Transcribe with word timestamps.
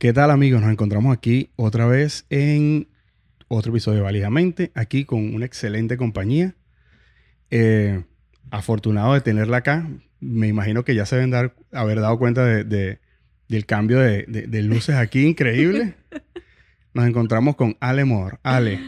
¿Qué 0.00 0.14
tal 0.14 0.30
amigos? 0.30 0.62
Nos 0.62 0.70
encontramos 0.70 1.14
aquí 1.14 1.50
otra 1.56 1.84
vez 1.84 2.24
en 2.30 2.88
otro 3.48 3.70
episodio 3.70 3.98
de 3.98 4.04
Válidamente, 4.04 4.72
aquí 4.74 5.04
con 5.04 5.34
una 5.34 5.44
excelente 5.44 5.98
compañía. 5.98 6.54
Eh, 7.50 8.02
afortunado 8.50 9.12
de 9.12 9.20
tenerla 9.20 9.58
acá. 9.58 9.86
Me 10.18 10.48
imagino 10.48 10.86
que 10.86 10.94
ya 10.94 11.04
se 11.04 11.16
deben 11.16 11.30
dar, 11.30 11.54
haber 11.70 12.00
dado 12.00 12.18
cuenta 12.18 12.46
de, 12.46 12.98
del 13.46 13.66
cambio 13.66 13.98
de, 13.98 14.22
de, 14.22 14.62
luces 14.62 14.94
aquí, 14.94 15.26
increíble. 15.26 15.96
Nos 16.94 17.06
encontramos 17.06 17.56
con 17.56 17.76
Ale 17.78 18.06
Moore. 18.06 18.38
Ale. 18.42 18.80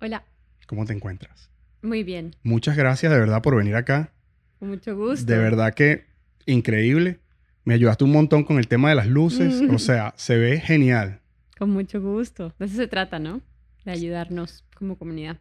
Hola. 0.00 0.24
¿Cómo 0.66 0.86
te 0.86 0.94
encuentras? 0.94 1.50
Muy 1.82 2.02
bien. 2.02 2.34
Muchas 2.42 2.78
gracias 2.78 3.12
de 3.12 3.18
verdad 3.18 3.42
por 3.42 3.56
venir 3.56 3.76
acá. 3.76 4.10
Con 4.58 4.70
mucho 4.70 4.96
gusto. 4.96 5.26
De 5.26 5.36
verdad 5.36 5.74
que 5.74 6.06
increíble. 6.46 7.20
Me 7.66 7.74
ayudaste 7.74 8.04
un 8.04 8.12
montón 8.12 8.44
con 8.44 8.58
el 8.58 8.68
tema 8.68 8.88
de 8.88 8.94
las 8.94 9.08
luces. 9.08 9.60
o 9.70 9.78
sea, 9.78 10.14
se 10.16 10.38
ve 10.38 10.60
genial. 10.60 11.20
Con 11.58 11.70
mucho 11.70 12.00
gusto. 12.00 12.54
De 12.58 12.66
eso 12.66 12.76
se 12.76 12.86
trata, 12.86 13.18
¿no? 13.18 13.42
De 13.84 13.90
ayudarnos 13.90 14.64
como 14.74 14.96
comunidad. 14.96 15.38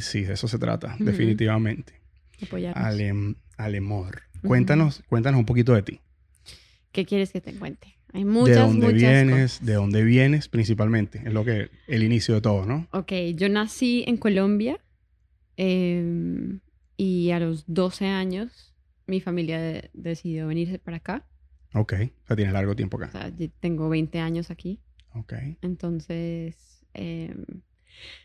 Sí, 0.00 0.22
de 0.22 0.34
eso 0.34 0.46
se 0.46 0.58
trata, 0.58 0.96
definitivamente. 1.00 2.00
Apoyarnos. 2.40 2.82
Ale, 2.82 3.12
Alemor. 3.56 4.22
Cuéntanos, 4.42 5.02
cuéntanos 5.08 5.38
un 5.38 5.46
poquito 5.46 5.74
de 5.74 5.82
ti. 5.82 6.00
¿Qué 6.92 7.04
quieres 7.04 7.32
que 7.32 7.40
te 7.40 7.52
cuente? 7.54 7.98
Hay 8.12 8.24
muchas, 8.24 8.56
¿De 8.56 8.62
dónde 8.62 8.86
muchas 8.86 9.00
vienes? 9.00 9.66
¿De 9.66 9.74
dónde 9.74 10.04
vienes 10.04 10.48
principalmente? 10.48 11.22
Es 11.24 11.32
lo 11.32 11.44
que, 11.44 11.70
el 11.88 12.04
inicio 12.04 12.36
de 12.36 12.40
todo, 12.40 12.66
¿no? 12.66 12.86
Ok, 12.92 13.12
yo 13.34 13.48
nací 13.48 14.04
en 14.06 14.16
Colombia 14.16 14.78
em, 15.56 16.60
y 16.96 17.32
a 17.32 17.40
los 17.40 17.64
12 17.66 18.06
años 18.06 18.72
mi 19.08 19.20
familia 19.20 19.90
decidió 19.92 20.46
venirse 20.46 20.78
para 20.78 20.98
acá. 20.98 21.26
Ok, 21.74 21.92
o 21.92 22.26
sea, 22.26 22.36
tienes 22.36 22.52
largo 22.52 22.76
tiempo 22.76 22.96
acá. 22.96 23.06
O 23.06 23.10
sea, 23.10 23.32
tengo 23.60 23.88
20 23.88 24.20
años 24.20 24.50
aquí. 24.50 24.80
Ok. 25.14 25.34
Entonces, 25.62 26.84
em, 26.94 27.44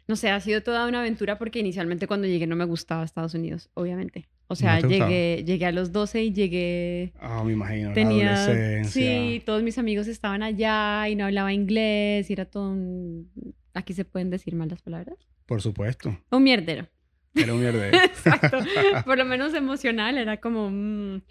no 0.07 0.15
sé, 0.15 0.29
ha 0.29 0.39
sido 0.39 0.61
toda 0.61 0.87
una 0.87 0.99
aventura 0.99 1.37
porque 1.37 1.59
inicialmente 1.59 2.07
cuando 2.07 2.27
llegué 2.27 2.47
no 2.47 2.55
me 2.55 2.65
gustaba 2.65 3.03
Estados 3.03 3.33
Unidos, 3.33 3.69
obviamente. 3.73 4.27
O 4.47 4.55
sea, 4.55 4.79
llegué, 4.79 5.43
llegué 5.45 5.65
a 5.67 5.71
los 5.71 5.91
12 5.91 6.23
y 6.23 6.33
llegué... 6.33 7.13
Ah, 7.19 7.43
me 7.43 7.53
imagino, 7.53 7.93
tenía, 7.93 8.31
la 8.31 8.43
adolescencia. 8.43 8.91
Sí, 8.91 9.43
todos 9.45 9.61
mis 9.61 9.77
amigos 9.77 10.07
estaban 10.07 10.41
allá 10.41 11.07
y 11.07 11.15
no 11.15 11.25
hablaba 11.25 11.53
inglés 11.53 12.29
y 12.29 12.33
era 12.33 12.45
todo 12.45 12.71
un... 12.71 13.29
¿Aquí 13.75 13.93
se 13.93 14.05
pueden 14.05 14.31
decir 14.31 14.55
malas 14.55 14.81
palabras? 14.81 15.17
Por 15.45 15.61
supuesto. 15.61 16.17
Un 16.31 16.43
mierdero. 16.43 16.87
Era 17.35 17.53
un 17.53 17.59
mierdero. 17.59 17.95
Exacto. 18.03 18.57
Por 19.05 19.19
lo 19.19 19.25
menos 19.25 19.53
emocional, 19.53 20.17
era 20.17 20.37
como... 20.37 20.71
Mm, 20.71 21.21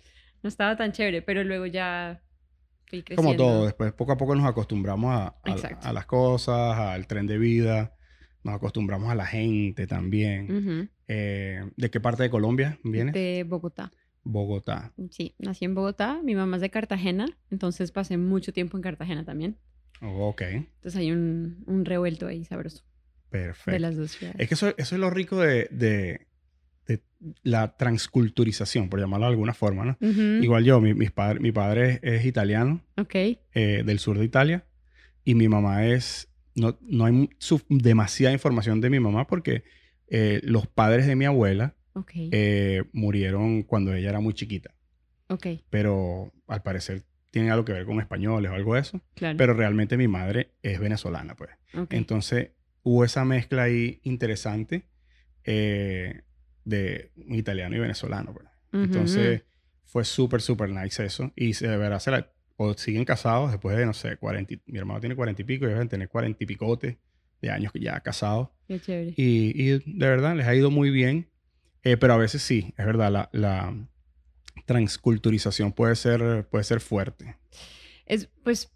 no 0.43 0.49
estaba 0.49 0.77
tan 0.77 0.93
chévere, 0.93 1.23
pero 1.23 1.45
luego 1.45 1.67
ya 1.67 2.23
fui 2.87 3.03
creciendo. 3.03 3.23
Como 3.23 3.37
todo, 3.37 3.65
después 3.67 3.93
poco 3.93 4.13
a 4.13 4.17
poco 4.17 4.35
nos 4.35 4.47
acostumbramos 4.47 5.15
a, 5.15 5.35
a, 5.83 5.93
las 5.93 6.07
cosas, 6.07 6.79
al 6.79 7.07
tren 7.07 7.27
de 7.27 7.39
vida, 7.39 7.95
nos 8.45 8.55
acostumbramos 8.55 9.11
a 9.11 9.15
la 9.15 9.27
gente 9.27 9.87
también. 9.87 10.91
Eh, 11.07 11.71
¿De 11.77 11.91
qué 11.91 12.01
parte 12.01 12.25
de 12.25 12.31
Colombia 12.31 12.79
vienes? 12.85 13.15
De 13.15 13.45
Bogotá. 13.47 13.93
Bogotá. 14.25 14.93
Sí, 15.11 15.35
nací 15.39 15.65
en 15.65 15.75
Bogotá, 15.75 16.21
mi 16.23 16.35
mamá 16.35 16.57
es 16.57 16.63
de 16.63 16.71
Cartagena, 16.71 17.27
entonces 17.51 17.93
pasé 17.93 18.19
mucho 18.19 18.53
tiempo 18.53 18.77
en 18.77 18.83
Cartagena 18.83 19.25
también. 19.25 19.57
Oh, 20.03 20.29
ok. 20.29 20.43
Entonces 20.43 20.97
hay 20.97 21.11
un, 21.13 21.65
un 21.67 21.85
revuelto 21.85 22.27
ahí 22.27 22.45
sabroso. 22.45 22.85
Perfecto. 23.31 23.73
De 23.73 23.79
las 23.79 23.97
dos 23.97 24.13
ciudades. 24.13 24.41
Es 24.41 24.49
que 24.49 24.55
eso, 24.55 24.69
eso 24.77 24.95
es 24.95 25.01
lo 25.01 25.11
rico 25.11 25.39
de, 25.39 26.27
la 27.43 27.77
transculturización, 27.77 28.89
por 28.89 29.01
llamarlo 29.01 29.27
de 29.27 29.33
alguna 29.33 29.55
forma, 29.55 29.85
¿no? 29.85 29.99
Igual 30.43 30.65
yo, 30.65 30.81
mi, 30.81 30.95
mis 30.95 31.11
padre, 31.11 31.41
mi 31.41 31.53
padre 31.53 31.99
es 32.03 32.25
italiano, 32.25 32.81
okay. 32.97 33.41
Eh, 33.53 33.83
del 33.85 33.99
sur 33.99 34.19
de 34.19 34.25
Italia, 34.25 34.65
y 35.25 35.35
mi 35.35 35.49
mamá 35.49 35.87
es, 35.87 36.29
no, 36.55 36.79
no 36.81 37.05
hay 37.05 37.29
demasiada 37.69 38.33
información 38.33 38.81
de 38.81 38.91
mi 38.91 39.01
mamá 39.01 39.27
porque 39.27 39.65
eh, 40.07 40.41
los 40.45 40.67
padres 40.67 41.07
de 41.07 41.17
mi 41.17 41.25
abuela 41.25 41.75
eh, 42.15 42.85
murieron 42.93 43.63
cuando 43.65 43.95
ella 43.95 44.11
era 44.11 44.21
muy 44.21 44.35
chiquita. 44.35 44.75
Okay. 45.29 45.65
Pero 45.69 46.33
al 46.47 46.63
parecer 46.63 47.03
tiene 47.31 47.51
algo 47.51 47.65
que 47.65 47.73
ver 47.73 47.85
con 47.85 48.01
españoles 48.01 48.51
o 48.51 48.55
algo 48.55 48.75
de 48.75 48.81
eso. 48.81 49.01
Claro. 49.15 49.37
Pero 49.37 49.55
realmente 49.55 49.97
mi 49.97 50.09
madre 50.09 50.53
es 50.63 50.81
venezolana, 50.81 51.35
pues. 51.35 51.51
Entonces 51.91 52.51
hubo 52.83 53.05
esa 53.05 53.25
mezcla 53.25 53.65
ahí 53.65 54.01
interesante. 54.05 54.85
Eh, 55.45 56.23
de 56.69 57.11
un 57.17 57.35
italiano 57.35 57.75
y 57.77 57.79
venezolano. 57.79 58.35
Pues. 58.35 58.47
Entonces 58.73 59.43
fue 59.85 60.05
súper, 60.05 60.43
súper 60.43 60.71
nice 60.71 61.05
eso. 61.05 61.33
Y 61.35 61.55
se 61.55 61.67
verá, 61.77 61.99
se 61.99 62.27
o 62.57 62.75
siguen 62.75 63.05
casados 63.05 63.53
después 63.53 63.77
de, 63.77 63.87
no 63.87 63.95
sé, 63.95 64.17
40, 64.17 64.55
mi 64.67 64.79
hermano 64.79 65.01
tiene 65.01 65.15
40 65.15 65.43
y 65.43 65.45
pico 65.45 65.65
y 65.65 65.69
deben 65.69 65.89
tener 65.89 66.09
40 66.09 66.43
y 66.43 66.47
picote 66.47 66.99
de 67.41 67.51
años 67.51 67.73
que 67.73 67.79
ya 67.81 68.01
casados. 68.01 68.49
Qué 68.67 68.81
chévere. 68.81 69.15
Y, 69.17 69.53
y, 69.55 69.79
de 69.79 70.09
verdad 70.09 70.35
les 70.37 70.47
ha 70.47 70.55
ido 70.55 70.71
muy 70.71 70.91
bien. 70.91 71.29
Eh, 71.85 71.97
pero 71.97 72.15
a 72.15 72.17
veces 72.17 72.43
sí, 72.43 72.75
es 72.77 72.85
verdad, 72.85 73.13
la, 73.13 73.31
la 73.33 73.73
transculturización 74.67 75.73
puede 75.73 75.95
ser, 75.95 76.47
puede 76.51 76.65
ser 76.65 76.81
fuerte. 76.81 77.37
Es, 78.05 78.29
pues, 78.43 78.73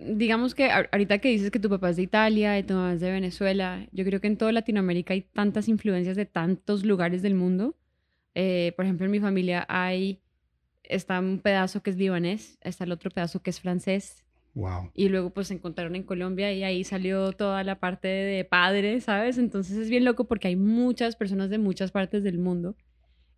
digamos 0.00 0.54
que 0.54 0.70
ahorita 0.70 1.18
que 1.18 1.28
dices 1.28 1.50
que 1.50 1.58
tu 1.58 1.68
papá 1.68 1.90
es 1.90 1.96
de 1.96 2.02
Italia 2.02 2.58
y 2.58 2.62
tu 2.62 2.74
mamá 2.74 2.94
es 2.94 3.00
de 3.00 3.10
Venezuela, 3.10 3.86
yo 3.92 4.04
creo 4.04 4.20
que 4.20 4.26
en 4.26 4.36
toda 4.36 4.52
Latinoamérica 4.52 5.14
hay 5.14 5.22
tantas 5.22 5.68
influencias 5.68 6.16
de 6.16 6.26
tantos 6.26 6.84
lugares 6.84 7.22
del 7.22 7.34
mundo. 7.34 7.76
Eh, 8.34 8.72
por 8.76 8.84
ejemplo, 8.84 9.04
en 9.04 9.12
mi 9.12 9.20
familia 9.20 9.66
hay, 9.68 10.20
está 10.84 11.20
un 11.20 11.38
pedazo 11.38 11.82
que 11.82 11.90
es 11.90 11.96
libanés, 11.96 12.58
está 12.62 12.84
el 12.84 12.92
otro 12.92 13.10
pedazo 13.10 13.42
que 13.42 13.50
es 13.50 13.60
francés. 13.60 14.24
Wow. 14.54 14.90
Y 14.94 15.08
luego 15.08 15.30
pues 15.30 15.48
se 15.48 15.54
encontraron 15.54 15.94
en 15.94 16.02
Colombia 16.02 16.52
y 16.52 16.64
ahí 16.64 16.82
salió 16.82 17.32
toda 17.32 17.62
la 17.62 17.78
parte 17.78 18.08
de 18.08 18.44
padre, 18.44 19.00
¿sabes? 19.00 19.38
Entonces 19.38 19.76
es 19.76 19.90
bien 19.90 20.04
loco 20.04 20.24
porque 20.24 20.48
hay 20.48 20.56
muchas 20.56 21.14
personas 21.14 21.50
de 21.50 21.58
muchas 21.58 21.92
partes 21.92 22.24
del 22.24 22.38
mundo. 22.38 22.74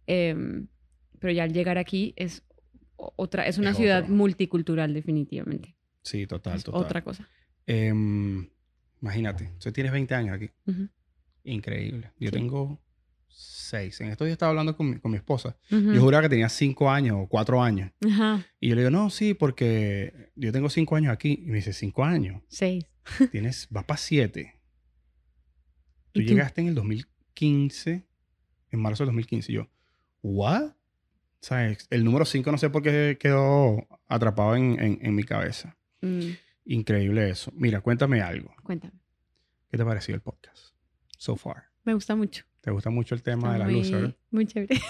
Em, 0.06 0.68
pero 1.18 1.32
ya 1.32 1.44
al 1.44 1.52
llegar 1.52 1.76
aquí 1.76 2.14
es 2.16 2.44
otra, 2.96 3.46
es 3.46 3.58
una 3.58 3.74
ciudad 3.74 4.08
multicultural 4.08 4.94
definitivamente. 4.94 5.76
Sí, 6.02 6.26
total, 6.26 6.62
total. 6.62 6.82
Otra 6.82 7.02
cosa. 7.02 7.28
Em, 7.66 8.48
imagínate, 9.00 9.52
tú 9.58 9.72
tienes 9.72 9.92
20 9.92 10.14
años 10.14 10.36
aquí. 10.36 10.50
Increíble. 11.44 12.12
Yo 12.18 12.30
tengo 12.30 12.80
6. 13.28 14.00
En 14.02 14.08
estos 14.08 14.26
días 14.26 14.34
estaba 14.34 14.50
hablando 14.50 14.76
con 14.76 14.90
mi, 14.90 14.98
con 14.98 15.10
mi 15.10 15.16
esposa. 15.16 15.56
Yo 15.70 16.00
juraba 16.00 16.22
que 16.22 16.28
tenía 16.28 16.48
5 16.48 16.90
años 16.90 17.16
o 17.20 17.28
4 17.28 17.62
años. 17.62 17.90
Y 18.60 18.68
yo 18.68 18.74
le 18.74 18.82
digo, 18.82 18.90
no, 18.90 19.10
sí, 19.10 19.34
porque 19.34 20.30
yo 20.34 20.52
tengo 20.52 20.68
5 20.68 20.96
años 20.96 21.12
aquí. 21.12 21.42
Y 21.44 21.50
me 21.50 21.56
dice, 21.56 21.70
¿5 21.72 22.04
años? 22.04 22.42
6. 22.48 22.84
Tienes, 23.32 23.68
va 23.74 23.86
para 23.86 23.98
7. 23.98 24.60
Tú 26.12 26.20
llegaste 26.20 26.60
en 26.60 26.68
el 26.68 26.74
2015, 26.74 28.06
en 28.70 28.80
marzo 28.80 29.04
del 29.04 29.08
2015. 29.08 29.50
Y 29.52 29.54
yo, 29.56 29.70
¿what? 30.22 30.72
¿Sabes? 31.40 31.86
El 31.90 32.04
número 32.04 32.24
5 32.24 32.52
no 32.52 32.58
sé 32.58 32.70
por 32.70 32.82
qué 32.82 33.16
quedó 33.18 33.88
atrapado 34.06 34.54
en, 34.54 34.78
en, 34.78 34.98
en 35.00 35.14
mi 35.14 35.24
cabeza. 35.24 35.76
Mm. 36.02 36.32
Increíble 36.66 37.30
eso. 37.30 37.50
Mira, 37.54 37.80
cuéntame 37.80 38.20
algo. 38.20 38.54
Cuéntame. 38.62 39.00
¿Qué 39.70 39.78
te 39.78 39.84
pareció 39.84 40.14
el 40.14 40.20
podcast 40.20 40.74
so 41.16 41.36
far? 41.36 41.64
Me 41.84 41.94
gusta 41.94 42.14
mucho. 42.14 42.44
¿Te 42.60 42.70
gusta 42.70 42.90
mucho 42.90 43.14
el 43.14 43.22
tema 43.22 43.54
de 43.54 43.58
las 43.58 43.72
luces, 43.72 43.92
¿verdad? 43.92 44.16
Muy 44.30 44.46
chévere. 44.46 44.78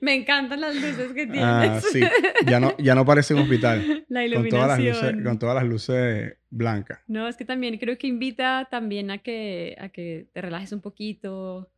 Me 0.00 0.14
encantan 0.14 0.60
las 0.60 0.74
luces 0.74 1.12
que 1.12 1.22
ah, 1.22 1.32
tienes. 1.32 1.42
Ah, 1.42 1.80
sí. 1.80 2.00
Ya 2.46 2.60
no, 2.60 2.76
ya 2.76 2.94
no 2.94 3.06
parece 3.06 3.34
un 3.34 3.40
hospital. 3.40 4.04
La 4.08 4.24
iluminación. 4.24 4.50
Con 4.50 4.50
todas 4.50 4.68
las 4.68 4.86
luces, 4.86 5.24
con 5.24 5.38
todas 5.38 5.54
las 5.54 5.64
luces 5.64 6.36
blancas. 6.50 7.00
No, 7.06 7.28
es 7.28 7.36
que 7.36 7.44
también 7.44 7.78
creo 7.78 7.96
que 7.96 8.06
invita 8.06 8.68
también 8.70 9.10
a 9.10 9.18
que, 9.18 9.76
a 9.78 9.88
que 9.88 10.28
te 10.32 10.40
relajes 10.40 10.72
un 10.72 10.80
poquito. 10.80 11.70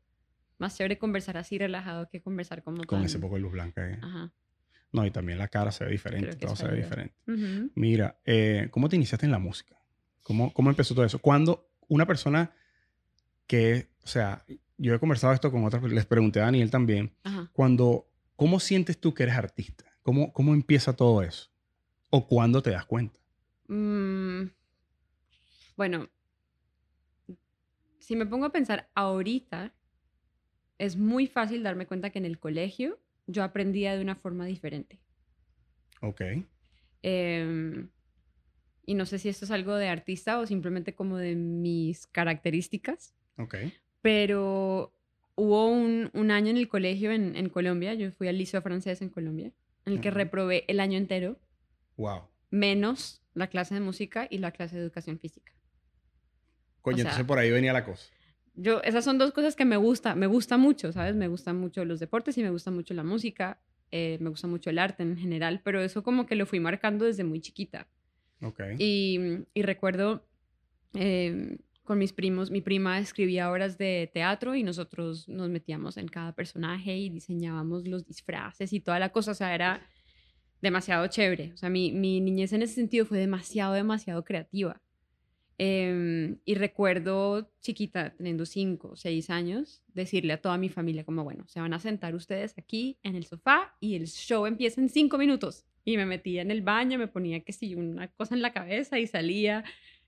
Más 0.58 0.76
chévere 0.76 0.98
conversar 0.98 1.36
así 1.36 1.58
relajado 1.58 2.08
que 2.08 2.20
conversar 2.20 2.62
como 2.62 2.82
Con 2.84 3.04
ese 3.04 3.18
poco 3.18 3.36
de 3.36 3.42
luz 3.42 3.52
blanca. 3.52 3.88
¿eh? 3.88 3.98
Ajá. 4.02 4.32
No, 4.96 5.04
y 5.04 5.10
también 5.10 5.36
la 5.36 5.48
cara 5.48 5.72
se 5.72 5.84
ve 5.84 5.90
diferente, 5.90 6.36
todo 6.36 6.56
se 6.56 6.66
ve 6.66 6.76
diferente. 6.76 7.14
Mira, 7.74 8.18
eh, 8.24 8.68
¿cómo 8.70 8.88
te 8.88 8.96
iniciaste 8.96 9.26
en 9.26 9.32
la 9.32 9.38
música? 9.38 9.76
¿Cómo, 10.22 10.54
¿Cómo 10.54 10.70
empezó 10.70 10.94
todo 10.94 11.04
eso? 11.04 11.18
Cuando 11.18 11.68
una 11.86 12.06
persona 12.06 12.50
que, 13.46 13.90
o 14.02 14.06
sea, 14.06 14.42
yo 14.78 14.94
he 14.94 14.98
conversado 14.98 15.34
esto 15.34 15.52
con 15.52 15.66
otras, 15.66 15.82
les 15.82 16.06
pregunté 16.06 16.40
a 16.40 16.44
Daniel 16.44 16.70
también, 16.70 17.12
cuando, 17.52 18.08
¿cómo 18.36 18.58
sientes 18.58 18.98
tú 18.98 19.12
que 19.12 19.24
eres 19.24 19.34
artista? 19.34 19.84
¿Cómo, 20.00 20.32
cómo 20.32 20.54
empieza 20.54 20.96
todo 20.96 21.20
eso? 21.22 21.50
¿O 22.08 22.26
cuándo 22.26 22.62
te 22.62 22.70
das 22.70 22.86
cuenta? 22.86 23.20
Mm, 23.68 24.44
bueno, 25.76 26.08
si 27.98 28.16
me 28.16 28.24
pongo 28.24 28.46
a 28.46 28.50
pensar 28.50 28.88
ahorita, 28.94 29.74
es 30.78 30.96
muy 30.96 31.26
fácil 31.26 31.62
darme 31.62 31.86
cuenta 31.86 32.08
que 32.08 32.18
en 32.18 32.24
el 32.24 32.38
colegio 32.38 32.98
yo 33.26 33.42
aprendía 33.42 33.94
de 33.94 34.02
una 34.02 34.14
forma 34.14 34.46
diferente. 34.46 35.00
Ok. 36.00 36.22
Em, 37.02 37.88
y 38.84 38.94
no 38.94 39.06
sé 39.06 39.18
si 39.18 39.28
esto 39.28 39.44
es 39.44 39.50
algo 39.50 39.74
de 39.76 39.88
artista 39.88 40.38
o 40.38 40.46
simplemente 40.46 40.94
como 40.94 41.16
de 41.18 41.34
mis 41.34 42.06
características. 42.06 43.14
Ok. 43.36 43.56
Pero 44.02 44.92
hubo 45.34 45.68
un, 45.68 46.10
un 46.14 46.30
año 46.30 46.50
en 46.50 46.56
el 46.56 46.68
colegio 46.68 47.12
en, 47.12 47.36
en, 47.36 47.48
Colombia, 47.48 47.94
yo 47.94 48.10
fui 48.12 48.28
al 48.28 48.38
liceo 48.38 48.62
francés 48.62 49.02
en 49.02 49.10
Colombia, 49.10 49.52
en 49.84 49.92
el 49.94 50.00
que 50.00 50.10
reprobé 50.10 50.64
el 50.68 50.80
año 50.80 50.96
entero. 50.98 51.38
Wow. 51.96 52.22
Menos 52.50 53.22
la 53.34 53.48
clase 53.48 53.74
de 53.74 53.80
música 53.80 54.26
y 54.30 54.38
la 54.38 54.52
clase 54.52 54.76
de 54.76 54.82
educación 54.82 55.18
física. 55.18 55.52
Coño, 56.82 56.98
entonces 56.98 57.24
por 57.24 57.38
ahí 57.38 57.50
venía 57.50 57.72
la 57.72 57.84
cosa. 57.84 58.08
Yo, 58.56 58.82
esas 58.82 59.04
son 59.04 59.18
dos 59.18 59.32
cosas 59.32 59.54
que 59.54 59.64
me 59.64 59.76
gusta, 59.76 60.14
me 60.14 60.26
gusta 60.26 60.56
mucho, 60.56 60.92
¿sabes? 60.92 61.14
Me 61.14 61.28
gustan 61.28 61.56
mucho 61.58 61.84
los 61.84 62.00
deportes 62.00 62.36
y 62.38 62.42
me 62.42 62.50
gusta 62.50 62.70
mucho 62.70 62.94
la 62.94 63.04
música, 63.04 63.60
eh, 63.90 64.16
me 64.20 64.30
gusta 64.30 64.48
mucho 64.48 64.70
el 64.70 64.78
arte 64.78 65.02
en 65.02 65.16
general, 65.16 65.60
pero 65.62 65.82
eso 65.82 66.02
como 66.02 66.26
que 66.26 66.34
lo 66.36 66.46
fui 66.46 66.58
marcando 66.58 67.04
desde 67.04 67.22
muy 67.22 67.40
chiquita. 67.40 67.86
Ok. 68.42 68.60
Y, 68.78 69.18
y 69.52 69.62
recuerdo 69.62 70.26
eh, 70.94 71.58
con 71.84 71.98
mis 71.98 72.12
primos, 72.12 72.50
mi 72.50 72.60
prima 72.60 72.98
escribía 72.98 73.50
obras 73.50 73.78
de 73.78 74.10
teatro 74.12 74.54
y 74.54 74.62
nosotros 74.62 75.28
nos 75.28 75.48
metíamos 75.50 75.96
en 75.98 76.08
cada 76.08 76.34
personaje 76.34 76.96
y 76.96 77.10
diseñábamos 77.10 77.86
los 77.86 78.06
disfraces 78.06 78.72
y 78.72 78.80
toda 78.80 78.98
la 78.98 79.10
cosa, 79.10 79.30
o 79.32 79.34
sea, 79.34 79.54
era 79.54 79.80
demasiado 80.60 81.06
chévere. 81.06 81.52
O 81.52 81.56
sea, 81.56 81.70
mi, 81.70 81.92
mi 81.92 82.20
niñez 82.20 82.52
en 82.52 82.62
ese 82.62 82.74
sentido 82.74 83.06
fue 83.06 83.18
demasiado, 83.18 83.74
demasiado 83.74 84.24
creativa. 84.24 84.80
Em, 85.58 86.36
y 86.44 86.54
recuerdo 86.54 87.50
chiquita, 87.62 88.10
teniendo 88.10 88.44
cinco 88.44 88.88
o 88.88 88.96
seis 88.96 89.30
años, 89.30 89.82
decirle 89.94 90.34
a 90.34 90.40
toda 90.42 90.58
mi 90.58 90.68
familia 90.68 91.04
como, 91.04 91.24
bueno, 91.24 91.48
se 91.48 91.60
van 91.60 91.72
a 91.72 91.80
sentar 91.80 92.14
ustedes 92.14 92.54
aquí 92.58 92.98
en 93.02 93.16
el 93.16 93.24
sofá 93.24 93.74
y 93.80 93.94
el 93.94 94.06
show 94.06 94.44
empieza 94.44 94.80
en 94.82 94.90
cinco 94.90 95.16
minutos. 95.16 95.64
Y 95.84 95.96
me 95.96 96.04
metía 96.04 96.42
en 96.42 96.50
el 96.50 96.60
baño, 96.60 96.98
me 96.98 97.08
ponía 97.08 97.40
que 97.40 97.52
sí, 97.52 97.74
una 97.74 98.08
cosa 98.08 98.34
en 98.34 98.42
la 98.42 98.52
cabeza 98.52 98.98
y 98.98 99.06
salía 99.06 99.64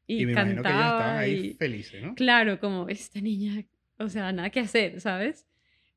y, 0.07 0.27
me 0.27 0.35
cantaba. 0.35 0.53
Que 0.55 0.69
estaban 0.69 1.19
ahí 1.19 1.55
felices, 1.55 2.03
¿no? 2.03 2.15
Claro, 2.15 2.61
como 2.61 2.89
esta 2.89 3.21
niña, 3.21 3.65
o 3.99 4.09
sea, 4.09 4.33
nada 4.33 4.51
que 4.51 4.61
hacer, 4.61 5.01
¿sabes? 5.01 5.47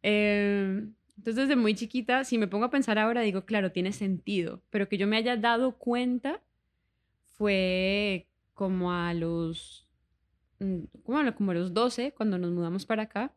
Em, 0.01 0.93
entonces, 1.17 1.47
desde 1.47 1.55
muy 1.55 1.75
chiquita, 1.75 2.23
si 2.23 2.37
me 2.37 2.47
pongo 2.47 2.65
a 2.65 2.69
pensar 2.69 2.97
ahora, 2.97 3.21
digo, 3.21 3.45
claro, 3.45 3.71
tiene 3.71 3.91
sentido, 3.91 4.63
pero 4.69 4.87
que 4.87 4.97
yo 4.97 5.07
me 5.07 5.17
haya 5.17 5.35
dado 5.35 5.77
cuenta 5.77 6.41
fue 7.33 8.27
como 8.61 8.91
a 8.91 9.15
los, 9.15 9.87
mm, 10.59 10.83
como 11.03 11.33
como 11.33 11.49
a 11.49 11.53
los 11.55 11.73
12, 11.73 12.13
cuando 12.15 12.37
nos 12.37 12.51
mudamos 12.51 12.85
para 12.85 13.01
acá, 13.01 13.33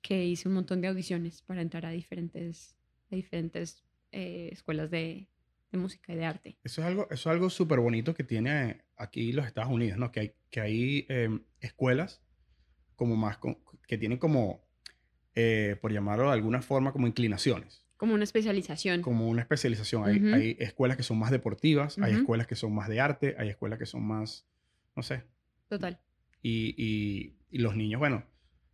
que 0.00 0.24
hice 0.24 0.48
un 0.48 0.54
montón 0.54 0.80
de 0.80 0.88
audiciones 0.88 1.42
para 1.42 1.60
entrar 1.60 1.84
a 1.84 1.90
diferentes, 1.90 2.74
a 3.12 3.16
diferentes 3.16 3.84
eh, 4.12 4.48
escuelas 4.50 4.90
de, 4.90 5.28
de, 5.70 5.78
música 5.78 6.14
y 6.14 6.16
de 6.16 6.24
arte. 6.24 6.56
Eso 6.64 6.80
es 6.80 6.86
algo, 6.86 7.02
eso 7.10 7.28
es 7.28 7.34
algo 7.34 7.50
súper 7.50 7.80
bonito 7.80 8.14
que 8.14 8.24
tiene 8.24 8.80
aquí 8.96 9.30
los 9.32 9.44
Estados 9.44 9.70
Unidos, 9.70 9.98
¿no? 9.98 10.10
Que 10.10 10.20
hay, 10.20 10.32
que 10.48 10.62
hay 10.62 11.06
em, 11.10 11.42
escuelas 11.60 12.22
como 12.96 13.16
más, 13.16 13.38
que 13.86 13.98
tienen 13.98 14.16
como, 14.16 14.64
eh, 15.34 15.76
por 15.82 15.92
llamarlo 15.92 16.28
de 16.28 16.32
alguna 16.32 16.62
forma, 16.62 16.92
como 16.92 17.06
inclinaciones. 17.06 17.84
Como 18.00 18.14
una 18.14 18.24
especialización. 18.24 19.02
Como 19.02 19.28
una 19.28 19.42
especialización. 19.42 20.08
hay, 20.08 20.32
hay, 20.32 20.56
escuelas 20.58 20.96
que 20.96 21.02
son 21.02 21.18
más 21.18 21.30
deportivas, 21.30 21.98
hay 21.98 22.14
escuelas 22.14 22.46
que 22.46 22.54
son 22.54 22.74
más 22.74 22.88
de 22.88 22.98
arte, 22.98 23.36
hay 23.38 23.50
escuelas 23.50 23.78
que 23.78 23.84
son 23.84 24.02
más, 24.02 24.46
no 24.96 25.02
sé. 25.02 25.24
Total. 25.68 26.00
Y, 26.40 26.74
y, 26.78 27.36
y 27.50 27.58
los 27.58 27.76
niños, 27.76 27.98
bueno, 27.98 28.24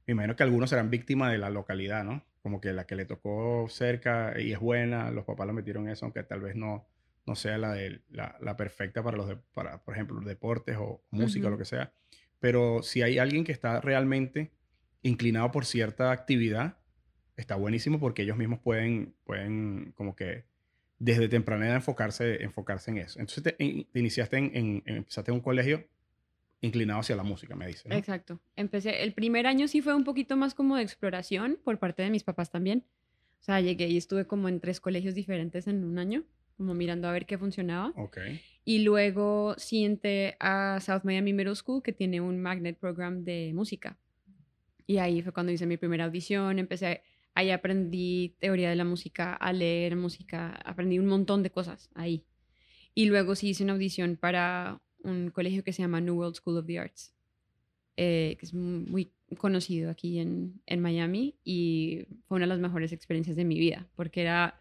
me 0.07 0.13
imagino 0.13 0.37
que 0.37 0.45
algunos 0.45 0.71
serán 0.71 0.91
víctimas 0.91 1.33
de 1.33 1.39
la 1.39 1.51
localidad, 1.51 2.05
¿no? 2.05 2.25
Como 2.41 2.61
que 2.61 2.73
la 2.73 2.87
que 2.87 2.95
le 2.95 3.05
tocó 3.05 3.67
cerca 3.69 4.41
y 4.41 4.53
es 4.53 4.61
buena, 4.61 5.11
los 5.11 5.25
papás 5.25 5.49
lo 5.49 5.53
metieron 5.53 5.87
en 5.87 5.95
eso, 5.95 6.05
aunque 6.05 6.23
tal 6.23 6.41
vez 6.41 6.55
no, 6.55 6.87
no 7.27 7.35
sea 7.35 7.59
la, 7.59 7.73
de, 7.73 8.03
la, 8.11 8.37
la 8.41 8.57
perfecta 8.57 9.03
para, 9.03 9.17
los 9.17 9.37
para, 9.53 9.83
por 9.83 9.95
ejemplo, 9.95 10.15
los 10.15 10.25
deportes 10.25 10.77
o 10.79 11.03
música 11.11 11.49
o 11.49 11.51
lo 11.51 11.59
que 11.59 11.65
sea. 11.65 11.93
Pero 12.39 12.81
si 12.85 13.03
hay 13.03 13.19
alguien 13.19 13.43
que 13.43 13.51
está 13.51 13.81
realmente 13.81 14.53
inclinado 15.03 15.51
por 15.51 15.65
cierta 15.65 16.13
actividad, 16.13 16.77
está 17.37 17.57
buenísimo 17.57 18.01
porque 18.01 18.23
ellos 18.23 18.37
mismos 18.37 18.61
pueden, 18.61 19.15
pueden 19.25 19.93
como 19.97 20.17
que 20.17 20.45
desde 20.99 21.29
temprana 21.29 21.67
edad 21.67 21.77
enfocarse, 21.77 22.43
enfocarse 22.43 22.91
en 22.91 22.99
eso. 22.99 23.21
Entonces 23.21 23.43
te, 23.45 23.87
iniciaste 23.95 24.37
en, 24.39 24.51
en, 24.55 24.83
empezaste 24.87 25.31
en 25.31 25.37
un 25.37 25.43
colegio 25.43 25.85
inclinado 26.63 27.01
hacia 27.01 27.17
la 27.17 27.23
música, 27.23 27.55
me 27.55 27.67
dice. 27.67 27.89
Exacto. 27.91 28.41
Empecé, 28.57 29.03
el 29.03 29.13
primer 29.13 29.47
año 29.47 29.69
sí 29.69 29.83
fue 29.83 29.95
un 29.95 30.05
poquito 30.05 30.37
más 30.37 30.55
como 30.55 30.77
de 30.77 30.83
exploración 30.83 31.59
por 31.63 31.79
parte 31.79 32.03
de 32.03 32.11
mis 32.11 32.25
papás 32.25 32.51
también. 32.51 32.85
O 33.41 33.45
sea, 33.45 33.61
llegué 33.61 33.89
y 33.89 33.97
estuve 33.97 34.27
como 34.27 34.49
en 34.49 34.61
tres 34.61 34.81
colegios 34.81 35.15
diferentes 35.15 35.67
en 35.67 35.85
un 35.85 35.99
año, 35.99 36.25
como 36.57 36.75
mirando 36.75 37.07
a 37.09 37.13
ver 37.13 37.27
qué 37.27 37.37
funcionaba. 37.39 37.93
Ok. 37.97 38.19
Y 38.65 38.83
luego 38.83 39.55
siente 39.59 40.37
a 40.41 40.81
South 40.81 41.03
Miami 41.05 41.33
Middle 41.33 41.55
School, 41.55 41.83
que 41.83 41.93
tiene 41.93 42.21
un 42.21 42.41
magnet 42.41 42.79
program 42.79 43.23
de 43.23 43.53
música. 43.55 43.99
Y 44.87 44.99
ahí 44.99 45.23
fue 45.23 45.33
cuando 45.33 45.53
hice 45.53 45.67
mi 45.67 45.77
primera 45.77 46.07
audición, 46.07 46.59
empecé 46.59 47.03
Ahí 47.37 47.51
aprendí 47.51 48.35
teoría 48.39 48.71
de 48.71 48.77
la 48.77 48.87
música, 48.87 49.35
a 49.35 49.53
leer 49.53 49.95
música, 49.95 50.59
aprendí 50.65 50.99
un 50.99 51.07
montón 51.07 51.43
de 51.43 51.51
cosas 51.51 51.91
ahí. 51.95 52.25
Y 52.95 53.05
luego 53.05 53.35
sí 53.35 53.51
hice 53.51 53.63
una 53.63 53.75
audición 53.75 54.17
para 54.17 54.81
un 55.03 55.31
colegio 55.31 55.63
que 55.63 55.75
se 55.75 55.83
llama 55.83 56.01
New 56.01 56.15
World 56.15 56.37
School 56.37 56.57
of 56.57 56.65
the 56.65 56.79
Arts, 56.79 57.15
eh, 57.99 58.39
que 58.41 58.47
es 58.47 58.55
muy 58.55 59.13
conocido 59.37 59.91
aquí 59.91 60.19
en, 60.19 60.63
en, 60.65 60.81
Miami 60.81 61.37
y 61.45 62.07
fue 62.27 62.37
una 62.37 62.47
de 62.47 62.49
las 62.49 62.59
mejores 62.59 62.91
experiencias 62.93 63.37
de 63.37 63.45
mi 63.45 63.59
vida, 63.59 63.87
porque 63.97 64.23
era, 64.23 64.59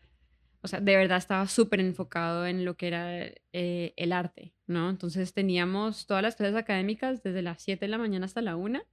o 0.62 0.68
sea, 0.68 0.82
de 0.82 0.98
verdad 0.98 1.18
estaba 1.18 1.48
súper 1.48 1.80
enfocado 1.80 2.46
en 2.46 2.66
lo 2.66 2.76
que 2.76 2.88
era 2.88 3.26
eh, 3.54 3.94
el 3.96 4.12
arte, 4.12 4.54
¿no? 4.68 4.90
Entonces 4.90 5.32
teníamos 5.34 6.08
todas 6.08 6.24
las 6.24 6.36
clases 6.36 6.58
académicas 6.58 7.24
desde 7.24 7.42
las 7.42 7.62
7 7.62 7.86
de 7.86 7.90
la 7.90 7.98
mañana 7.98 8.26
hasta 8.26 8.42
la 8.42 8.58
1 8.58 8.84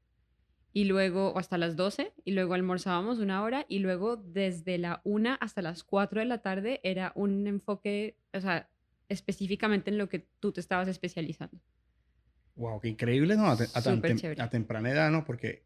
y 0.73 0.85
luego 0.85 1.39
hasta 1.39 1.59
las 1.59 1.77
12 1.77 2.13
y 2.25 2.33
luego 2.33 2.55
almorzábamos 2.55 3.19
una 3.19 3.43
hora 3.43 3.67
y 3.69 3.81
luego 3.81 4.17
desde 4.17 4.79
la 4.79 5.01
1 5.05 5.37
hasta 5.41 5.63
las 5.63 5.85
4 5.85 6.21
de 6.21 6.27
la 6.27 6.39
tarde 6.39 6.81
era 6.83 7.13
un 7.15 7.47
enfoque, 7.47 8.17
o 8.33 8.41
sea, 8.41 8.69
específicamente 9.09 9.91
en 9.91 9.99
lo 9.99 10.09
que 10.09 10.27
tú 10.41 10.53
te 10.53 10.61
estabas 10.61 10.89
especializando. 10.89 11.59
Wow, 12.57 12.81
qué 12.81 12.89
increíble, 12.89 13.37
¿no? 13.37 13.47
A, 13.47 13.53
a, 13.53 14.51
temprana 14.51 14.91
edad, 14.91 15.11
¿no? 15.11 15.25
Porque, 15.25 15.65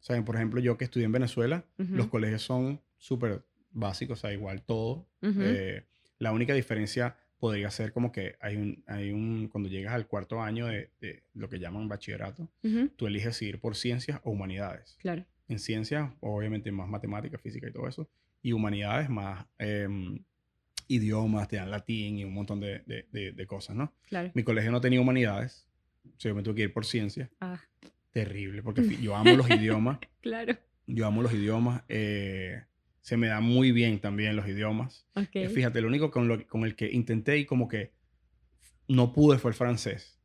saben, 0.00 0.24
por 0.24 0.36
ejemplo, 0.36 0.60
yo 0.60 0.76
que 0.76 0.84
estudié 0.84 1.06
en 1.06 1.12
Venezuela, 1.12 1.64
los 1.76 2.06
colegios 2.06 2.42
son 2.42 2.80
súper 2.98 3.44
básicos, 3.70 4.18
o 4.18 4.20
sea, 4.20 4.32
igual 4.32 4.62
todo. 4.62 5.08
Eh, 5.22 5.86
la 6.18 6.32
única 6.32 6.54
diferencia 6.54 7.16
podría 7.40 7.70
ser 7.70 7.92
como 7.92 8.12
que 8.12 8.36
hay 8.40 8.56
un, 8.56 8.84
hay 8.86 9.10
un 9.10 9.48
cuando 9.48 9.68
llegas 9.68 9.94
al 9.94 10.06
cuarto 10.06 10.42
año 10.42 10.66
de, 10.66 10.90
de 11.00 11.24
lo 11.34 11.48
que 11.48 11.58
llaman 11.58 11.88
bachillerato, 11.88 12.48
tú 12.96 13.06
eliges 13.06 13.40
ir 13.42 13.58
por 13.58 13.74
ciencias 13.74 14.20
o 14.22 14.30
humanidades. 14.30 14.96
Claro. 15.00 15.24
En 15.48 15.58
ciencias, 15.58 16.12
obviamente, 16.20 16.70
más 16.70 16.88
matemática, 16.88 17.38
física 17.38 17.66
y 17.66 17.72
todo 17.72 17.88
eso. 17.88 18.08
Y 18.42 18.52
humanidades, 18.52 19.08
más 19.08 19.46
em, 19.58 20.22
idiomas, 20.86 21.48
te 21.48 21.56
dan 21.56 21.70
latín 21.70 22.18
y 22.18 22.24
un 22.24 22.34
montón 22.34 22.60
de, 22.60 22.82
de, 22.86 23.32
de, 23.32 23.46
cosas, 23.46 23.74
¿no? 23.74 23.92
Claro. 24.06 24.30
Mi 24.34 24.44
colegio 24.44 24.70
no 24.70 24.80
tenía 24.80 25.00
humanidades, 25.00 25.66
o 26.04 26.20
sea, 26.20 26.30
yo 26.30 26.34
me 26.34 26.42
tuve 26.42 26.56
que 26.56 26.62
ir 26.62 26.72
por 26.72 26.84
ciencias. 26.84 27.30
Ah. 27.40 27.60
Terrible, 28.10 28.62
porque 28.62 28.82
yo 29.02 29.16
amo 29.16 29.30
los 29.36 29.48
idiomas. 29.48 29.98
Claro. 30.20 30.56
Yo 30.86 31.06
amo 31.06 31.22
los 31.22 31.32
idiomas. 31.32 31.84
Eh, 31.88 32.62
se 33.00 33.16
me 33.16 33.28
da 33.28 33.40
muy 33.40 33.72
bien 33.72 34.00
también 34.00 34.36
los 34.36 34.46
idiomas. 34.46 35.06
Okay. 35.14 35.48
fíjate, 35.48 35.80
lo 35.80 35.88
único 35.88 36.10
con, 36.10 36.28
lo, 36.28 36.46
con 36.46 36.64
el 36.64 36.76
que 36.76 36.90
intenté 36.90 37.38
y 37.38 37.46
como 37.46 37.68
que 37.68 37.92
no 38.88 39.12
pude 39.12 39.38
fue 39.38 39.50
el 39.50 39.54
francés. 39.56 40.18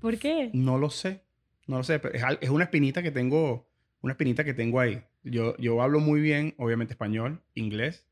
¿Por 0.00 0.18
qué? 0.18 0.50
No 0.54 0.78
lo 0.78 0.90
sé. 0.90 1.24
No 1.66 1.78
lo 1.78 1.84
sé. 1.84 2.00
Es, 2.14 2.22
es 2.40 2.50
una 2.50 2.64
espinita 2.64 3.02
que 3.02 3.10
tengo, 3.10 3.68
una 4.00 4.14
espinita 4.14 4.44
que 4.44 4.54
tengo 4.54 4.80
ahí. 4.80 5.02
Yo, 5.22 5.56
yo 5.58 5.82
hablo 5.82 6.00
muy 6.00 6.20
bien, 6.20 6.54
obviamente, 6.56 6.94
español, 6.94 7.42
inglés, 7.54 8.06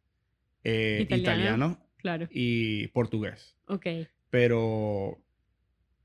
eh, 0.64 1.06
italiano, 1.08 1.78
claro. 1.96 2.28
y 2.30 2.88
portugués. 2.88 3.56
Ok. 3.66 3.86
Pero 4.30 5.18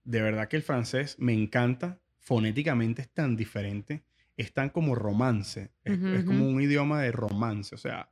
de 0.05 0.21
verdad 0.21 0.47
que 0.47 0.55
el 0.55 0.63
francés 0.63 1.17
me 1.19 1.33
encanta. 1.33 1.99
Fonéticamente 2.19 3.01
es 3.01 3.09
tan 3.09 3.35
diferente 3.35 4.05
es 4.37 4.53
tan 4.53 4.69
como 4.69 4.95
romance. 4.95 5.71
Es, 5.83 6.23
como 6.25 6.47
un 6.47 6.61
idioma 6.61 7.01
de 7.01 7.11
romance. 7.11 7.75
O 7.75 7.77
sea, 7.77 8.09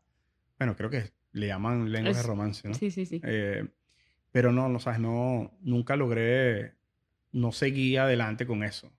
bueno, 0.58 0.76
creo 0.76 0.90
que 0.90 1.12
le 1.34 1.48
llaman 1.48 1.92
lengua 1.92 2.14
de 2.14 2.24
romance, 2.24 2.68
¿no? 2.68 2.74
Sí, 2.74 2.92
sí, 2.92 3.06
sí. 3.06 3.22
Eh, 3.24 3.68
pero 4.32 4.52
no, 4.52 4.70
no, 4.70 4.80
sabes, 4.80 5.00
no, 5.00 5.58
nunca 5.62 5.96
logré, 5.96 6.74
no 7.32 7.52
seguí 7.52 7.98
adelante 7.98 8.46
con 8.46 8.64
eso. 8.64 8.92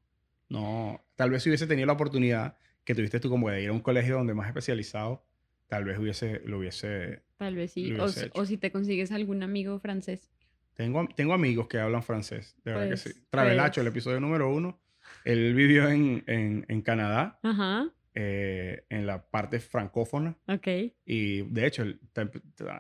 No, 0.49 1.03
tal 1.17 1.31
vez 1.31 1.43
si 1.43 1.49
hubiese 1.49 1.67
tenido 1.67 1.87
la 1.87 1.95
oportunidad 1.95 2.57
que 2.85 2.95
tuviste 2.95 3.21
tú 3.21 3.31
como 3.31 3.49
de 3.49 3.63
ir 3.63 3.69
a 3.71 3.73
un 3.73 3.81
colegio 3.81 4.17
donde 4.17 4.35
más 4.35 4.49
especializado, 4.49 5.25
tal 5.69 5.85
vez 5.85 5.99
hubiese, 5.99 6.43
lo 6.45 6.59
hubiese... 6.59 7.23
Tal 7.39 7.57
vez 7.57 7.73
sí, 7.73 7.95
o, 7.95 8.45
si 8.45 8.57
te 8.59 8.71
consigues 8.71 9.13
algún 9.13 9.43
amigo 9.43 9.79
francés. 9.79 10.31
Tengo, 10.75 11.07
tengo 11.15 11.33
amigos 11.33 11.69
que 11.69 11.79
hablan 11.79 12.03
francés, 12.03 12.57
de 12.65 12.73
verdad 12.73 12.85
que 12.85 13.03
pues, 13.03 13.15
sí. 13.15 13.27
Travelacho, 13.31 13.81
el 13.81 13.87
episodio 13.87 14.21
número 14.21 14.53
uno, 14.53 14.81
él 15.25 15.55
vivió 15.55 15.89
en, 15.89 16.25
en, 16.27 16.65
en 16.69 16.83
Canadá, 16.83 17.39
eh, 18.15 18.85
en 18.89 19.07
la 19.07 19.23
parte 19.23 19.61
francófona. 19.61 20.37
Ok. 20.49 20.69
Y 21.05 21.43
de 21.43 21.67
hecho, 21.67 21.83
él 21.83 22.01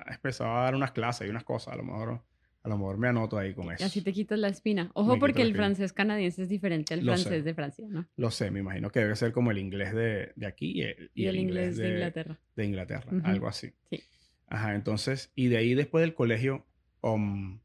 empezó 0.07 0.45
a 0.45 0.65
dar 0.65 0.75
unas 0.75 0.93
clases 0.93 1.27
y 1.27 1.31
unas 1.31 1.45
cosas. 1.45 1.75
A 1.75 1.77
lo 1.77 1.85
mejor, 1.85 2.23
a 2.63 2.69
lo 2.69 2.79
mejor 2.79 2.99
me 2.99 3.09
anoto 3.09 3.39
ahí 3.39 3.55
con 3.55 3.73
eso. 3.73 3.83
Y 3.83 3.87
así 3.87 4.03
te 4.03 4.13
quitas 4.13 4.39
la 4.39 4.49
espina. 4.49 4.91
Ojo, 4.95 5.19
porque 5.19 5.43
el 5.43 5.55
francés 5.55 5.93
canadiense 5.93 6.43
es 6.43 6.49
diferente 6.49 6.95
al 6.95 7.03
francés 7.03 7.45
de 7.45 7.55
Francia, 7.55 7.87
¿no? 7.89 8.07
Lo 8.17 8.31
sé, 8.31 8.51
me 8.51 8.61
imagino 8.61 8.91
que 8.91 9.01
debe 9.01 9.17
ser 9.17 9.33
como 9.33 9.51
el 9.51 9.59
inglés 9.59 9.95
de, 9.95 10.33
de 10.37 10.47
aquí 10.47 10.73
y 10.73 10.83
el, 10.83 11.11
y 11.15 11.27
el, 11.27 11.37
inglés, 11.37 11.77
de, 11.77 11.91
Inglaterra. 11.91 12.39
De 12.57 12.65
Inglaterra, 12.65 13.11
algo 13.25 13.49
así. 13.49 13.73
Sí. 13.91 14.01
Ajá, 14.49 14.75
entonces, 14.75 15.33
y 15.35 15.49
de 15.49 15.57
ahí 15.57 15.75
después 15.75 16.03
del 16.03 16.15
colegio, 16.15 16.67
um, 17.01 17.59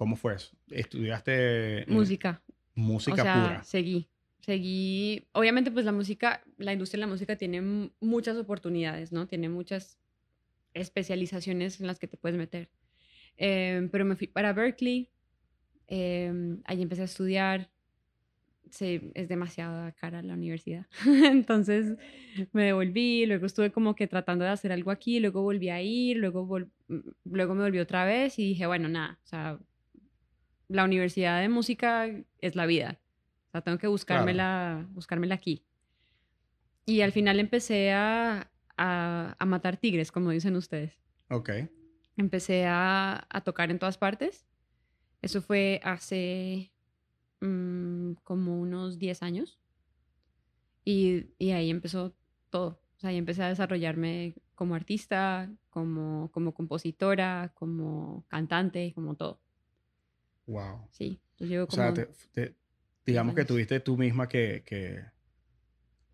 ¿Cómo 0.00 0.16
fue 0.16 0.34
eso? 0.34 0.56
¿Estudiaste 0.70 1.84
música? 1.86 2.42
Música 2.74 3.22
o 3.22 3.24
sea, 3.24 3.34
pura. 3.34 3.64
Seguí, 3.64 4.08
seguí. 4.40 5.26
Obviamente, 5.32 5.70
pues 5.70 5.84
la 5.84 5.92
música, 5.92 6.42
la 6.58 6.72
industria 6.72 6.98
de 6.98 7.06
la 7.06 7.12
música 7.12 7.36
tiene 7.36 7.90
muchas 8.00 8.36
oportunidades, 8.36 9.12
¿no? 9.12 9.26
Tiene 9.26 9.48
muchas 9.48 9.98
especializaciones 10.74 11.80
en 11.80 11.86
las 11.86 11.98
que 11.98 12.06
te 12.06 12.16
puedes 12.16 12.38
meter. 12.38 12.70
Em, 13.36 13.88
pero 13.88 14.04
me 14.04 14.16
fui 14.16 14.26
para 14.26 14.52
Berkeley, 14.52 15.08
em, 15.88 16.60
ahí 16.64 16.82
empecé 16.82 17.02
a 17.02 17.06
estudiar. 17.06 17.70
Sí, 18.70 19.10
es 19.14 19.28
demasiado 19.28 19.92
cara 20.00 20.22
la 20.22 20.34
universidad. 20.34 20.86
Entonces 21.34 21.96
me 22.52 22.66
devolví, 22.66 23.26
luego 23.26 23.46
estuve 23.46 23.72
como 23.72 23.96
que 23.96 24.06
tratando 24.06 24.44
de 24.44 24.50
hacer 24.52 24.72
algo 24.72 24.92
aquí, 24.92 25.18
luego 25.18 25.42
volví 25.42 25.70
a 25.70 25.82
ir, 25.82 26.18
luego, 26.18 26.46
mm, 26.88 26.98
luego 27.24 27.54
me 27.54 27.62
volví 27.62 27.78
otra 27.80 28.04
vez 28.04 28.38
y 28.38 28.44
dije, 28.44 28.66
bueno, 28.66 28.88
nada, 28.88 29.18
o 29.24 29.26
sea, 29.26 29.58
la 30.70 30.84
universidad 30.84 31.40
de 31.40 31.48
música 31.48 32.08
es 32.38 32.54
la 32.54 32.64
vida. 32.64 33.00
O 33.48 33.50
sea, 33.50 33.60
tengo 33.60 33.78
que 33.78 33.88
buscármela, 33.88 34.86
buscármela 34.90 35.34
aquí. 35.34 35.64
Y 36.86 37.00
al 37.00 37.10
final 37.10 37.40
empecé 37.40 37.90
a, 37.90 38.50
a, 38.76 39.44
matar 39.46 39.76
tigres, 39.76 40.12
como 40.12 40.30
dicen 40.30 40.54
ustedes. 40.54 40.92
Ok. 41.28 41.50
Empecé 42.16 42.66
a, 42.66 43.26
a 43.28 43.40
tocar 43.40 43.72
en 43.72 43.80
todas 43.80 43.98
partes. 43.98 44.46
Eso 45.22 45.42
fue 45.42 45.80
hace 45.82 46.72
mm, 47.40 48.12
como 48.22 48.60
unos 48.60 48.98
10 48.98 49.22
años. 49.24 49.58
Y, 50.84 51.26
y, 51.38 51.50
ahí 51.50 51.68
empezó 51.68 52.14
todo. 52.48 52.80
O 52.96 53.00
sea, 53.00 53.10
ahí 53.10 53.16
empecé 53.16 53.42
a 53.42 53.48
desarrollarme 53.48 54.36
como 54.54 54.76
artista, 54.76 55.50
como, 55.68 56.30
como 56.30 56.54
compositora, 56.54 57.52
como 57.54 58.24
cantante, 58.28 58.92
como 58.94 59.16
todo. 59.16 59.40
Wow. 60.50 60.88
Sí, 60.90 61.20
yo 61.38 61.68
como... 61.68 61.82
O 61.82 61.94
sea, 61.94 62.06
digamos 63.06 63.34
que 63.34 63.44
tuviste 63.44 63.78
tú 63.80 63.96
misma 63.96 64.28
que, 64.28 64.62
que, 64.66 65.00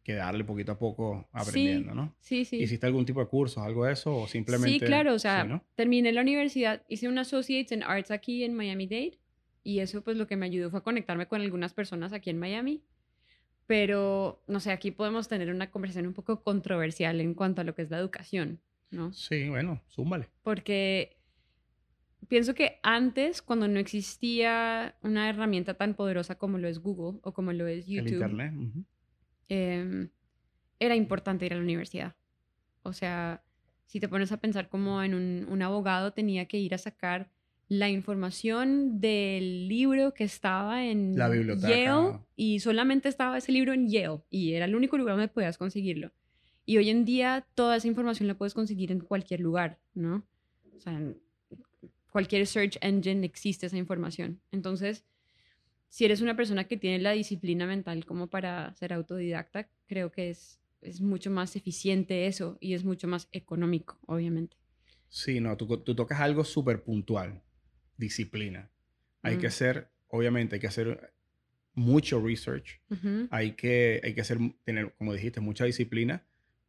que, 0.02 0.12
darle 0.14 0.45
poquito 0.45 0.73
a 0.73 0.78
poco 0.78 1.26
aprendiendo, 1.33 1.95
¿no? 1.95 2.14
Sí, 2.21 2.45
sí. 2.45 2.57
¿Hiciste 2.59 2.87
algún 2.87 3.07
tipo 3.07 3.21
de 3.21 3.26
cursos, 3.26 3.62
algo 3.62 3.87
de 3.87 3.95
eso 3.95 4.14
o 4.14 4.28
simplemente...? 4.28 4.78
Sí, 4.78 4.81
claro, 4.81 5.14
o 5.14 5.19
sea, 5.19 5.62
terminé 5.75 6.12
la 6.12 6.21
universidad, 6.21 6.83
hice 6.88 7.09
un 7.09 7.19
Associates 7.19 7.73
in 7.73 7.83
Arts 7.83 8.11
aquí 8.11 8.45
en 8.45 8.55
Miami-Dade 8.55 9.19
y 9.64 9.81
eso 9.81 10.02
pues 10.02 10.19
lo 10.19 10.26
que 10.26 10.37
me 10.37 10.47
ayudó 10.47 10.71
fue 10.71 10.81
a 10.81 10.83
conectarme 10.83 11.26
con 11.26 11.40
algunas 11.40 11.73
personas 11.73 12.12
aquí 12.12 12.31
en 12.31 12.38
Miami. 12.38 12.85
Pero, 13.66 14.45
no 14.47 14.61
sé, 14.61 14.71
aquí 14.71 14.93
podemos 14.93 15.26
tener 15.26 15.50
una 15.50 15.73
conversación 15.73 16.07
un 16.07 16.12
poco 16.14 16.45
controversial 16.45 17.21
en 17.21 17.35
cuanto 17.35 17.62
a 17.62 17.64
lo 17.64 17.75
que 17.75 17.83
es 17.83 17.90
la 17.90 17.99
educación, 17.99 18.61
¿no? 18.93 19.12
Sí, 19.12 19.49
bueno, 19.49 19.83
súmale. 19.88 20.28
Porque 20.45 21.16
pienso 22.28 22.54
que 22.54 22.78
antes, 22.82 23.42
cuando 23.42 23.68
no 23.68 23.78
existía 23.78 24.96
una 25.02 25.28
herramienta 25.28 25.75
tan 25.75 25.94
poderosa 25.94 26.37
como 26.37 26.58
lo 26.58 26.68
es 26.68 26.78
Google 26.78 27.20
o 27.23 27.32
como 27.32 27.52
lo 27.52 27.66
es 27.66 27.87
YouTube, 27.87 28.14
Internet. 28.14 28.54
Em, 29.49 30.08
era 30.78 30.96
importante 30.96 31.46
ir 31.46 31.52
a 31.52 31.56
la 31.56 31.62
universidad. 31.62 32.16
O 32.82 32.92
sea, 32.92 33.42
si 33.87 34.00
te 34.00 34.08
pones 34.08 34.32
a 34.32 34.38
pensar 34.38 34.68
como 34.68 35.02
en 35.02 35.14
un, 35.14 35.62
abogado 35.62 36.12
tenía 36.12 36.46
que 36.46 36.58
ir 36.58 36.75
a 36.75 36.78
sacar 36.78 37.30
la 37.68 37.88
información 37.88 39.00
del 39.00 39.68
libro 39.68 40.14
que 40.14 40.25
estaba 40.25 40.85
en 40.85 41.16
la 41.16 41.28
Yale 41.56 42.20
y 42.37 42.61
solamente 42.61 43.08
estaba 43.08 43.38
ese 43.38 43.50
libro 43.50 43.73
en 43.73 43.88
Yale 43.88 44.20
y 44.30 44.52
era 44.52 44.66
el 44.66 44.76
único 44.76 44.96
lugar 44.96 45.16
donde 45.16 45.28
podías 45.28 45.58
conseguirlo. 45.58 46.12
Y 46.64 46.78
hoy 46.78 46.90
en 46.90 47.04
día 47.04 47.46
toda 47.54 47.76
esa 47.76 47.88
información 47.88 48.28
la 48.28 48.35
puedes 48.35 48.54
conseguir 48.54 48.92
en 48.92 49.00
cualquier 49.00 49.40
lugar, 49.40 49.78
¿no? 49.94 50.25
O 50.76 50.80
sea, 50.80 51.00
cualquier 52.16 52.46
search 52.46 52.78
engine 52.80 53.26
existe 53.26 53.66
esa 53.66 53.76
información. 53.76 54.40
Entonces, 54.50 55.04
si 55.90 56.06
eres 56.06 56.23
una 56.23 56.35
persona 56.35 56.64
que 56.64 56.78
tiene 56.78 56.99
la 56.99 57.11
disciplina 57.11 57.66
mental 57.66 58.06
como 58.06 58.28
para 58.28 58.75
ser 58.76 58.94
autodidacta, 58.94 59.68
creo 59.87 60.11
que 60.11 60.30
es, 60.30 60.58
es 60.80 61.02
mucho 61.02 61.30
más 61.30 61.56
eficiente 61.56 62.26
eso 62.26 62.56
y 62.58 62.73
es 62.73 62.85
mucho 62.85 63.06
más 63.06 63.28
económico, 63.32 63.99
obviamente. 64.06 64.56
Sí, 65.11 65.40
no, 65.40 65.58
tú, 65.58 65.66
tú 65.85 65.94
tocas 65.94 66.18
algo 66.20 66.42
súper 66.42 66.82
puntual, 66.85 67.42
disciplina. 67.99 68.70
Hay 69.20 69.37
que 69.37 69.49
hacer, 69.49 69.90
obviamente, 70.08 70.54
hay 70.54 70.61
que 70.61 70.68
hacer 70.68 71.12
mucho 71.75 72.18
research, 72.26 72.80
hay, 73.28 73.52
que, 73.52 74.00
hay 74.02 74.14
que 74.14 74.23
hacer, 74.23 74.38
tener, 74.64 74.94
como 74.96 75.12
dijiste, 75.12 75.40
mucha 75.40 75.66
disciplina, 75.66 76.25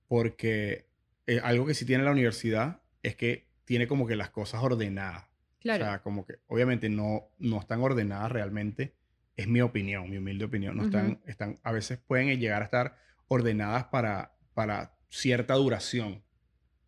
porque 0.09 0.89
eh, 1.25 1.39
algo 1.41 1.65
que 1.65 1.73
sí 1.73 1.85
tiene 1.85 2.03
la 2.03 2.11
universidad 2.11 2.81
es 3.01 3.15
que 3.15 3.47
tiene 3.63 3.87
como 3.87 4.07
que 4.07 4.17
las 4.17 4.29
cosas 4.29 4.61
ordenadas. 4.61 5.26
O 5.63 5.85
sea, 5.85 6.01
como 6.01 6.25
que 6.25 6.35
obviamente 6.47 6.89
no, 6.89 7.29
no 7.39 7.59
están 7.59 7.81
ordenadas 7.81 8.31
realmente. 8.31 8.95
Es 9.35 9.47
mi 9.47 9.61
opinión, 9.61 10.09
mi 10.09 10.17
humilde 10.17 10.45
opinión. 10.45 10.75
No 10.77 10.85
están, 10.85 11.21
están, 11.25 11.59
a 11.63 11.71
veces 11.71 11.99
pueden 11.99 12.39
llegar 12.39 12.61
a 12.61 12.65
estar 12.65 12.97
ordenadas 13.27 13.85
para, 13.85 14.33
para 14.53 14.97
cierta 15.09 15.53
duración. 15.55 16.23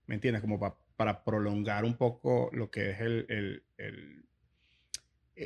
¿Me 0.07 0.15
entiendes? 0.15 0.41
Como 0.41 0.59
para 0.95 1.23
prolongar 1.23 1.85
un 1.85 1.95
poco 1.95 2.49
lo 2.53 2.71
que 2.71 2.91
es 2.91 3.01
el, 3.01 3.25
el, 3.29 3.63
el 3.77 4.25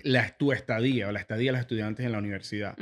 la, 0.04 0.36
tu 0.38 0.52
estadía 0.52 1.08
o 1.08 1.12
la 1.12 1.20
estadía 1.20 1.52
de 1.52 1.54
los 1.54 1.62
estudiantes 1.62 2.06
en 2.06 2.12
la 2.12 2.18
universidad. 2.18 2.76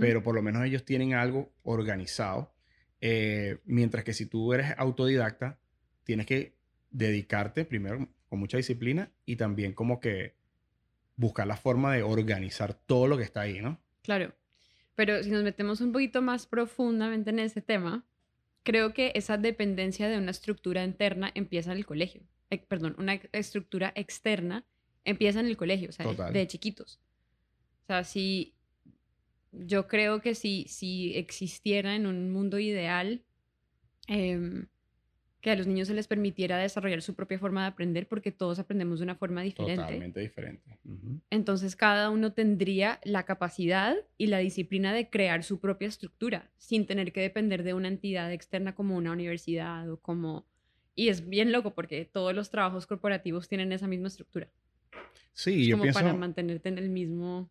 Pero 0.00 0.22
por 0.22 0.34
lo 0.34 0.42
menos 0.42 0.64
ellos 0.64 0.84
tienen 0.84 1.14
algo 1.14 1.52
organizado. 1.62 2.54
Eh, 3.00 3.58
mientras 3.64 4.02
que 4.02 4.12
si 4.12 4.26
tú 4.26 4.52
eres 4.52 4.74
autodidacta, 4.76 5.60
tienes 6.04 6.26
que 6.26 6.56
dedicarte 6.90 7.64
primero 7.64 8.08
con 8.28 8.38
mucha 8.38 8.56
disciplina 8.56 9.10
y 9.24 9.36
también 9.36 9.72
como 9.72 10.00
que 10.00 10.34
buscar 11.16 11.46
la 11.46 11.56
forma 11.56 11.94
de 11.94 12.02
organizar 12.02 12.74
todo 12.74 13.06
lo 13.06 13.16
que 13.16 13.24
está 13.24 13.42
ahí, 13.42 13.60
¿no? 13.60 13.80
Claro. 14.02 14.34
Pero 14.94 15.22
si 15.22 15.30
nos 15.30 15.42
metemos 15.42 15.80
un 15.80 15.92
poquito 15.92 16.22
más 16.22 16.46
profundamente 16.46 17.30
en 17.30 17.38
ese 17.38 17.60
tema, 17.60 18.04
creo 18.62 18.92
que 18.92 19.12
esa 19.14 19.36
dependencia 19.36 20.08
de 20.08 20.18
una 20.18 20.30
estructura 20.30 20.84
interna 20.84 21.30
empieza 21.34 21.72
en 21.72 21.78
el 21.78 21.86
colegio. 21.86 22.22
Eh, 22.50 22.58
perdón, 22.58 22.94
una 22.98 23.14
estructura 23.32 23.92
externa 23.94 24.64
empieza 25.04 25.40
en 25.40 25.46
el 25.46 25.56
colegio, 25.56 25.88
o 25.90 25.92
sea, 25.92 26.06
de 26.30 26.46
chiquitos. 26.46 27.00
O 27.84 27.86
sea, 27.86 28.04
si 28.04 28.54
yo 29.52 29.88
creo 29.88 30.20
que 30.20 30.34
si, 30.34 30.66
si 30.68 31.16
existiera 31.16 31.94
en 31.94 32.06
un 32.06 32.30
mundo 32.30 32.58
ideal, 32.58 33.22
eh, 34.06 34.66
que 35.40 35.50
a 35.50 35.56
los 35.56 35.66
niños 35.66 35.88
se 35.88 35.94
les 35.94 36.08
permitiera 36.08 36.58
desarrollar 36.58 37.00
su 37.00 37.14
propia 37.14 37.38
forma 37.38 37.62
de 37.62 37.68
aprender 37.68 38.08
porque 38.08 38.32
todos 38.32 38.58
aprendemos 38.58 38.98
de 38.98 39.04
una 39.04 39.14
forma 39.14 39.42
diferente. 39.42 39.76
Totalmente 39.76 40.20
diferente. 40.20 40.78
Entonces 41.30 41.76
cada 41.76 42.10
uno 42.10 42.32
tendría 42.32 42.98
la 43.04 43.24
capacidad 43.24 43.96
y 44.16 44.26
la 44.26 44.38
disciplina 44.38 44.92
de 44.92 45.08
crear 45.08 45.44
su 45.44 45.60
propia 45.60 45.86
estructura 45.86 46.50
sin 46.56 46.86
tener 46.86 47.12
que 47.12 47.20
depender 47.20 47.62
de 47.62 47.74
una 47.74 47.88
entidad 47.88 48.32
externa 48.32 48.74
como 48.74 48.96
una 48.96 49.12
universidad 49.12 49.88
o 49.90 49.98
como... 49.98 50.44
Y 50.96 51.08
es 51.08 51.28
bien 51.28 51.52
loco 51.52 51.72
porque 51.74 52.04
todos 52.04 52.34
los 52.34 52.50
trabajos 52.50 52.88
corporativos 52.88 53.48
tienen 53.48 53.70
esa 53.70 53.86
misma 53.86 54.08
estructura. 54.08 54.48
Sí, 55.32 55.68
yo 55.68 55.78
como 55.78 55.92
para 55.92 56.12
mantenerte 56.14 56.68
en 56.68 56.78
el 56.78 56.88
mismo 56.88 57.48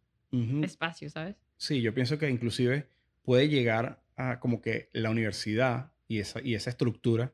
espacio, 0.62 1.10
¿sabes? 1.10 1.38
Sí, 1.56 1.82
yo 1.82 1.94
pienso 1.94 2.20
que 2.20 2.30
inclusive 2.30 2.88
puede 3.24 3.48
llegar 3.48 4.04
a 4.18 4.42
como 4.42 4.62
que 4.62 4.90
la 4.92 5.10
universidad 5.10 5.94
y 6.08 6.20
esa, 6.20 6.42
y 6.42 6.56
esa 6.56 6.70
estructura 6.70 7.34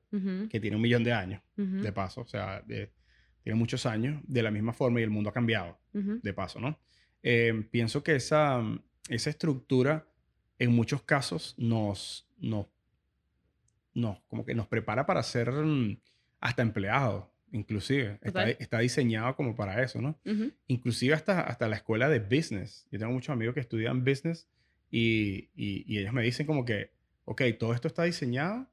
que 0.49 0.59
tiene 0.59 0.75
un 0.75 0.81
millón 0.81 1.03
de 1.03 1.13
años, 1.13 1.41
de 1.55 1.91
paso, 1.91 2.21
o 2.21 2.27
sea, 2.27 2.63
tiene 2.65 3.59
muchos 3.59 3.85
años, 3.85 4.21
de 4.25 4.41
la 4.41 4.51
misma 4.51 4.73
forma 4.73 4.99
y 4.99 5.03
el 5.03 5.09
mundo 5.09 5.29
ha 5.29 5.33
cambiado, 5.33 5.77
de 5.91 6.33
paso, 6.33 6.59
¿no? 6.59 6.79
Em, 7.21 7.63
pienso 7.63 8.03
que 8.03 8.15
esa, 8.15 8.61
esa 9.07 9.29
estructura 9.29 10.05
en 10.59 10.73
muchos 10.73 11.03
casos 11.03 11.55
nos, 11.57 12.27
nos, 12.37 12.67
como 14.27 14.45
que 14.45 14.53
nos 14.55 14.67
prepara 14.67 15.05
para 15.05 15.23
ser 15.23 15.51
mm, 15.51 15.99
hasta 16.41 16.61
empleados, 16.61 17.25
inclusive. 17.51 18.19
Está, 18.21 18.49
está, 18.49 18.79
diseñado 18.79 19.35
como 19.35 19.55
para 19.55 19.81
eso, 19.83 20.01
¿no? 20.01 20.19
Inclusive 20.67 21.13
hasta, 21.13 21.41
hasta 21.41 21.67
la 21.69 21.77
escuela 21.77 22.09
de 22.09 22.19
business. 22.19 22.87
Yo 22.91 22.99
tengo 22.99 23.13
muchos 23.13 23.29
amigos 23.29 23.53
que 23.53 23.61
estudian 23.61 24.03
business 24.03 24.49
y, 24.91 25.49
y, 25.55 25.85
y 25.87 25.99
ellos 25.99 26.13
me 26.13 26.23
dicen 26.23 26.45
como 26.45 26.65
que 26.65 26.91
ok, 27.25 27.41
todo 27.59 27.73
esto 27.73 27.87
está 27.87 28.03
diseñado 28.03 28.67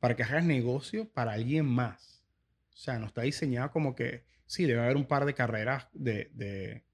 para 0.00 0.16
que 0.16 0.22
hagas 0.22 0.44
negocio 0.44 1.08
para 1.08 1.32
alguien 1.32 1.66
más. 1.66 2.24
O 2.72 2.76
sea, 2.76 2.98
no 2.98 3.06
está 3.06 3.22
diseñado 3.22 3.70
como 3.70 3.94
que, 3.94 4.24
sí, 4.46 4.64
debe 4.64 4.80
haber 4.80 4.96
un 4.96 5.06
par 5.06 5.24
de 5.24 5.34
carreras 5.34 5.88
de, 5.92 6.30
de, 6.34 6.84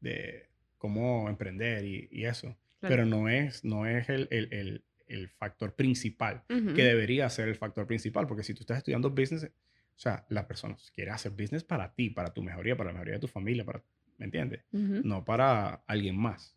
de 0.00 0.48
cómo 0.78 1.28
emprender 1.28 1.84
y, 1.84 2.08
y 2.10 2.24
eso, 2.24 2.56
pero 2.80 3.04
no 3.04 3.28
es, 3.28 3.64
no 3.64 3.86
es 3.86 4.08
el, 4.08 4.26
el, 4.30 4.82
el, 5.06 5.28
factor 5.28 5.74
principal, 5.74 6.44
que 6.48 6.84
debería 6.84 7.28
ser 7.28 7.48
el 7.48 7.56
factor 7.56 7.86
principal, 7.86 8.26
porque 8.26 8.42
si 8.42 8.54
tú 8.54 8.60
estás 8.60 8.78
estudiando 8.78 9.10
business, 9.10 9.44
o 9.44 9.98
sea, 9.98 10.24
la 10.30 10.48
persona 10.48 10.76
quiere 10.94 11.10
hacer 11.10 11.32
business 11.32 11.62
para 11.62 11.92
ti, 11.92 12.08
para 12.08 12.32
tu 12.32 12.42
mejoría, 12.42 12.76
para 12.76 12.88
la 12.88 12.94
mejoría 12.94 13.14
de 13.14 13.20
tu 13.20 13.28
familia, 13.28 13.66
para, 13.66 13.82
¿me 14.16 14.24
entiendes? 14.24 14.64
No 14.72 15.22
para 15.24 15.82
alguien 15.86 16.16
más. 16.16 16.56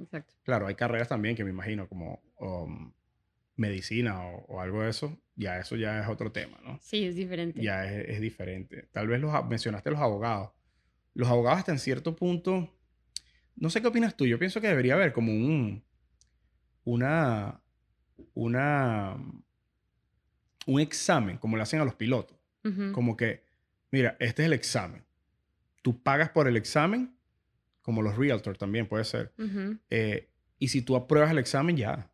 Exacto. 0.00 0.34
Claro, 0.42 0.66
hay 0.66 0.74
carreras 0.74 1.08
también 1.08 1.36
que 1.36 1.44
me 1.44 1.50
imagino 1.50 1.88
como 1.88 2.20
um, 2.42 2.92
medicina 3.56 4.20
o, 4.20 4.60
algo 4.60 4.82
de 4.82 4.90
eso, 4.90 5.18
ya 5.36 5.58
eso 5.58 5.76
ya 5.76 6.00
es 6.00 6.08
otro 6.08 6.32
tema, 6.32 6.58
¿no? 6.64 6.78
Sí, 6.82 7.04
es 7.04 7.14
diferente. 7.14 7.62
Ya 7.62 7.90
es, 7.90 8.20
diferente. 8.20 8.88
Tal 8.92 9.08
vez 9.08 9.20
los, 9.20 9.32
mencionaste 9.48 9.90
los 9.90 10.00
abogados. 10.00 10.50
los 11.14 11.28
abogados 11.28 11.60
hasta 11.60 11.72
en 11.72 11.78
cierto 11.78 12.16
punto, 12.16 12.74
no 13.56 13.70
sé 13.70 13.80
qué 13.80 13.88
opinas 13.88 14.16
tú, 14.16 14.26
yo 14.26 14.38
pienso 14.38 14.60
que 14.60 14.68
debería 14.68 14.94
haber 14.94 15.12
como 15.12 15.32
un, 15.32 15.84
una, 16.84 17.60
una, 18.34 19.16
un 20.66 20.80
examen, 20.80 21.38
como 21.38 21.56
le 21.56 21.62
hacen 21.62 21.80
a 21.80 21.84
los 21.84 21.94
pilotos. 21.94 22.36
Como 22.92 23.16
que, 23.16 23.42
mira, 23.90 24.16
este 24.20 24.42
es 24.42 24.46
el 24.46 24.52
examen. 24.52 25.04
Tú 25.82 26.00
pagas 26.00 26.30
por 26.30 26.46
el 26.46 26.56
examen, 26.56 27.16
como 27.80 28.00
los 28.00 28.16
realtors 28.16 28.56
también 28.56 28.86
puede 28.86 29.04
ser. 29.04 29.32
Eh, 29.90 30.28
y 30.60 30.68
si 30.68 30.80
tú 30.80 30.94
apruebas 30.94 31.32
el 31.32 31.38
examen, 31.38 31.76
ya. 31.76 32.11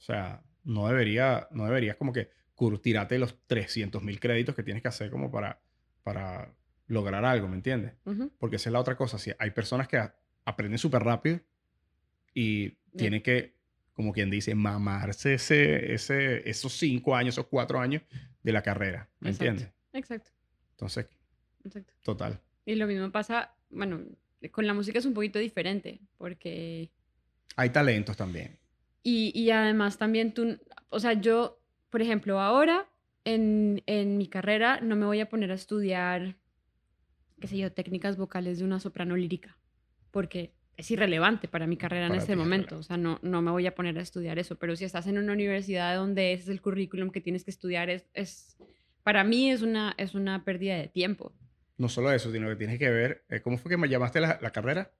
O 0.00 0.02
sea, 0.02 0.42
no 0.64 0.88
debería, 0.88 1.46
no 1.50 1.66
deberías 1.66 1.96
como 1.96 2.12
que 2.12 2.30
curtirate 2.54 3.18
los 3.18 3.38
300 3.46 4.02
mil 4.02 4.18
créditos 4.18 4.54
que 4.54 4.62
tienes 4.62 4.82
que 4.82 4.88
hacer 4.88 5.10
como 5.10 5.30
para, 5.30 5.60
para 6.02 6.54
lograr 6.86 7.24
algo, 7.24 7.48
¿me 7.48 7.56
entiendes? 7.56 7.94
Porque 8.38 8.56
esa 8.56 8.70
es 8.70 8.72
la 8.72 8.80
otra 8.80 8.96
cosa. 8.96 9.18
Si 9.18 9.30
hay 9.38 9.50
personas 9.50 9.88
que 9.88 10.02
aprenden 10.44 10.78
súper 10.78 11.02
rápido 11.02 11.40
y 12.34 12.70
tienen 12.96 13.22
que, 13.22 13.56
como 13.92 14.12
quien 14.12 14.30
dice, 14.30 14.54
mamarse 14.54 15.34
ese, 15.34 15.92
ese, 15.92 16.48
esos 16.48 16.72
cinco 16.72 17.14
años, 17.14 17.34
esos 17.34 17.46
cuatro 17.46 17.78
años 17.78 18.02
de 18.42 18.52
la 18.52 18.62
carrera, 18.62 19.08
¿me 19.20 19.30
entiendes? 19.30 19.70
Exacto. 19.92 20.30
Entonces, 20.72 21.06
total. 22.02 22.40
Y 22.64 22.74
lo 22.74 22.86
mismo 22.86 23.10
pasa, 23.12 23.54
bueno, 23.68 24.02
con 24.50 24.66
la 24.66 24.72
música 24.72 24.98
es 24.98 25.04
un 25.04 25.14
poquito 25.14 25.38
diferente, 25.38 26.00
porque... 26.16 26.90
Hay 27.56 27.70
talentos 27.70 28.16
también. 28.16 28.59
Y, 29.02 29.32
y 29.34 29.50
además 29.50 29.98
también 29.98 30.34
tú, 30.34 30.58
o 30.90 31.00
sea, 31.00 31.14
yo, 31.14 31.60
por 31.88 32.02
ejemplo, 32.02 32.40
ahora 32.40 32.88
en, 33.24 33.82
en 33.86 34.18
mi 34.18 34.28
carrera 34.28 34.80
no 34.80 34.96
me 34.96 35.06
voy 35.06 35.20
a 35.20 35.28
poner 35.28 35.50
a 35.50 35.54
estudiar 35.54 36.36
qué 37.40 37.48
sé 37.48 37.56
yo, 37.56 37.72
técnicas 37.72 38.16
vocales 38.16 38.58
de 38.58 38.64
una 38.64 38.78
soprano 38.78 39.16
lírica, 39.16 39.56
porque 40.10 40.54
es 40.76 40.90
irrelevante 40.90 41.48
para 41.48 41.66
mi 41.66 41.76
carrera 41.76 42.06
en 42.06 42.14
este 42.14 42.36
momento. 42.36 42.78
O 42.78 42.82
sea, 42.82 42.96
no, 42.96 43.18
no 43.22 43.42
me 43.42 43.50
voy 43.50 43.66
a 43.66 43.74
poner 43.74 43.98
a 43.98 44.02
estudiar 44.02 44.38
eso. 44.38 44.56
Pero 44.58 44.76
si 44.76 44.84
estás 44.84 45.06
en 45.06 45.18
una 45.18 45.32
universidad 45.32 45.96
donde 45.96 46.32
ese 46.32 46.44
es 46.44 46.48
el 46.48 46.62
currículum 46.62 47.10
que 47.10 47.20
tienes 47.20 47.44
que 47.44 47.50
estudiar, 47.50 47.90
es, 47.90 48.06
es 48.14 48.56
para 49.02 49.24
mí 49.24 49.50
es 49.50 49.62
una, 49.62 49.94
es 49.98 50.14
una 50.14 50.44
pérdida 50.44 50.76
de 50.76 50.88
tiempo. 50.88 51.34
No 51.76 51.88
solo 51.88 52.12
eso, 52.12 52.30
sino 52.30 52.48
que 52.48 52.56
tienes 52.56 52.78
que 52.78 52.90
ver, 52.90 53.24
eh, 53.28 53.40
¿cómo 53.40 53.58
fue 53.58 53.70
que 53.70 53.76
me 53.76 53.88
llamaste 53.88 54.20
la, 54.20 54.38
la 54.40 54.50
carrera? 54.50 54.92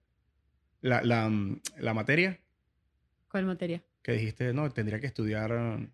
La, 0.80 1.02
la, 1.02 1.28
mm, 1.28 1.60
la, 1.78 1.94
materia. 1.94 2.40
¿Cuál 3.30 3.44
materia? 3.44 3.82
Que 4.02 4.12
dijiste, 4.12 4.52
no, 4.52 4.70
tendría 4.70 5.00
que 5.00 5.06
estudiar 5.06 5.90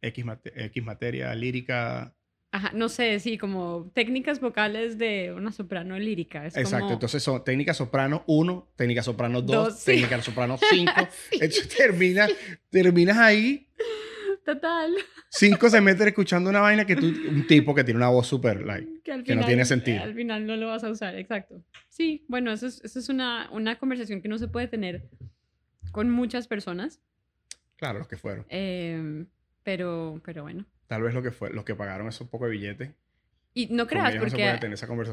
X, 0.00 0.24
X 0.54 0.82
materia 0.84 1.34
lírica 1.34 2.16
Ajá, 2.56 2.70
no 2.72 2.88
sé, 2.88 3.20
sí, 3.20 3.36
como 3.36 3.90
técnicas 3.92 4.40
vocales 4.40 4.96
de 4.96 5.30
una 5.30 5.52
soprano 5.52 5.98
lírica. 5.98 6.46
Exacto, 6.46 6.94
entonces 6.94 7.22
son 7.22 7.44
técnica 7.44 7.74
soprano 7.74 8.24
1, 8.26 8.72
técnica 8.76 9.02
soprano 9.02 9.42
2, 9.42 9.84
técnica 9.84 10.22
soprano 10.22 10.56
5. 10.70 10.92
termina, 11.76 12.26
terminas 12.70 13.18
ahí. 13.18 13.68
Total. 14.42 14.94
Cinco 15.28 15.68
semestres 15.68 16.08
escuchando 16.08 16.48
una 16.48 16.60
vaina 16.60 16.86
que 16.86 16.96
tú, 16.96 17.06
un 17.06 17.46
tipo 17.46 17.74
que 17.74 17.84
tiene 17.84 17.98
una 17.98 18.08
voz 18.08 18.26
súper, 18.26 18.64
like, 18.64 19.02
que, 19.02 19.34
no 19.34 19.44
tiene 19.44 19.66
sentido. 19.66 20.02
Al 20.02 20.14
final 20.14 20.46
no 20.46 20.56
lo 20.56 20.68
vas 20.68 20.82
a 20.82 20.88
usar, 20.88 21.14
exacto. 21.16 21.62
Sí, 21.90 22.24
bueno, 22.26 22.52
eso 22.52 22.68
es, 22.68 22.80
eso 22.84 22.98
es 22.98 23.10
una, 23.10 23.50
una 23.52 23.78
conversación 23.78 24.22
que 24.22 24.28
no 24.28 24.38
se 24.38 24.48
puede 24.48 24.66
tener 24.66 25.10
con 25.92 26.08
muchas 26.08 26.48
personas. 26.48 27.02
Claro, 27.76 27.98
los 27.98 28.08
que 28.08 28.16
fueron. 28.16 28.46
Eh, 28.48 29.24
pero, 29.62 30.20
pero 30.24 30.42
bueno. 30.42 30.64
Tal 30.86 31.02
vez 31.02 31.14
lo 31.14 31.22
que 31.22 31.30
fue, 31.30 31.50
los 31.50 31.64
que 31.64 31.74
pagaron 31.74 32.08
esos 32.08 32.28
poco 32.28 32.46
de 32.46 32.52
billete. 32.52 32.94
Y 33.52 33.68
no 33.68 33.86
creas, 33.86 34.14
porque 34.16 34.44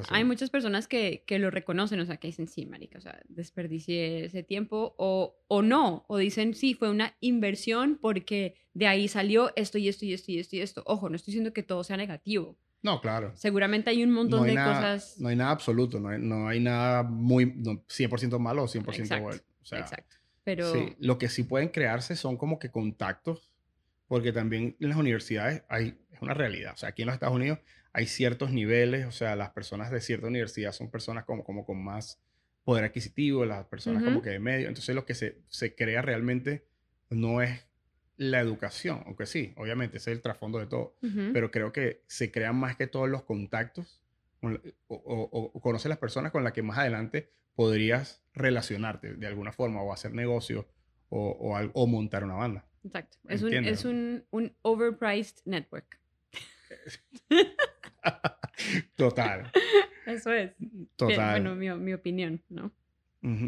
hay 0.09 0.25
muchas 0.25 0.49
personas 0.49 0.89
que, 0.89 1.23
que, 1.25 1.39
lo 1.39 1.49
reconocen, 1.49 2.01
o 2.01 2.05
sea, 2.05 2.17
que 2.17 2.27
dicen, 2.27 2.49
sí, 2.49 2.65
marica, 2.65 2.97
o 2.97 3.01
sea, 3.01 3.17
desperdicié 3.29 4.25
ese 4.25 4.43
tiempo, 4.43 4.95
o, 4.97 5.37
o 5.47 5.61
no, 5.61 6.03
o 6.09 6.17
dicen, 6.17 6.53
sí, 6.53 6.73
fue 6.73 6.89
una 6.89 7.15
inversión 7.21 7.97
porque 8.01 8.55
de 8.73 8.87
ahí 8.87 9.07
salió 9.07 9.53
esto 9.55 9.77
y 9.77 9.87
esto 9.87 10.05
y 10.05 10.13
esto 10.13 10.29
y 10.33 10.39
esto 10.39 10.57
y 10.57 10.59
esto. 10.59 10.83
Ojo, 10.85 11.07
no 11.07 11.15
estoy 11.15 11.31
diciendo 11.31 11.53
que 11.53 11.63
todo 11.63 11.85
sea 11.85 11.95
negativo. 11.95 12.57
No, 12.81 12.99
claro. 12.99 13.31
Seguramente 13.35 13.89
hay 13.89 14.03
un 14.03 14.11
montón 14.11 14.45
de 14.45 14.55
cosas. 14.55 15.15
No 15.19 15.29
hay 15.29 15.37
nada 15.37 15.51
absoluto, 15.51 16.01
no 16.01 16.09
hay, 16.09 16.19
no 16.19 16.49
hay 16.49 16.59
nada 16.59 17.03
muy 17.03 17.45
100% 17.45 18.39
malo 18.39 18.63
o 18.63 18.67
100% 18.67 19.21
bueno. 19.21 19.41
O 19.61 19.65
sea, 19.65 19.79
exacto. 19.79 20.17
Pero... 20.43 20.71
Sí, 20.71 20.95
lo 20.99 21.17
que 21.17 21.29
sí 21.29 21.43
pueden 21.43 21.69
crearse 21.69 22.15
son 22.15 22.37
como 22.37 22.59
que 22.59 22.69
contactos 22.69 23.53
porque 24.07 24.31
también 24.31 24.75
en 24.79 24.89
las 24.89 24.97
universidades 24.97 25.63
hay, 25.69 25.97
es 26.11 26.21
una 26.21 26.33
realidad. 26.33 26.73
O 26.73 26.77
sea, 26.77 26.89
aquí 26.89 27.01
en 27.01 27.07
los 27.07 27.13
Estados 27.13 27.35
Unidos 27.35 27.59
hay 27.93 28.05
ciertos 28.05 28.51
niveles, 28.51 29.05
o 29.05 29.11
sea, 29.11 29.35
las 29.35 29.51
personas 29.51 29.91
de 29.91 30.01
cierta 30.01 30.27
universidad 30.27 30.71
son 30.71 30.91
personas 30.91 31.25
como, 31.25 31.43
como 31.43 31.65
con 31.65 31.83
más 31.83 32.19
poder 32.63 32.83
adquisitivo, 32.83 33.45
las 33.45 33.65
personas 33.65 34.03
como 34.03 34.21
que 34.21 34.29
de 34.29 34.39
medio. 34.39 34.67
Entonces 34.67 34.93
lo 34.93 35.05
que 35.05 35.15
se, 35.15 35.39
se 35.47 35.75
crea 35.75 36.01
realmente 36.01 36.65
no 37.09 37.41
es 37.41 37.65
la 38.17 38.39
educación, 38.39 39.01
aunque 39.05 39.25
sí, 39.25 39.53
obviamente 39.57 39.97
ese 39.97 40.11
es 40.11 40.17
el 40.17 40.21
trasfondo 40.21 40.59
de 40.59 40.67
todo, 40.67 40.95
pero 41.33 41.49
creo 41.49 41.73
que 41.73 42.03
se 42.05 42.31
crean 42.31 42.55
más 42.55 42.75
que 42.75 42.85
todos 42.85 43.09
los 43.09 43.23
contactos 43.23 43.99
o, 44.41 44.49
o, 44.87 45.51
o 45.53 45.59
conoces 45.59 45.89
las 45.89 45.97
personas 45.97 46.31
con 46.31 46.43
las 46.43 46.53
que 46.53 46.61
más 46.61 46.77
adelante 46.77 47.29
podrías 47.55 48.23
relacionarte 48.33 49.15
de 49.15 49.27
alguna 49.27 49.51
forma 49.51 49.81
o 49.81 49.93
hacer 49.93 50.13
negocio 50.13 50.67
o, 51.09 51.55
o 51.73 51.87
montar 51.87 52.23
una 52.23 52.35
banda. 52.35 52.65
Exacto. 52.83 53.17
Es, 53.29 53.41
un, 53.43 53.53
es 53.53 53.85
un, 53.85 54.25
un, 54.31 54.55
overpriced 54.61 55.37
network. 55.45 55.99
Total. 58.95 59.51
Eso 60.05 60.33
es. 60.33 60.51
Total. 60.95 61.41
Bueno, 61.41 61.55
mi, 61.55 61.69
mi 61.83 61.93
opinión, 61.93 62.41
¿no? 62.49 62.71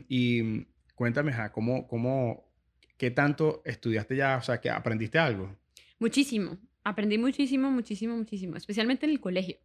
Y 0.08 0.42
mm, 0.42 0.66
cuéntame, 0.96 1.34
ja, 1.34 1.52
¿cómo, 1.52 1.88
¿cómo, 1.88 2.50
qué 2.98 3.12
tanto 3.12 3.62
estudiaste 3.66 4.16
ya? 4.16 4.38
O 4.38 4.42
sea, 4.42 4.62
que 4.62 4.70
aprendiste 4.70 5.20
algo. 5.20 5.58
Muchísimo. 6.00 6.58
Aprendí 6.84 7.18
muchísimo, 7.18 7.72
muchísimo, 7.72 8.16
muchísimo. 8.16 8.56
Especialmente 8.56 9.06
en 9.06 9.12
el 9.12 9.20
colegio. 9.20 9.58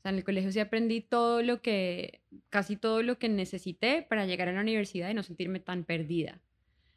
O 0.00 0.02
sea, 0.02 0.12
en 0.12 0.16
el 0.16 0.24
colegio 0.24 0.50
sí 0.50 0.58
aprendí 0.60 1.02
todo 1.02 1.42
lo 1.42 1.60
que, 1.60 2.22
casi 2.48 2.76
todo 2.76 3.02
lo 3.02 3.18
que 3.18 3.28
necesité 3.28 4.00
para 4.00 4.24
llegar 4.24 4.48
a 4.48 4.52
la 4.52 4.62
universidad 4.62 5.10
y 5.10 5.14
no 5.14 5.22
sentirme 5.22 5.60
tan 5.60 5.84
perdida. 5.84 6.40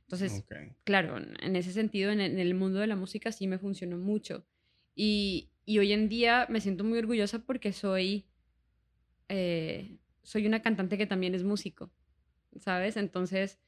Entonces, 0.04 0.46
claro, 0.86 1.18
en 1.18 1.56
ese 1.58 1.74
sentido, 1.74 2.12
en, 2.12 2.22
el 2.22 2.56
mundo 2.56 2.80
de 2.80 2.88
la 2.88 2.96
música 2.96 3.34
sí 3.34 3.46
me 3.48 3.58
funcionó 3.58 3.98
mucho. 3.98 4.46
Y, 4.96 5.50
y 5.66 5.80
hoy 5.80 5.92
en 5.92 6.08
día 6.08 6.48
me 6.50 6.62
siento 6.62 6.86
muy 6.86 6.98
orgullosa 6.98 7.40
porque 7.40 7.74
soy, 7.74 8.26
eh, 9.28 9.98
soy 10.22 10.48
una 10.48 10.62
cantante 10.62 10.98
que 10.98 11.06
también 11.06 11.36
es 11.36 11.44
músico, 11.44 11.92
¿sabes? 12.58 12.96
Entonces, 12.96 13.60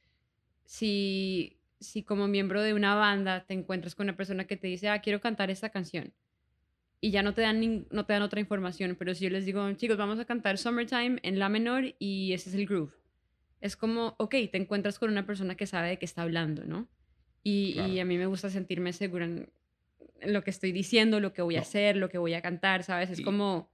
si, 0.64 1.58
si 1.78 2.04
como 2.04 2.26
miembro 2.26 2.62
de 2.62 2.72
una 2.72 2.94
banda 2.94 3.44
te 3.44 3.52
encuentras 3.52 3.94
con 3.94 4.04
una 4.04 4.16
persona 4.16 4.46
que 4.46 4.56
te 4.56 4.68
dice, 4.68 4.88
ah, 4.88 5.02
quiero 5.02 5.20
cantar 5.20 5.50
esta 5.50 5.68
canción, 5.68 6.14
y 7.00 7.10
ya 7.10 7.22
no 7.22 7.34
te 7.34 7.42
dan, 7.42 7.86
no 7.90 8.06
te 8.06 8.12
dan 8.12 8.22
otra 8.22 8.40
información, 8.40 8.96
pero 8.98 9.14
si 9.14 9.24
yo 9.24 9.30
les 9.30 9.44
digo, 9.44 9.70
chicos, 9.72 9.96
vamos 9.96 10.18
a 10.18 10.24
cantar 10.24 10.58
Summertime 10.58 11.18
en 11.22 11.38
la 11.38 11.48
menor 11.48 11.94
y 11.98 12.32
ese 12.32 12.50
es 12.50 12.54
el 12.54 12.66
groove 12.66 12.92
es 13.60 13.76
como, 13.76 14.14
ok, 14.18 14.34
te 14.50 14.56
encuentras 14.56 14.98
con 14.98 15.10
una 15.10 15.26
persona 15.26 15.56
que 15.56 15.66
sabe 15.66 15.88
de 15.88 15.98
qué 15.98 16.04
está 16.04 16.22
hablando, 16.22 16.64
¿no? 16.64 16.88
Y, 17.42 17.80
y 17.80 18.00
a 18.00 18.04
mí 18.04 18.18
me 18.18 18.26
gusta 18.26 18.50
sentirme 18.50 18.92
segura 18.92 19.24
en, 19.24 19.50
lo 20.22 20.42
que 20.42 20.50
estoy 20.50 20.72
diciendo, 20.72 21.20
lo 21.20 21.32
que 21.32 21.42
voy 21.42 21.56
a 21.56 21.60
hacer, 21.60 21.96
lo 21.96 22.08
que 22.08 22.18
voy 22.18 22.34
a 22.34 22.42
cantar, 22.42 22.82
¿sabes? 22.82 23.10
Es 23.10 23.20
como... 23.20 23.70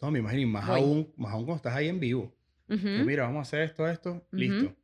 No, 0.00 0.10
me 0.10 0.20
imagino, 0.20 0.46
más 0.48 0.68
aún, 0.68 1.12
más 1.16 1.32
aún 1.32 1.44
cuando 1.44 1.56
estás 1.56 1.74
ahí 1.74 1.88
en 1.88 1.98
vivo. 1.98 2.32
mira, 2.68 3.24
vamos 3.24 3.38
a 3.38 3.42
hacer 3.42 3.62
esto, 3.62 3.88
esto, 3.88 4.24
listo. 4.30 4.76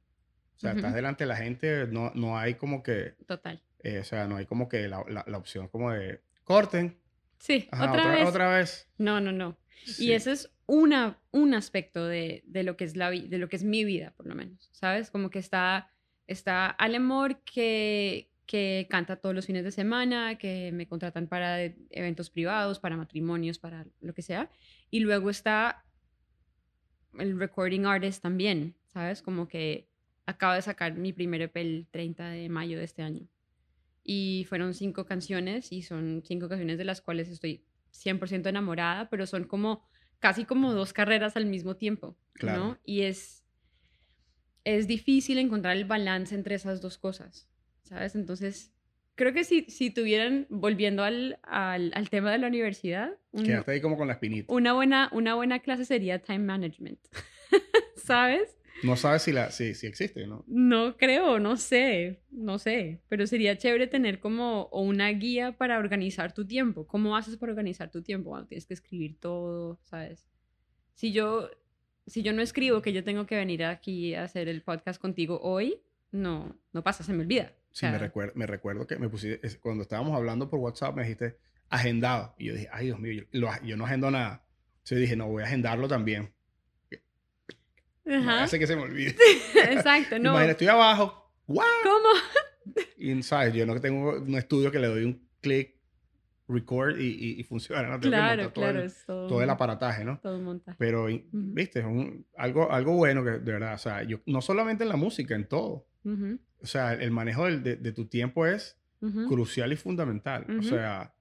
O 0.57 0.59
sea, 0.59 0.73
estás 0.73 0.95
delante 0.95 1.25
de 1.25 1.29
la 1.29 1.37
gente, 1.37 1.87
no, 1.87 2.11
no 2.15 2.37
hay 2.37 2.55
como 2.55 2.83
que... 2.83 3.15
Total. 3.27 3.63
Eh, 3.81 3.99
o 3.99 4.05
sea, 4.05 4.27
no 4.27 4.37
hay 4.37 4.47
como 4.47 4.69
que 4.69 4.89
la, 4.89 5.05
la, 5.27 5.39
opción 5.39 5.69
como 5.69 5.93
de 5.93 6.23
corten. 6.43 6.99
Sí, 7.39 7.69
otra, 7.73 8.09
vez. 8.09 8.27
Otra 8.27 8.57
vez. 8.57 8.89
No, 8.99 9.21
no, 9.21 9.33
no. 9.33 9.57
Y 9.99 10.13
ese 10.13 10.33
es 10.33 10.51
una, 10.67 11.19
un 11.31 11.55
aspecto 11.55 12.07
de, 12.07 12.43
de, 12.47 12.63
lo 12.63 12.77
que 12.77 12.85
es 12.85 12.97
la, 12.97 13.11
de 13.11 13.39
lo 13.39 13.49
que 13.49 13.57
es 13.57 13.65
mi 13.65 13.85
vida, 13.85 14.13
por 14.17 14.27
lo 14.27 14.35
menos, 14.35 14.71
¿sabes? 14.73 15.11
Como 15.11 15.31
que 15.31 15.39
está, 15.39 15.91
está 16.27 16.67
Alemor 16.67 17.41
que, 17.45 18.31
que 18.47 18.87
canta 18.89 19.17
todos 19.17 19.35
los 19.35 19.47
fines 19.47 19.65
de 19.65 19.73
semana, 19.73 20.37
que 20.39 20.73
me 20.73 20.87
contratan 20.87 21.27
para 21.27 21.63
eventos 21.91 22.31
privados, 22.31 22.79
para 22.79 22.97
matrimonios, 22.97 23.59
para 23.59 23.87
lo 24.01 24.15
que 24.15 24.23
sea. 24.23 24.51
Y 24.91 25.01
luego 25.01 25.31
está 25.31 25.85
el 27.19 27.39
recording 27.39 27.85
artist 27.85 28.23
también, 28.23 28.75
¿sabes? 28.87 29.23
Como 29.23 29.49
que 29.49 29.89
acabo 30.27 30.55
de 30.55 30.63
sacar 30.63 30.95
mi 30.95 31.13
primer 31.13 31.43
EP 31.43 31.57
el 31.57 31.87
30 31.91 32.29
de 32.29 32.49
mayo 32.49 32.79
de 32.79 32.85
este 32.85 33.03
año. 33.03 33.27
Y 34.05 34.45
fueron 34.49 34.75
cinco 34.75 35.07
canciones 35.07 35.73
y 35.73 35.83
son 35.83 36.23
cinco 36.25 36.49
canciones 36.49 36.79
de 36.79 36.85
las 36.85 37.01
cuales 37.01 37.31
estoy 37.31 37.65
100% 37.93 38.47
enamorada, 38.49 39.09
pero 39.09 39.27
son 39.27 39.45
como 39.45 39.83
casi 40.21 40.45
como 40.45 40.73
dos 40.73 40.93
carreras 40.93 41.37
al 41.37 41.47
mismo 41.47 41.77
tiempo, 41.77 42.17
¿no? 42.43 42.79
Y 42.85 43.03
es, 43.03 43.45
es 44.65 44.87
difícil 44.87 45.39
encontrar 45.39 45.77
el 45.77 45.85
balance 45.85 46.35
entre 46.35 46.55
esas 46.55 46.81
dos 46.81 46.99
cosas, 46.99 47.49
¿sabes? 47.83 48.15
Entonces, 48.15 48.73
creo 49.15 49.33
que 49.33 49.45
si, 49.45 49.63
si 49.69 49.91
tuvieran, 49.91 50.47
volviendo 50.51 51.03
al, 51.03 51.39
al, 51.43 51.93
al 51.95 52.11
tema 52.11 52.33
de 52.33 52.39
la 52.39 52.49
universidad... 52.49 53.11
Quedaste 53.33 53.73
ahí 53.73 53.81
como 53.81 53.97
con 53.97 54.09
la 54.09 54.15
espinita. 54.15 54.53
Una 54.53 54.73
buena, 54.73 55.09
una 55.13 55.35
buena 55.35 55.61
clase 55.61 55.85
sería 55.85 56.19
time 56.19 56.41
management. 56.41 57.01
¿Sabes? 57.97 58.57
No 58.83 58.97
sabes 58.97 59.23
si, 59.23 59.33
la, 59.33 59.51
si, 59.51 59.75
si 59.75 59.87
existe, 59.87 60.27
¿no? 60.27 60.45
No 60.47 60.97
creo, 60.97 61.39
no 61.39 61.57
sé, 61.57 62.23
no 62.31 62.59
sé. 62.59 63.03
Pero 63.09 63.27
sería 63.27 63.57
chévere 63.57 63.87
tener 63.87 64.19
como 64.19 64.67
una 64.69 65.09
guía 65.11 65.57
para 65.57 65.79
organizar 65.79 66.35
tu 66.35 66.47
tiempo. 66.47 66.87
¿Cómo 66.87 67.17
haces 67.17 67.37
para 67.37 67.53
organizar 67.53 67.91
tu 67.91 68.03
tiempo? 68.03 68.31
Cuando 68.31 68.49
tienes 68.49 68.67
que 68.67 68.75
escribir 68.75 69.19
todo, 69.21 69.79
¿sabes? 69.85 70.27
Si 70.95 71.13
yo, 71.13 71.51
si 72.07 72.23
yo 72.23 72.33
no 72.33 72.43
escribo 72.43 72.83
que 72.83 72.93
yo 72.93 73.05
tengo 73.05 73.27
que 73.27 73.37
venir 73.37 73.65
aquí 73.65 74.15
a 74.15 74.25
hacer 74.25 74.49
el 74.49 74.63
podcast 74.63 75.01
contigo 75.01 75.41
hoy, 75.41 75.81
no, 76.11 76.59
no 76.73 76.83
pasa, 76.83 77.05
se 77.05 77.13
me 77.13 77.23
olvida. 77.23 77.53
Sí, 77.71 77.87
me, 77.87 77.99
recuerdo, 77.99 78.33
me 78.37 78.47
recuerdo 78.47 78.87
que 78.87 78.97
me 78.99 79.09
pusiste, 79.09 79.41
cuando 79.59 79.83
estábamos 79.83 80.15
hablando 80.15 80.49
por 80.49 80.61
WhatsApp, 80.61 80.95
me 80.95 81.03
dijiste 81.03 81.39
agendado. 81.69 82.35
Y 82.39 82.47
yo 82.47 82.55
dije, 82.55 82.69
ay 82.73 82.87
Dios 82.87 83.01
mío, 83.01 83.25
yo, 83.33 83.49
yo 83.65 83.77
no 83.77 83.87
agendo 83.87 84.11
nada. 84.11 84.47
Entonces 84.79 85.01
dije, 85.01 85.17
no, 85.17 85.29
voy 85.29 85.43
a 85.43 85.47
agendarlo 85.47 85.89
también. 85.89 86.33
Ajá. 88.07 88.45
hace 88.45 88.59
que 88.59 88.67
se 88.67 88.77
me 88.77 88.83
olvide. 88.83 89.17
Exacto, 89.55 90.19
no. 90.19 90.31
Imagínate, 90.31 90.53
estoy 90.53 90.69
abajo. 90.69 91.33
¡Wow! 91.47 91.65
¿Cómo? 91.83 92.09
Y, 92.97 93.23
¿sabes? 93.23 93.55
Yo 93.55 93.67
no 93.67 93.79
tengo 93.81 94.19
un 94.19 94.35
estudio 94.35 94.71
que 94.71 94.79
le 94.79 94.87
doy 94.89 95.05
un 95.05 95.29
clic, 95.41 95.75
record 96.49 96.99
y, 96.99 97.41
y, 97.41 97.43
funciona. 97.45 97.89
¿no? 97.89 98.01
claro, 98.01 98.43
todo 98.45 98.53
claro. 98.53 98.83
El, 98.83 98.93
todo, 99.07 99.43
el 99.43 99.51
aparataje, 99.51 100.05
¿no? 100.05 100.19
Todo 100.21 100.39
montaje. 100.39 100.77
Pero, 100.79 101.07
viste, 101.33 101.81
es 101.81 101.87
un, 101.87 102.27
algo, 102.37 102.71
algo 102.71 102.95
bueno 102.95 103.25
que, 103.25 103.31
de 103.31 103.53
verdad, 103.53 103.75
o 103.75 103.79
sea, 103.79 104.03
yo, 104.03 104.21
no 104.27 104.41
solamente 104.41 104.85
en 104.85 104.91
la 104.91 104.97
música, 104.97 105.35
en 105.35 105.49
todo. 105.49 105.87
O 106.61 106.67
sea, 106.67 106.93
el 106.93 107.11
manejo 107.11 107.47
de, 107.47 107.77
de, 107.77 107.93
tu 107.93 108.07
tiempo 108.07 108.47
es 108.47 108.79
crucial 109.29 109.73
y 109.73 109.77
fundamental. 109.77 110.47
O 110.59 110.63
sea, 110.63 111.15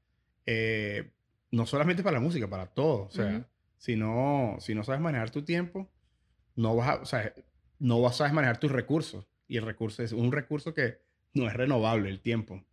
eh, 0.46 1.14
no 1.52 1.66
solamente 1.66 2.04
para 2.04 2.16
la 2.16 2.20
música, 2.20 2.50
para 2.50 2.68
todo. 2.68 3.04
O 3.04 3.12
sea, 3.12 3.48
si, 3.78 3.96
no, 3.96 4.58
si 4.60 4.76
no 4.76 4.84
sabes 4.84 5.02
manejar 5.02 5.30
tu 5.30 5.44
tiempo, 5.44 5.90
no 6.56 6.76
vas 6.76 6.90
a, 6.90 7.02
o 7.02 7.06
sea, 7.06 7.34
no 7.80 8.02
vas 8.02 8.16
a 8.16 8.18
saber 8.20 8.34
manejar 8.34 8.60
tus 8.60 8.72
recursos. 8.72 9.28
Y 9.48 9.58
el 9.58 9.66
recurso 9.66 10.04
es 10.04 10.12
un 10.14 10.32
recurso 10.32 10.74
que 10.74 11.00
no 11.34 11.48
es 11.48 11.54
renovable, 11.54 12.10
el 12.10 12.22
tiempo. 12.22 12.64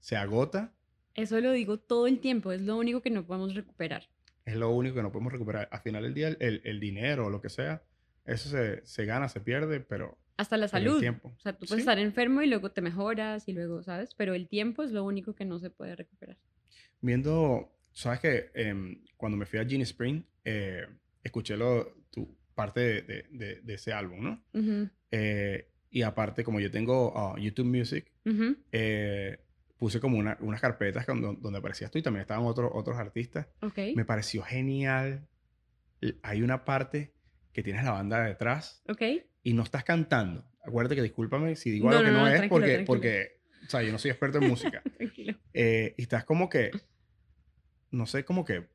Se 0.00 0.16
agota. 0.16 0.74
Eso 1.14 1.40
lo 1.40 1.52
digo 1.52 1.78
todo 1.78 2.06
el 2.06 2.20
tiempo, 2.20 2.52
es 2.52 2.60
lo 2.60 2.76
único 2.76 3.00
que 3.00 3.10
no 3.10 3.26
podemos 3.26 3.54
recuperar. 3.54 4.08
Es 4.44 4.56
lo 4.56 4.70
único 4.70 4.96
que 4.96 5.02
no 5.02 5.10
podemos 5.10 5.32
recuperar. 5.32 5.68
Al 5.72 5.80
final 5.80 6.02
del 6.02 6.14
día, 6.14 6.28
el, 6.28 6.60
el 6.64 6.78
dinero 6.78 7.26
o 7.26 7.30
lo 7.30 7.40
que 7.40 7.48
sea, 7.48 7.82
eso 8.26 8.48
se, 8.48 8.84
se, 8.84 9.04
gana, 9.04 9.28
se 9.28 9.40
pierde, 9.40 9.80
pero... 9.80 10.18
Hasta 10.36 10.56
la 10.56 10.68
salud. 10.68 11.00
Tiempo. 11.00 11.32
O 11.34 11.40
sea, 11.40 11.54
tú 11.54 11.66
puedes 11.66 11.80
estar 11.80 11.98
enfermo 11.98 12.42
y 12.42 12.46
luego 12.46 12.70
te 12.70 12.82
mejoras 12.82 13.48
y 13.48 13.52
luego, 13.52 13.82
¿sabes? 13.82 14.14
Pero 14.14 14.34
el 14.34 14.48
tiempo 14.48 14.82
es 14.82 14.92
lo 14.92 15.02
único 15.04 15.34
que 15.34 15.46
no 15.46 15.58
se 15.58 15.70
puede 15.70 15.96
recuperar. 15.96 16.36
Viendo, 17.00 17.72
sabes 17.92 18.20
que 18.20 18.50
em, 18.54 19.02
cuando 19.16 19.38
me 19.38 19.46
fui 19.46 19.58
a 19.58 19.64
Genie 19.64 19.84
Spring, 19.84 20.22
eh, 20.44 20.86
escuché 21.22 21.56
lo, 21.56 21.94
tu, 22.10 22.36
parte 22.56 22.80
de, 22.80 23.26
de, 23.30 23.60
de, 23.62 23.74
ese 23.74 23.92
álbum, 23.92 24.24
¿no? 24.24 24.42
Eh, 25.12 25.68
y 25.90 26.02
aparte, 26.02 26.42
como 26.42 26.58
yo 26.58 26.70
tengo 26.70 27.12
ah, 27.16 27.36
YouTube 27.38 27.66
Music, 27.66 28.10
eh, 28.72 29.38
puse 29.76 30.00
como 30.00 30.18
una, 30.18 30.36
unas 30.40 30.60
carpetas 30.60 31.06
donde, 31.06 31.36
donde, 31.38 31.58
aparecías 31.58 31.90
tú 31.90 31.98
y 31.98 32.02
también 32.02 32.22
estaban 32.22 32.44
otros 32.44 32.70
otros 32.74 32.96
artistas. 32.96 33.46
Okay. 33.60 33.94
Me 33.94 34.04
pareció 34.04 34.42
genial. 34.42 35.28
Hay 36.22 36.42
una 36.42 36.64
parte 36.64 37.12
que 37.52 37.62
tienes 37.62 37.84
la 37.84 37.92
banda 37.92 38.24
detrás 38.24 38.82
okay. 38.88 39.26
y 39.42 39.52
no 39.52 39.62
estás 39.62 39.84
cantando. 39.84 40.50
Acuérdate 40.64 40.96
que 40.96 41.02
discúlpame 41.02 41.56
si 41.56 41.70
digo 41.70 41.90
algo 41.90 42.02
que 42.02 42.10
no, 42.10 42.26
es 42.26 42.48
porque, 42.48 42.84
porque, 42.86 43.40
o 43.66 43.70
sea, 43.70 43.82
yo 43.82 43.92
no 43.92 43.98
soy 43.98 44.10
experto 44.10 44.38
en 44.38 44.48
música. 44.48 44.82
tranquilo. 44.96 45.38
Eh, 45.52 45.94
y 45.96 46.02
estás 46.02 46.24
como 46.24 46.48
que, 46.48 46.70
no 47.90 48.06
sé, 48.06 48.24
como 48.24 48.44
que 48.46 48.66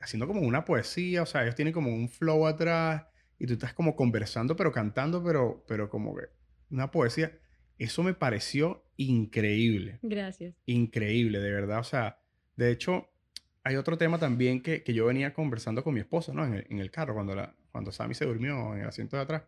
haciendo 0.00 0.26
como 0.26 0.40
una 0.40 0.64
poesía, 0.64 1.22
o 1.22 1.26
sea, 1.26 1.42
ellos 1.42 1.54
tienen 1.54 1.74
como 1.74 1.94
un 1.94 2.08
flow 2.08 2.46
atrás 2.46 3.04
y 3.38 3.46
tú 3.46 3.52
estás 3.52 3.74
como 3.74 3.94
conversando, 3.94 4.56
pero 4.56 4.72
cantando, 4.72 5.22
pero, 5.22 5.64
pero 5.68 5.88
como 5.88 6.16
que 6.16 6.24
una 6.70 6.90
poesía. 6.90 7.38
Eso 7.78 8.02
me 8.02 8.12
pareció 8.12 8.84
increíble. 8.96 9.98
Gracias. 10.02 10.54
Increíble, 10.66 11.38
de 11.40 11.50
verdad. 11.50 11.78
O 11.78 11.84
sea, 11.84 12.20
de 12.56 12.70
hecho, 12.70 13.08
hay 13.64 13.76
otro 13.76 13.96
tema 13.96 14.18
también 14.18 14.62
que, 14.62 14.82
que 14.82 14.92
yo 14.92 15.06
venía 15.06 15.32
conversando 15.32 15.82
con 15.82 15.94
mi 15.94 16.00
esposa, 16.00 16.34
¿no? 16.34 16.44
En 16.44 16.54
el, 16.54 16.66
en 16.68 16.78
el, 16.78 16.90
carro, 16.90 17.14
cuando, 17.14 17.34
la, 17.34 17.54
cuando 17.72 17.92
Sammy 17.92 18.14
se 18.14 18.26
durmió 18.26 18.74
en 18.74 18.82
el 18.82 18.88
asiento 18.88 19.16
de 19.16 19.22
atrás, 19.22 19.44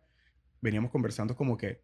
veníamos 0.61 0.89
conversando 0.89 1.35
como 1.35 1.57
que, 1.57 1.83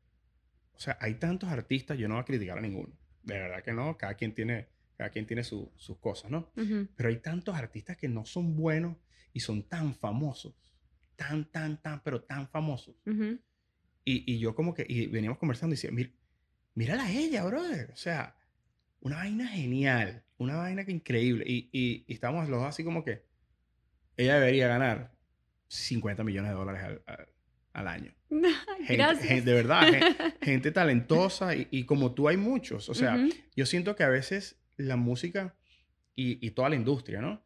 o 0.73 0.79
sea, 0.79 0.97
hay 1.01 1.15
tantos 1.15 1.49
artistas, 1.49 1.97
yo 1.97 2.07
no 2.07 2.15
voy 2.15 2.21
a 2.21 2.25
criticar 2.25 2.57
a 2.57 2.61
ninguno. 2.61 2.97
De 3.21 3.37
verdad 3.37 3.61
que 3.63 3.73
no, 3.73 3.97
cada 3.97 4.15
quien 4.15 4.33
tiene 4.33 4.69
cada 4.99 5.11
quien 5.11 5.25
tiene 5.25 5.45
sus 5.45 5.97
cosas, 6.01 6.29
¿no? 6.29 6.51
Pero 6.97 7.07
hay 7.07 7.15
tantos 7.19 7.55
artistas 7.55 7.95
que 7.95 8.09
no 8.09 8.25
son 8.25 8.57
buenos 8.57 8.97
y 9.31 9.39
son 9.39 9.63
tan 9.63 9.95
famosos, 9.95 10.53
tan, 11.15 11.45
tan, 11.45 11.81
tan, 11.81 12.03
pero 12.03 12.21
tan 12.23 12.49
famosos. 12.49 12.97
y, 13.05 13.33
y, 14.03 14.39
yo 14.39 14.53
como 14.53 14.73
que, 14.73 14.85
y 14.85 15.07
veníamos 15.07 15.37
conversando 15.37 15.73
y 15.73 15.77
decía, 15.77 15.91
mira, 15.91 16.09
mírala 16.75 17.03
a 17.03 17.11
ella, 17.13 17.45
brother. 17.45 17.91
O 17.93 17.95
sea, 17.95 18.35
una 18.99 19.15
vaina 19.15 19.47
genial, 19.47 20.25
una 20.37 20.57
vaina 20.57 20.83
que 20.83 20.91
increíble. 20.91 21.45
Y, 21.47 21.69
y, 21.71 22.03
y 22.05 22.13
estamos 22.13 22.49
los 22.49 22.59
dos 22.59 22.67
así 22.67 22.83
como 22.83 23.05
que 23.05 23.23
ella 24.17 24.37
debería 24.37 24.67
ganar 24.67 25.15
50 25.69 26.25
millones 26.25 26.51
de 26.51 26.57
dólares 26.57 26.99
al, 27.05 27.29
al, 27.71 27.87
año. 27.87 28.13
Gracias. 28.89 29.45
de 29.45 29.53
verdad, 29.53 29.87
gente, 30.41 30.71
talentosa 30.73 31.55
y, 31.55 31.69
y, 31.71 31.85
como 31.85 32.13
tú 32.13 32.27
hay 32.27 32.35
muchos. 32.35 32.89
O 32.89 32.93
sea, 32.93 33.17
yo 33.55 33.65
siento 33.65 33.95
que 33.95 34.03
a 34.03 34.09
veces 34.09 34.58
la 34.79 34.95
música 34.95 35.55
y, 36.15 36.51
toda 36.51 36.69
la 36.69 36.75
industria, 36.75 37.21
¿no? 37.21 37.41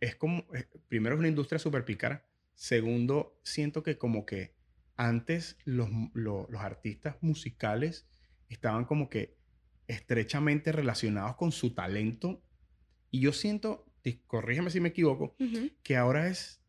Es 0.00 0.16
como, 0.16 0.46
eh, 0.54 0.66
primero 0.88 1.14
es 1.14 1.18
una 1.18 1.28
industria 1.28 1.58
súper 1.58 1.84
pícara, 1.84 2.24
segundo, 2.54 3.38
siento 3.42 3.82
que 3.82 3.98
como 3.98 4.24
que 4.24 4.54
antes 4.96 5.58
los, 5.64 5.90
los, 6.14 6.48
artistas 6.58 7.16
musicales 7.20 8.06
estaban 8.48 8.86
como 8.86 9.10
que 9.10 9.36
estrechamente 9.86 10.72
relacionados 10.72 11.36
con 11.36 11.52
su 11.52 11.74
talento 11.74 12.42
y 13.10 13.20
yo 13.20 13.32
siento, 13.32 13.84
corrígeme 14.26 14.70
si 14.70 14.80
me 14.80 14.88
equivoco, 14.88 15.36
que 15.82 15.96
ahora 15.96 16.28
es, 16.28 16.62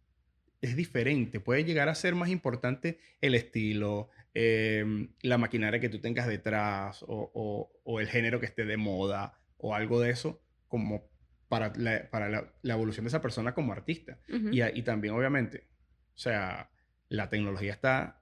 es 0.62 0.76
diferente, 0.76 1.40
puede 1.40 1.64
llegar 1.64 1.88
a 1.88 1.96
ser 1.96 2.16
más 2.16 2.30
importante 2.30 3.00
el 3.22 3.36
estilo, 3.36 4.10
em, 4.34 5.14
la 5.22 5.38
maquinaria 5.38 5.80
que 5.80 5.90
tú 5.90 6.00
tengas 6.00 6.28
detrás 6.28 7.04
o, 7.08 7.72
o 7.84 8.00
el 8.02 8.08
género 8.08 8.42
que 8.42 8.48
esté 8.48 8.66
de 8.66 8.76
moda 8.76 9.37
o 9.58 9.76
algo 9.76 10.00
de 10.00 10.12
eso 10.12 10.42
como 10.68 11.10
para 11.48 11.74
la, 11.76 12.10
para 12.10 12.30
la, 12.30 12.74
evolución 12.74 13.06
de 13.06 13.10
esa 13.10 13.22
persona 13.22 13.54
como 13.54 13.72
artista. 13.72 14.20
y, 14.28 14.62
y, 14.62 14.82
también, 14.84 15.14
obviamente, 15.14 15.68
o 16.14 16.18
sea, 16.18 16.70
la 17.10 17.30
tecnología 17.30 17.72
está 17.72 18.22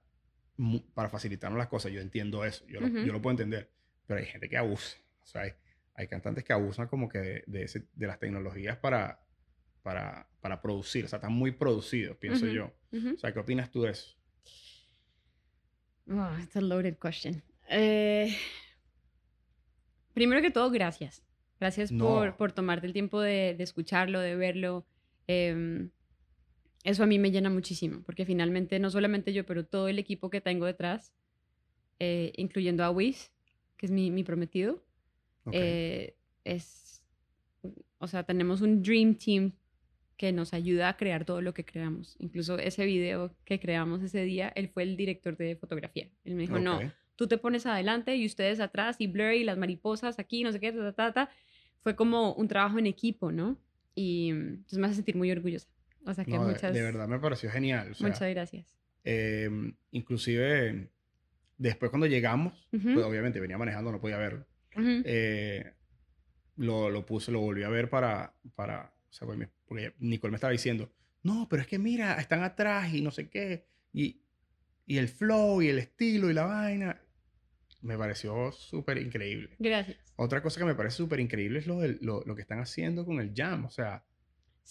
para 0.94 1.08
facilitarnos 1.08 1.58
las 1.58 1.68
cosas. 1.68 1.92
Yo 1.92 2.00
entiendo 2.00 2.44
eso, 2.44 2.64
yo, 2.66 2.80
lo, 2.80 2.88
yo 2.88 3.12
lo 3.12 3.20
puedo 3.20 3.32
entender, 3.32 3.70
pero 4.06 4.20
hay 4.20 4.26
gente 4.26 4.48
que 4.48 4.56
abusa. 4.56 4.96
O 5.22 5.26
sea, 5.26 5.42
hay, 5.42 5.52
hay 5.94 6.08
cantantes 6.08 6.44
que 6.44 6.52
abusan 6.52 6.86
como 6.88 7.08
que 7.08 7.18
de, 7.18 7.44
de, 7.46 7.62
ese, 7.64 7.88
de 7.94 8.06
las 8.06 8.18
tecnologías 8.18 8.76
para, 8.78 9.20
para, 9.82 10.28
para, 10.40 10.62
producir. 10.62 11.04
O 11.04 11.08
sea, 11.08 11.16
están 11.16 11.32
muy 11.32 11.50
producidos, 11.50 12.16
pienso 12.16 12.46
yo. 12.46 12.72
O 12.92 13.18
sea, 13.18 13.32
¿qué 13.32 13.40
opinas 13.40 13.70
tú 13.70 13.82
de 13.82 13.90
eso? 13.90 14.16
Oh, 16.08 16.38
it's 16.40 16.56
a 16.56 16.60
loaded 16.60 16.96
question. 16.98 17.42
Eh, 17.68 18.34
primero 20.14 20.40
que 20.40 20.50
todo, 20.50 20.70
gracias. 20.70 21.25
Gracias 21.58 21.92
por, 21.92 22.36
por, 22.36 22.52
tomarte 22.52 22.86
el 22.86 22.92
tiempo 22.92 23.20
de, 23.20 23.54
de 23.56 23.64
escucharlo, 23.64 24.20
de 24.20 24.36
verlo. 24.36 24.84
Em, 25.26 25.90
eso 26.84 27.02
a 27.02 27.06
mí 27.06 27.18
me 27.18 27.30
llena 27.30 27.50
muchísimo, 27.50 28.02
porque 28.04 28.24
finalmente 28.24 28.78
no 28.78 28.90
solamente 28.90 29.32
yo, 29.32 29.44
pero 29.44 29.64
todo 29.64 29.88
el 29.88 29.98
equipo 29.98 30.30
que 30.30 30.40
tengo 30.40 30.66
detrás, 30.66 31.12
eh, 31.98 32.32
incluyendo 32.36 32.84
a 32.84 32.90
Wiz, 32.90 33.32
que 33.76 33.86
es 33.86 33.92
mi, 33.92 34.10
mi 34.10 34.22
prometido, 34.22 34.84
eh, 35.52 36.14
es, 36.44 37.02
o 37.98 38.06
sea, 38.06 38.24
tenemos 38.24 38.60
un 38.60 38.82
Dream 38.82 39.14
Team 39.14 39.52
que 40.16 40.32
nos 40.32 40.54
ayuda 40.54 40.88
a 40.88 40.96
crear 40.96 41.24
todo 41.24 41.42
lo 41.42 41.54
que 41.54 41.64
creamos. 41.64 42.16
Incluso 42.18 42.58
ese 42.58 42.84
video 42.86 43.34
que 43.44 43.60
creamos 43.60 44.02
ese 44.02 44.22
día, 44.22 44.52
él 44.54 44.68
fue 44.68 44.82
el 44.82 44.96
director 44.96 45.36
de 45.36 45.56
fotografía. 45.56 46.08
Él 46.24 46.34
me 46.34 46.42
dijo, 46.42 46.58
no, 46.58 46.80
tú 47.16 47.26
te 47.26 47.38
pones 47.38 47.66
adelante 47.66 48.14
y 48.16 48.26
ustedes 48.26 48.60
atrás 48.60 48.96
y 48.98 49.06
Blur 49.06 49.32
y 49.32 49.44
las 49.44 49.58
mariposas 49.58 50.18
aquí, 50.18 50.44
no 50.44 50.52
sé 50.52 50.60
qué, 50.60 50.72
ta, 50.72 50.92
ta, 50.92 51.12
ta, 51.12 51.30
Fue 51.80 51.96
como 51.96 52.34
un 52.34 52.46
trabajo 52.46 52.78
en 52.78 52.86
equipo, 52.86 53.32
¿no? 53.32 53.58
Y 53.94 54.28
entonces 54.28 54.78
me 54.78 54.86
hace 54.86 54.96
sentir 54.96 55.16
muy 55.16 55.30
orgullosa. 55.30 55.68
O 56.04 56.14
sea 56.14 56.24
que 56.24 56.38
muchas... 56.38 56.72
De 56.72 56.82
verdad 56.82 57.08
me 57.08 57.18
pareció 57.18 57.50
genial. 57.50 57.96
muchas 57.98 58.30
gracias. 58.30 58.78
Em, 59.02 59.74
inclusive, 59.90 60.90
después 61.56 61.90
cuando 61.90 62.06
llegamos, 62.06 62.68
pues 62.70 63.04
obviamente 63.04 63.40
venía 63.40 63.58
manejando, 63.58 63.90
no 63.90 64.00
podía 64.00 64.18
verlo. 64.18 64.46
Eh, 64.76 65.72
lo, 66.56 66.90
lo, 66.90 67.06
puse, 67.06 67.32
lo 67.32 67.40
volví 67.40 67.62
a 67.62 67.68
ver 67.70 67.88
para, 67.88 68.34
para 68.54 68.92
o 69.08 69.12
sea, 69.12 69.26
pues, 69.26 69.48
porque 69.64 69.94
Nicole 69.98 70.32
me 70.32 70.36
estaba 70.36 70.52
diciendo, 70.52 70.92
no, 71.22 71.48
pero 71.48 71.62
es 71.62 71.68
que 71.68 71.78
mira, 71.78 72.20
están 72.20 72.42
atrás 72.42 72.92
y 72.92 73.00
no 73.00 73.10
sé 73.10 73.30
qué, 73.30 73.66
y, 73.92 74.20
y 74.84 74.98
el 74.98 75.08
flow 75.08 75.62
y 75.62 75.68
el 75.68 75.78
estilo 75.78 76.30
y 76.30 76.34
la 76.34 76.44
vaina 76.44 77.00
me 77.82 77.96
pareció 77.96 78.52
súper 78.52 78.98
increíble. 78.98 79.50
Gracias. 79.58 79.98
Otra 80.16 80.42
cosa 80.42 80.60
que 80.60 80.66
me 80.66 80.74
parece 80.74 80.96
súper 80.96 81.20
increíble 81.20 81.58
es 81.58 81.66
lo, 81.66 81.80
lo, 82.00 82.22
lo, 82.24 82.34
que 82.34 82.42
están 82.42 82.58
haciendo 82.60 83.04
con 83.04 83.20
el 83.20 83.32
jam. 83.34 83.64
O 83.64 83.70
sea, 83.70 84.02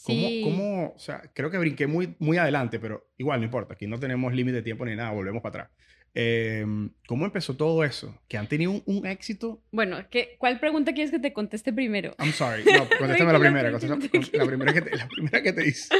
¿Cómo, 0.04 0.28
¿Cómo, 0.44 0.94
o 0.96 1.00
sea, 1.00 1.32
creo 1.34 1.50
que 1.50 1.58
brinqué 1.58 1.88
muy, 1.88 2.16
muy 2.20 2.38
adelante, 2.38 2.80
pero 2.80 3.08
igual 3.18 3.40
no 3.40 3.46
importa, 3.46 3.76
aquí 3.76 3.88
no 3.88 3.98
tenemos 3.98 4.34
límite 4.34 4.58
de 4.58 4.62
tiempo 4.62 4.86
ni 4.86 4.96
nada, 4.96 5.12
volvemos 5.12 5.42
para 5.42 5.64
atrás. 5.64 5.78
Em, 6.18 6.92
¿Cómo 7.08 7.26
empezó 7.26 7.58
todo 7.58 7.84
eso? 7.84 8.18
¿Que 8.30 8.38
han 8.38 8.48
tenido 8.48 8.82
un, 8.86 9.06
éxito? 9.06 9.62
Bueno, 9.70 9.98
¿qué, 10.10 10.38
¿cuál 10.38 10.62
pregunta 10.62 10.94
quieres 10.94 11.12
que 11.12 11.20
te 11.20 11.34
conteste 11.34 11.74
primero? 11.74 12.16
I'm 12.18 12.32
sorry. 12.32 12.64
No, 12.64 12.88
contéstame 12.98 13.34
la 13.34 13.40
primera. 13.40 13.70
la, 13.70 13.78
primera 13.78 14.74
que 14.74 14.82
te, 14.82 14.96
la 14.96 15.08
primera 15.10 15.44
que 15.44 15.54
te 15.54 15.68
hice. 15.68 15.94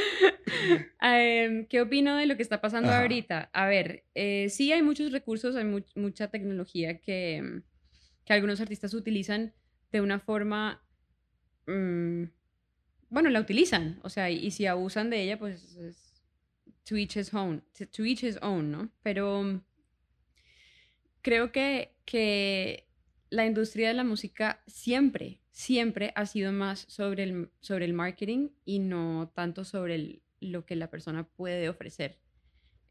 Em, 1.02 1.66
¿Qué 1.66 1.82
opino 1.82 2.16
de 2.16 2.24
lo 2.24 2.36
que 2.36 2.42
está 2.42 2.60
pasando 2.60 2.90
ahorita? 2.90 3.50
A 3.52 3.66
ver, 3.66 4.04
eh, 4.14 4.48
sí 4.48 4.72
hay 4.72 4.80
muchos 4.80 5.12
recursos, 5.12 5.54
hay 5.54 5.64
mucha 5.96 6.28
tecnología 6.28 6.98
que, 7.00 7.62
que, 8.24 8.32
algunos 8.32 8.60
artistas 8.60 8.94
utilizan 8.94 9.52
de 9.92 10.00
una 10.00 10.18
forma... 10.18 10.82
Mm, 11.66 12.24
bueno, 13.10 13.28
la 13.28 13.40
utilizan. 13.40 13.98
O 14.02 14.08
sea, 14.08 14.30
y, 14.30 14.50
si 14.50 14.66
abusan 14.66 15.10
de 15.10 15.22
ella, 15.22 15.38
pues 15.38 15.76
es 15.76 16.22
to 16.84 16.96
each 16.96 17.16
his 17.16 17.34
own, 17.34 17.62
to 17.92 18.04
each 18.04 18.22
his 18.22 18.38
own, 18.40 18.70
¿no? 18.70 18.88
Pero 19.02 19.60
creo 21.26 21.50
que, 21.50 21.96
que 22.04 22.86
la 23.30 23.46
industria 23.46 23.88
de 23.88 23.94
la 23.94 24.04
música 24.04 24.62
siempre, 24.68 25.40
siempre 25.50 26.12
ha 26.14 26.24
sido 26.24 26.52
más 26.52 26.86
sobre 26.88 27.24
el, 27.24 27.50
sobre 27.58 27.84
el 27.84 27.94
marketing 27.94 28.50
y 28.64 28.78
no 28.78 29.32
tanto 29.34 29.64
sobre 29.64 30.22
lo 30.38 30.64
que 30.64 30.76
la 30.76 30.88
persona 30.88 31.26
puede 31.26 31.68
ofrecer. 31.68 32.20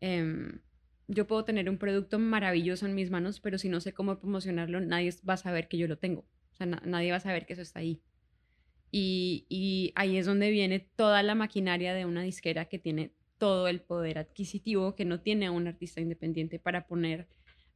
Em, 0.01 0.59
yo 1.07 1.27
puedo 1.27 1.45
tener 1.45 1.69
un 1.69 1.77
producto 1.77 2.19
maravilloso 2.19 2.85
en 2.85 2.93
mis 2.93 3.09
manos, 3.09 3.39
pero 3.39 3.57
si 3.57 3.69
no 3.69 3.79
sé 3.79 3.93
cómo 3.93 4.19
promocionarlo, 4.19 4.81
nadie 4.81 5.13
va 5.27 5.35
a 5.35 5.37
saber 5.37 5.69
que 5.69 5.77
yo 5.77 5.87
lo 5.87 5.97
tengo. 5.97 6.25
O 6.51 6.55
sea, 6.57 6.65
nadie 6.65 7.11
va 7.11 7.17
a 7.17 7.21
saber 7.21 7.45
que 7.45 7.53
eso 7.53 7.61
está 7.61 7.79
ahí. 7.79 8.01
Y, 8.91 9.45
y, 9.47 9.93
ahí 9.95 10.17
es 10.17 10.25
donde 10.25 10.51
viene 10.51 10.81
toda 10.81 11.23
la 11.23 11.35
maquinaria 11.35 11.93
de 11.93 12.03
una 12.03 12.23
disquera 12.23 12.65
que 12.65 12.79
tiene 12.79 13.13
todo 13.37 13.69
el 13.69 13.79
poder 13.79 14.17
adquisitivo 14.17 14.93
que 14.93 15.05
no 15.05 15.21
tiene 15.21 15.49
un 15.49 15.67
artista 15.67 16.01
independiente 16.01 16.59
para 16.59 16.85
poner 16.85 17.29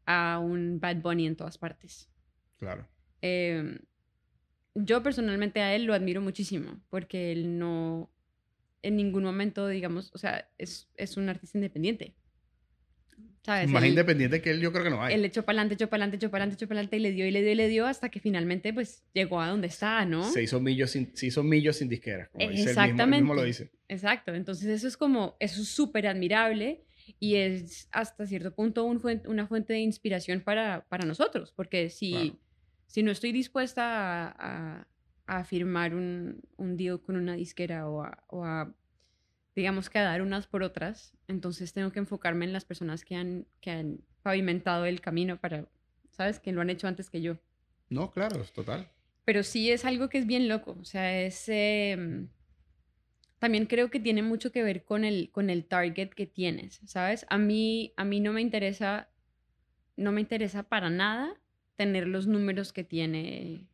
a 0.10 0.40
un 0.40 0.80
Bad 0.80 0.98
Bunny 1.04 1.28
en 1.28 1.36
todas 1.36 1.60
partes. 1.60 2.10
Claro. 2.58 2.88
Em, 3.22 3.78
yo 4.74 5.04
personalmente 5.04 5.62
a 5.62 5.76
él 5.76 5.86
lo 5.86 5.94
admiro 5.94 6.20
muchísimo 6.20 6.82
porque 6.90 7.32
él 7.32 7.60
no, 7.60 8.12
en 8.82 8.96
ningún 8.96 9.24
momento, 9.24 9.68
digamos, 9.68 10.10
o 10.16 10.18
sea, 10.18 10.50
es, 10.58 10.90
es 10.96 11.16
un 11.16 11.30
artista 11.30 11.60
independiente. 11.60 12.16
¿Sabes? 13.46 13.70
Más 13.70 13.86
independiente 13.86 14.42
que 14.42 14.50
él, 14.50 14.62
yo 14.62 14.72
creo 14.72 14.84
que 14.84 14.90
no 14.90 15.04
hay. 15.04 15.14
Él 15.14 15.24
echó 15.26 15.44
para 15.44 15.60
adelante, 15.60 15.76
echó 15.76 15.90
para 15.90 16.04
adelante, 16.04 16.18
echó 16.18 16.32
para 16.32 16.44
adelante, 16.44 16.56
echó 16.56 16.68
para 16.68 16.80
adelante 16.80 16.98
y 16.98 17.00
le 17.00 17.12
dio 17.12 17.28
y 17.28 17.32
le 17.32 17.42
dio 17.42 17.52
y 17.52 17.56
le 17.56 17.68
dio 17.68 17.86
hasta 17.86 18.10
que 18.10 18.20
finalmente, 18.20 18.74
pues, 18.74 19.04
llegó 19.14 19.40
a 19.42 19.48
donde 19.48 19.68
está, 19.68 20.06
¿no? 20.06 20.24
Se 20.24 20.42
hizo 20.42 20.60
millos 20.60 20.92
sin, 20.92 21.16
se 21.16 21.28
hizo 21.28 21.44
millos 21.44 21.78
sin 21.78 21.88
disquera, 21.88 22.30
como 22.30 22.50
Exactamente. 22.50 23.04
Dice, 23.04 23.22
mismo, 23.22 23.34
lo 23.36 23.44
dice. 23.44 23.72
Exacto. 23.88 24.34
Entonces, 24.34 24.68
eso 24.68 24.88
es 24.88 24.98
como, 24.98 25.38
eso 25.40 25.62
es 25.62 25.68
súper 25.68 26.08
admirable 26.08 26.84
y 27.20 27.36
es 27.36 27.88
hasta 27.92 28.26
cierto 28.26 28.54
punto 28.54 28.84
un 28.84 29.02
una 29.26 29.48
fuente 29.48 29.74
de 29.74 29.80
inspiración 29.80 30.42
para, 30.42 30.86
para 30.90 31.06
nosotros, 31.06 31.52
porque 31.52 31.90
si, 31.90 32.40
si 32.88 33.04
no 33.04 33.12
estoy 33.12 33.32
dispuesta 33.32 34.36
a, 34.38 34.88
a, 35.26 35.44
firmar 35.44 35.96
un, 35.96 36.42
un, 36.58 36.78
deal 36.78 37.02
con 37.02 37.16
una 37.16 37.34
disquera 37.34 37.88
o 37.88 38.04
a, 38.04 38.24
o 38.28 38.46
a, 38.46 38.74
digamos 39.56 39.90
que 39.90 40.00
a 40.00 40.04
dar 40.04 40.22
unas 40.22 40.48
por 40.48 40.64
otras, 40.64 41.14
entonces 41.28 41.74
tengo 41.74 41.92
que 41.92 42.00
enfocarme 42.00 42.46
en 42.46 42.54
las 42.54 42.66
personas 42.66 43.06
que 43.06 43.16
han, 43.16 43.48
que 43.62 43.72
han 43.72 44.02
pavimentado 44.22 44.86
el 44.86 45.02
camino 45.02 45.40
para, 45.40 45.68
¿sabes? 46.12 46.40
Que 46.40 46.52
lo 46.52 46.62
han 46.62 46.70
hecho 46.70 46.88
antes 46.88 47.10
que 47.10 47.22
yo. 47.22 47.38
No, 47.90 48.12
claro, 48.12 48.42
es 48.42 48.52
total. 48.52 48.92
Pero 49.26 49.44
sí 49.44 49.72
es 49.72 49.86
algo 49.86 50.10
que 50.10 50.18
es 50.18 50.26
bien 50.26 50.48
loco, 50.48 50.78
o 50.80 50.86
sea, 50.86 51.22
es... 51.22 51.46
Em, 51.48 52.30
también 53.40 53.66
creo 53.66 53.90
que 53.90 54.02
tiene 54.02 54.22
mucho 54.22 54.52
que 54.52 54.64
ver 54.64 54.84
con 54.84 55.06
el, 55.06 55.32
con 55.32 55.50
el 55.50 55.66
target 55.66 56.10
que 56.10 56.28
tienes, 56.28 56.82
¿sabes? 56.86 57.26
A 57.30 57.38
mí, 57.38 57.94
a 57.96 58.04
mí 58.04 58.20
no 58.20 58.34
me 58.34 58.42
interesa, 58.42 59.10
no 59.96 60.12
me 60.12 60.22
interesa 60.22 60.64
para 60.64 60.90
nada 60.90 61.40
tener 61.78 62.06
los 62.06 62.28
números 62.28 62.74
que 62.74 62.84
tiene 62.84 63.66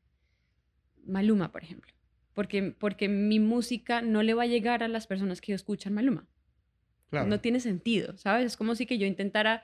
Maluma, 1.04 1.51
por 1.51 1.63
ejemplo. 1.63 1.91
Porque, 2.34 2.75
porque 2.78 3.10
mi 3.10 3.39
música 3.39 4.01
no 4.01 4.21
le 4.21 4.36
va 4.36 4.43
a 4.43 4.47
llegar 4.47 4.84
a 4.84 4.88
las 4.88 5.08
personas 5.08 5.41
que 5.41 5.54
escuchan 5.54 5.93
Maluma. 5.93 6.28
Claro. 7.10 7.28
No 7.28 7.39
tiene 7.39 7.60
sentido, 7.60 8.17
¿sabes? 8.17 8.45
Es 8.45 8.58
como 8.58 8.75
si 8.75 8.86
que 8.86 8.99
yo 8.99 9.08
intentara 9.08 9.63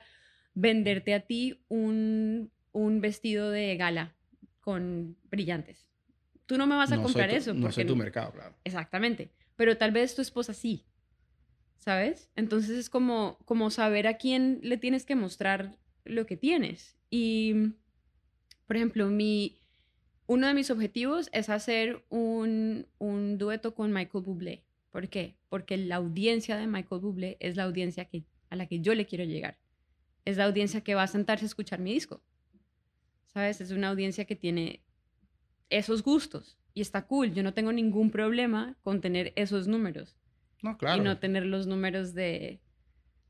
venderte 0.54 1.14
a 1.14 1.20
ti 1.20 1.60
un, 1.68 2.50
un 2.72 3.00
vestido 3.00 3.50
de 3.50 3.76
gala 3.76 4.16
con 4.60 5.16
brillantes. 5.30 5.86
Tú 6.46 6.58
no 6.58 6.66
me 6.66 6.74
vas 6.74 6.90
a 6.90 7.00
comprar 7.00 7.30
eso. 7.30 7.54
No 7.54 7.70
sé 7.70 7.84
tu 7.84 7.94
mercado, 7.94 8.32
claro. 8.32 8.56
Exactamente 8.64 9.30
pero 9.62 9.76
tal 9.76 9.92
vez 9.92 10.16
tu 10.16 10.22
esposa 10.22 10.54
sí, 10.54 10.84
¿sabes? 11.78 12.32
Entonces 12.34 12.76
es 12.76 12.90
como, 12.90 13.38
como 13.44 13.70
saber 13.70 14.08
a 14.08 14.16
quién 14.16 14.58
le 14.64 14.76
tienes 14.76 15.04
que 15.04 15.14
mostrar 15.14 15.78
lo 16.04 16.26
que 16.26 16.36
tienes. 16.36 16.98
Y, 17.10 17.54
por 18.66 18.74
ejemplo, 18.74 19.06
mi, 19.06 19.60
uno 20.26 20.48
de 20.48 20.54
mis 20.54 20.72
objetivos 20.72 21.30
es 21.32 21.48
hacer 21.48 22.04
un, 22.08 22.88
un 22.98 23.38
dueto 23.38 23.76
con 23.76 23.92
Michael 23.92 24.24
Bublé. 24.24 24.64
¿Por 24.90 25.08
qué? 25.08 25.36
Porque 25.48 25.76
la 25.76 25.94
audiencia 25.94 26.56
de 26.56 26.66
Michael 26.66 27.00
Bublé 27.00 27.36
es 27.38 27.54
la 27.54 27.62
audiencia 27.62 28.06
que, 28.06 28.24
a 28.50 28.56
la 28.56 28.66
que 28.66 28.80
yo 28.80 28.96
le 28.96 29.06
quiero 29.06 29.22
llegar. 29.22 29.60
Es 30.24 30.38
la 30.38 30.46
audiencia 30.46 30.80
que 30.80 30.96
va 30.96 31.04
a 31.04 31.06
sentarse 31.06 31.44
a 31.44 31.46
escuchar 31.46 31.78
mi 31.78 31.92
disco. 31.92 32.20
¿Sabes? 33.28 33.60
Es 33.60 33.70
una 33.70 33.90
audiencia 33.90 34.24
que 34.24 34.34
tiene 34.34 34.82
esos 35.70 36.02
gustos 36.02 36.58
y 36.74 36.80
está 36.80 37.06
cool. 37.06 37.32
Yo 37.32 37.42
no 37.42 37.54
tengo 37.54 37.72
ningún 37.72 38.10
problema 38.10 38.76
con 38.82 39.00
tener 39.00 39.32
esos 39.36 39.68
números. 39.68 40.16
No, 40.62 40.78
claro. 40.78 41.00
Y 41.00 41.04
no 41.04 41.18
tener 41.18 41.44
los 41.44 41.66
números 41.66 42.14
de, 42.14 42.60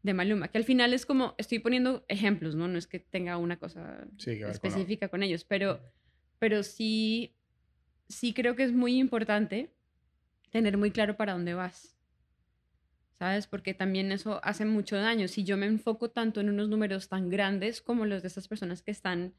de 0.03 0.15
Maluma. 0.15 0.49
Que 0.49 0.59
al 0.59 0.65
final 0.65 0.93
es 0.93 1.07
como, 1.07 1.35
estoy 1.39 1.59
poniendo 1.59 2.05
ejemplos, 2.09 2.55
¿no? 2.55 2.69
No 2.69 2.79
es 2.79 2.87
que 2.87 2.99
tenga 2.99 3.37
una 3.39 3.59
cosa 3.59 4.07
específica 4.27 5.09
con, 5.09 5.23
ellos, 5.23 5.45
pero, 5.45 5.81
pero 6.39 6.63
sí, 6.63 7.37
sí 8.09 8.33
creo 8.33 8.57
que 8.57 8.65
es 8.65 8.73
muy 8.73 8.99
importante 8.99 9.71
tener 10.51 10.77
muy 10.77 10.91
claro 10.91 11.17
para 11.17 11.33
dónde 11.33 11.55
vas. 11.55 11.97
¿Sabes? 13.13 13.47
Porque 13.47 13.73
también 13.73 14.11
eso 14.11 14.41
hace 14.43 14.65
mucho 14.65 14.97
daño. 14.97 15.29
Si 15.29 15.45
yo 15.45 15.57
me 15.57 15.67
enfoco 15.67 16.11
tanto 16.11 16.41
en 16.41 16.49
unos 16.49 16.69
números 16.69 17.09
tan 17.09 17.31
grandes 17.31 17.81
como 17.81 18.05
los 18.05 18.23
de 18.23 18.29
estas 18.29 18.49
personas 18.49 18.83
que 18.83 18.91
están, 18.91 19.35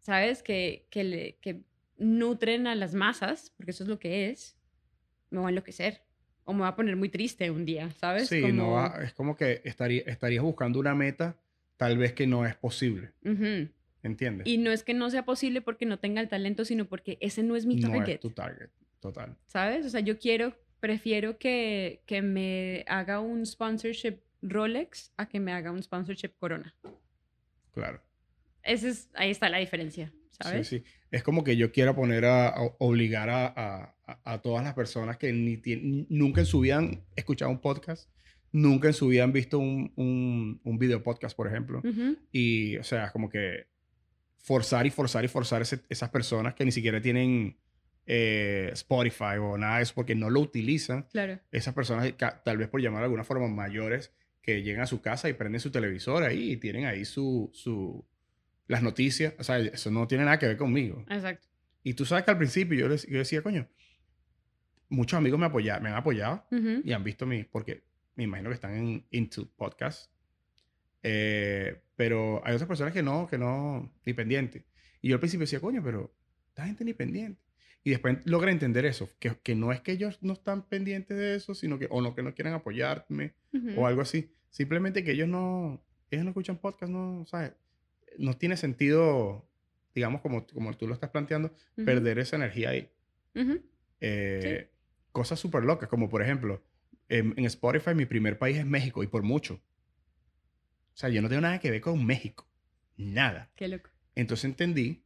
¿sabes? 0.00 0.42
Que, 0.42 0.86
que, 0.88 1.04
le, 1.04 1.36
que 1.42 1.62
nutren 2.02 2.66
a 2.66 2.74
las 2.74 2.94
masas, 2.94 3.52
porque 3.56 3.70
eso 3.70 3.84
es 3.84 3.88
lo 3.88 3.98
que 3.98 4.30
es, 4.30 4.58
me 5.30 5.40
va 5.40 5.46
a 5.46 5.50
enloquecer. 5.50 6.02
O 6.44 6.52
me 6.52 6.62
va 6.62 6.68
a 6.68 6.76
poner 6.76 6.96
muy 6.96 7.08
triste 7.08 7.50
un 7.50 7.64
día, 7.64 7.90
¿sabes? 7.92 8.28
Sí, 8.28 8.52
no 8.52 8.84
es 8.96 9.14
como 9.14 9.36
que 9.36 9.62
estaría, 9.64 10.02
estarías 10.06 10.42
buscando 10.42 10.80
una 10.80 10.94
meta 10.94 11.38
tal 11.76 11.98
vez 11.98 12.12
que 12.12 12.26
no 12.26 12.44
es 12.44 12.56
posible. 12.56 13.12
¿Entiendes? 14.02 14.46
Y 14.46 14.58
no 14.58 14.72
es 14.72 14.82
que 14.82 14.94
no 14.94 15.08
sea 15.10 15.24
posible 15.24 15.62
porque 15.62 15.86
no 15.86 16.00
tenga 16.00 16.20
el 16.20 16.28
talento, 16.28 16.64
sino 16.64 16.86
porque 16.86 17.16
ese 17.20 17.44
no 17.44 17.54
es 17.54 17.64
mi 17.64 17.80
target. 17.80 17.98
No 17.98 18.04
es 18.06 18.20
tu 18.20 18.30
target, 18.30 18.70
total. 18.98 19.36
¿Sabes? 19.46 19.86
O 19.86 19.90
sea, 19.90 20.00
yo 20.00 20.18
quiero, 20.18 20.56
prefiero 20.80 21.38
que, 21.38 22.02
que 22.06 22.22
me 22.22 22.84
haga 22.88 23.20
un 23.20 23.46
sponsorship 23.46 24.18
Rolex 24.42 25.12
a 25.16 25.28
que 25.28 25.38
me 25.38 25.52
haga 25.52 25.70
un 25.70 25.82
sponsorship 25.82 26.32
Corona. 26.36 26.74
Claro. 27.72 28.02
Ese 28.64 28.88
es, 28.88 29.08
ahí 29.14 29.30
está 29.30 29.48
la 29.48 29.58
diferencia. 29.58 30.12
Sí, 30.40 30.64
sí. 30.64 30.84
Es 31.10 31.22
como 31.22 31.44
que 31.44 31.56
yo 31.56 31.72
quiera 31.72 31.94
poner 31.94 32.24
a, 32.24 32.54
obligar 32.78 33.28
a, 33.30 33.94
todas 34.42 34.64
las 34.64 34.74
personas 34.74 35.16
que 35.16 35.32
ni 35.32 35.60
nunca 36.08 36.40
en 36.40 36.46
su 36.46 36.60
vida 36.60 36.78
han 36.78 37.04
escuchado 37.16 37.50
un 37.50 37.60
podcast, 37.60 38.08
nunca 38.50 38.88
en 38.88 38.94
su 38.94 39.08
vida 39.08 39.24
han 39.24 39.32
visto 39.32 39.58
un, 39.58 39.92
un, 40.64 40.78
video 40.78 41.02
podcast, 41.02 41.36
por 41.36 41.46
ejemplo. 41.46 41.82
Y, 42.32 42.76
o 42.78 42.84
sea, 42.84 43.10
como 43.10 43.28
que 43.28 43.66
forzar 44.38 44.86
y 44.86 44.90
forzar 44.90 45.24
y 45.24 45.28
forzar 45.28 45.62
esas 45.62 46.10
personas 46.10 46.54
que 46.54 46.64
ni 46.64 46.72
siquiera 46.72 47.00
tienen 47.00 47.56
eh, 48.06 48.70
Spotify 48.72 49.36
o 49.40 49.56
nada 49.56 49.76
de 49.76 49.84
eso 49.84 49.94
porque 49.94 50.14
no 50.14 50.30
lo 50.30 50.40
utilizan. 50.40 51.04
Claro. 51.12 51.38
Esas 51.52 51.74
personas, 51.74 52.12
tal 52.44 52.56
vez 52.56 52.68
por 52.68 52.80
llamar 52.80 53.00
de 53.00 53.04
alguna 53.04 53.24
forma 53.24 53.48
mayores, 53.48 54.12
que 54.42 54.62
llegan 54.62 54.82
a 54.82 54.86
su 54.86 55.00
casa 55.00 55.28
y 55.28 55.34
prenden 55.34 55.60
su 55.60 55.70
televisor 55.70 56.24
ahí 56.24 56.52
y 56.52 56.56
tienen 56.56 56.84
ahí 56.86 57.04
su, 57.04 57.50
su 57.52 58.04
las 58.72 58.82
noticias, 58.82 59.34
o 59.38 59.44
sea, 59.44 59.58
eso 59.58 59.90
no 59.90 60.08
tiene 60.08 60.24
nada 60.24 60.38
que 60.38 60.46
ver 60.46 60.56
conmigo. 60.56 61.04
Exacto. 61.10 61.46
Y 61.82 61.92
tú 61.92 62.06
sabes 62.06 62.24
que 62.24 62.30
al 62.30 62.38
principio 62.38 62.78
yo, 62.78 62.88
les, 62.88 63.06
yo 63.06 63.18
decía, 63.18 63.42
coño, 63.42 63.68
muchos 64.88 65.18
amigos 65.18 65.38
me, 65.38 65.44
apoyaban, 65.44 65.82
me 65.82 65.90
han 65.90 65.96
apoyado 65.96 66.46
y 66.50 66.90
han 66.90 67.04
visto 67.04 67.26
mi, 67.26 67.44
porque 67.44 67.84
me 68.14 68.24
imagino 68.24 68.48
que 68.48 68.54
están 68.54 68.74
en 68.74 69.06
Into 69.10 69.46
Podcast. 69.56 70.10
Eh, 71.02 71.82
pero 71.96 72.40
hay 72.46 72.54
otras 72.54 72.66
personas 72.66 72.94
que 72.94 73.02
no, 73.02 73.26
que 73.28 73.36
no, 73.36 73.92
ni 74.06 74.14
pendientes. 74.14 74.64
Y 75.02 75.10
yo 75.10 75.16
al 75.16 75.20
principio 75.20 75.42
decía, 75.42 75.60
coño, 75.60 75.82
pero 75.84 76.14
esta 76.48 76.64
gente 76.64 76.82
ni 76.82 76.94
pendiente. 76.94 77.42
Y 77.84 77.90
después 77.90 78.24
logra 78.24 78.52
entender 78.52 78.86
eso, 78.86 79.10
que, 79.18 79.36
que 79.42 79.54
no 79.54 79.70
es 79.70 79.82
que 79.82 79.92
ellos 79.92 80.18
no 80.22 80.32
están 80.32 80.66
pendientes 80.66 81.18
de 81.18 81.34
eso, 81.34 81.54
sino 81.54 81.78
que, 81.78 81.88
o 81.90 82.00
no, 82.00 82.14
que 82.14 82.22
no 82.22 82.34
quieren 82.34 82.54
apoyarme, 82.54 83.34
o 83.76 83.86
algo 83.86 84.00
así. 84.00 84.32
Simplemente 84.48 85.04
que 85.04 85.12
ellos 85.12 85.28
no, 85.28 85.84
ellos 86.10 86.24
no 86.24 86.30
escuchan 86.30 86.56
podcast, 86.56 86.90
no, 86.90 87.26
¿sabes? 87.26 87.52
No 88.18 88.34
tiene 88.34 88.56
sentido, 88.56 89.48
digamos, 89.94 90.20
como, 90.20 90.46
como 90.46 90.76
tú 90.76 90.86
lo 90.86 90.94
estás 90.94 91.10
planteando, 91.10 91.54
perder 91.76 92.18
esa 92.18 92.36
energía 92.36 92.70
ahí. 92.70 92.90
Eh, 94.00 94.70
cosas 95.12 95.38
súper 95.38 95.64
locas, 95.64 95.88
como 95.88 96.08
por 96.08 96.22
ejemplo, 96.22 96.62
en, 97.08 97.34
en, 97.36 97.44
Spotify 97.44 97.94
mi 97.94 98.06
primer 98.06 98.38
país 98.38 98.58
es 98.58 98.66
México 98.66 99.02
y 99.02 99.06
por 99.06 99.22
mucho. 99.22 99.54
O 99.54 100.96
sea, 100.96 101.08
yo 101.08 101.22
no 101.22 101.28
tengo 101.28 101.42
nada 101.42 101.58
que 101.58 101.70
ver 101.70 101.80
con 101.80 102.04
México. 102.04 102.48
Nada. 102.96 103.50
Qué 103.56 103.68
loco. 103.68 103.90
Entonces 104.14 104.44
entendí 104.44 105.04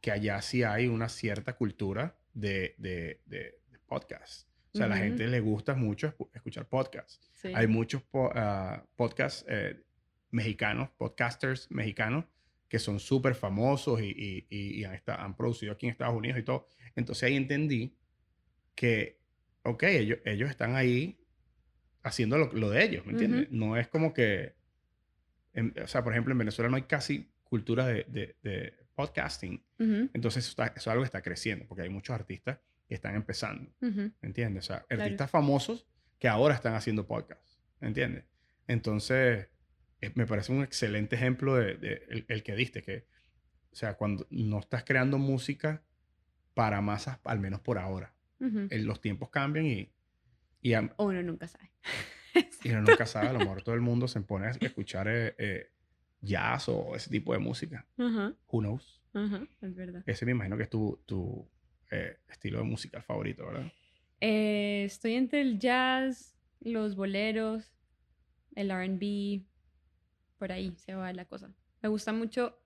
que 0.00 0.10
allá 0.10 0.40
sí 0.42 0.62
hay 0.62 0.86
una 0.86 1.08
cierta 1.08 1.54
cultura 1.56 2.16
de, 2.32 2.74
de, 2.78 3.20
de, 3.26 3.54
podcasts. 3.86 4.46
O 4.74 4.76
sea, 4.76 4.86
a 4.86 4.88
la 4.90 4.98
gente 4.98 5.26
le 5.26 5.40
gusta 5.40 5.74
mucho 5.74 6.14
escuchar 6.34 6.68
podcasts. 6.68 7.30
Hay 7.54 7.66
muchos 7.66 8.02
ah, 8.34 8.84
podcasts 8.96 9.44
eh, 9.48 9.82
mexicanos, 10.30 10.90
podcasters 10.90 11.70
mexicanos, 11.70 12.26
que 12.68 12.78
son 12.78 13.00
súper 13.00 13.34
famosos 13.34 14.00
y, 14.00 14.46
y, 14.50 14.80
y 14.80 14.84
han, 14.84 15.00
han, 15.06 15.36
producido 15.36 15.72
aquí 15.72 15.86
en 15.86 15.92
Estados 15.92 16.14
Unidos 16.14 16.38
y 16.38 16.42
todo. 16.42 16.66
Entonces 16.94 17.24
ahí 17.24 17.36
entendí 17.36 17.96
que, 18.74 19.18
ok, 19.62 19.82
ellos, 19.84 20.18
ellos 20.24 20.50
están 20.50 20.76
ahí 20.76 21.18
haciendo 22.02 22.38
lo, 22.38 22.52
lo 22.52 22.70
de 22.70 22.84
ellos, 22.84 23.06
¿me 23.06 23.12
entiendes? 23.12 23.50
No 23.50 23.76
es 23.76 23.88
como 23.88 24.12
que, 24.12 24.54
o 25.82 25.86
sea, 25.86 26.04
por 26.04 26.12
ejemplo, 26.12 26.32
en 26.32 26.38
Venezuela 26.38 26.70
no 26.70 26.76
hay 26.76 26.82
casi 26.82 27.30
cultura 27.42 27.86
de, 27.86 28.04
de, 28.42 28.74
podcasting. 28.94 29.62
Entonces 29.78 30.48
eso, 30.48 30.62
eso, 30.62 30.72
es 30.76 30.86
algo 30.88 31.02
que 31.02 31.06
está 31.06 31.22
creciendo, 31.22 31.66
porque 31.66 31.82
hay 31.82 31.88
muchos 31.88 32.14
artistas 32.14 32.58
que 32.88 32.94
están 32.94 33.14
empezando, 33.14 33.70
¿me 33.80 34.12
entiendes? 34.22 34.64
O 34.64 34.66
sea, 34.68 34.86
artistas 34.90 35.30
famosos 35.30 35.86
que 36.18 36.26
ahora 36.26 36.54
están 36.54 36.74
haciendo 36.74 37.06
podcasts, 37.06 37.60
¿me 37.80 37.88
entiendes? 37.88 38.24
Entonces, 38.66 39.48
me 40.14 40.26
parece 40.26 40.52
un 40.52 40.62
excelente 40.62 41.16
ejemplo 41.16 41.56
de, 41.56 42.24
el, 42.28 42.42
que 42.42 42.54
diste, 42.54 42.82
que, 42.82 43.06
o 43.72 43.76
sea, 43.76 43.94
cuando 43.94 44.26
no 44.30 44.60
estás 44.60 44.84
creando 44.84 45.18
música 45.18 45.82
para 46.54 46.80
masas, 46.80 47.18
al 47.24 47.40
menos 47.40 47.60
por 47.60 47.78
ahora. 47.78 48.14
los 48.38 49.00
tiempos 49.00 49.30
cambian 49.30 49.66
y... 49.66 49.92
y 50.62 50.74
uno 50.74 51.22
nunca 51.22 51.48
sabe. 51.48 51.70
y 52.64 52.70
uno 52.70 52.82
nunca 52.82 53.06
sabe, 53.06 53.28
a 53.28 53.32
lo 53.32 53.40
mejor 53.40 53.62
todo 53.62 53.74
el 53.74 53.80
mundo 53.80 54.06
se 54.08 54.20
pone 54.20 54.46
a 54.46 54.50
escuchar 54.50 55.08
eh, 55.08 55.34
eh, 55.38 55.70
jazz 56.20 56.68
o 56.68 56.94
ese 56.94 57.10
tipo 57.10 57.32
de 57.32 57.38
música. 57.38 57.86
Who 57.96 58.60
knows? 58.60 59.02
es 59.60 59.74
verdad. 59.74 60.04
Ese 60.06 60.24
me 60.24 60.32
imagino 60.32 60.56
que 60.56 60.62
es 60.64 60.70
tu, 60.70 61.02
tu 61.06 61.48
estilo 62.28 62.58
de 62.58 62.64
música 62.64 63.02
favorito, 63.02 63.46
¿verdad? 63.46 63.72
estoy 64.20 65.14
entre 65.14 65.40
el 65.42 65.60
jazz, 65.60 66.36
los 66.60 66.96
boleros, 66.96 67.72
el 68.56 68.70
RB, 68.70 69.44
por 70.38 70.52
ahí 70.52 70.74
se 70.76 70.94
va 70.94 71.12
la 71.12 71.24
cosa. 71.24 71.52
Me 71.82 71.88
gusta 71.88 72.12
mucho, 72.12 72.58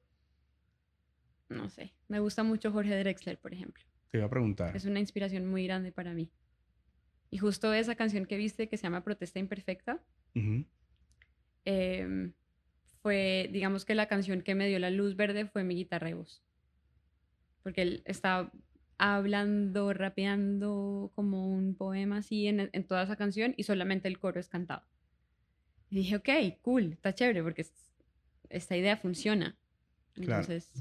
no 1.48 1.68
sé, 1.68 1.94
me 2.08 2.20
gusta 2.20 2.42
mucho 2.42 2.70
Jorge 2.70 2.98
Drexler, 2.98 3.38
por 3.38 3.52
ejemplo. 3.52 3.84
Te 4.10 4.18
iba 4.18 4.26
a 4.26 4.30
preguntar. 4.30 4.76
Es 4.76 4.84
una 4.84 5.00
inspiración 5.00 5.46
muy 5.46 5.64
grande 5.64 5.92
para 5.92 6.12
mí. 6.12 6.30
Y 7.30 7.38
justo 7.38 7.72
esa 7.72 7.94
canción 7.94 8.26
que 8.26 8.36
viste 8.36 8.68
que 8.68 8.76
se 8.76 8.82
llama 8.82 9.04
Protesta 9.04 9.38
Imperfecta, 9.38 10.04
em, 11.64 12.32
fue, 13.00 13.48
digamos 13.50 13.84
que 13.86 13.94
la 13.94 14.06
canción 14.06 14.42
que 14.42 14.54
me 14.54 14.68
dio 14.68 14.78
la 14.78 14.90
luz 14.90 15.16
verde 15.16 15.46
fue 15.46 15.64
mi 15.64 15.74
guitarra 15.74 16.10
y 16.10 16.12
voz. 16.12 16.42
Porque 17.62 17.82
él 17.82 18.02
estaba 18.04 18.52
hablando, 18.98 19.94
rapeando 19.94 21.10
como 21.14 21.48
un 21.48 21.74
poema 21.74 22.18
así 22.18 22.46
en, 22.46 22.68
en 22.70 22.86
toda 22.86 23.02
esa 23.04 23.16
canción 23.16 23.54
y 23.56 23.62
solamente 23.62 24.08
el 24.08 24.18
coro 24.18 24.38
es 24.38 24.48
cantado. 24.48 24.84
Y 25.92 25.96
dije, 25.96 26.16
ok, 26.16 26.28
cool, 26.62 26.94
está 26.94 27.14
chévere 27.14 27.42
porque 27.42 27.66
esta 28.48 28.76
idea 28.78 28.96
funciona. 28.96 29.58
Entonces... 30.16 30.72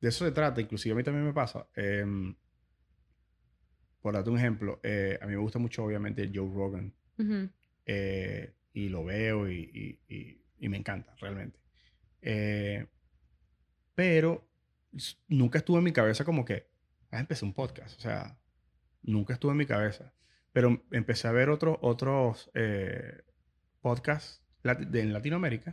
De 0.00 0.08
eso 0.08 0.24
se 0.24 0.32
trata, 0.32 0.60
inclusive 0.60 0.94
a 0.94 0.96
mí 0.96 1.04
también 1.04 1.24
me 1.24 1.32
pasa. 1.32 1.68
Em, 1.76 2.34
por 4.00 4.14
darte 4.14 4.30
un 4.30 4.38
ejemplo, 4.38 4.80
eh, 4.82 5.16
a 5.22 5.26
mí 5.26 5.34
me 5.34 5.38
gusta 5.38 5.60
mucho 5.60 5.84
obviamente 5.84 6.28
Joe 6.34 6.52
Rogan. 6.52 6.92
Eh, 7.86 8.52
y 8.72 8.88
lo 8.88 9.04
veo 9.04 9.48
y, 9.48 10.00
y, 10.08 10.68
me 10.68 10.76
encanta 10.76 11.14
realmente. 11.20 11.60
Eh, 12.20 12.84
pero 13.94 14.50
nunca 15.28 15.58
estuvo 15.58 15.78
en 15.78 15.84
mi 15.84 15.92
cabeza 15.92 16.24
como 16.24 16.44
que, 16.44 16.66
ah, 17.12 17.20
empecé 17.20 17.44
un 17.44 17.54
podcast. 17.54 17.96
O 17.96 18.00
sea, 18.00 18.36
nunca 19.02 19.34
estuvo 19.34 19.52
en 19.52 19.58
mi 19.58 19.66
cabeza. 19.66 20.12
Pero 20.52 20.84
empecé 20.90 21.28
a 21.28 21.32
ver 21.32 21.48
otros 21.48 21.78
otros 21.80 22.50
podcasts 23.82 24.42
en 24.64 25.12
Latinoamérica 25.12 25.72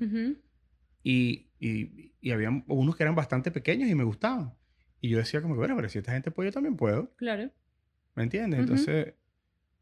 y, 1.04 1.52
y, 1.60 2.14
y 2.20 2.32
había 2.32 2.50
unos 2.68 2.96
que 2.96 3.04
eran 3.04 3.16
bastante 3.16 3.52
pequeños 3.52 3.90
y 3.90 3.96
me 3.96 4.04
gustaban. 4.04 4.54
Y 5.02 5.10
yo 5.10 5.18
decía 5.18 5.42
como 5.42 5.54
que, 5.54 5.60
bueno, 5.60 5.76
pero 5.76 5.88
si 5.88 6.00
esta 6.00 6.12
gente 6.12 6.32
puede, 6.32 6.50
yo 6.50 6.54
también 6.54 6.76
puedo. 6.76 7.16
Claro. 7.16 7.50
¿Me 8.16 8.24
entiendes? 8.24 8.60
Entonces, 8.60 9.14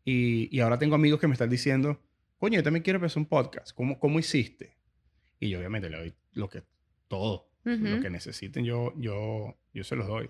y, 0.03 0.55
y, 0.55 0.59
ahora 0.59 0.77
tengo 0.77 0.95
amigos 0.95 1.19
que 1.19 1.27
me 1.27 1.33
están 1.33 1.49
diciendo, 1.49 2.03
coño, 2.37 2.57
yo 2.57 2.63
también 2.63 2.83
quiero 2.83 2.97
empezar 2.97 3.17
un 3.17 3.25
podcast. 3.25 3.71
¿Cómo, 3.73 3.99
cómo 3.99 4.19
hiciste? 4.19 4.77
Y 5.39 5.49
yo 5.49 5.57
obviamente 5.57 5.89
le 5.89 5.97
doy 5.97 6.13
lo 6.33 6.49
que, 6.49 6.63
todo, 7.07 7.49
lo 7.63 7.99
que 7.99 8.09
necesiten, 8.09 8.63
yo, 8.63 8.93
yo, 8.97 9.57
yo 9.73 9.83
se 9.83 9.95
los 9.95 10.07
doy. 10.07 10.29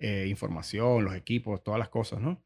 Eh, 0.00 0.26
información, 0.28 1.04
los 1.04 1.16
equipos, 1.16 1.64
todas 1.64 1.78
las 1.78 1.88
cosas, 1.88 2.20
¿no? 2.20 2.40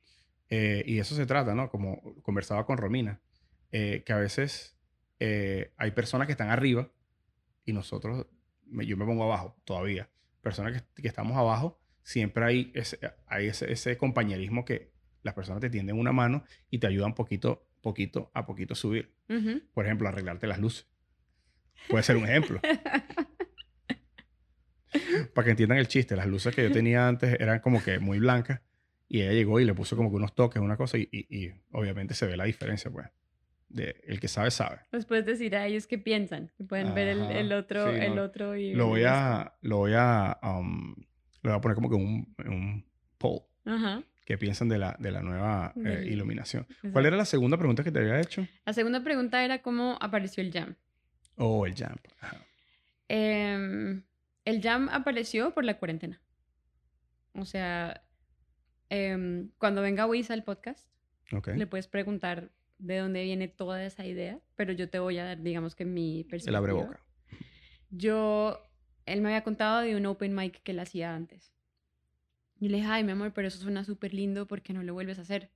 Eh, 0.48 0.82
y 0.86 0.98
eso 0.98 1.14
se 1.14 1.26
trata, 1.26 1.54
¿no? 1.54 1.68
Como 1.68 2.14
conversaba 2.22 2.64
con 2.64 2.78
Romina, 2.78 3.20
eh, 3.72 4.02
que 4.06 4.12
a 4.14 4.16
veces 4.16 4.74
eh, 5.18 5.72
hay 5.76 5.90
personas 5.92 6.26
que 6.26 6.32
están 6.32 6.50
arriba 6.50 6.90
y 7.64 7.72
nosotros, 7.72 8.26
yo 8.66 8.96
me 8.96 9.04
pongo 9.04 9.24
abajo 9.24 9.56
todavía. 9.64 10.08
Personas 10.40 10.84
que, 10.94 11.06
estamos 11.06 11.36
abajo, 11.36 11.80
siempre 12.02 12.44
hay, 12.44 12.72
ese, 12.74 12.98
hay 13.26 13.46
ese, 13.46 13.96
compañerismo 13.96 14.64
que 14.64 14.90
las 15.22 15.34
personas 15.34 15.60
te 15.60 15.70
tienden 15.70 15.96
una 15.98 16.12
mano 16.12 16.44
y 16.70 16.78
te 16.78 16.88
ayudan 16.88 17.14
poquito, 17.14 17.68
poquito 17.80 18.30
a 18.34 18.46
poquito 18.46 18.74
a 18.74 18.76
subir. 18.76 19.14
Por 19.72 19.86
ejemplo, 19.86 20.08
arreglarte 20.08 20.46
las 20.46 20.58
luces. 20.58 20.86
Puede 21.88 22.02
ser 22.02 22.16
un 22.16 22.24
ejemplo. 22.24 22.60
Para 25.34 25.44
que 25.44 25.50
entiendan 25.52 25.78
el 25.78 25.88
chiste, 25.88 26.16
las 26.16 26.26
luces 26.26 26.54
que 26.54 26.64
yo 26.64 26.72
tenía 26.72 27.08
antes 27.08 27.40
eran 27.40 27.60
como 27.60 27.82
que 27.82 27.98
muy 27.98 28.18
blancas 28.18 28.60
y 29.08 29.22
ella 29.22 29.32
llegó 29.32 29.58
y 29.60 29.64
le 29.64 29.72
puso 29.72 29.96
como 29.96 30.10
que 30.10 30.16
unos 30.16 30.34
toques, 30.34 30.60
una 30.60 30.76
cosa 30.76 30.98
y, 30.98 31.08
y 31.10 31.50
obviamente 31.70 32.12
se 32.14 32.26
ve 32.26 32.36
la 32.36 32.44
diferencia, 32.44 32.90
pues 32.90 33.06
el 33.76 34.20
que 34.20 34.28
sabe, 34.28 34.50
sabe. 34.50 34.80
Pues 34.90 35.06
puedes 35.06 35.24
decir 35.26 35.56
a 35.56 35.66
ellos 35.66 35.86
qué 35.86 35.98
piensan, 35.98 36.50
pueden 36.68 36.94
ver 36.94 37.08
el, 37.08 37.22
el 37.30 37.52
otro, 37.52 37.88
el 37.88 38.18
otro 38.18 38.56
y... 38.56 38.74
Lo 38.74 38.86
voy 38.88 39.04
a, 39.04 39.54
lo 39.62 39.78
voy 39.78 39.92
a, 39.96 40.38
um, 40.42 40.94
lo 41.42 41.50
voy 41.50 41.58
a 41.58 41.60
poner 41.60 41.74
como 41.74 41.88
que 41.88 41.96
un, 41.96 42.34
un 42.46 42.84
poll. 43.18 43.42
Ajá. 43.64 44.02
¿Qué 44.24 44.38
piensan 44.38 44.68
de 44.68 44.78
la, 44.78 44.96
de 44.98 45.10
la 45.10 45.20
nueva 45.20 45.72
eh, 45.84 46.06
iluminación? 46.06 46.66
¿Cuál 46.92 47.06
era 47.06 47.16
la 47.16 47.24
segunda 47.24 47.56
pregunta 47.56 47.82
que 47.82 47.90
te 47.90 47.98
había 47.98 48.20
hecho? 48.20 48.46
La 48.64 48.72
segunda 48.72 49.02
pregunta 49.02 49.44
era 49.44 49.62
cómo 49.62 49.98
apareció 50.00 50.42
el 50.42 50.52
jam. 50.52 50.76
Oh, 51.36 51.66
el 51.66 51.74
jam. 51.74 51.96
Em, 53.08 54.04
el 54.44 54.62
jam 54.62 54.88
apareció 54.90 55.52
por 55.52 55.64
la 55.64 55.78
cuarentena. 55.78 56.20
O 57.34 57.44
sea, 57.44 58.04
em, 58.90 59.50
cuando 59.58 59.82
venga 59.82 60.06
Wiz 60.06 60.30
al 60.30 60.44
podcast, 60.44 60.88
le 61.56 61.66
puedes 61.66 61.88
preguntar 61.88 62.52
de 62.82 62.98
dónde 62.98 63.22
viene 63.22 63.46
toda 63.46 63.84
esa 63.84 64.04
idea, 64.04 64.40
pero 64.56 64.72
yo 64.72 64.90
te 64.90 64.98
voy 64.98 65.16
a 65.18 65.24
dar, 65.24 65.42
digamos 65.42 65.74
que 65.76 65.84
mi 65.84 66.24
perspectiva. 66.24 66.50
El 66.50 66.56
abre 66.56 66.72
boca. 66.72 67.00
Yo, 67.90 68.60
él 69.06 69.20
me 69.20 69.28
había 69.28 69.44
contado 69.44 69.82
de 69.82 69.94
un 69.94 70.04
open 70.06 70.34
mic 70.34 70.62
que 70.62 70.72
él 70.72 70.80
hacía 70.80 71.14
antes. 71.14 71.52
Y 72.58 72.68
le 72.68 72.78
dije, 72.78 72.88
ay, 72.88 73.04
mi 73.04 73.12
amor, 73.12 73.32
pero 73.32 73.48
eso 73.48 73.58
suena 73.58 73.84
súper 73.84 74.14
lindo, 74.14 74.46
¿por 74.46 74.62
qué 74.62 74.72
no 74.72 74.82
lo 74.82 74.94
vuelves 74.94 75.18
a 75.18 75.22
hacer? 75.22 75.50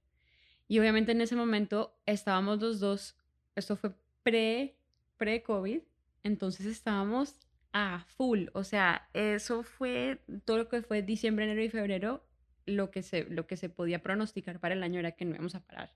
Y 0.69 0.79
obviamente 0.79 1.13
en 1.13 1.21
ese 1.21 1.35
momento 1.35 1.97
estábamos 2.07 2.61
los 2.61 2.79
dos, 2.81 3.17
esto 3.57 3.77
fue 3.77 3.93
pre, 4.23 4.77
pre-COVID, 5.17 5.81
entonces 6.23 6.67
estábamos 6.67 7.37
a 7.73 8.05
full, 8.17 8.47
o 8.53 8.65
sea, 8.65 9.09
eso 9.15 9.63
fue 9.63 10.21
todo 10.45 10.59
lo 10.59 10.69
que 10.69 10.83
fue 10.83 11.03
diciembre, 11.03 11.45
enero 11.45 11.63
y 11.63 11.69
febrero, 11.69 12.25
lo 12.67 12.91
que 12.91 13.03
se, 13.03 13.25
lo 13.25 13.47
que 13.47 13.57
se 13.57 13.69
podía 13.69 14.03
pronosticar 14.03 14.61
para 14.61 14.75
el 14.75 14.83
año 14.83 14.99
era 14.99 15.13
que 15.13 15.25
no 15.25 15.35
íbamos 15.35 15.55
a 15.55 15.61
parar 15.61 15.93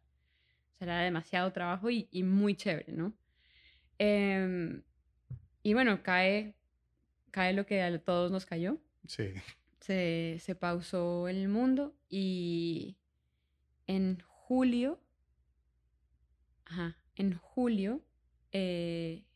será 0.81 1.01
demasiado 1.01 1.53
trabajo 1.53 1.91
y, 1.91 2.09
muy 2.23 2.55
chévere, 2.55 2.95
¿no? 2.95 3.13
Em, 3.99 4.83
y 5.63 5.75
bueno, 5.75 6.03
cae, 6.03 6.55
cae 7.31 7.53
lo 7.53 7.67
que 7.67 7.83
a 7.83 8.03
todos 8.03 8.31
nos 8.31 8.47
cayó. 8.47 8.79
Sí. 9.07 9.35
Se, 9.81 10.39
se 10.41 10.55
pausó 10.55 11.29
el 11.29 11.49
mundo 11.49 11.95
y 12.09 12.97
en 13.87 14.23
julio, 14.27 14.99
ajá, 16.65 16.97
en 17.15 17.37
julio, 17.37 18.03
eh, 18.53 19.27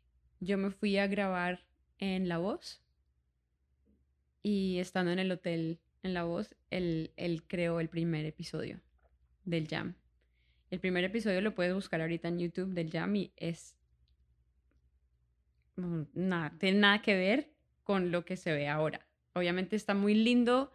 yo 0.40 0.56
me 0.56 0.70
fui 0.70 0.96
a 0.96 1.06
grabar 1.08 1.66
en 1.98 2.26
La 2.26 2.38
Voz 2.38 2.82
y 4.42 4.78
estando 4.78 5.12
en 5.12 5.18
el 5.18 5.30
hotel 5.30 5.78
en 6.02 6.14
La 6.14 6.24
Voz, 6.24 6.56
él, 6.70 7.12
él 7.16 7.42
creó 7.46 7.80
el 7.80 7.90
primer 7.90 8.24
episodio 8.24 8.80
del 9.44 9.68
Jam. 9.68 9.94
El 10.74 10.80
primer 10.80 11.04
episodio 11.04 11.40
lo 11.40 11.54
puedes 11.54 11.72
buscar 11.72 12.00
ahorita 12.00 12.26
en 12.26 12.40
YouTube 12.40 12.74
del 12.74 12.90
Jam 12.90 13.14
y 13.14 13.32
es... 13.36 13.76
Nada, 15.76 16.52
tiene 16.58 16.80
nada 16.80 17.00
que 17.00 17.14
ver 17.14 17.54
con 17.84 18.10
lo 18.10 18.24
que 18.24 18.36
se 18.36 18.52
ve 18.52 18.66
ahora. 18.66 19.06
Obviamente 19.34 19.76
está 19.76 19.94
muy 19.94 20.14
lindo 20.14 20.72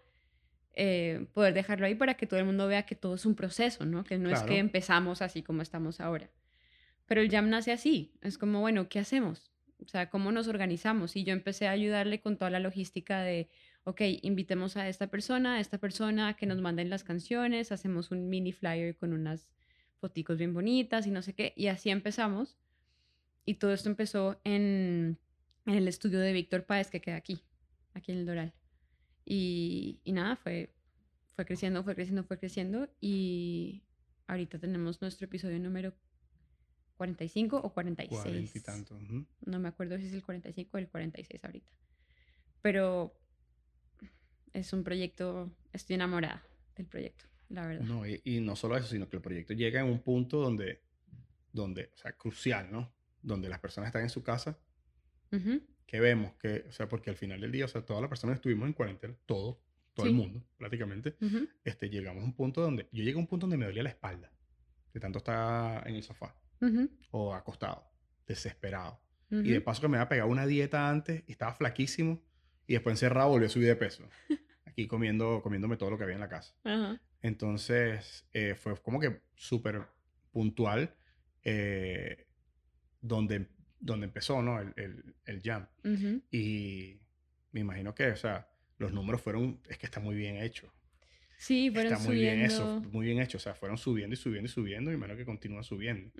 eh, 0.73 1.27
poder 1.33 1.53
dejarlo 1.53 1.85
ahí 1.85 1.95
para 1.95 2.13
que 2.13 2.27
todo 2.27 2.39
el 2.39 2.45
mundo 2.45 2.65
vea 2.65 2.85
que 2.85 2.95
todo 2.95 3.15
es 3.15 3.25
un 3.25 3.35
proceso, 3.35 3.85
¿no? 3.85 4.05
Que 4.05 4.17
no 4.17 4.29
es 4.29 4.41
que 4.43 4.57
empezamos 4.57 5.21
así 5.21 5.43
como 5.43 5.61
estamos 5.61 5.99
ahora. 5.99 6.29
Pero 7.05 7.19
el 7.19 7.29
jam 7.29 7.49
nace 7.49 7.73
así, 7.73 8.13
es 8.21 8.37
como, 8.37 8.61
bueno, 8.61 8.87
¿qué 8.87 8.99
hacemos? 8.99 9.51
O 9.83 9.87
sea, 9.89 10.09
¿cómo 10.09 10.31
nos 10.31 10.47
organizamos? 10.47 11.17
Y 11.17 11.25
yo 11.25 11.33
empecé 11.33 11.67
a 11.67 11.71
ayudarle 11.71 12.21
con 12.21 12.37
toda 12.37 12.51
la 12.51 12.61
logística 12.61 13.21
de, 13.21 13.49
ok, 13.83 13.99
invitemos 14.21 14.77
a 14.77 14.87
esta 14.87 15.07
persona, 15.07 15.55
a 15.55 15.59
esta 15.59 15.77
persona 15.77 16.37
que 16.37 16.45
nos 16.45 16.61
manden 16.61 16.89
las 16.89 17.03
canciones, 17.03 17.73
hacemos 17.73 18.11
un 18.11 18.29
mini 18.29 18.53
flyer 18.53 18.95
con 18.95 19.11
unas 19.11 19.49
foticos 19.99 20.37
bien 20.37 20.53
bonitas 20.53 21.05
y 21.07 21.11
no 21.11 21.21
sé 21.21 21.33
qué, 21.33 21.53
y 21.55 21.67
así 21.67 21.89
empezamos. 21.89 22.57
Y 23.45 23.55
todo 23.55 23.73
esto 23.73 23.89
empezó 23.89 24.39
en, 24.43 25.17
en 25.65 25.73
el 25.73 25.87
estudio 25.87 26.19
de 26.19 26.33
Víctor 26.33 26.65
Páez 26.65 26.89
que 26.89 27.01
queda 27.01 27.15
aquí, 27.15 27.43
aquí 27.93 28.11
en 28.11 28.19
el 28.19 28.25
Doral. 28.25 28.53
Y, 29.25 29.99
y 30.03 30.11
nada, 30.11 30.35
fue, 30.35 30.73
fue 31.35 31.45
creciendo, 31.45 31.83
fue 31.83 31.95
creciendo, 31.95 32.23
fue 32.23 32.37
creciendo 32.37 32.89
y 32.99 33.83
ahorita 34.27 34.59
tenemos 34.59 35.01
nuestro 35.01 35.25
episodio 35.25 35.59
número 35.59 35.93
45 36.97 37.57
o 37.57 37.73
46. 37.73 38.21
40 38.21 38.57
y 38.57 38.61
tanto. 38.61 38.99
No 39.45 39.59
me 39.59 39.69
acuerdo 39.69 39.97
si 39.97 40.07
es 40.07 40.13
el 40.13 40.23
45 40.23 40.69
o 40.73 40.79
el 40.79 40.89
46 40.89 41.45
ahorita. 41.45 41.71
Pero 42.61 43.15
es 44.53 44.73
un 44.73 44.83
proyecto, 44.83 45.49
estoy 45.71 45.93
enamorada 45.95 46.43
del 46.75 46.87
proyecto, 46.87 47.25
la 47.49 47.65
verdad. 47.65 47.85
No, 47.85 48.05
y, 48.05 48.39
no 48.41 48.55
solo 48.55 48.77
eso, 48.77 48.87
sino 48.87 49.09
que 49.09 49.17
el 49.17 49.21
proyecto 49.21 49.53
llega 49.53 49.81
en 49.81 49.87
un 49.87 49.99
punto 49.99 50.39
donde, 50.39 50.81
donde, 51.51 51.91
o 51.93 51.97
sea, 51.97 52.13
crucial, 52.13 52.71
¿no? 52.71 52.93
Donde 53.21 53.49
las 53.49 53.59
personas 53.59 53.87
están 53.87 54.03
en 54.03 54.09
su 54.09 54.23
casa, 54.23 54.57
que 55.85 55.99
vemos 55.99 56.33
que, 56.35 56.65
o 56.67 56.71
sea, 56.71 56.87
porque 56.87 57.09
al 57.09 57.15
final 57.15 57.41
del 57.41 57.51
día, 57.51 57.65
o 57.65 57.67
sea, 57.67 57.85
todas 57.85 58.01
las 58.01 58.09
personas 58.09 58.35
estuvimos 58.35 58.67
en 58.67 58.73
cuarentena, 58.73 59.15
todo, 59.25 59.61
todo 59.93 60.05
el 60.05 60.13
mundo, 60.13 60.43
prácticamente, 60.57 61.15
este, 61.63 61.89
llegamos 61.89 62.23
a 62.23 62.25
un 62.25 62.33
punto 62.33 62.61
donde, 62.61 62.87
yo 62.91 63.03
llegué 63.03 63.17
a 63.17 63.19
un 63.19 63.27
punto 63.27 63.45
donde 63.45 63.57
me 63.57 63.65
dolía 63.65 63.83
la 63.83 63.89
espalda, 63.89 64.31
de 64.93 64.99
tanto 64.99 65.17
estar 65.19 65.87
en 65.87 65.95
el 65.95 66.03
sofá 66.03 66.35
o 67.11 67.33
acostado, 67.33 67.83
desesperado. 68.27 69.01
Y 69.31 69.51
de 69.51 69.61
paso 69.61 69.81
que 69.81 69.87
me 69.87 69.97
había 69.97 70.09
pegado 70.09 70.29
una 70.29 70.47
dieta 70.47 70.89
antes 70.89 71.23
y 71.27 71.31
estaba 71.33 71.53
flaquísimo 71.53 72.19
y 72.65 72.73
después 72.73 72.93
encerrado 72.93 73.29
volví 73.29 73.45
a 73.45 73.49
subir 73.49 73.67
de 73.67 73.75
peso. 73.75 74.03
Aquí 74.65 74.87
comiendo, 74.87 75.41
comiéndome 75.43 75.77
todo 75.77 75.91
lo 75.91 75.97
que 75.97 76.03
había 76.03 76.15
en 76.15 76.21
la 76.21 76.29
casa. 76.29 76.55
Entonces 77.21 78.25
eh, 78.33 78.55
fue 78.55 78.75
como 78.81 78.99
que 78.99 79.21
súper 79.35 79.85
puntual 80.31 80.93
eh, 81.43 82.27
donde, 83.01 83.47
donde 83.79 84.05
empezó 84.05 84.41
¿no? 84.41 84.59
el, 84.59 84.73
el, 84.77 85.15
el 85.25 85.41
jam. 85.41 85.67
Y 86.31 86.99
me 87.51 87.61
imagino 87.61 87.93
que, 87.95 88.07
o 88.07 88.15
sea, 88.15 88.49
los 88.77 88.93
números 88.93 89.21
fueron, 89.21 89.59
es 89.67 89.77
que 89.77 89.85
está 89.85 89.99
muy 89.99 90.15
bien 90.15 90.37
hecho. 90.37 90.71
Sí, 91.37 91.71
fueron 91.71 91.93
Está 91.93 92.05
muy 92.05 92.17
bien 92.17 92.41
eso, 92.41 92.81
muy 92.91 93.05
bien 93.05 93.21
hecho. 93.21 93.37
O 93.37 93.41
sea, 93.41 93.53
fueron 93.53 93.77
subiendo 93.77 94.13
y 94.13 94.17
subiendo 94.17 94.47
y 94.47 94.51
subiendo 94.51 94.91
y 94.91 94.97
menos 94.97 95.17
que 95.17 95.25
continúa 95.25 95.63
subiendo. 95.63 96.11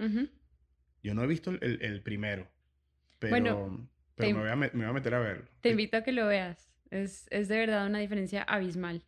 Yo 1.04 1.14
no 1.14 1.24
he 1.24 1.28
visto 1.28 1.52
el, 1.52 1.82
el 1.82 2.02
primero, 2.02 2.50
pero, 3.20 3.32
bueno, 3.32 3.90
pero 4.16 4.34
me, 4.34 4.42
voy 4.42 4.50
a, 4.50 4.56
me, 4.56 4.70
voy 4.70 4.86
a, 4.86 4.94
meter 4.94 5.14
a 5.14 5.20
verlo. 5.20 5.46
Te 5.62 5.70
invito 5.70 5.98
a 5.98 6.04
que 6.04 6.12
lo 6.12 6.28
veas. 6.28 6.70
Es, 6.90 7.28
es 7.32 7.48
de 7.48 7.58
verdad 7.58 7.86
una 7.86 8.00
diferencia 8.00 8.44
abismal. 8.44 9.04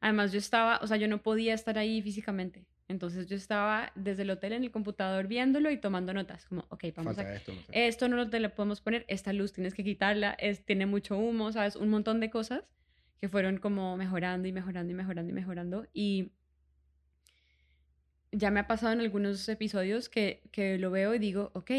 Además, 0.00 0.32
yo 0.32 0.38
estaba, 0.38 0.78
o 0.82 0.86
sea, 0.86 0.96
yo 0.96 1.08
no 1.08 1.22
podía 1.22 1.54
estar 1.54 1.78
ahí 1.78 2.02
físicamente. 2.02 2.66
Entonces 2.88 3.26
yo 3.26 3.36
estaba 3.36 3.90
desde 3.96 4.22
el 4.22 4.30
hotel 4.30 4.52
en 4.52 4.62
el 4.62 4.70
computador 4.70 5.26
viéndolo 5.26 5.70
y 5.70 5.78
tomando 5.78 6.14
notas, 6.14 6.44
como, 6.46 6.64
ok, 6.68 6.84
vamos 6.94 7.18
a... 7.18 7.34
Esto 7.34 7.52
no, 7.52 7.60
esto 7.72 8.08
no 8.08 8.30
te 8.30 8.38
lo 8.38 8.54
podemos 8.54 8.80
poner, 8.80 9.04
esta 9.08 9.32
luz 9.32 9.52
tienes 9.52 9.74
que 9.74 9.82
quitarla, 9.82 10.36
es, 10.38 10.64
tiene 10.64 10.86
mucho 10.86 11.18
humo, 11.18 11.50
¿sabes? 11.50 11.74
Un 11.74 11.88
montón 11.88 12.20
de 12.20 12.30
cosas 12.30 12.62
que 13.20 13.28
fueron 13.28 13.58
como 13.58 13.96
mejorando 13.96 14.46
y 14.46 14.52
mejorando 14.52 14.92
y 14.92 14.94
mejorando 14.94 15.30
y 15.30 15.34
mejorando. 15.34 15.86
Y 15.92 16.32
ya 18.30 18.52
me 18.52 18.60
ha 18.60 18.66
pasado 18.68 18.92
en 18.92 19.00
algunos 19.00 19.48
episodios 19.48 20.08
que, 20.08 20.42
que 20.52 20.78
lo 20.78 20.92
veo 20.92 21.12
y 21.14 21.18
digo, 21.18 21.50
ok, 21.54 21.70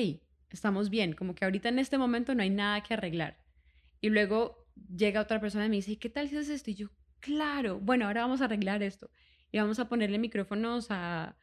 estamos 0.49 0.89
bien, 0.89 1.13
como 1.13 1.35
que 1.35 1.45
ahorita 1.45 1.69
en 1.69 1.79
este 1.79 1.97
momento 1.97 2.35
no 2.35 2.43
hay 2.43 2.49
nada 2.49 2.81
que 2.83 2.95
arreglar. 2.95 3.37
Y 4.01 4.09
luego 4.09 4.67
llega 4.93 5.21
otra 5.21 5.39
persona 5.39 5.67
y 5.67 5.69
me 5.69 5.75
dice, 5.77 5.91
¿y 5.91 5.97
qué 5.97 6.09
tal 6.09 6.27
si 6.27 6.35
haces 6.35 6.49
esto? 6.49 6.71
Y 6.71 6.75
yo, 6.75 6.89
claro, 7.19 7.79
bueno, 7.79 8.05
ahora 8.05 8.21
vamos 8.21 8.41
a 8.41 8.45
arreglar 8.45 8.83
esto. 8.83 9.09
Y 9.51 9.59
vamos 9.59 9.79
a 9.79 9.87
ponerle 9.87 10.19
micrófonos 10.19 10.87
a, 10.89 11.37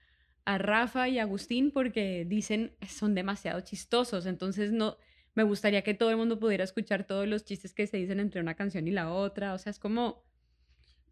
a 0.45 0.59
Rafa 0.59 1.09
y 1.09 1.19
Agustín 1.19 1.71
porque 1.71 2.25
dicen, 2.27 2.77
son 2.87 3.15
demasiado 3.15 3.61
chistosos, 3.61 4.27
entonces 4.27 4.73
no, 4.73 4.99
me 5.35 5.43
gustaría 5.43 5.83
que 5.83 5.95
todo 5.95 6.11
el 6.11 6.17
mundo 6.17 6.39
pudiera 6.39 6.65
escuchar 6.65 7.07
todos 7.07 7.27
los 7.27 7.45
chistes 7.45 7.75
que 7.75 7.87
se 7.87 7.97
dicen 7.97 8.21
entre 8.21 8.41
una 8.41 8.55
canción 8.55 8.87
y 8.87 8.93
la 8.93 9.11
otra. 9.11 9.55
O 9.55 9.59
sea, 9.59 9.71
es 9.71 9.79
como... 9.79 10.25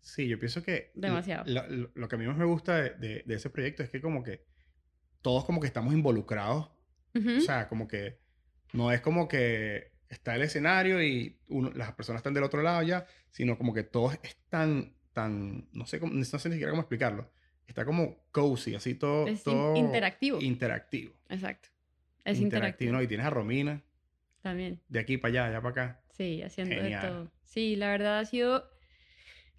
Sí, 0.00 0.28
yo 0.28 0.38
pienso 0.38 0.62
que... 0.62 0.92
Demasiado. 0.94 1.44
Lo, 1.94 2.08
que 2.08 2.14
a 2.14 2.18
mí 2.18 2.26
más 2.26 2.36
me 2.36 2.44
gusta 2.44 2.76
de, 2.82 3.22
de, 3.24 3.34
ese 3.34 3.50
proyecto 3.50 3.82
es 3.82 3.90
que 3.90 4.00
como 4.00 4.22
que 4.22 4.44
todos 5.22 5.44
como 5.44 5.60
que 5.60 5.66
estamos 5.66 5.92
involucrados. 5.92 6.70
O 7.14 7.40
sea, 7.40 7.68
como 7.68 7.86
que 7.86 8.20
no 8.72 8.90
es 8.90 9.00
como 9.00 9.28
que 9.28 9.91
está 10.12 10.36
el 10.36 10.42
escenario 10.42 11.02
y 11.02 11.38
las 11.74 11.92
personas 11.94 12.20
están 12.20 12.34
del 12.34 12.44
otro 12.44 12.62
lado 12.62 12.82
ya, 12.82 13.06
sino 13.30 13.56
como 13.56 13.72
que 13.72 13.82
todos 13.82 14.18
están 14.22 14.94
tan, 15.12 15.68
no 15.72 15.86
sé, 15.86 15.98
cómo, 15.98 16.12
no 16.12 16.24
sé 16.24 16.48
ni 16.48 16.54
siquiera 16.54 16.70
cómo 16.70 16.82
explicarlo. 16.82 17.30
Está 17.66 17.84
como 17.84 18.24
cozy, 18.30 18.74
así 18.74 18.94
todo... 18.94 19.26
Es 19.26 19.42
todo 19.42 19.74
interactivo. 19.76 20.40
Interactivo. 20.40 21.14
Exacto. 21.28 21.70
Es 22.24 22.38
interactivo. 22.38 22.44
interactivo. 22.44 22.92
¿no? 22.92 23.02
Y 23.02 23.06
tienes 23.06 23.26
a 23.26 23.30
Romina, 23.30 23.82
también. 24.42 24.80
De 24.88 24.98
aquí 24.98 25.16
para 25.16 25.30
allá, 25.30 25.46
allá 25.46 25.62
para 25.62 25.70
acá. 25.70 26.00
Sí, 26.10 26.42
haciendo 26.42 26.74
de 26.74 26.98
todo. 27.00 27.32
Sí, 27.44 27.76
la 27.76 27.90
verdad 27.90 28.18
ha 28.18 28.24
sido... 28.24 28.68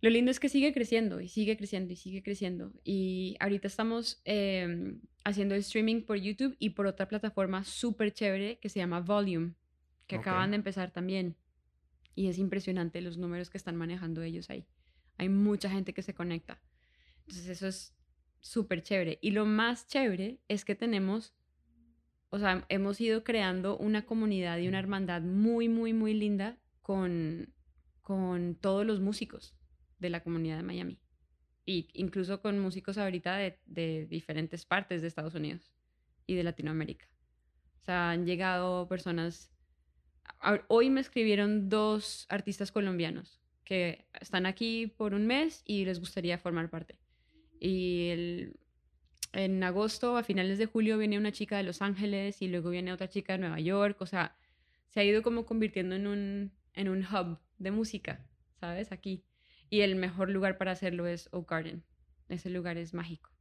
Lo 0.01 0.09
lindo 0.09 0.31
es 0.31 0.39
que 0.41 0.49
sigue 0.49 0.73
creciendo 0.73 1.21
y 1.21 1.29
sigue 1.29 1.55
creciendo 1.55 1.93
y 1.93 1.95
sigue 1.95 2.21
creciendo. 2.21 2.73
Y 2.83 3.37
ahorita 3.39 3.67
estamos 3.67 4.21
em, 4.25 4.99
haciendo 5.23 5.55
el 5.55 5.61
streaming 5.61 6.01
por 6.01 6.17
YouTube 6.17 6.57
y 6.59 6.71
por 6.71 6.87
otra 6.87 7.07
plataforma 7.07 7.63
súper 7.63 8.11
chévere 8.11 8.59
que 8.59 8.67
se 8.67 8.79
llama 8.79 8.99
Volume, 8.99 9.53
que 10.07 10.17
acaban 10.17 10.51
de 10.51 10.57
empezar 10.57 10.91
también. 10.91 11.35
Y 12.15 12.27
es 12.27 12.37
impresionante 12.37 13.01
los 13.01 13.17
números 13.17 13.49
que 13.49 13.57
están 13.57 13.75
manejando 13.75 14.21
ellos 14.21 14.49
ahí. 14.49 14.67
Hay 15.17 15.29
mucha 15.29 15.69
gente 15.69 15.93
que 15.93 16.03
se 16.03 16.13
conecta. 16.13 16.61
Entonces 17.21 17.47
eso 17.47 17.67
es 17.67 17.95
súper 18.39 18.83
chévere. 18.83 19.19
Y 19.21 19.31
lo 19.31 19.45
más 19.45 19.87
chévere 19.87 20.39
es 20.47 20.65
que 20.65 20.75
tenemos 20.75 21.33
o 22.33 22.39
sea, 22.39 22.65
hemos 22.69 22.99
ido 22.99 23.23
creando 23.23 23.77
una 23.77 24.07
comunidad 24.07 24.57
y 24.57 24.67
una 24.67 24.79
hermandad 24.79 25.21
muy, 25.21 25.69
muy, 25.69 25.93
muy 25.93 26.15
linda 26.15 26.57
con, 26.81 27.53
con 28.01 28.55
todos 28.55 28.87
los 28.87 29.01
músicos 29.01 29.55
de 29.99 30.09
la 30.09 30.23
comunidad 30.23 30.57
de 30.57 30.63
Miami. 30.63 30.99
Y 31.63 31.89
incluso 31.93 32.41
con 32.41 32.57
músicos 32.57 32.97
ahorita 32.97 33.37
de, 33.37 33.59
de 33.67 34.07
diferentes 34.07 34.65
partes 34.65 35.03
de 35.03 35.09
Estados 35.09 35.35
Unidos 35.35 35.71
y 36.25 36.33
de 36.33 36.41
Latinoamérica. 36.41 37.05
O 37.81 37.85
sea, 37.85 38.09
han 38.09 38.25
llegado 38.25 38.87
personas... 38.87 39.52
Hoy 40.67 40.89
me 40.89 41.01
escribieron 41.01 41.69
dos 41.69 42.26
artistas 42.30 42.71
colombianos 42.71 43.39
que 43.63 44.05
están 44.19 44.45
aquí 44.45 44.88
por 44.88 45.13
un 45.13 45.26
mes 45.26 45.63
y 45.65 45.86
les 45.86 45.99
gustaría 45.99 46.38
formar 46.38 46.69
parte. 46.69 46.97
Y 47.59 48.09
el, 48.09 48.59
en 49.32 49.63
agosto, 49.63 50.17
a 50.17 50.24
finales 50.24 50.57
de 50.57 50.65
julio, 50.65 50.97
viene 50.97 51.17
una 51.17 51.32
chica 51.32 51.57
de 51.57 51.63
Los 51.63 51.82
Ángeles 51.82 52.41
y 52.41 52.47
luego 52.47 52.69
viene 52.69 52.93
otra 52.93 53.09
chica 53.09 53.34
de 53.34 53.39
Nueva 53.39 53.59
York. 53.59 54.01
O 54.01 54.05
sea, 54.05 54.38
se 54.89 54.99
ha 54.99 55.03
ido 55.03 55.24
como 55.24 55.45
convirtiendo 55.45 55.95
en 55.95 56.07
un, 56.07 56.51
en 56.74 56.89
un 56.89 57.05
hub 57.05 57.39
de 57.57 57.71
música, 57.71 58.26
¿sabes? 58.59 58.91
Aquí. 58.91 59.24
Y 59.69 59.82
el 59.82 59.95
mejor 59.95 60.30
lugar 60.30 60.57
para 60.57 60.71
hacerlo 60.71 61.07
es 61.07 61.30
Oak 61.32 61.49
Garden. 61.49 61.84
Ese 62.30 62.49
lugar 62.49 62.78
es 62.78 62.93
mágico. 62.93 63.32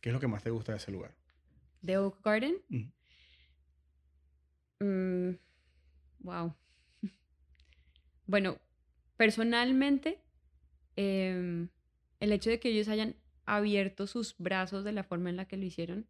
¿Qué 0.00 0.08
es 0.08 0.12
lo 0.12 0.20
que 0.20 0.26
más 0.26 0.42
te 0.42 0.50
gusta 0.50 0.72
de 0.72 0.78
ese 0.78 0.90
lugar? 0.90 1.14
¿De 1.80 1.96
Oak 1.98 2.24
Garden? 2.24 2.56
Mm, 4.80 5.36
bueno, 8.26 8.58
personalmente, 9.16 10.20
em, 10.96 11.68
el 12.20 12.32
hecho 12.32 12.50
de 12.50 12.60
que 12.60 12.70
ellos 12.70 12.88
hayan 12.88 13.16
abierto 13.46 14.06
sus 14.06 14.36
brazos 14.38 14.84
de 14.84 14.92
la 14.92 15.04
forma 15.04 15.30
en 15.30 15.36
la 15.36 15.46
que 15.46 15.56
lo 15.56 15.64
hicieron 15.64 16.06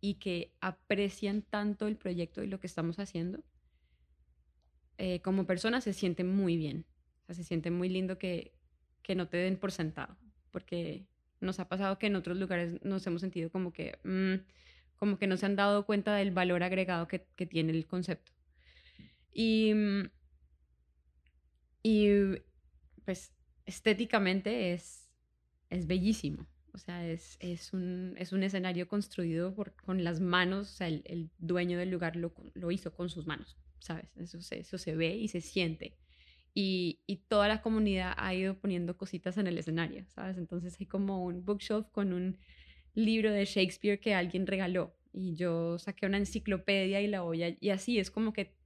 y 0.00 0.14
que 0.14 0.54
aprecian 0.60 1.42
tanto 1.42 1.86
el 1.86 1.96
proyecto 1.96 2.42
y 2.42 2.46
lo 2.46 2.60
que 2.60 2.66
estamos 2.66 2.98
haciendo, 2.98 3.42
eh, 4.96 5.20
como 5.20 5.46
persona 5.46 5.80
se 5.80 5.92
siente 5.92 6.24
muy 6.24 6.56
bien. 6.56 6.86
O 7.22 7.26
sea, 7.26 7.34
se 7.34 7.44
siente 7.44 7.70
muy 7.70 7.88
lindo 7.88 8.18
que, 8.18 8.54
que 9.02 9.14
no 9.14 9.28
te 9.28 9.36
den 9.36 9.56
por 9.58 9.72
sentado, 9.72 10.16
porque 10.50 11.06
nos 11.40 11.60
ha 11.60 11.68
pasado 11.68 11.98
que 11.98 12.06
en 12.06 12.16
otros 12.16 12.36
lugares 12.38 12.82
nos 12.82 13.06
hemos 13.06 13.20
sentido 13.20 13.50
como 13.50 13.72
que, 13.72 13.98
mm, 14.04 14.44
como 14.96 15.18
que 15.18 15.26
no 15.26 15.36
se 15.36 15.46
han 15.46 15.56
dado 15.56 15.86
cuenta 15.86 16.14
del 16.14 16.30
valor 16.32 16.62
agregado 16.62 17.06
que, 17.06 17.26
que 17.36 17.46
tiene 17.46 17.72
el 17.72 17.86
concepto. 17.86 18.32
Y, 19.40 19.72
y 21.84 22.08
pues 23.04 23.32
estéticamente 23.66 24.72
es, 24.72 25.08
es 25.70 25.86
bellísimo. 25.86 26.48
O 26.72 26.78
sea, 26.78 27.08
es, 27.08 27.36
es, 27.38 27.72
un, 27.72 28.16
es 28.18 28.32
un 28.32 28.42
escenario 28.42 28.88
construido 28.88 29.54
por, 29.54 29.76
con 29.76 30.02
las 30.02 30.18
manos, 30.18 30.72
o 30.72 30.76
sea, 30.76 30.88
el, 30.88 31.02
el 31.04 31.30
dueño 31.38 31.78
del 31.78 31.90
lugar 31.90 32.16
lo, 32.16 32.34
lo, 32.54 32.72
hizo 32.72 32.92
con 32.92 33.10
sus 33.10 33.28
manos, 33.28 33.56
¿sabes? 33.78 34.10
Eso 34.16 34.42
se, 34.42 34.58
eso 34.58 34.76
se 34.76 34.96
ve 34.96 35.14
y 35.14 35.28
se 35.28 35.40
siente. 35.40 35.96
y, 36.52 36.98
y, 37.06 37.18
toda 37.28 37.46
la 37.46 37.62
comunidad 37.62 38.14
ha 38.16 38.34
ido 38.34 38.58
poniendo 38.58 38.96
cositas 38.96 39.38
en 39.38 39.46
el 39.46 39.56
escenario, 39.56 40.04
¿sabes? 40.08 40.36
Entonces 40.36 40.76
hay 40.80 40.86
como 40.86 41.24
un 41.24 41.44
bookshelf 41.44 41.86
con 41.92 42.12
un 42.12 42.38
libro 42.94 43.30
de 43.32 43.44
Shakespeare 43.44 44.00
que 44.00 44.14
alguien 44.14 44.48
regaló 44.48 44.96
y 45.12 45.36
yo 45.36 45.78
saqué 45.78 46.06
una 46.06 46.18
enciclopedia 46.18 47.00
y 47.00 47.06
la 47.06 47.20
voy 47.20 47.44
a... 47.44 47.56
Y 47.60 47.70
así 47.70 48.00
es 48.00 48.10
como 48.10 48.32
que 48.32 48.57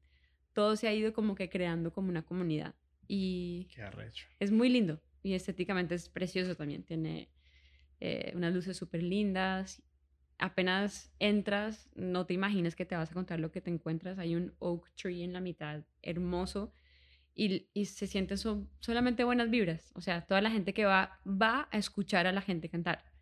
todo 0.52 0.76
se 0.76 0.88
ha 0.88 0.94
ido 0.94 1.12
como 1.12 1.34
que 1.34 1.48
creando 1.48 1.92
como 1.92 2.08
una 2.08 2.22
comunidad. 2.22 2.74
Y 3.08 3.68
Qué 3.74 3.82
arrecho. 3.82 4.26
es 4.38 4.50
muy 4.50 4.68
lindo 4.68 5.00
y 5.22 5.34
estéticamente 5.34 5.94
es 5.94 6.08
precioso 6.08 6.54
también. 6.56 6.82
Tiene 6.84 7.28
eh, 8.00 8.32
unas 8.34 8.54
luces 8.54 8.76
súper 8.76 9.02
lindas. 9.02 9.82
Apenas 10.38 11.12
entras, 11.18 11.90
no 11.94 12.26
te 12.26 12.34
imaginas 12.34 12.74
que 12.74 12.84
te 12.86 12.96
vas 12.96 13.10
a 13.10 13.12
encontrar 13.12 13.40
lo 13.40 13.50
que 13.52 13.60
te 13.60 13.70
encuentras. 13.70 14.18
Hay 14.18 14.34
un 14.34 14.54
oak 14.58 14.90
tree 14.94 15.22
en 15.22 15.32
la 15.32 15.40
mitad, 15.40 15.84
hermoso. 16.02 16.72
Y, 17.34 17.68
y 17.72 17.86
se 17.86 18.06
sienten 18.06 18.36
solamente 18.80 19.24
buenas 19.24 19.50
vibras. 19.50 19.90
O 19.94 20.00
sea, 20.00 20.26
toda 20.26 20.40
la 20.40 20.50
gente 20.50 20.74
que 20.74 20.84
va 20.84 21.20
va 21.26 21.68
a 21.70 21.78
escuchar 21.78 22.26
a 22.26 22.32
la 22.32 22.42
gente 22.42 22.68
cantar 22.68 23.12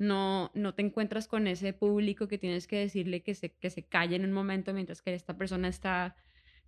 no, 0.00 0.50
no 0.54 0.74
te 0.74 0.80
encuentras 0.80 1.28
con 1.28 1.46
ese 1.46 1.74
público 1.74 2.26
que 2.26 2.38
tienes 2.38 2.66
que 2.66 2.78
decirle 2.78 3.22
que 3.22 3.34
se, 3.34 3.52
que 3.52 3.68
se 3.68 3.84
calle 3.84 4.16
en 4.16 4.24
un 4.24 4.32
momento 4.32 4.72
mientras 4.72 5.02
que 5.02 5.14
esta 5.14 5.36
persona 5.36 5.68
está 5.68 6.16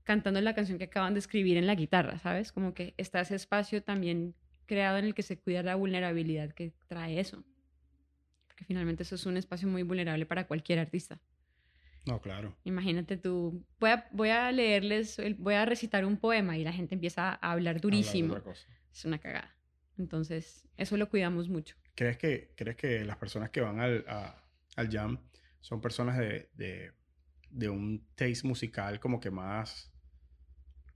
cantando 0.05 0.40
la 0.40 0.55
canción 0.55 0.78
que 0.78 0.84
acaban 0.84 1.14
de 1.14 1.20
escribir 1.20 1.57
en 1.57 1.66
la 1.66 1.74
guitarra, 1.74 2.18
¿sabes? 2.18 2.53
Como 2.53 2.74
que 2.74 2.94
está 2.96 3.20
ese 3.20 3.34
espacio 3.34 3.82
también 3.82 4.34
creado 4.66 4.98
en 4.98 5.05
el 5.05 5.14
que 5.14 5.22
se 5.22 5.38
cuida 5.38 5.62
la 5.62 5.74
vulnerabilidad 5.74 6.53
que 6.53 6.72
trae 6.88 7.20
eso. 7.20 7.44
Porque 8.48 8.64
finalmente 8.64 9.03
eso 9.03 9.14
es 9.14 9.26
un 9.26 9.36
espacio 9.36 9.68
muy 9.68 9.82
vulnerable 9.82 10.26
para 10.26 10.46
cualquier 10.46 10.78
artista. 10.78 11.20
No, 12.05 12.20
claro. 12.20 12.57
Imagínate 12.64 13.16
tú, 13.16 13.64
voy 13.78 13.90
a, 13.90 14.09
voy 14.11 14.30
a 14.30 14.50
leerles, 14.50 15.20
voy 15.38 15.55
a 15.55 15.64
recitar 15.64 16.05
un 16.05 16.16
poema 16.16 16.59
y 16.59 16.64
la 16.64 16.72
gente 16.72 16.94
empieza 16.94 17.38
a 17.40 17.53
hablar 17.53 17.80
durísimo. 17.80 18.38
es 18.92 19.05
una 19.05 19.18
cagada. 19.18 19.55
Entonces, 19.98 20.66
eso 20.76 20.96
lo 20.96 21.09
cuidamos 21.09 21.48
mucho. 21.48 21.76
¿Crees 21.94 22.16
que, 22.16 22.55
¿crees 22.57 22.76
que 22.76 23.05
las 23.05 23.16
personas 23.18 23.50
que 23.50 23.61
van 23.61 23.78
al, 23.78 24.05
al 24.76 24.90
jam 24.90 25.18
son 25.61 25.80
personas 25.80 26.18
de, 26.18 26.50
de, 26.55 26.92
de, 27.50 27.68
un 27.68 28.05
taste 28.16 28.48
musical 28.48 28.98
como 28.98 29.20
que 29.20 29.30
más, 29.30 29.91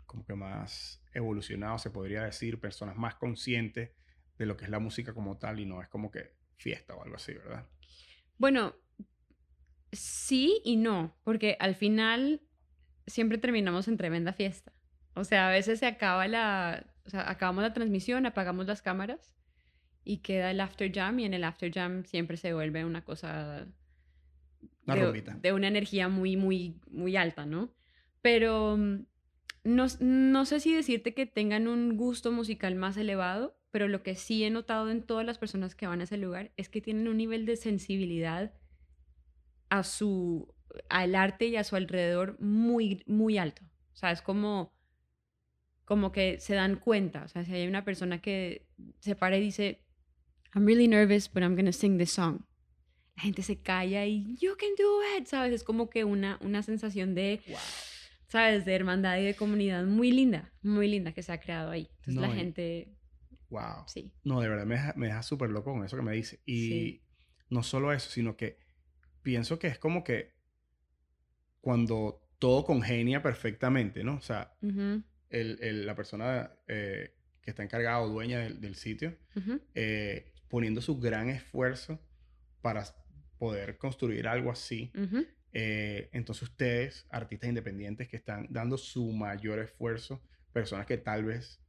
como 0.06 0.24
que 0.24 0.34
más 0.34 1.02
evolucionado, 1.12 1.78
se 1.78 1.90
podría 1.90 2.22
decir, 2.22 2.60
personas 2.60 2.96
más 2.96 3.16
conscientes 3.16 3.90
de 4.38 4.46
lo 4.46 4.56
que 4.56 4.64
es 4.64 4.70
la 4.70 4.78
música 4.78 5.14
como 5.14 5.38
tal 5.38 5.60
y 5.60 5.66
no 5.66 5.82
es 5.82 5.88
como 5.88 6.10
que 6.10 6.34
fiesta 6.56 6.94
o 6.94 7.02
algo 7.02 7.16
así, 7.16 7.34
¿verdad? 7.34 7.66
Bueno, 8.38 8.74
sí 9.92 10.60
y 10.64 10.76
no, 10.76 11.16
porque 11.24 11.56
al 11.58 11.74
final 11.74 12.42
siempre 13.06 13.38
terminamos 13.38 13.88
en 13.88 13.96
tremenda 13.96 14.32
fiesta. 14.32 14.72
O 15.14 15.24
sea, 15.24 15.48
a 15.48 15.50
veces 15.50 15.78
se 15.78 15.86
acaba 15.86 16.28
la, 16.28 16.86
o 17.04 17.10
sea, 17.10 17.30
acabamos 17.30 17.62
la 17.62 17.72
transmisión, 17.72 18.26
apagamos 18.26 18.66
las 18.66 18.82
cámaras 18.82 19.34
y 20.04 20.18
queda 20.18 20.50
el 20.50 20.60
after 20.60 20.92
jam 20.92 21.18
y 21.18 21.24
en 21.24 21.34
el 21.34 21.44
after 21.44 21.72
jam 21.72 22.04
siempre 22.04 22.36
se 22.36 22.52
vuelve 22.52 22.84
una 22.84 23.04
cosa 23.04 23.66
de, 24.86 25.52
una 25.52 25.68
energía 25.68 26.08
muy, 26.08 26.36
muy, 26.36 26.80
muy 26.90 27.16
alta, 27.16 27.46
¿no? 27.46 27.74
Pero 28.22 28.76
mm, 28.76 29.06
no, 29.66 29.86
no 30.00 30.44
sé 30.44 30.60
si 30.60 30.74
decirte 30.74 31.14
que 31.14 31.26
tengan 31.26 31.68
un 31.68 31.96
gusto 31.96 32.32
musical 32.32 32.74
más 32.74 32.96
elevado, 32.96 33.58
pero 33.70 33.88
lo 33.88 34.02
que 34.02 34.14
sí 34.14 34.44
he 34.44 34.50
notado 34.50 34.90
en 34.90 35.02
todas 35.02 35.26
las 35.26 35.38
personas 35.38 35.74
que 35.74 35.86
van 35.86 36.00
a 36.00 36.04
ese 36.04 36.16
lugar 36.16 36.52
es 36.56 36.68
que 36.68 36.80
tienen 36.80 37.08
un 37.08 37.16
nivel 37.16 37.46
de 37.46 37.56
sensibilidad 37.56 38.54
a 39.68 39.82
su, 39.82 40.54
al 40.88 41.14
arte 41.14 41.46
y 41.46 41.56
a 41.56 41.64
su 41.64 41.76
alrededor 41.76 42.40
muy, 42.40 43.02
muy 43.06 43.38
alto. 43.38 43.62
O 43.92 43.96
sea, 43.96 44.12
es 44.12 44.22
como, 44.22 44.72
como 45.84 46.12
que 46.12 46.38
se 46.40 46.54
dan 46.54 46.76
cuenta. 46.76 47.24
O 47.24 47.28
sea, 47.28 47.44
si 47.44 47.52
hay 47.52 47.66
una 47.66 47.84
persona 47.84 48.20
que 48.20 48.66
se 49.00 49.16
para 49.16 49.36
y 49.36 49.40
dice, 49.40 49.82
I'm 50.54 50.64
really 50.64 50.88
nervous, 50.88 51.28
but 51.32 51.42
I'm 51.42 51.54
going 51.54 51.66
to 51.66 51.72
sing 51.72 51.98
this 51.98 52.12
song. 52.12 52.40
La 53.16 53.22
gente 53.22 53.42
se 53.42 53.60
calla 53.60 54.04
y 54.06 54.36
you 54.38 54.56
can 54.58 54.70
do 54.78 55.00
it, 55.18 55.26
¿sabes? 55.26 55.52
Es 55.52 55.64
como 55.64 55.88
que 55.88 56.04
una, 56.04 56.38
una 56.42 56.62
sensación 56.62 57.14
de, 57.14 57.40
¿sabes? 58.28 58.64
De 58.64 58.74
hermandad 58.74 59.18
y 59.18 59.24
de 59.24 59.34
comunidad 59.34 59.84
muy 59.84 60.10
linda, 60.10 60.52
muy 60.62 60.88
linda 60.88 61.12
que 61.12 61.22
se 61.22 61.32
ha 61.32 61.40
creado 61.40 61.70
ahí. 61.70 61.88
Entonces 61.98 62.22
la 62.22 62.30
gente... 62.30 62.92
Wow. 63.50 63.84
Sí. 63.86 64.12
No, 64.24 64.40
de 64.40 64.48
verdad 64.48 64.66
me 64.66 64.74
deja, 64.74 64.92
me 64.96 65.06
deja 65.06 65.22
súper 65.22 65.50
loco 65.50 65.72
con 65.72 65.84
eso 65.84 65.96
que 65.96 66.02
me 66.02 66.12
dice. 66.12 66.40
Y 66.46 67.02
no 67.48 67.62
solo 67.62 67.92
eso, 67.92 68.10
sino 68.10 68.36
que 68.36 68.58
pienso 69.22 69.58
que 69.58 69.68
es 69.68 69.78
como 69.78 70.02
que 70.02 70.34
cuando 71.60 72.22
todo 72.38 72.64
congenia 72.64 73.22
perfectamente, 73.22 74.04
¿no? 74.04 74.16
O 74.16 74.20
sea, 74.20 74.54
el, 74.60 75.58
el, 75.60 75.86
la 75.86 75.94
persona 75.94 76.52
eh, 76.68 77.14
que 77.40 77.50
está 77.50 77.62
encargada 77.62 78.00
o 78.00 78.08
dueña 78.08 78.40
del, 78.40 78.60
del 78.60 78.74
sitio, 78.74 79.16
eh, 79.74 80.32
poniendo 80.48 80.80
su 80.80 80.98
gran 80.98 81.28
esfuerzo 81.30 82.00
para 82.62 82.84
poder 83.38 83.78
construir 83.78 84.26
algo 84.28 84.50
así. 84.50 84.92
Eh, 85.52 86.10
entonces 86.12 86.44
ustedes, 86.44 87.06
artistas 87.10 87.48
independientes 87.48 88.08
que 88.08 88.16
están 88.16 88.46
dando 88.50 88.76
su 88.76 89.12
mayor 89.12 89.58
esfuerzo, 89.58 90.22
personas 90.52 90.86
que 90.86 90.98
tal 90.98 91.24
vez 91.24 91.60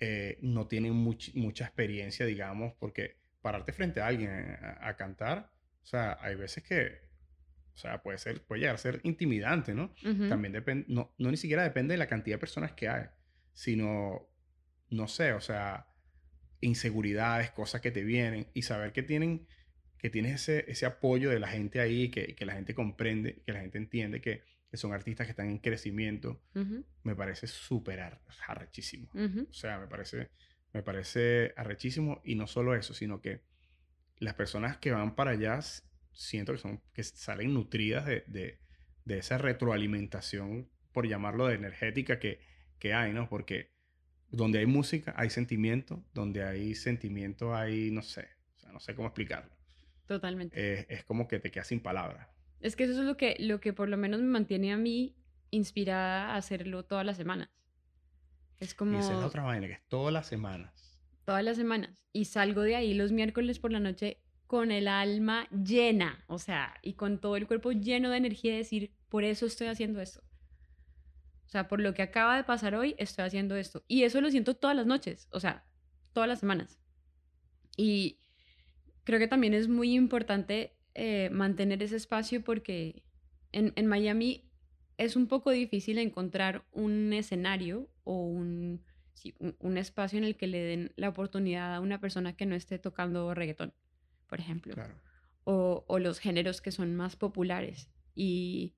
eh, 0.00 0.38
no 0.42 0.66
tienen 0.66 0.94
mucha 0.94 1.64
experiencia, 1.64 2.24
digamos, 2.24 2.74
porque 2.78 3.16
pararte 3.42 3.72
frente 3.72 4.00
a 4.00 4.06
alguien 4.06 4.30
a, 4.80 4.96
cantar, 4.96 5.50
o 5.82 5.86
sea, 5.86 6.18
hay 6.20 6.34
veces 6.34 6.62
que, 6.62 7.00
o 7.74 7.76
sea, 7.76 8.02
puede 8.02 8.18
ser, 8.18 8.42
puede 8.42 8.60
llegar 8.60 8.74
a 8.74 8.78
ser 8.78 9.00
intimidante, 9.04 9.74
¿no? 9.74 9.94
También 10.28 10.52
depende, 10.52 10.86
no, 10.88 11.14
no 11.18 11.30
ni 11.30 11.36
siquiera 11.36 11.62
depende 11.62 11.94
de 11.94 11.98
la 11.98 12.06
cantidad 12.06 12.36
de 12.36 12.40
personas 12.40 12.72
que 12.72 12.88
hay, 12.88 13.06
sino, 13.52 14.28
no 14.90 15.08
sé, 15.08 15.32
o 15.32 15.40
sea, 15.40 15.86
inseguridades, 16.60 17.50
cosas 17.50 17.80
que 17.80 17.90
te 17.90 18.02
vienen 18.02 18.48
y 18.54 18.62
saber 18.62 18.92
que 18.92 19.02
tienen 19.02 19.46
que 19.98 20.10
tienes 20.10 20.42
ese, 20.42 20.70
ese 20.70 20.86
apoyo 20.86 21.30
de 21.30 21.40
la 21.40 21.48
gente 21.48 21.80
ahí, 21.80 22.10
que, 22.10 22.34
que 22.34 22.46
la 22.46 22.54
gente 22.54 22.74
comprende, 22.74 23.42
que 23.44 23.52
la 23.52 23.60
gente 23.60 23.78
entiende 23.78 24.20
que, 24.20 24.42
que 24.70 24.76
son 24.76 24.92
artistas 24.92 25.26
que 25.26 25.32
están 25.32 25.48
en 25.48 25.58
crecimiento, 25.58 26.40
me 27.02 27.14
parece 27.14 27.46
súper 27.46 28.00
arrechísimo. 28.46 29.08
O 29.50 29.52
sea, 29.52 29.78
me 29.78 29.86
parece, 29.86 30.30
me 30.72 30.82
parece 30.82 31.52
arrechísimo 31.56 32.20
y 32.24 32.34
no 32.34 32.46
solo 32.46 32.74
eso, 32.74 32.94
sino 32.94 33.20
que 33.20 33.40
las 34.18 34.34
personas 34.34 34.76
que 34.76 34.90
van 34.92 35.14
para 35.14 35.32
allá 35.32 35.60
siento 36.12 36.52
que, 36.52 36.58
son, 36.58 36.82
que 36.92 37.02
salen 37.02 37.54
nutridas 37.54 38.06
de, 38.06 38.24
de, 38.26 38.58
de 39.04 39.18
esa 39.18 39.38
retroalimentación, 39.38 40.68
por 40.92 41.06
llamarlo 41.06 41.46
de 41.46 41.54
energética 41.54 42.18
que, 42.18 42.40
que 42.78 42.92
hay, 42.92 43.12
¿no? 43.12 43.28
Porque 43.28 43.72
donde 44.30 44.58
hay 44.58 44.66
música 44.66 45.14
hay 45.16 45.30
sentimiento, 45.30 46.04
donde 46.12 46.44
hay 46.44 46.74
sentimiento 46.74 47.54
hay, 47.54 47.90
no 47.90 48.02
sé, 48.02 48.28
o 48.56 48.60
sea, 48.60 48.72
no 48.72 48.80
sé 48.80 48.94
cómo 48.94 49.08
explicarlo. 49.08 49.57
Totalmente. 50.08 50.92
es 50.92 51.04
como 51.04 51.28
que 51.28 51.38
te 51.38 51.50
quedas 51.50 51.68
sin 51.68 51.80
palabras. 51.80 52.28
Es 52.60 52.74
que 52.74 52.84
eso 52.84 52.94
es 52.94 53.06
lo 53.06 53.16
que, 53.16 53.36
lo 53.38 53.60
que 53.60 53.72
por 53.72 53.88
lo 53.88 53.96
menos 53.96 54.20
me 54.20 54.26
mantiene 54.26 54.72
a 54.72 54.76
mí 54.76 55.14
inspirada 55.50 56.32
a 56.32 56.36
hacerlo 56.36 56.84
todas 56.84 57.04
las 57.06 57.16
semanas. 57.16 57.50
Es 58.58 58.74
como... 58.74 58.96
Y 58.96 59.00
esa 59.00 59.12
es 59.12 59.20
la 59.20 59.26
otra 59.26 59.44
vaina, 59.44 59.66
que 59.66 59.74
es 59.74 59.86
todas 59.86 60.12
las 60.12 60.26
semanas. 60.26 60.98
Todas 61.24 61.44
las 61.44 61.56
semanas. 61.56 62.02
Y 62.12 62.24
salgo 62.24 62.62
de 62.62 62.74
ahí 62.74 62.94
los 62.94 63.12
miércoles 63.12 63.58
por 63.58 63.70
la 63.70 63.80
noche 63.80 64.20
con 64.46 64.72
el 64.72 64.88
alma 64.88 65.46
llena, 65.50 66.24
o 66.26 66.38
sea, 66.38 66.74
y 66.82 66.94
con 66.94 67.20
todo 67.20 67.36
el 67.36 67.46
cuerpo 67.46 67.70
lleno 67.70 68.08
de 68.08 68.16
energía 68.16 68.52
de 68.52 68.58
decir, 68.58 68.94
por 69.10 69.22
eso 69.22 69.44
estoy 69.44 69.66
haciendo 69.66 70.00
esto. 70.00 70.22
O 71.46 71.50
sea, 71.50 71.68
por 71.68 71.80
lo 71.80 71.92
que 71.92 72.00
acaba 72.00 72.36
de 72.36 72.44
pasar 72.44 72.74
hoy, 72.74 72.94
estoy 72.98 73.26
haciendo 73.26 73.56
esto. 73.56 73.84
Y 73.86 74.04
eso 74.04 74.22
lo 74.22 74.30
siento 74.30 74.54
todas 74.54 74.74
las 74.74 74.86
noches, 74.86 75.28
o 75.32 75.38
sea, 75.38 75.66
todas 76.14 76.28
las 76.28 76.40
semanas. 76.40 76.80
Y 77.76 78.20
creo 79.08 79.18
que 79.18 79.26
también 79.26 79.54
es 79.54 79.68
muy 79.68 79.94
importante 79.94 80.76
eh, 80.94 81.30
mantener 81.32 81.82
ese 81.82 81.96
espacio 81.96 82.44
porque 82.44 83.02
en, 83.52 83.72
en, 83.74 83.86
Miami 83.86 84.50
es 84.98 85.16
un 85.16 85.28
poco 85.28 85.50
difícil 85.50 85.96
encontrar 85.96 86.66
un 86.72 87.14
escenario 87.14 87.88
o 88.04 88.20
un, 88.22 88.84
un, 89.60 89.78
espacio 89.78 90.18
en 90.18 90.24
el 90.24 90.36
que 90.36 90.46
le 90.46 90.60
den 90.60 90.92
la 90.96 91.08
oportunidad 91.08 91.74
a 91.74 91.80
una 91.80 92.02
persona 92.02 92.36
que 92.36 92.44
no 92.44 92.54
esté 92.54 92.78
tocando 92.78 93.32
reggaetón, 93.32 93.72
por 94.26 94.40
ejemplo. 94.40 94.74
O, 95.44 95.86
o, 95.88 95.98
los 95.98 96.18
géneros 96.18 96.60
que 96.60 96.70
son 96.70 96.94
más 96.94 97.16
populares. 97.16 97.88
Y, 98.14 98.74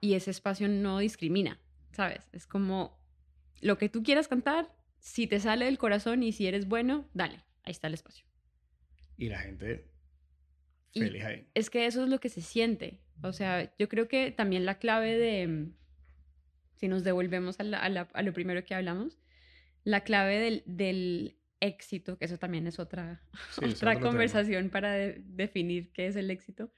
y 0.00 0.14
ese 0.14 0.30
espacio 0.30 0.66
no 0.66 0.98
discrimina. 0.98 1.60
¿sabes? 1.92 2.26
Es 2.32 2.46
como 2.46 2.98
lo 3.60 3.76
que 3.76 3.90
tú 3.90 4.02
quieras 4.02 4.28
cantar, 4.28 4.74
si 4.98 5.26
te 5.26 5.40
sale 5.40 5.66
del 5.66 5.76
corazón 5.76 6.22
y 6.22 6.32
si 6.32 6.46
eres 6.46 6.68
bueno, 6.68 7.06
dale, 7.12 7.44
ahí 7.64 7.72
está 7.72 7.88
el 7.88 7.94
espacio. 7.94 8.27
Y 9.18 9.28
la 9.28 9.40
gente 9.40 9.84
feliz 10.94 11.24
ahí. 11.24 11.46
Es 11.54 11.68
que 11.68 11.86
eso 11.86 12.02
es 12.04 12.08
lo 12.08 12.20
que 12.20 12.30
se 12.30 12.40
siente. 12.40 13.00
O 13.22 13.32
sea, 13.32 13.70
yo 13.76 13.88
creo 13.88 14.08
que 14.08 14.30
también 14.30 14.64
la 14.64 14.78
clave 14.78 15.18
de, 15.18 15.68
si 16.76 16.88
nos 16.88 17.04
devolvemos 17.04 17.56
a, 17.58 17.88
lo 18.22 18.32
primero 18.32 18.64
que 18.64 18.74
hablamos, 18.74 19.18
la 19.84 20.02
clave 20.02 20.38
del, 20.38 20.62
del, 20.66 21.34
éxito, 21.60 22.18
que 22.18 22.26
eso 22.26 22.38
también 22.38 22.68
es 22.68 22.78
otra, 22.78 23.20
otra 23.62 23.98
conversación 23.98 24.70
para 24.70 24.92
definir 24.92 25.90
qué 25.92 26.06
es 26.06 26.16
el 26.16 26.30
éxito, 26.30 26.70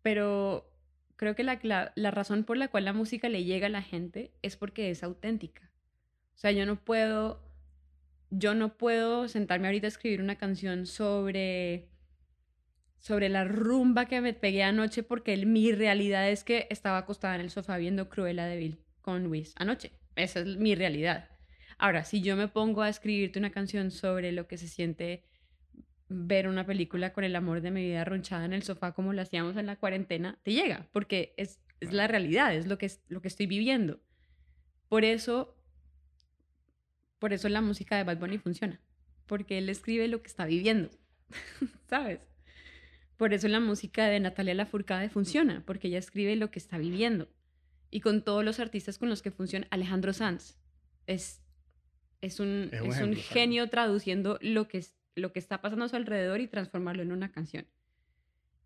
pero 0.00 0.70
creo 1.16 1.34
que 1.34 1.44
la, 1.44 1.92
la, 1.94 2.10
razón 2.10 2.44
por 2.44 2.56
la 2.56 2.68
cual 2.68 2.86
la 2.86 2.92
música 2.94 3.28
le 3.28 3.44
llega 3.44 3.66
a 3.66 3.70
la 3.70 3.82
gente 3.82 4.32
es 4.42 4.56
porque 4.56 4.90
es 4.90 5.02
auténtica. 5.02 5.70
O 6.34 6.38
sea, 6.38 6.52
yo 6.52 6.66
no 6.66 6.82
puedo, 6.82 7.43
yo 8.38 8.54
no 8.54 8.76
puedo 8.76 9.28
sentarme 9.28 9.68
ahorita 9.68 9.86
a 9.86 9.88
escribir 9.88 10.20
una 10.20 10.36
canción 10.36 10.86
sobre 10.86 11.88
sobre 12.98 13.28
la 13.28 13.44
rumba 13.44 14.06
que 14.06 14.22
me 14.22 14.32
pegué 14.32 14.62
anoche 14.62 15.02
porque 15.02 15.36
mi 15.44 15.72
realidad 15.72 16.30
es 16.30 16.42
que 16.42 16.66
estaba 16.70 16.98
acostada 16.98 17.34
en 17.34 17.42
el 17.42 17.50
sofá 17.50 17.76
viendo 17.76 18.08
Cruella 18.08 18.46
de 18.46 18.56
Vil 18.56 18.78
con 19.02 19.24
Luis 19.24 19.52
anoche. 19.56 19.92
Esa 20.16 20.40
es 20.40 20.56
mi 20.56 20.74
realidad. 20.74 21.28
Ahora, 21.76 22.04
si 22.04 22.22
yo 22.22 22.36
me 22.36 22.48
pongo 22.48 22.82
a 22.82 22.88
escribirte 22.88 23.38
una 23.38 23.50
canción 23.50 23.90
sobre 23.90 24.32
lo 24.32 24.46
que 24.46 24.56
se 24.56 24.68
siente 24.68 25.24
ver 26.08 26.48
una 26.48 26.64
película 26.64 27.12
con 27.12 27.24
el 27.24 27.36
amor 27.36 27.60
de 27.60 27.70
mi 27.70 27.82
vida 27.82 28.04
ronchada 28.04 28.44
en 28.44 28.52
el 28.52 28.62
sofá 28.62 28.92
como 28.92 29.12
lo 29.12 29.22
hacíamos 29.22 29.56
en 29.56 29.66
la 29.66 29.76
cuarentena, 29.76 30.38
te 30.42 30.52
llega, 30.52 30.88
porque 30.92 31.34
es, 31.36 31.60
es 31.80 31.92
la 31.92 32.06
realidad, 32.06 32.54
es 32.54 32.66
lo 32.66 32.78
que, 32.78 32.86
es 32.86 33.02
lo 33.08 33.20
que 33.20 33.28
estoy 33.28 33.46
viviendo. 33.46 34.00
Por 34.88 35.04
eso, 35.04 35.56
por 37.24 37.32
eso 37.32 37.48
la 37.48 37.62
música 37.62 37.96
de 37.96 38.04
Bad 38.04 38.18
Bunny 38.18 38.36
funciona, 38.36 38.78
porque 39.24 39.56
él 39.56 39.70
escribe 39.70 40.08
lo 40.08 40.20
que 40.20 40.28
está 40.28 40.44
viviendo, 40.44 40.90
¿sabes? 41.88 42.20
Por 43.16 43.32
eso 43.32 43.48
la 43.48 43.60
música 43.60 44.08
de 44.08 44.20
Natalia 44.20 44.52
Lafourcade 44.52 45.08
funciona, 45.08 45.62
porque 45.64 45.88
ella 45.88 45.98
escribe 45.98 46.36
lo 46.36 46.50
que 46.50 46.58
está 46.58 46.76
viviendo. 46.76 47.30
Y 47.90 48.00
con 48.00 48.24
todos 48.24 48.44
los 48.44 48.60
artistas 48.60 48.98
con 48.98 49.08
los 49.08 49.22
que 49.22 49.30
funciona, 49.30 49.66
Alejandro 49.70 50.12
Sanz 50.12 50.58
es, 51.06 51.40
es 52.20 52.40
un, 52.40 52.68
es 52.70 53.00
un, 53.00 53.16
genio 53.16 53.70
traduciendo 53.70 54.38
lo 54.42 54.68
que, 54.68 54.84
lo 55.14 55.32
que 55.32 55.38
está 55.38 55.62
pasando 55.62 55.86
a 55.86 55.88
su 55.88 55.96
alrededor 55.96 56.42
y 56.42 56.46
transformarlo 56.46 57.02
en 57.02 57.10
una 57.10 57.32
canción. 57.32 57.66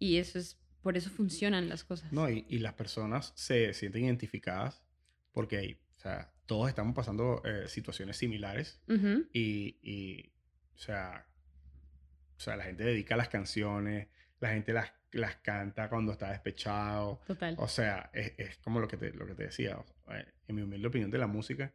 Y 0.01 0.17
eso 0.17 0.37
es, 0.37 0.59
por 0.83 0.97
eso 0.97 1.11
funcionan 1.11 1.69
las 1.69 1.85
cosas. 1.85 2.13
No, 2.13 2.29
y, 2.29 2.45
y 2.49 2.59
las 2.59 2.75
personas 2.75 3.33
se 3.37 3.73
sienten 3.73 4.07
identificadas 4.07 4.83
porque 5.31 5.79
o 5.99 6.01
sea, 6.01 6.33
todos 6.47 6.69
estamos 6.69 6.95
pasando 6.95 7.43
eh, 7.45 7.67
situaciones 7.67 8.17
similares 8.17 8.81
y, 9.33 9.79
y, 9.83 10.33
o 10.77 10.79
sea, 10.79 11.27
o 12.37 12.41
sea, 12.41 12.57
la 12.57 12.65
gente 12.65 12.85
dedica 12.85 13.17
las 13.17 13.29
canciones, 13.29 14.07
la 14.39 14.51
gente 14.51 14.73
las, 14.73 14.93
las 15.11 15.37
canta 15.37 15.89
cuando 15.89 16.13
está 16.13 16.31
despechado. 16.31 17.21
Total. 17.27 17.57
O 17.59 17.67
sea, 17.67 18.11
es, 18.15 18.33
es 18.39 18.57
como 18.59 18.79
lo 18.79 18.87
que, 18.87 18.97
te, 18.97 19.13
lo 19.13 19.27
que 19.27 19.35
te 19.35 19.45
decía. 19.45 19.77
En 20.47 20.55
mi 20.55 20.63
humilde 20.63 20.87
opinión 20.87 21.11
de 21.11 21.19
la 21.19 21.27
música, 21.27 21.75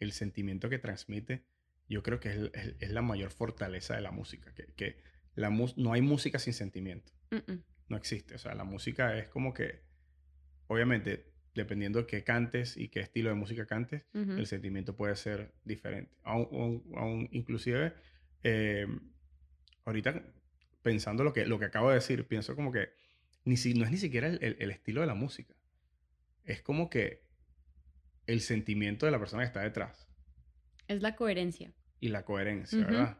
el 0.00 0.12
sentimiento 0.12 0.68
que 0.68 0.78
transmite, 0.78 1.46
yo 1.88 2.02
creo 2.02 2.20
que 2.20 2.50
es, 2.52 2.76
es, 2.78 2.90
la 2.90 3.00
mayor 3.00 3.30
fortaleza 3.30 3.94
de 3.94 4.02
la 4.02 4.10
música. 4.10 4.52
Que, 4.54 4.66
que 4.74 5.02
la 5.34 5.48
no 5.48 5.92
hay 5.94 6.02
música 6.02 6.38
sin 6.38 6.52
sentimiento. 6.52 7.10
No 7.88 7.96
existe. 7.96 8.34
O 8.34 8.38
sea, 8.38 8.54
la 8.54 8.64
música 8.64 9.16
es 9.16 9.28
como 9.28 9.54
que, 9.54 9.80
obviamente, 10.66 11.31
dependiendo 11.54 12.00
de 12.00 12.06
qué 12.06 12.24
cantes 12.24 12.76
y 12.76 12.88
qué 12.88 13.00
estilo 13.00 13.28
de 13.28 13.34
música 13.34 13.66
cantes, 13.66 14.04
el 14.14 14.46
sentimiento 14.46 14.96
puede 14.96 15.16
ser 15.16 15.52
diferente. 15.64 16.16
Aún, 16.22 16.82
aún, 16.96 17.28
inclusive, 17.32 17.92
eh, 18.42 18.86
ahorita 19.84 20.22
pensando 20.82 21.24
lo 21.24 21.32
que, 21.32 21.46
lo 21.46 21.58
que 21.58 21.66
acabo 21.66 21.88
de 21.88 21.96
decir, 21.96 22.26
pienso 22.26 22.56
como 22.56 22.72
que 22.72 22.90
ni 23.44 23.56
si, 23.56 23.74
no 23.74 23.84
es 23.84 23.90
ni 23.90 23.96
siquiera 23.96 24.28
el, 24.28 24.70
estilo 24.70 25.00
de 25.00 25.06
la 25.06 25.14
música. 25.14 25.54
Es 26.44 26.62
como 26.62 26.90
que 26.90 27.22
el 28.26 28.40
sentimiento 28.40 29.06
de 29.06 29.12
la 29.12 29.18
persona 29.18 29.42
que 29.42 29.48
está 29.48 29.60
detrás. 29.60 30.08
Es 30.88 31.02
la 31.02 31.16
coherencia. 31.16 31.72
Y 32.00 32.08
la 32.08 32.24
coherencia, 32.24 32.84
¿verdad? 32.84 33.18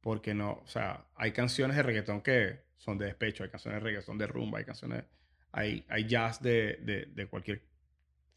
Porque 0.00 0.34
no, 0.34 0.54
o 0.54 0.66
sea, 0.66 1.06
hay 1.14 1.32
canciones 1.32 1.76
de 1.76 1.82
reggaetón 1.82 2.22
que 2.22 2.60
son 2.76 2.98
de 2.98 3.06
despecho, 3.06 3.44
hay 3.44 3.50
canciones 3.50 3.80
de 3.80 3.88
reggaetón 3.88 4.18
de 4.18 4.26
rumba, 4.26 4.58
hay 4.58 4.64
canciones, 4.64 5.04
hay, 5.52 5.84
hay 5.88 6.06
jazz 6.06 6.42
de, 6.42 7.08
de, 7.14 7.26
cualquier, 7.26 7.62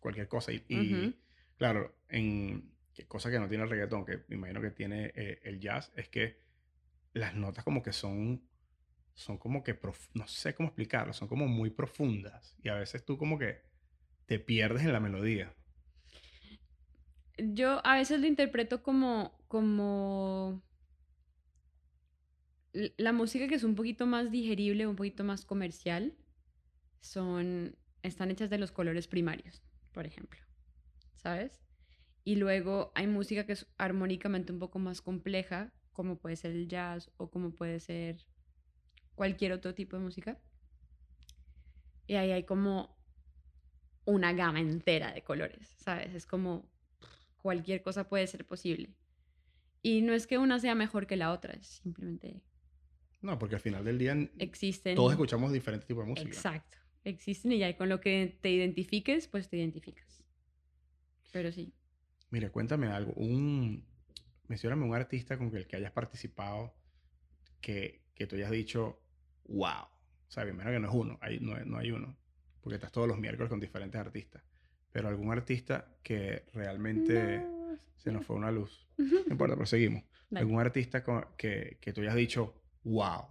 cualquier 0.05 0.27
cosa. 0.27 0.51
Y, 0.51 1.15
claro, 1.57 1.95
en 2.09 2.71
cosa 3.07 3.31
que 3.31 3.39
no 3.39 3.49
tiene 3.49 3.63
el 3.63 3.69
reggaetón, 3.69 4.05
que 4.05 4.23
me 4.27 4.35
imagino 4.35 4.61
que 4.61 4.69
tiene 4.69 5.11
eh, 5.15 5.39
el 5.43 5.59
jazz, 5.59 5.91
es 5.95 6.09
que 6.09 6.39
las 7.13 7.33
notas 7.33 7.63
como 7.63 7.81
que 7.81 7.91
son 7.91 8.47
son 9.15 9.37
como 9.37 9.63
que, 9.63 9.79
no 10.13 10.27
sé 10.27 10.53
cómo 10.53 10.67
explicarlo, 10.67 11.13
son 11.13 11.29
como 11.29 11.47
muy 11.47 11.69
profundas 11.69 12.55
y 12.61 12.67
a 12.67 12.75
veces 12.75 13.05
tú 13.05 13.17
como 13.17 13.39
que 13.39 13.61
te 14.25 14.39
pierdes 14.39 14.83
en 14.83 14.91
la 14.91 14.99
melodía. 14.99 15.55
Yo 17.37 17.79
a 17.85 17.95
veces 17.95 18.19
lo 18.19 18.27
interpreto 18.27 18.83
como, 18.83 19.37
como 19.47 20.61
la 22.73 23.13
música 23.13 23.47
que 23.47 23.55
es 23.55 23.63
un 23.63 23.75
poquito 23.75 24.05
más 24.05 24.31
digerible, 24.31 24.85
un 24.85 24.97
poquito 24.97 25.23
más 25.23 25.45
comercial, 25.45 26.13
son, 26.99 27.77
están 28.03 28.31
hechas 28.31 28.49
de 28.49 28.57
los 28.57 28.73
colores 28.73 29.07
primarios, 29.07 29.63
por 29.95 30.05
ejemplo, 30.05 30.39
¿sabes? 31.15 31.63
Y 32.25 32.35
luego 32.35 32.91
hay 32.95 33.07
música 33.07 33.45
que 33.45 33.53
es 33.53 33.65
armónicamente 33.77 34.51
un 34.51 34.59
poco 34.59 34.77
más 34.77 35.01
compleja, 35.01 35.73
como 35.93 36.17
puede 36.17 36.35
ser 36.35 36.51
el 36.51 36.67
jazz 36.67 37.09
o 37.15 37.31
como 37.31 37.55
puede 37.55 37.79
ser 37.79 38.25
cualquier 39.15 39.53
otro 39.53 39.73
tipo 39.73 39.95
de 39.95 40.03
música. 40.03 40.37
Y 42.07 42.15
ahí 42.15 42.31
hay 42.31 42.43
como 42.43 42.99
una 44.03 44.33
gama 44.33 44.59
entera 44.59 45.13
de 45.13 45.23
colores, 45.23 45.73
¿sabes? 45.77 46.13
Es 46.13 46.25
como 46.25 46.69
cualquier 47.37 47.81
cosa 47.81 48.09
puede 48.09 48.27
ser 48.27 48.45
posible. 48.45 48.93
Y 49.81 50.01
no 50.01 50.13
es 50.13 50.27
que 50.27 50.37
una 50.37 50.59
sea 50.59 50.75
mejor 50.75 51.07
que 51.07 51.15
la 51.15 51.31
otra, 51.31 51.53
es 51.53 51.67
simplemente... 51.67 52.43
No, 53.21 53.39
porque 53.39 53.55
al 53.55 53.61
final 53.61 53.85
del 53.85 53.97
día 53.97 54.29
existen... 54.39 54.95
Todos 54.95 55.13
escuchamos 55.13 55.53
diferentes 55.53 55.87
tipos 55.87 56.03
de 56.03 56.09
música. 56.09 56.27
Exacto, 56.27 56.79
existen 57.05 57.51
y 57.53 57.59
ya 57.59 57.77
con 57.77 57.89
lo 57.89 58.01
que 58.01 58.37
te 58.41 58.49
identifiques, 58.49 59.27
pues 59.27 59.47
te 59.47 59.57
identificas. 59.57 60.23
Pero 61.31 61.51
sí. 61.51 61.73
Mira, 62.31 62.51
cuéntame 62.51 62.87
algo. 62.87 63.13
Un... 63.13 63.85
Mencióname 64.47 64.85
un 64.85 64.93
artista 64.93 65.37
con 65.37 65.55
el 65.55 65.65
que 65.65 65.75
hayas 65.75 65.91
participado 65.91 66.75
que, 67.61 68.03
que 68.13 68.27
tú 68.27 68.35
hayas 68.35 68.51
dicho, 68.51 69.01
wow. 69.45 69.85
O 70.27 70.31
sea, 70.31 70.43
primero 70.43 70.69
que 70.69 70.79
no 70.79 70.89
es 70.89 70.93
uno, 70.93 71.17
hay, 71.21 71.39
no, 71.39 71.57
no 71.65 71.77
hay 71.77 71.91
uno, 71.91 72.15
porque 72.61 72.75
estás 72.75 72.91
todos 72.91 73.07
los 73.07 73.17
miércoles 73.17 73.49
con 73.49 73.59
diferentes 73.59 73.99
artistas. 73.99 74.43
Pero 74.91 75.07
algún 75.07 75.31
artista 75.31 75.97
que 76.03 76.45
realmente 76.53 77.43
se 77.97 78.11
nos 78.11 78.25
fue 78.25 78.35
una 78.35 78.51
luz. 78.51 78.87
No 78.97 79.31
importa, 79.31 79.55
pero 79.55 79.65
seguimos. 79.65 80.03
Algún 80.33 80.59
artista 80.59 81.03
que, 81.37 81.77
que 81.81 81.93
tú 81.93 82.01
hayas 82.01 82.15
dicho, 82.15 82.53
wow, 82.83 83.25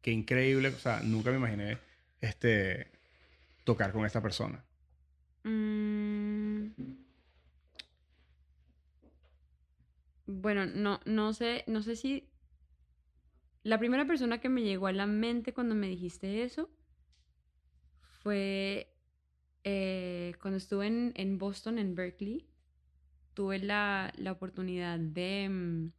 qué 0.00 0.10
increíble. 0.10 0.68
O 0.68 0.78
sea, 0.78 1.00
nunca 1.00 1.30
me 1.30 1.36
imaginé 1.36 1.78
este, 2.20 2.92
tocar 3.64 3.92
con 3.92 4.04
esta 4.04 4.22
persona. 4.22 4.64
Mm. 5.44 6.68
Bueno, 10.26 10.66
no, 10.66 11.00
no 11.04 11.32
sé, 11.32 11.64
no 11.66 11.82
sé 11.82 11.96
si 11.96 12.32
la 13.62 13.78
primera 13.78 14.06
persona 14.06 14.40
que 14.40 14.48
me 14.48 14.62
llegó 14.62 14.86
a 14.86 14.92
la 14.92 15.06
mente 15.06 15.52
cuando 15.52 15.74
me 15.74 15.88
dijiste 15.88 16.42
eso 16.42 16.70
fue 18.22 18.92
eh, 19.64 20.34
cuando 20.40 20.58
estuve 20.58 20.86
en, 20.86 21.38
Boston, 21.38 21.78
en 21.78 21.94
Berkeley. 21.94 22.48
Tuve 23.34 23.58
la, 23.58 24.12
oportunidad 24.30 24.98
de, 24.98 25.48
mm, 25.48 25.92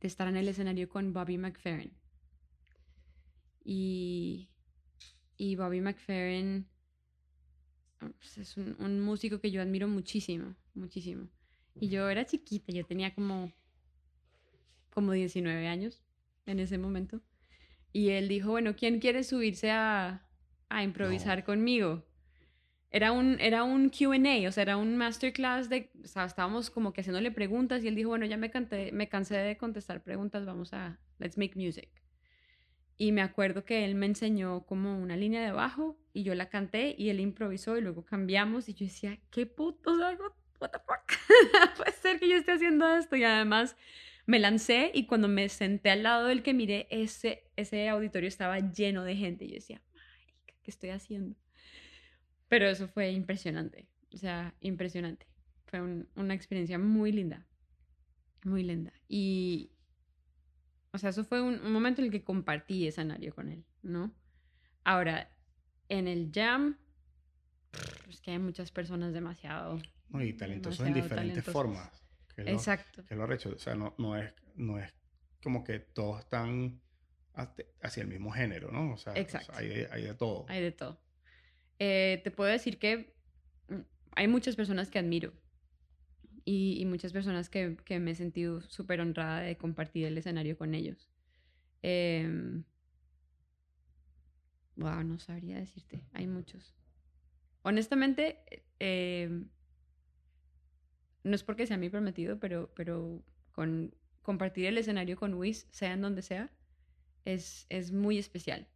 de, 0.00 0.06
estar 0.08 0.28
en 0.28 0.36
el 0.36 0.48
escenario 0.48 0.88
con 0.88 1.12
Bobby 1.12 1.38
McFerrin. 1.38 1.92
Y, 3.64 4.11
y 5.42 5.56
Bobby 5.56 5.80
McFerrin 5.80 6.68
pues, 7.98 8.38
es 8.38 8.56
un, 8.56 8.76
un 8.78 9.00
músico 9.00 9.40
que 9.40 9.50
yo 9.50 9.60
admiro 9.60 9.88
muchísimo, 9.88 10.54
muchísimo. 10.72 11.28
Y 11.74 11.88
yo 11.88 12.08
era 12.08 12.24
chiquita, 12.24 12.72
yo 12.72 12.84
tenía 12.84 13.12
como, 13.12 13.52
como 14.90 15.10
19 15.10 15.66
años 15.66 16.00
en 16.46 16.60
ese 16.60 16.78
momento. 16.78 17.20
Y 17.92 18.10
él 18.10 18.28
dijo, 18.28 18.50
bueno, 18.50 18.76
¿quién 18.76 19.00
quiere 19.00 19.24
subirse 19.24 19.72
a, 19.72 20.24
a 20.68 20.84
improvisar 20.84 21.42
conmigo? 21.42 22.04
Era 22.90 23.10
un, 23.10 23.40
era 23.40 23.64
un 23.64 23.90
QA, 23.90 24.48
o 24.48 24.52
sea, 24.52 24.62
era 24.62 24.76
un 24.76 24.96
masterclass 24.96 25.68
de, 25.68 25.90
o 26.04 26.06
sea, 26.06 26.24
estábamos 26.24 26.70
como 26.70 26.92
que 26.92 27.00
haciéndole 27.00 27.32
preguntas 27.32 27.82
y 27.82 27.88
él 27.88 27.96
dijo, 27.96 28.10
bueno, 28.10 28.26
ya 28.26 28.36
me, 28.36 28.50
canté, 28.50 28.92
me 28.92 29.08
cansé 29.08 29.38
de 29.38 29.56
contestar 29.56 30.04
preguntas, 30.04 30.46
vamos 30.46 30.72
a, 30.72 31.00
let's 31.18 31.36
make 31.36 31.56
music. 31.56 32.01
Y 32.96 33.12
me 33.12 33.22
acuerdo 33.22 33.64
que 33.64 33.84
él 33.84 33.94
me 33.94 34.06
enseñó 34.06 34.64
como 34.66 34.98
una 34.98 35.16
línea 35.16 35.42
de 35.42 35.52
bajo 35.52 35.98
y 36.12 36.22
yo 36.22 36.34
la 36.34 36.48
canté 36.48 36.94
y 36.96 37.08
él 37.08 37.20
improvisó 37.20 37.76
y 37.76 37.80
luego 37.80 38.04
cambiamos 38.04 38.68
y 38.68 38.74
yo 38.74 38.86
decía, 38.86 39.18
¿qué 39.30 39.46
puto 39.46 39.90
hago? 40.04 40.34
What 40.60 40.70
the 40.70 40.78
fuck? 40.78 41.18
Puede 41.76 41.92
ser 41.92 42.20
que 42.20 42.28
yo 42.28 42.36
esté 42.36 42.52
haciendo 42.52 42.86
esto 42.94 43.16
y 43.16 43.24
además 43.24 43.76
me 44.26 44.38
lancé 44.38 44.90
y 44.94 45.06
cuando 45.06 45.28
me 45.28 45.48
senté 45.48 45.90
al 45.90 46.02
lado 46.02 46.28
del 46.28 46.42
que 46.42 46.54
miré, 46.54 46.86
ese, 46.90 47.50
ese 47.56 47.88
auditorio 47.88 48.28
estaba 48.28 48.58
lleno 48.58 49.04
de 49.04 49.16
gente 49.16 49.44
y 49.44 49.48
yo 49.48 49.54
decía, 49.54 49.82
¿qué 50.62 50.70
estoy 50.70 50.90
haciendo? 50.90 51.36
Pero 52.48 52.68
eso 52.68 52.86
fue 52.86 53.10
impresionante, 53.10 53.88
o 54.12 54.16
sea, 54.16 54.54
impresionante. 54.60 55.26
Fue 55.66 55.80
una 55.80 56.34
experiencia 56.34 56.78
muy 56.78 57.12
linda, 57.12 57.46
muy 58.44 58.62
linda. 58.62 58.92
Y, 59.08 59.72
o 60.92 60.98
sea, 60.98 61.10
eso 61.10 61.24
fue 61.24 61.40
un, 61.40 61.72
momento 61.72 62.00
en 62.00 62.06
el 62.06 62.12
que 62.12 62.22
compartí 62.22 62.86
escenario 62.86 63.34
con 63.34 63.48
él, 63.50 63.64
¿no? 63.82 64.14
Ahora, 64.84 65.30
en 65.88 66.08
el 66.08 66.30
jam, 66.32 66.78
es 68.08 68.20
que 68.20 68.32
hay 68.32 68.38
muchas 68.38 68.70
personas 68.70 69.12
demasiado... 69.12 69.78
y 70.20 70.32
talentosos 70.34 70.86
en 70.86 70.94
diferentes 70.94 71.44
formas 71.44 72.02
Exacto. 72.36 73.04
Que 73.04 73.14
lo 73.14 73.26
recho. 73.26 73.50
O 73.54 73.58
sea, 73.58 73.74
no, 73.74 73.94
no, 73.98 74.16
es, 74.16 74.32
no 74.54 74.78
es 74.78 74.92
como 75.42 75.64
que 75.64 75.78
todos 75.80 76.20
están 76.20 76.80
hacia 77.34 78.02
el 78.02 78.08
mismo 78.08 78.30
género, 78.30 78.70
¿no? 78.70 78.92
O 78.92 78.96
sea, 78.96 79.14
hay, 79.14 79.24
de, 79.68 79.88
hay, 79.90 80.02
de, 80.02 80.14
todo. 80.14 80.46
Hay 80.48 80.62
de 80.62 80.72
todo. 80.72 81.00
Eh, 81.78 82.20
te 82.22 82.30
puedo 82.30 82.50
decir 82.50 82.78
que 82.78 83.14
mm, 83.68 83.80
hay 84.16 84.28
muchas 84.28 84.56
personas 84.56 84.90
que 84.90 84.98
admiro 84.98 85.32
y, 86.44 86.84
muchas 86.86 87.12
personas 87.12 87.48
que, 87.48 87.76
que, 87.84 88.00
me 88.00 88.12
he 88.12 88.14
sentido 88.14 88.60
súper 88.62 89.00
honrada 89.00 89.40
de 89.40 89.56
compartir 89.56 90.06
el 90.06 90.18
escenario 90.18 90.56
con 90.58 90.74
ellos. 90.74 91.08
Eh, 91.82 92.62
wow, 94.76 95.02
no 95.04 95.18
sabría 95.18 95.56
decirte, 95.56 96.04
hay 96.12 96.26
muchos. 96.26 96.74
Honestamente, 97.62 98.64
eh, 98.80 99.44
no 101.24 101.34
es 101.34 101.44
porque 101.44 101.66
sea 101.66 101.76
mi 101.76 101.88
prometido, 101.88 102.38
pero, 102.40 102.72
pero 102.74 103.22
con 103.52 103.94
compartir 104.22 104.66
el 104.66 104.78
escenario 104.78 105.16
con 105.16 105.32
Luis, 105.32 105.68
sea 105.70 105.92
en 105.92 106.00
donde 106.00 106.22
sea, 106.22 106.50
es, 107.24 107.66
es 107.68 107.92
muy 107.92 108.18
especial. 108.18 108.68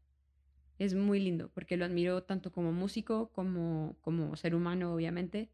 Es 0.79 0.95
muy 0.95 1.21
lindo 1.21 1.51
porque 1.55 1.77
lo 1.77 1.85
admiro 1.85 2.23
tanto 2.23 2.53
como 2.53 2.71
músico 2.73 3.33
como 3.33 3.97
como 4.03 4.37
ser 4.37 4.55
humano, 4.55 4.93
obviamente, 4.95 5.51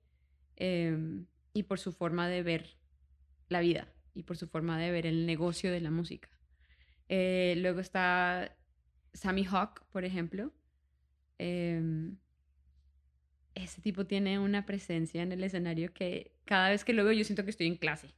em, 0.56 1.26
y 1.52 1.64
por 1.64 1.78
su 1.78 1.92
forma 1.92 2.28
de 2.28 2.42
ver 2.42 2.78
la 3.48 3.60
vida 3.60 3.92
y 4.14 4.22
por 4.24 4.36
su 4.36 4.48
forma 4.48 4.78
de 4.78 4.90
ver 4.90 5.06
el 5.06 5.26
negocio 5.26 5.70
de 5.70 5.80
la 5.80 5.90
música. 5.90 6.28
Eh, 7.08 7.54
luego 7.58 7.80
está 7.80 8.56
Sammy 9.12 9.44
Hawk, 9.44 9.84
por 9.90 10.04
ejemplo. 10.04 10.52
Eh, 11.38 12.12
ese 13.54 13.82
tipo 13.82 14.06
tiene 14.06 14.38
una 14.38 14.66
presencia 14.66 15.22
en 15.22 15.32
el 15.32 15.44
escenario 15.44 15.92
que 15.92 16.32
cada 16.44 16.70
vez 16.70 16.84
que 16.84 16.92
lo 16.92 17.04
veo 17.04 17.12
yo 17.12 17.24
siento 17.24 17.44
que 17.44 17.50
estoy 17.50 17.66
en 17.66 17.76
clase. 17.76 18.14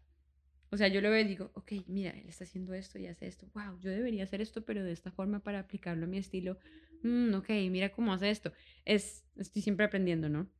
O 0.71 0.77
sea, 0.77 0.89
yo 0.89 1.01
lo 1.01 1.11
veo 1.11 1.21
y 1.21 1.25
digo, 1.25 1.53
ok, 1.55 1.73
mira, 1.87 2.11
él 2.11 2.29
está 2.29 2.45
haciendo 2.45 2.75
esto 2.75 2.99
y 2.99 3.07
hace 3.07 3.27
esto. 3.27 3.47
Wow, 3.55 3.79
yo 3.81 3.91
debería 3.91 4.25
hacer 4.25 4.41
esto, 4.41 4.65
pero 4.65 4.83
de 4.83 4.93
esta 4.93 5.13
forma 5.13 5.41
para 5.41 5.61
aplicarlo 5.61 6.07
a 6.07 6.09
mi 6.09 6.19
estilo. 6.19 6.59
Mm, 7.03 7.35
ok, 7.35 7.49
mira 7.71 7.93
cómo 7.93 8.13
hace 8.13 8.31
esto. 8.31 8.53
Es, 8.85 9.25
estoy 9.37 9.63
siempre 9.63 9.87
aprendiendo, 9.87 10.29
¿no? 10.29 10.51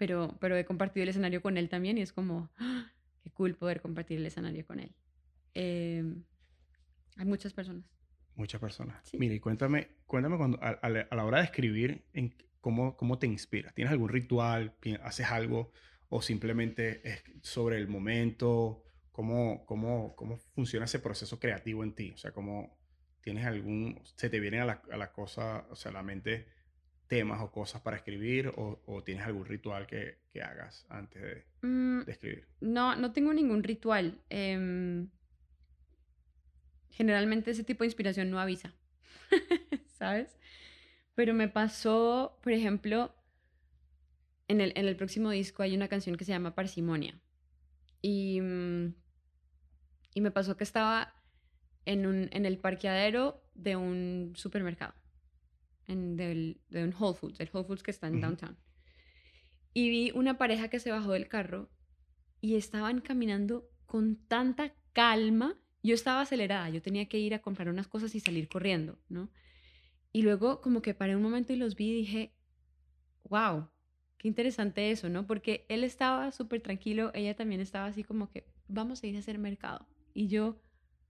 Pero, 0.00 0.34
pero 0.40 0.56
he 0.56 0.64
compartido 0.64 1.02
el 1.02 1.10
escenario 1.10 1.42
con 1.42 1.58
él 1.58 1.68
también 1.68 1.98
y 1.98 2.00
es 2.00 2.10
como, 2.10 2.48
¡ah! 2.56 2.90
qué 3.22 3.30
cool 3.32 3.54
poder 3.54 3.82
compartir 3.82 4.16
el 4.16 4.24
escenario 4.24 4.64
con 4.64 4.80
él. 4.80 4.94
Em, 5.52 6.24
hay 7.16 7.26
muchas 7.26 7.52
personas. 7.52 7.84
Muchas 8.34 8.62
personas. 8.62 8.96
Mira, 9.12 9.34
y 9.34 9.40
cuéntame, 9.40 9.88
cuéntame 10.06 10.38
cuando, 10.38 10.58
a, 10.62 10.88
la 10.88 11.24
hora 11.26 11.40
de 11.40 11.44
escribir, 11.44 12.06
en, 12.14 12.34
¿cómo, 12.62 12.96
¿cómo 12.96 13.18
te 13.18 13.26
inspiras? 13.26 13.74
¿Tienes 13.74 13.92
algún 13.92 14.08
ritual? 14.08 14.74
¿Haces 15.02 15.26
algo? 15.26 15.70
¿O 16.08 16.22
simplemente 16.22 17.06
es 17.06 17.22
sobre 17.42 17.76
el 17.76 17.86
momento? 17.86 18.82
¿Cómo, 19.12 19.66
cómo, 19.66 20.16
cómo 20.16 20.38
funciona 20.54 20.86
ese 20.86 21.00
proceso 21.00 21.38
creativo 21.38 21.84
en 21.84 21.94
ti? 21.94 22.12
O 22.12 22.16
sea, 22.16 22.32
¿cómo 22.32 22.74
tienes 23.20 23.44
algún, 23.44 24.00
se 24.16 24.30
te 24.30 24.40
vienen 24.40 24.62
a 24.62 24.64
la, 24.64 24.82
a 24.90 24.96
la 24.96 25.12
cosa, 25.12 25.66
o 25.68 25.76
sea, 25.76 25.90
a 25.90 25.92
la 25.92 26.02
mente 26.02 26.46
temas 27.10 27.42
o 27.42 27.50
cosas 27.50 27.82
para 27.82 27.96
escribir 27.96 28.48
o, 28.56 28.80
o 28.86 29.02
tienes 29.02 29.26
algún 29.26 29.44
ritual 29.44 29.86
que, 29.86 30.20
que 30.32 30.40
hagas 30.42 30.86
antes 30.88 31.20
de, 31.20 31.44
mm, 31.62 32.04
de, 32.04 32.12
escribir? 32.12 32.46
No, 32.60 32.94
no 32.94 33.12
tengo 33.12 33.34
ningún 33.34 33.64
ritual. 33.64 34.22
Eh, 34.30 35.06
generalmente 36.90 37.50
ese 37.50 37.64
tipo 37.64 37.82
de 37.82 37.88
inspiración 37.88 38.30
no 38.30 38.38
avisa, 38.38 38.74
¿sabes? 39.98 40.38
Pero 41.14 41.34
me 41.34 41.48
pasó, 41.48 42.38
por 42.42 42.52
ejemplo, 42.52 43.14
en 44.48 44.60
el, 44.60 44.72
en 44.76 44.86
el 44.86 44.96
próximo 44.96 45.30
disco 45.30 45.62
hay 45.62 45.74
una 45.74 45.88
canción 45.88 46.16
que 46.16 46.24
se 46.24 46.32
llama 46.32 46.54
Parsimonia. 46.54 47.18
Y, 48.02 48.40
mm, 48.40 48.94
y 50.14 50.20
me 50.20 50.30
pasó 50.30 50.56
que 50.56 50.64
estaba 50.64 51.14
en, 51.86 52.06
un, 52.06 52.28
en 52.32 52.46
el 52.46 52.58
parqueadero 52.58 53.42
de 53.54 53.76
un 53.76 54.32
supermercado, 54.36 54.94
en 55.90 56.16
del, 56.16 56.60
de 56.68 56.84
un 56.84 56.94
Whole 56.98 57.16
Foods, 57.16 57.40
el 57.40 57.50
Whole 57.52 57.66
Foods 57.66 57.82
que 57.82 57.90
está 57.90 58.06
en 58.06 58.20
downtown. 58.20 58.56
Y 59.74 59.88
vi 59.88 60.10
una 60.12 60.38
pareja 60.38 60.68
que 60.68 60.80
se 60.80 60.90
bajó 60.90 61.12
del 61.12 61.28
carro 61.28 61.70
y 62.40 62.56
estaban 62.56 63.00
caminando 63.00 63.68
con 63.86 64.16
tanta 64.26 64.74
calma 64.92 65.56
yo 65.82 65.94
estaba 65.94 66.20
acelerada, 66.20 66.68
yo 66.68 66.82
tenía 66.82 67.08
que 67.08 67.18
ir 67.18 67.34
a 67.34 67.40
comprar 67.40 67.68
unas 67.68 67.88
cosas 67.88 68.14
y 68.14 68.20
salir 68.20 68.48
corriendo, 68.48 68.98
¿no? 69.08 69.30
Y 70.12 70.22
luego 70.22 70.60
como 70.60 70.82
que 70.82 70.94
paré 70.94 71.16
un 71.16 71.22
momento 71.22 71.52
y 71.52 71.56
los 71.56 71.76
vi 71.76 71.90
y 71.90 71.94
dije, 71.94 72.34
wow, 73.28 73.68
qué 74.18 74.28
interesante 74.28 74.90
eso, 74.90 75.08
¿no? 75.08 75.26
Porque 75.26 75.64
él 75.68 75.84
estaba 75.84 76.32
súper 76.32 76.60
tranquilo, 76.60 77.10
ella 77.14 77.34
también 77.34 77.60
estaba 77.60 77.86
así 77.86 78.04
como 78.04 78.28
que, 78.28 78.44
vamos 78.68 79.02
a 79.02 79.06
ir 79.06 79.16
a 79.16 79.20
hacer 79.20 79.38
mercado. 79.38 79.86
Y 80.12 80.26
yo... 80.28 80.60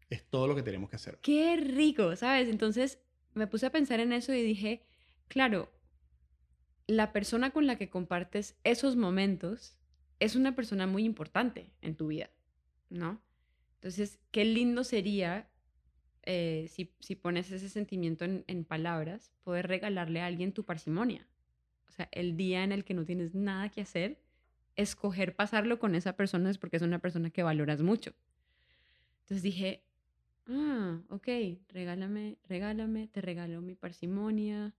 Es 0.09 0.25
todo 0.29 0.47
lo 0.47 0.55
que 0.55 0.63
tenemos 0.63 0.91
que 0.91 0.97
hacer. 0.97 1.19
Qué 1.23 1.57
rico, 1.57 2.15
¿sabes? 2.17 2.49
Entonces 2.49 3.01
me 3.35 3.47
puse 3.47 3.67
a 3.67 3.73
pensar 3.73 4.01
en 4.01 4.13
eso 4.13 4.33
y 4.33 4.43
dije, 4.43 4.83
claro, 5.29 5.71
la 6.87 7.13
persona 7.13 7.51
con 7.51 7.67
la 7.67 7.77
que 7.77 7.89
compartes 7.89 8.57
esos 8.65 8.97
momentos 8.97 9.77
es 10.19 10.37
una 10.37 10.55
persona 10.55 10.87
muy 10.87 11.05
importante 11.05 11.73
en 11.81 11.97
tu 11.97 12.09
vida, 12.09 12.31
¿no? 12.89 13.23
Entonces, 13.77 14.19
qué 14.31 14.45
lindo 14.45 14.85
sería 14.85 15.49
eh, 16.25 16.67
si, 16.69 16.93
si, 17.01 17.15
pones 17.15 17.51
ese 17.51 17.69
sentimiento 17.69 18.25
en, 18.25 18.45
en, 18.47 18.65
palabras, 18.65 19.33
poder 19.43 19.69
regalarle 19.69 20.21
a 20.21 20.27
alguien 20.27 20.53
tu 20.53 20.65
parsimonia. 20.65 21.27
O 21.89 21.93
sea, 21.93 22.09
el 22.13 22.37
día 22.37 22.63
en 22.63 22.73
el 22.73 22.85
que 22.85 22.93
no 22.93 23.07
tienes 23.07 23.35
nada 23.35 23.71
que 23.71 23.81
hacer, 23.81 24.21
escoger 24.77 25.35
pasarlo 25.35 25.79
con 25.79 25.95
esa 25.95 26.17
persona 26.17 26.51
es 26.51 26.59
porque 26.59 26.77
es 26.77 26.83
una 26.83 26.99
persona 26.99 27.31
que 27.31 27.43
valoras 27.43 27.81
mucho. 27.81 28.13
Entonces 29.23 29.43
dije, 29.43 29.83
ah, 30.51 31.01
ok, 31.09 31.29
regálame, 31.69 32.39
regálame, 32.49 33.09
te 33.09 33.21
regalo 33.21 33.61
mi 33.63 33.75
parsimonia. 33.75 34.75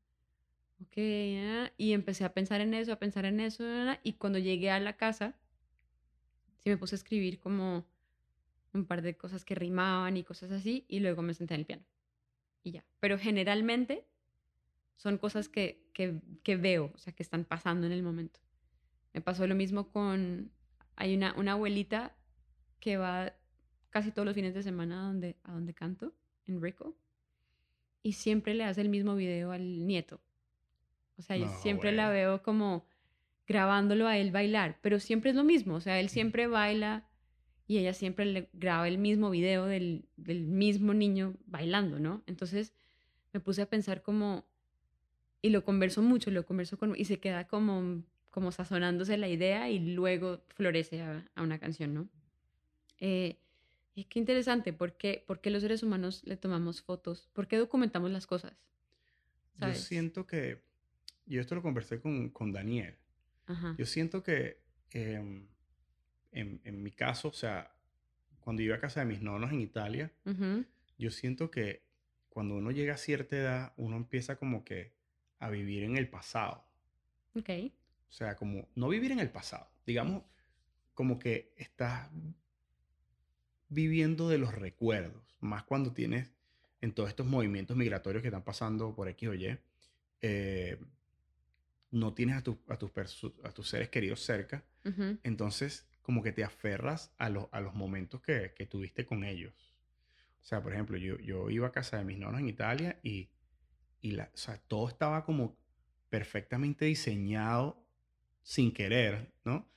Ok, 0.81 0.97
ah", 1.37 1.71
y 1.77 1.93
empecé 1.93 2.25
a 2.25 2.33
pensar 2.33 2.61
en 2.61 2.73
eso, 2.73 2.91
a 2.93 2.99
pensar 2.99 3.25
en 3.25 3.39
eso, 3.39 3.63
y 4.03 4.13
cuando 4.13 4.39
llegué 4.39 4.71
a 4.71 4.79
la 4.79 4.97
casa, 4.97 5.35
sí 6.59 6.69
me 6.69 6.77
puse 6.77 6.95
a 6.95 6.97
escribir 6.97 7.39
como 7.39 7.85
un 8.73 8.85
par 8.85 9.01
de 9.01 9.17
cosas 9.17 9.45
que 9.45 9.55
rimaban 9.55 10.17
y 10.17 10.23
cosas 10.23 10.51
así, 10.51 10.85
y 10.87 10.99
luego 10.99 11.21
me 11.21 11.33
senté 11.33 11.55
en 11.55 11.59
el 11.61 11.65
piano. 11.65 11.83
Y 12.63 12.71
ya. 12.71 12.85
Pero 12.99 13.17
generalmente 13.17 14.07
son 14.95 15.17
cosas 15.17 15.49
que, 15.49 15.83
que, 15.93 16.55
veo, 16.57 16.91
o 16.93 16.97
sea, 16.97 17.13
que 17.13 17.23
están 17.23 17.45
pasando 17.45 17.87
en 17.87 17.93
el 17.93 18.03
momento. 18.03 18.39
Me 19.13 19.21
pasó 19.21 19.47
lo 19.47 19.55
mismo 19.55 19.89
con, 19.91 20.51
hay 20.95 21.15
una, 21.15 21.33
una 21.37 21.53
abuelita 21.53 22.15
que 22.79 22.97
va 22.97 23.33
casi 23.91 24.11
todos 24.11 24.25
los 24.25 24.33
fines 24.33 24.55
de 24.55 24.63
semana 24.63 25.03
a 25.03 25.05
donde, 25.07 25.35
a 25.43 25.51
donde 25.51 25.73
canto, 25.73 26.13
en 26.47 26.61
Rico, 26.61 26.95
y 28.01 28.13
siempre 28.13 28.55
le 28.55 28.63
hace 28.63 28.81
el 28.81 28.89
mismo 28.89 29.15
video 29.15 29.51
al 29.51 29.85
nieto. 29.85 30.19
O 31.17 31.21
sea, 31.21 31.37
yo 31.37 31.47
siempre 31.61 31.91
la 31.91 32.09
veo 32.09 32.41
como 32.41 32.83
grabándolo 33.47 34.07
a 34.07 34.17
él 34.17 34.31
bailar, 34.31 34.79
pero 34.81 34.99
siempre 34.99 35.29
es 35.29 35.35
lo 35.35 35.43
mismo, 35.43 35.75
o 35.75 35.81
sea, 35.81 35.99
él 35.99 36.09
siempre 36.09 36.47
baila 36.47 37.05
y 37.67 37.77
ella 37.77 37.93
siempre 37.93 38.25
le 38.25 38.49
graba 38.53 38.87
el 38.87 38.97
mismo 38.97 39.29
video 39.29 39.65
del, 39.65 40.05
del, 40.17 40.41
mismo 40.47 40.93
niño 40.93 41.35
bailando, 41.45 41.99
¿no? 41.99 42.23
Entonces 42.27 42.73
me 43.33 43.39
puse 43.39 43.61
a 43.61 43.69
pensar 43.69 44.01
como, 44.01 44.45
y 45.41 45.49
lo 45.49 45.63
converso 45.63 46.01
mucho, 46.01 46.31
lo 46.31 46.45
converso 46.45 46.77
con, 46.77 46.95
y 46.97 47.05
se 47.05 47.19
queda 47.19 47.47
como, 47.47 48.03
como 48.29 48.51
sazonándose 48.51 49.17
la 49.17 49.29
idea 49.29 49.69
y 49.69 49.79
luego 49.79 50.41
florece 50.55 51.01
a, 51.01 51.23
una 51.37 51.59
canción, 51.59 51.93
¿no? 51.93 52.09
Eh, 52.99 53.37
y 53.93 54.05
qué 54.05 54.19
interesante, 54.19 54.73
¿por 54.73 54.97
qué, 54.97 55.23
¿por 55.27 55.41
qué 55.41 55.49
los 55.49 55.61
seres 55.61 55.83
humanos 55.83 56.23
le 56.25 56.37
tomamos 56.37 56.81
fotos? 56.81 57.29
¿Por 57.33 57.47
qué 57.47 57.57
documentamos 57.57 58.11
las 58.11 58.27
cosas? 58.27 58.53
Yo 59.57 59.73
siento 59.75 60.25
que, 60.25 60.63
yo 61.25 61.39
esto 61.39 61.55
lo 61.55 61.61
conversé 61.61 61.99
con, 61.99 62.29
con 62.29 62.51
Daniel, 62.51 62.97
yo 63.77 63.85
siento 63.85 64.23
que... 64.23 64.61
Em, 64.91 65.47
en, 66.33 66.61
en, 66.63 66.81
mi 66.81 66.91
caso, 66.91 67.27
o 67.27 67.33
sea, 67.33 67.75
cuando 68.39 68.61
iba 68.61 68.75
a 68.75 68.79
casa 68.79 69.01
de 69.01 69.05
mis 69.05 69.21
nonos 69.21 69.51
en 69.51 69.61
Italia, 69.61 70.11
yo 70.97 71.11
siento 71.11 71.51
que 71.51 71.83
cuando 72.29 72.55
uno 72.55 72.71
llega 72.71 72.93
a 72.93 72.97
cierta 72.97 73.35
edad, 73.35 73.73
uno 73.77 73.97
empieza 73.97 74.37
como 74.37 74.63
que 74.63 74.95
a 75.39 75.49
vivir 75.49 75.83
en 75.83 75.97
el 75.97 76.09
pasado. 76.09 76.65
Ok. 77.35 77.49
O 78.09 78.11
sea, 78.11 78.35
como 78.35 78.69
no 78.75 78.89
vivir 78.89 79.11
en 79.11 79.19
el 79.19 79.29
pasado, 79.29 79.69
digamos, 79.85 80.23
como 80.93 81.19
que 81.19 81.53
estás 81.57 82.09
viviendo 83.71 84.27
de 84.27 84.37
los 84.37 84.53
recuerdos, 84.53 85.37
más 85.39 85.63
cuando 85.63 85.93
tienes 85.93 86.35
en 86.81 86.91
todos 86.91 87.09
estos 87.09 87.25
movimientos 87.25 87.77
migratorios 87.77 88.21
que 88.21 88.27
están 88.27 88.43
pasando 88.43 88.93
por 88.93 89.07
X 89.07 89.29
o 89.29 89.33
Y, 89.33 89.57
eh, 90.21 90.77
no 91.89 92.13
tienes 92.13 92.35
a, 92.35 92.39
a, 92.39 92.77
tus 92.77 92.91
a 93.43 93.51
tus 93.51 93.69
seres 93.69 93.89
queridos 93.89 94.19
cerca, 94.21 94.63
entonces 95.23 95.87
como 96.01 96.21
que 96.21 96.31
te 96.31 96.43
aferras 96.43 97.13
a, 97.17 97.27
a 97.27 97.61
los 97.61 97.73
momentos 97.73 98.21
que, 98.21 98.53
que, 98.55 98.65
tuviste 98.65 99.05
con 99.05 99.23
ellos. 99.23 99.53
O 100.41 100.43
sea, 100.43 100.61
por 100.61 100.73
ejemplo, 100.73 100.97
yo, 100.97 101.17
yo 101.19 101.49
iba 101.49 101.67
a 101.67 101.71
casa 101.71 101.97
de 101.97 102.03
mis 102.03 102.17
nonos 102.17 102.41
en 102.41 102.49
Italia 102.49 102.99
y, 103.03 103.29
y 104.01 104.11
la, 104.11 104.31
o 104.33 104.37
sea, 104.37 104.57
todo 104.57 104.89
estaba 104.89 105.23
como 105.23 105.57
perfectamente 106.09 106.85
diseñado 106.85 107.85
sin 108.41 108.73
querer, 108.73 109.31
¿no? 109.45 109.69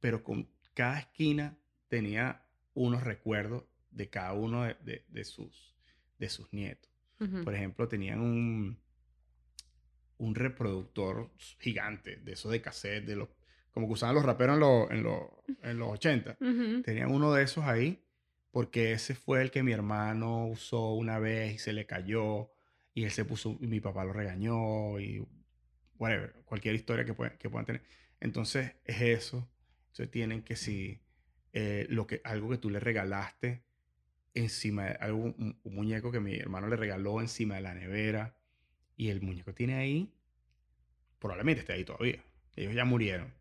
Pero 0.00 0.24
con 0.24 0.50
cada 0.74 0.98
esquina 0.98 1.56
tenía 1.88 2.44
unos 2.74 3.02
recuerdos 3.02 3.64
de 3.90 4.08
cada 4.08 4.32
uno 4.32 4.64
de, 4.64 5.24
sus, 5.24 5.76
de 6.18 6.28
sus 6.28 6.52
nietos. 6.52 6.90
Por 7.44 7.54
ejemplo, 7.54 7.86
tenían 7.86 8.20
un, 8.20 8.80
un 10.16 10.34
reproductor 10.34 11.30
gigante 11.58 12.16
de 12.16 12.32
esos 12.32 12.50
de 12.50 12.62
cassette, 12.62 13.04
de 13.04 13.16
los, 13.16 13.28
como 13.72 13.86
que 13.86 13.94
usaban 13.94 14.14
los 14.14 14.24
raperos 14.24 14.56
en, 14.90 15.06
en, 15.62 15.78
los 15.78 15.88
80. 15.88 16.38
Tenían 16.82 17.10
uno 17.10 17.32
de 17.34 17.42
esos 17.42 17.64
ahí 17.64 18.02
porque 18.50 18.92
ese 18.92 19.14
fue 19.14 19.42
el 19.42 19.50
que 19.50 19.62
mi 19.62 19.72
hermano 19.72 20.46
usó 20.46 20.94
una 20.94 21.18
vez 21.18 21.54
y 21.54 21.58
se 21.58 21.72
le 21.72 21.86
cayó 21.86 22.50
y 22.94 23.04
él 23.04 23.10
se 23.10 23.24
puso 23.24 23.56
y 23.60 23.66
mi 23.66 23.80
papá 23.80 24.04
lo 24.04 24.12
regañó 24.12 24.98
y 24.98 25.24
whatever, 25.98 26.34
cualquier 26.44 26.74
historia 26.74 27.04
que, 27.04 27.14
puedan, 27.14 27.36
que 27.38 27.48
puedan 27.48 27.66
tener. 27.66 27.82
Entonces 28.18 28.72
es 28.84 29.00
eso. 29.00 29.48
Entonces 29.88 30.10
tienen 30.10 30.42
que 30.42 30.56
si 30.56 31.00
eh, 31.52 31.86
lo 31.88 32.06
que, 32.06 32.20
algo 32.24 32.50
que 32.50 32.58
tú 32.58 32.70
le 32.70 32.80
regalaste 32.80 33.62
encima 34.34 34.84
de 34.84 34.92
algo, 34.92 35.18
un, 35.18 35.58
muñeco 35.64 36.12
que 36.12 36.20
mi 36.20 36.34
hermano 36.36 36.68
le 36.68 36.76
regaló 36.76 37.20
encima 37.20 37.56
de 37.56 37.62
la 37.62 37.74
nevera 37.74 38.36
y 38.96 39.08
el 39.08 39.20
muñeco 39.20 39.54
tiene 39.54 39.74
ahí, 39.74 40.12
probablemente 41.18 41.60
esté 41.60 41.72
ahí 41.72 41.84
todavía. 41.84 42.22
Ellos 42.56 42.74
ya 42.74 42.84
murieron 42.84 43.32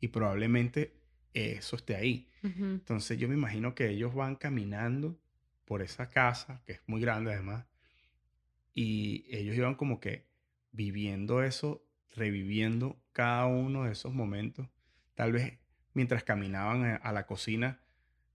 y 0.00 0.08
probablemente 0.08 0.94
eso 1.34 1.76
esté 1.76 1.96
ahí. 1.96 2.28
Entonces 2.42 3.18
yo 3.18 3.28
me 3.28 3.34
imagino 3.34 3.74
que 3.74 3.90
ellos 3.90 4.14
van 4.14 4.36
caminando 4.36 5.20
por 5.66 5.82
esa 5.82 6.08
casa, 6.08 6.62
que 6.64 6.72
es 6.72 6.80
muy 6.86 7.00
grande 7.00 7.32
además, 7.32 7.66
y 8.72 9.26
ellos 9.28 9.56
iban 9.56 9.74
como 9.74 10.00
que 10.00 10.26
viviendo 10.72 11.42
eso, 11.42 11.84
reviviendo 12.14 13.00
cada 13.12 13.46
uno 13.46 13.84
de 13.84 13.92
esos 13.92 14.14
momentos. 14.14 14.68
Tal 15.14 15.32
vez 15.32 15.58
mientras 16.00 16.24
caminaban 16.24 16.98
a 17.02 17.12
la 17.12 17.26
cocina 17.26 17.78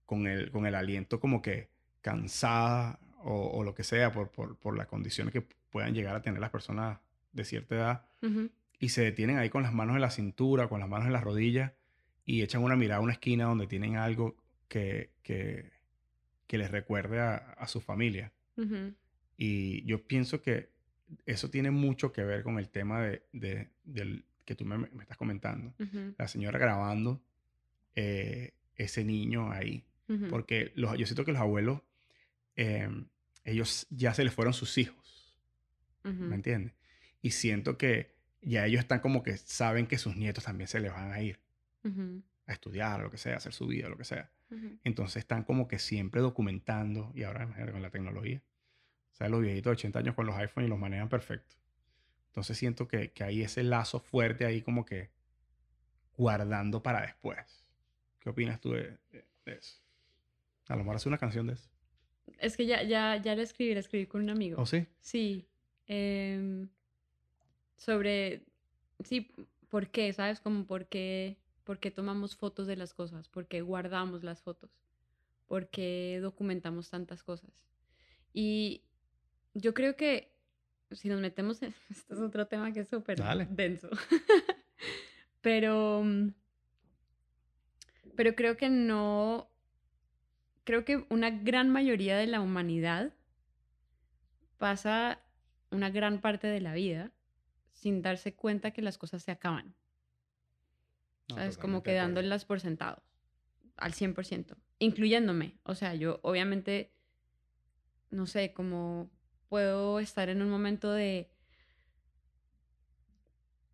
con 0.06 0.28
el, 0.28 0.52
con 0.52 0.68
el 0.68 0.76
aliento 0.76 1.20
como 1.20 1.42
que 1.42 1.72
cansada 2.02 3.00
o, 3.24 3.64
lo 3.64 3.74
que 3.74 3.84
sea 3.84 4.12
por, 4.12 4.30
por, 4.30 4.78
las 4.78 4.86
condiciones 4.86 5.34
que 5.34 5.42
puedan 5.42 5.96
llegar 5.96 6.16
a 6.16 6.22
tener 6.22 6.40
las 6.40 6.52
personas 6.52 7.00
de 7.34 7.44
cierta 7.44 7.74
edad 7.74 8.06
y 8.78 8.90
se 8.90 9.02
detienen 9.02 9.40
ahí 9.40 9.50
con 9.50 9.64
las 9.64 9.74
manos 9.74 9.96
en 9.96 10.02
la 10.02 10.12
cintura, 10.12 10.70
con 10.70 10.80
las 10.80 10.88
manos 10.88 11.08
en 11.08 11.14
las 11.14 11.24
rodillas 11.24 11.72
y 12.24 12.44
echan 12.44 12.62
una 12.64 12.76
mirada 12.76 13.00
a 13.00 13.04
una 13.04 13.14
esquina 13.14 13.46
donde 13.46 13.66
tienen 13.66 13.96
algo 13.96 14.36
que, 14.68 15.10
que, 15.24 15.72
que 16.46 16.60
les 16.60 16.70
recuerde 16.70 17.20
a, 17.20 17.66
su 17.66 17.82
familia. 17.82 18.32
Y 19.38 19.84
yo 19.86 20.06
pienso 20.06 20.44
que 20.44 20.70
eso 21.26 21.50
tiene 21.50 21.72
mucho 21.72 22.14
que 22.14 22.24
ver 22.24 22.44
con 22.44 22.60
el 22.60 22.70
tema 22.70 23.02
de, 23.02 23.24
de 23.34 23.72
del, 23.86 24.24
que 24.46 24.54
tú 24.54 24.66
me, 24.66 24.78
me 24.78 25.02
estás 25.02 25.18
comentando. 25.18 25.74
La 26.20 26.28
señora 26.28 26.60
grabando 26.60 27.24
eh, 27.96 28.54
ese 28.76 29.04
niño 29.04 29.52
ahí. 29.52 29.84
Porque 30.30 30.72
los, 30.76 30.96
yo 31.00 31.08
siento 31.08 31.26
que 31.26 31.32
los 31.32 31.42
abuelos 31.42 31.82
Em, 32.56 33.08
ellos 33.44 33.86
ya 33.90 34.14
se 34.14 34.24
les 34.24 34.34
fueron 34.34 34.54
sus 34.54 34.78
hijos. 34.78 35.36
¿Me 36.04 36.36
entiendes? 36.36 36.74
Y 37.24 37.32
siento 37.32 37.80
que 37.80 38.14
ya 38.42 38.68
ellos 38.68 38.80
están 38.80 39.00
como 39.00 39.24
que 39.24 39.38
saben 39.38 39.88
que 39.88 39.98
sus 39.98 40.16
nietos 40.16 40.44
también 40.44 40.68
se 40.68 40.80
les 40.80 40.92
van 40.92 41.12
a 41.12 41.20
ir 41.20 41.40
a 42.46 42.54
estudiar, 42.54 43.02
lo 43.02 43.10
que 43.10 43.18
sea, 43.18 43.34
a 43.34 43.38
hacer 43.38 43.54
su 43.54 43.66
vida, 43.66 43.90
lo 43.90 43.98
que 43.98 44.04
sea. 44.04 44.32
Entonces 44.84 45.18
están 45.18 45.44
como 45.44 45.68
que 45.68 45.80
siempre 45.80 46.22
documentando, 46.22 47.12
y 47.16 47.24
ahora 47.24 47.48
con 47.72 47.82
la 47.82 47.90
tecnología. 47.90 48.44
O 49.14 49.16
sea, 49.16 49.30
los 49.30 49.42
viejitos 49.42 49.72
de 49.72 49.74
80 49.74 50.00
años 50.00 50.16
con 50.16 50.28
los 50.28 50.36
iPhones 50.36 50.68
y 50.68 50.70
los 50.70 50.80
manejan 50.80 51.10
perfecto. 51.10 51.56
Entonces 52.28 52.56
siento 52.56 52.88
que, 52.88 53.12
que 53.12 53.24
hay 53.24 53.42
ese 53.42 53.64
lazo 53.64 54.00
fuerte 54.00 54.46
ahí 54.46 54.62
como 54.62 54.86
que 54.86 55.10
guardando 56.16 56.84
para 56.84 57.02
después. 57.02 57.65
¿Qué 58.26 58.32
opinas 58.32 58.60
tú 58.60 58.72
de, 58.72 58.98
eso? 59.46 59.80
A 60.68 60.74
lo 60.74 60.80
mejor 60.80 60.96
hace 60.96 61.08
una 61.08 61.20
canción 61.20 61.46
de 61.46 61.54
eso. 61.54 61.70
Es 62.40 62.58
que 62.58 62.66
ya, 62.66 62.82
ya, 62.82 63.18
ya 63.18 63.36
la 63.36 63.44
escribí, 63.44 63.76
la 63.76 63.82
escribí 63.82 64.08
con 64.08 64.22
un 64.22 64.32
amigo. 64.32 64.60
¿Oh, 64.60 64.66
sí? 64.66 64.88
Sí. 65.00 65.48
Em, 65.86 66.68
sobre, 67.78 68.48
sí, 69.04 69.32
¿por 69.70 69.92
qué? 69.92 70.12
¿Sabes? 70.12 70.40
Como 70.40 70.66
por 70.66 70.88
qué, 70.88 71.38
por 71.66 71.78
qué 71.78 71.92
tomamos 71.92 72.36
fotos 72.36 72.66
de 72.66 72.76
las 72.76 72.96
cosas, 72.96 73.30
por 73.30 73.46
qué 73.46 73.62
guardamos 73.62 74.24
las 74.24 74.42
fotos, 74.42 74.72
por 75.46 75.70
qué 75.70 76.18
documentamos 76.20 76.90
tantas 76.90 77.22
cosas. 77.22 77.52
Y 78.34 78.82
yo 79.54 79.76
creo 79.76 79.96
que 79.96 80.34
si 80.90 81.10
nos 81.10 81.22
metemos 81.22 81.62
en... 81.62 81.76
Este 81.92 82.16
es 82.16 82.20
otro 82.20 82.48
tema 82.48 82.72
que 82.74 82.80
es 82.80 82.90
súper 82.90 83.22
denso. 83.50 83.92
pero... 85.42 86.04
Pero 88.16 88.36
creo 88.36 88.58
que 88.58 88.70
no 88.70 89.50
creo 90.66 90.84
que 90.84 91.06
una 91.10 91.30
gran 91.30 91.70
mayoría 91.70 92.18
de 92.18 92.28
la 92.28 92.42
humanidad 92.42 93.14
pasa 94.58 95.22
una 95.72 95.90
gran 95.90 96.20
parte 96.20 96.48
de 96.48 96.60
la 96.60 96.74
vida 96.74 97.12
sin 97.72 98.02
darse 98.02 98.34
cuenta 98.34 98.72
que 98.72 98.82
las 98.82 98.98
cosas 98.98 99.24
se 99.24 99.32
acaban. 99.32 99.76
es 101.38 101.58
Como 101.58 101.84
quedándolas 101.84 102.46
por 102.46 102.60
sentado, 102.60 103.04
al 103.78 103.94
100%, 103.94 104.58
incluyéndome. 104.80 105.60
O 105.64 105.76
sea, 105.76 105.94
yo 105.94 106.20
obviamente, 106.24 106.94
no 108.10 108.26
sé, 108.26 108.54
como 108.54 109.12
puedo 109.50 110.00
estar 110.00 110.30
en 110.30 110.42
un 110.42 110.50
momento 110.50 110.92
de, 110.92 111.35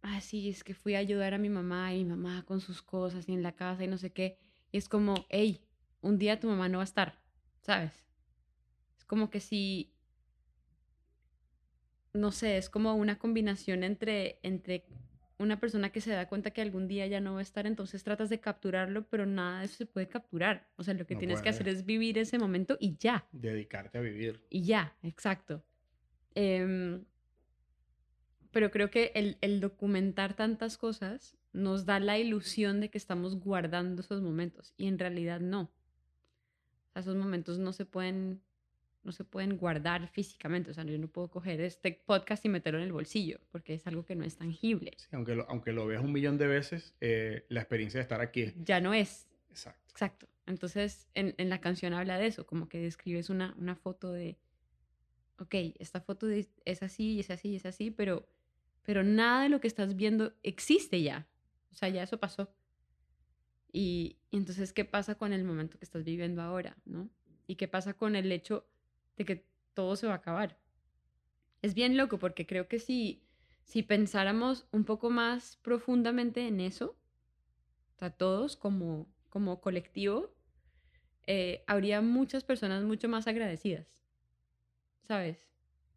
ah, 0.02 0.22
sí, 0.22 0.50
es 0.50 0.64
que 0.64 0.74
fui 0.74 0.96
a 0.96 1.00
ayudar 1.00 1.34
a 1.34 1.38
mi 1.38 1.50
mamá 1.50 1.94
y 1.94 2.04
mi 2.04 2.12
mamá 2.12 2.44
con 2.46 2.62
sus 2.62 2.82
cosas 2.82 3.28
y 3.30 3.34
en 3.34 3.44
la 3.44 3.54
casa 3.54 3.84
y 3.84 3.88
no 3.88 3.98
sé 3.98 4.12
qué. 4.12 4.38
Y 4.72 4.78
es 4.78 4.90
como, 4.90 5.16
hey, 5.30 5.62
un 6.02 6.18
día 6.18 6.40
tu 6.40 6.48
mamá 6.48 6.70
no 6.70 6.80
va 6.80 6.84
a 6.84 6.86
estar, 6.86 7.20
¿sabes? 7.62 7.92
Es 8.98 9.06
como 9.06 9.30
que 9.30 9.40
si, 9.40 9.94
no 12.14 12.32
sé, 12.32 12.58
es 12.58 12.70
como 12.70 12.96
una 12.96 13.18
combinación 13.18 13.84
entre, 13.84 14.40
entre 14.44 14.86
una 15.38 15.60
persona 15.60 15.92
que 15.92 16.02
se 16.02 16.12
da 16.12 16.28
cuenta 16.28 16.52
que 16.52 16.62
algún 16.62 16.88
día 16.88 17.08
ya 17.08 17.20
no 17.20 17.34
va 17.34 17.40
a 17.40 17.44
estar, 17.44 17.66
entonces 17.66 18.04
tratas 18.04 18.30
de 18.30 18.40
capturarlo, 18.40 19.08
pero 19.10 19.26
nada 19.26 19.60
de 19.60 19.66
eso 19.66 19.76
se 19.76 19.86
puede 19.86 20.08
capturar. 20.08 20.70
O 20.76 20.84
sea, 20.84 20.94
lo 20.94 21.06
que 21.06 21.16
tienes 21.16 21.42
que 21.42 21.50
hacer 21.50 21.68
es 21.68 21.86
vivir 21.86 22.18
ese 22.18 22.38
momento 22.38 22.78
y 22.80 22.96
ya. 22.98 23.28
Dedicarte 23.32 23.98
a 23.98 24.02
vivir. 24.02 24.46
Y 24.50 24.64
ya, 24.64 24.96
exacto. 25.04 25.64
Em, 26.36 27.04
pero 28.52 28.72
creo 28.72 28.90
que 28.90 29.12
el, 29.16 29.38
el, 29.42 29.60
documentar 29.60 30.34
tantas 30.36 30.78
cosas 30.78 31.38
nos 31.54 31.86
da 31.86 32.00
la 32.00 32.18
ilusión 32.18 32.80
de 32.80 32.90
que 32.90 32.98
estamos 32.98 33.40
guardando 33.40 34.02
esos 34.02 34.22
momentos 34.22 34.74
y 34.78 34.88
en 34.88 35.00
realidad 35.00 35.40
no 35.40 35.72
esos 36.96 37.16
momentos 37.16 37.60
no 37.60 37.74
se 37.74 37.86
pueden 37.86 38.42
no 39.04 39.12
se 39.12 39.24
pueden 39.24 39.58
guardar 39.58 40.08
físicamente. 40.10 40.70
O 40.70 40.74
sea, 40.76 40.84
yo 40.84 40.96
no 41.00 41.08
puedo 41.08 41.28
coger 41.28 41.60
este 41.62 42.04
podcast 42.06 42.46
y 42.46 42.50
meterlo 42.50 42.80
en 42.80 42.86
el 42.86 42.94
bolsillo 42.94 43.40
porque 43.52 43.74
es 43.74 43.88
algo 43.88 44.06
que 44.06 44.16
no 44.16 44.24
es 44.24 44.38
tangible. 44.38 44.94
Sí, 44.98 45.08
aunque 45.14 45.34
lo, 45.34 45.50
aunque 45.50 45.72
lo 45.72 45.88
veas 45.88 46.04
un 46.04 46.12
millón 46.12 46.38
de 46.38 46.46
veces, 46.46 46.94
eh, 47.02 47.46
la 47.50 47.62
experiencia 47.62 47.98
de 47.98 48.04
estar 48.04 48.22
aquí 48.22 48.54
ya 48.58 48.80
no 48.80 48.94
es. 48.94 49.28
Exacto. 49.50 49.82
Exacto. 49.90 50.28
Entonces, 50.46 51.08
en, 51.16 51.34
en, 51.38 51.50
la 51.50 51.62
canción 51.62 51.94
habla 51.94 52.20
de 52.20 52.28
eso, 52.28 52.46
como 52.46 52.70
que 52.70 52.80
describes 52.80 53.32
una, 53.32 53.56
una 53.58 53.76
foto 53.76 54.12
de, 54.12 54.38
ok, 55.40 55.56
esta 55.80 56.02
foto 56.02 56.28
es 56.30 56.84
así, 56.84 57.20
es 57.20 57.32
así, 57.32 57.56
es 57.56 57.66
así, 57.66 57.90
pero, 57.90 58.28
pero 58.84 59.04
nada 59.04 59.44
de 59.44 59.50
lo 59.50 59.62
que 59.62 59.68
estás 59.68 59.96
viendo 59.96 60.34
existe 60.44 61.02
ya. 61.02 61.28
O 61.72 61.76
sea, 61.76 61.90
ya 61.90 62.04
eso 62.04 62.20
pasó. 62.20 62.54
Y, 63.72 64.18
entonces, 64.32 64.74
¿qué 64.74 64.86
pasa 64.86 65.16
con 65.16 65.34
el 65.34 65.44
momento 65.44 65.78
que 65.78 65.86
estás 65.86 66.04
viviendo 66.04 66.42
ahora? 66.42 66.78
¿no? 66.86 67.10
¿Y 67.48 67.56
qué 67.56 67.68
pasa 67.68 67.94
con 67.94 68.16
el 68.16 68.32
hecho 68.32 68.68
de 69.18 69.26
que 69.26 69.46
todo 69.74 69.96
se 69.96 70.08
va 70.08 70.14
a 70.14 70.18
acabar? 70.18 70.58
Es 71.62 71.74
bien 71.74 71.96
loco 71.96 72.20
porque 72.20 72.46
creo 72.46 72.68
que 72.68 72.80
si, 72.80 73.24
si 73.64 73.84
pensáramos 73.84 74.68
un 74.72 74.84
poco 74.84 75.10
más 75.10 75.58
profundamente 75.58 76.48
en 76.48 76.60
eso, 76.60 76.98
o 77.96 78.00
sea, 78.00 78.10
todos 78.10 78.58
como, 78.58 79.08
como 79.30 79.62
colectivo, 79.62 80.34
eh, 81.28 81.64
habría 81.68 82.02
muchas 82.02 82.44
personas 82.44 82.84
mucho 82.84 83.08
más 83.08 83.28
agradecidas, 83.28 83.88
¿sabes? 85.04 85.48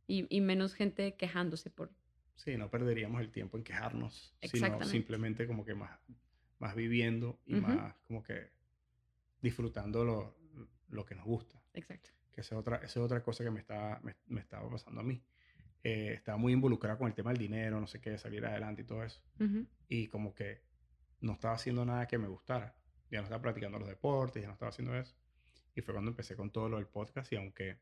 Y, 0.07 0.27
y, 0.35 0.41
menos 0.43 0.75
gente 0.75 1.17
quejándose 1.17 1.71
por... 1.71 1.91
Sí, 2.35 2.57
no 2.57 2.71
perderíamos 2.71 3.21
el 3.21 3.31
tiempo 3.31 3.57
en 3.57 3.65
quejarnos, 3.65 4.37
sino 4.43 4.85
simplemente 4.85 5.47
como 5.47 5.65
que 5.65 5.75
más 5.75 5.99
más 6.65 6.75
viviendo 6.75 7.41
y 7.45 7.57
más 7.57 7.95
como 8.07 8.23
que 8.23 8.51
disfrutando 9.43 10.05
lo, 10.05 10.35
lo, 10.89 11.05
que 11.05 11.15
nos 11.15 11.27
gusta. 11.27 11.61
Exacto. 11.75 12.11
Que 12.33 12.41
esa 12.41 12.55
es 12.55 12.59
otra, 12.59 12.77
esa 12.77 12.87
es 12.87 12.97
otra 12.97 13.23
cosa 13.23 13.45
que 13.45 13.51
me 13.51 13.61
estaba, 13.61 14.01
me, 14.29 14.41
estaba 14.41 14.69
pasando 14.71 15.03
a 15.03 15.05
mí. 15.05 15.23
Eh, 15.83 16.15
estaba 16.15 16.39
muy 16.39 16.55
involucrada 16.55 16.97
con 16.97 17.07
el 17.07 17.15
tema 17.15 17.31
del 17.31 17.39
dinero, 17.39 17.79
no 17.79 17.87
sé 17.87 18.01
qué, 18.01 18.17
salir 18.17 18.47
adelante 18.47 18.83
y 18.83 18.85
todo 18.87 19.05
eso. 19.05 19.21
Y 19.89 20.07
como 20.07 20.35
que 20.35 20.63
no 21.21 21.33
estaba 21.33 21.55
haciendo 21.55 21.85
nada 21.85 22.07
que 22.07 22.17
me 22.17 22.29
gustara. 22.29 22.75
Ya 23.11 23.19
no 23.19 23.25
estaba 23.25 23.43
practicando 23.43 23.79
los 23.79 23.89
deportes, 23.89 24.41
ya 24.41 24.49
no 24.49 24.55
estaba 24.55 24.71
haciendo 24.71 24.97
eso. 24.97 25.15
Y 25.75 25.83
fue 25.83 25.93
cuando 25.93 26.13
empecé 26.13 26.35
con 26.35 26.51
todo 26.51 26.71
lo 26.71 26.79
del 26.79 26.87
podcast 26.87 27.31
y 27.33 27.37
aunque, 27.37 27.79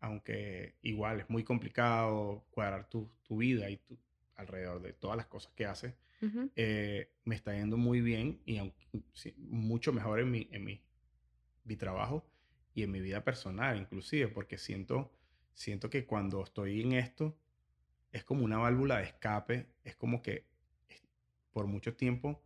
aunque 0.00 0.76
igual 0.82 1.20
es 1.20 1.30
muy 1.30 1.44
complicado 1.44 2.46
cuadrar 2.50 2.88
tu, 2.88 3.10
tu 3.22 3.38
vida 3.38 3.70
y 3.70 3.78
tu, 3.78 3.98
alrededor 4.36 4.82
de 4.82 4.92
todas 4.92 5.16
las 5.16 5.26
cosas 5.26 5.52
que 5.54 5.66
haces, 5.66 5.94
eh, 6.56 7.10
me 7.24 7.34
está 7.34 7.54
yendo 7.54 7.76
muy 7.76 8.00
bien 8.00 8.40
y 8.46 8.60
mucho 9.36 9.92
mejor 9.92 10.20
en 10.20 10.30
mi, 10.30 10.48
en 10.50 10.64
mi, 10.64 10.82
mi 11.64 11.76
trabajo 11.76 12.26
y 12.74 12.82
en 12.82 12.90
mi 12.90 13.00
vida 13.00 13.24
personal, 13.24 13.78
inclusive, 13.78 14.28
porque 14.28 14.58
siento, 14.58 15.12
siento 15.54 15.90
que 15.90 16.06
cuando 16.06 16.42
estoy 16.42 16.82
en 16.82 16.92
esto, 16.92 17.38
es 18.12 18.24
como 18.24 18.44
una 18.44 18.58
válvula 18.58 18.98
de 18.98 19.04
escape, 19.04 19.66
es 19.84 19.96
como 19.96 20.22
que 20.22 20.46
por 21.52 21.66
mucho 21.66 21.94
tiempo 21.94 22.42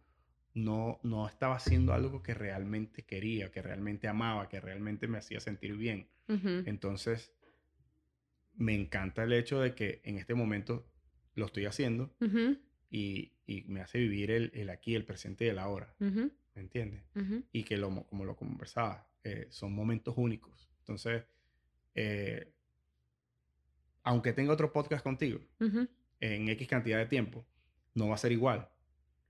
no, 0.55 1.01
no 1.03 1.28
estaba 1.28 1.57
haciendo 1.57 1.92
algo 1.92 2.22
que 2.22 2.34
realmente 2.34 3.05
quería, 3.05 3.51
que 3.51 3.62
realmente 3.62 4.09
amaba, 4.09 4.48
que 4.48 4.61
realmente 4.61 5.09
me 5.09 5.18
hacía 5.18 5.40
sentir 5.40 5.76
bien. 5.76 6.09
Entonces, 6.66 7.32
me 8.61 8.74
encanta 8.74 9.24
el 9.24 9.32
hecho 9.32 9.58
de 9.58 9.74
que 9.74 10.02
en 10.04 10.18
este 10.18 10.34
momento 10.34 10.86
lo 11.34 11.46
estoy 11.46 11.64
haciendo 11.64 12.14
y, 12.90 13.32
y, 13.46 13.62
me 13.68 13.80
hace 13.80 13.98
vivir 13.98 14.30
el, 14.30 14.50
el, 14.54 14.68
aquí, 14.68 14.94
el 14.94 15.06
presente 15.06 15.46
y 15.46 15.48
el 15.48 15.58
ahora. 15.58 15.94
¿Me 15.98 16.30
entiendes? 16.54 17.02
Y 17.52 17.62
que 17.62 17.78
lo, 17.78 18.04
como 18.04 18.26
lo 18.26 18.36
conversaba, 18.36 19.08
eh, 19.24 19.46
son 19.48 19.72
momentos 19.72 20.14
únicos. 20.18 20.70
Entonces, 20.80 21.24
eh, 21.94 22.52
aunque 24.02 24.34
tenga 24.34 24.52
otro 24.52 24.72
podcast 24.72 25.02
contigo, 25.02 25.40
en 26.20 26.48
X 26.50 26.68
cantidad 26.68 26.98
de 26.98 27.06
tiempo, 27.06 27.46
no 27.94 28.08
va 28.08 28.16
a 28.16 28.18
ser 28.18 28.32
igual 28.32 28.68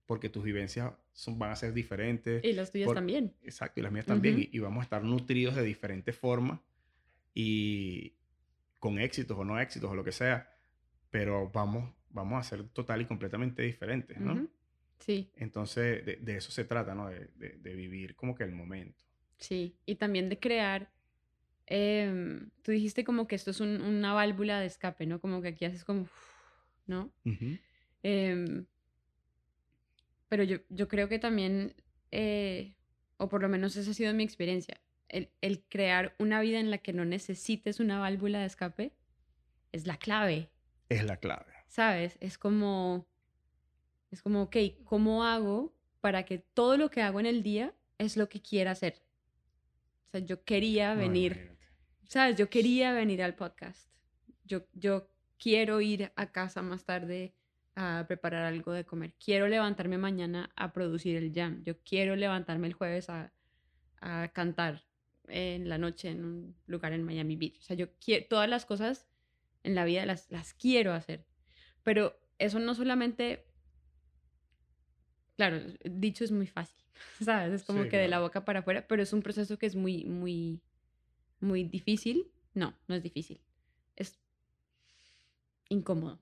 porque 0.07 0.29
tus 0.29 0.43
vivencias 0.43 0.93
son, 1.13 1.39
van 1.39 1.53
a 1.53 1.57
ser 1.57 1.73
diferentes. 1.73 2.43
Y 2.43 2.53
las 2.53 2.73
tuyas 2.73 2.93
también. 2.93 3.33
Exacto, 3.45 3.79
y 3.79 3.85
las 3.85 3.93
mías 3.93 4.07
también. 4.07 4.49
Y, 4.51 4.59
vamos 4.59 4.81
a 4.81 4.83
estar 4.83 5.05
nutridos 5.05 5.55
de 5.55 5.63
diferentes 5.63 6.17
formas 6.17 6.59
y 7.33 8.15
con 8.81 8.99
éxitos 8.99 9.39
o 9.39 9.45
no 9.45 9.61
éxitos 9.61 9.91
o 9.91 9.95
lo 9.95 10.03
que 10.03 10.11
sea, 10.11 10.51
pero 11.11 11.51
vamos, 11.51 11.95
vamos 12.09 12.41
a 12.41 12.49
ser 12.49 12.69
total 12.71 13.03
y 13.03 13.05
completamente 13.05 13.63
diferentes, 13.63 14.19
¿no? 14.19 14.49
Sí. 14.99 15.31
Entonces, 15.37 16.05
de, 16.05 16.37
eso 16.37 16.51
se 16.51 16.65
trata, 16.65 16.95
¿no? 16.95 17.09
De, 17.09 17.29
de, 17.37 17.75
vivir 17.75 18.17
como 18.17 18.35
que 18.35 18.45
el 18.45 18.53
momento. 18.53 19.05
Sí, 19.39 19.77
y 19.87 19.95
también 19.95 20.29
de 20.29 20.39
crear, 20.39 20.91
em, 21.67 22.51
tú 22.63 22.73
dijiste 22.73 23.05
como 23.05 23.27
que 23.27 23.37
esto 23.37 23.51
es 23.51 23.61
una 23.61 24.13
válvula 24.13 24.61
de 24.61 24.67
escape, 24.67 25.07
¿no? 25.07 25.21
Como 25.21 25.41
que 25.41 25.49
aquí 25.49 25.65
haces 25.65 25.85
como, 25.85 26.09
¿no? 26.87 27.13
Pero 30.29 30.45
yo, 30.45 30.59
yo 30.69 30.89
creo 30.89 31.09
que 31.09 31.19
también, 31.19 31.75
eh, 32.13 32.75
o 33.17 33.29
por 33.29 33.43
lo 33.43 33.49
menos 33.49 33.77
esa 33.77 33.91
ha 33.91 33.95
sido 33.95 34.15
mi 34.15 34.23
experiencia, 34.23 34.81
el, 35.11 35.31
el, 35.41 35.63
crear 35.65 36.15
una 36.19 36.41
vida 36.41 36.59
en 36.61 36.71
la 36.71 36.79
que 36.79 36.93
no 36.93 37.05
necesites 37.05 37.81
una 37.81 37.99
válvula 37.99 38.41
de 38.41 38.47
escape 38.47 38.93
es 39.73 39.87
la 39.87 39.97
clave. 39.97 40.51
Es 40.89 41.05
la 41.05 41.17
clave. 41.17 41.53
¿Sabes? 41.69 42.17
Es 42.21 42.39
como, 42.39 43.07
es 44.11 44.23
como, 44.23 44.43
ok, 44.43 44.57
¿cómo 44.85 45.25
hago 45.25 45.75
para 46.01 46.25
que 46.25 46.39
todo 46.39 46.77
lo 46.77 46.91
que 46.91 47.03
hago 47.03 47.21
en 47.21 47.27
el 47.27 47.43
día 47.43 47.75
es 47.99 48.17
lo 48.17 48.29
que 48.29 48.41
quiera 48.41 48.73
hacer? 48.73 49.03
O 50.07 50.11
sea, 50.11 50.21
yo 50.21 50.43
quería 50.43 50.95
venir, 50.95 51.57
¿sabes? 52.09 52.37
Yo 52.37 52.51
quería 52.51 52.93
venir 52.93 53.23
al 53.23 53.35
podcast. 53.35 53.91
Yo, 54.45 54.67
yo 54.73 55.09
quiero 55.39 55.81
ir 55.81 56.13
a 56.17 56.33
casa 56.33 56.63
más 56.63 56.85
tarde 56.85 57.35
a 57.77 58.05
preparar 58.09 58.45
algo 58.45 58.73
de 58.73 58.85
comer. 58.85 59.15
Quiero 59.25 59.47
levantarme 59.47 59.99
mañana 59.99 60.51
a 60.57 60.73
producir 60.73 61.17
el 61.17 61.33
jam. 61.33 61.63
Yo 61.63 61.79
quiero 61.85 62.17
levantarme 62.17 62.67
el 62.67 62.73
jueves 62.73 63.09
a, 63.09 63.33
a 64.01 64.29
cantar 64.33 64.90
en 65.31 65.69
la 65.69 65.79
noche 65.79 66.09
en 66.09 66.25
un 66.25 66.57
lugar 66.67 66.93
en 66.93 67.05
Miami 67.05 67.37
Beach. 67.37 67.59
O 67.59 67.63
sea, 67.63 67.77
yo 67.77 67.89
quiero, 67.99 68.27
todas 68.27 68.49
las 68.49 68.67
cosas 68.67 69.07
en 69.63 69.75
la 69.75 69.85
vida 69.85 70.07
las, 70.07 70.31
las 70.31 70.55
quiero 70.55 70.93
hacer. 70.93 71.27
Pero 71.83 72.19
eso 72.39 72.59
no 72.59 72.75
solamente, 72.75 73.47
claro, 75.37 75.61
dicho 75.85 76.25
es 76.25 76.33
muy 76.33 76.47
fácil, 76.47 76.83
¿sabes? 77.25 77.53
Es 77.53 77.65
como 77.65 77.89
que 77.89 77.97
de 77.97 78.09
la 78.09 78.21
boca 78.21 78.45
para 78.45 78.61
afuera, 78.61 78.87
pero 78.87 79.03
es 79.03 79.13
un 79.13 79.23
proceso 79.23 79.59
que 79.59 79.67
es 79.67 79.77
muy, 79.77 80.05
muy, 80.05 80.61
muy 81.41 81.65
difícil. 81.65 82.31
No, 82.55 82.75
no 82.89 82.95
es 82.95 83.03
difícil. 83.03 83.41
Es 83.97 84.19
incómodo 85.69 86.21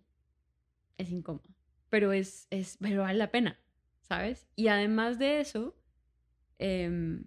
es 0.99 1.11
incómodo, 1.11 1.49
pero 1.89 2.13
es, 2.13 2.47
es, 2.51 2.77
pero 2.81 3.03
vale 3.03 3.19
la 3.19 3.31
pena, 3.31 3.59
¿sabes? 4.03 4.47
Y 4.57 4.69
además 4.69 5.19
de 5.19 5.41
eso, 5.41 5.77
em, 6.59 7.25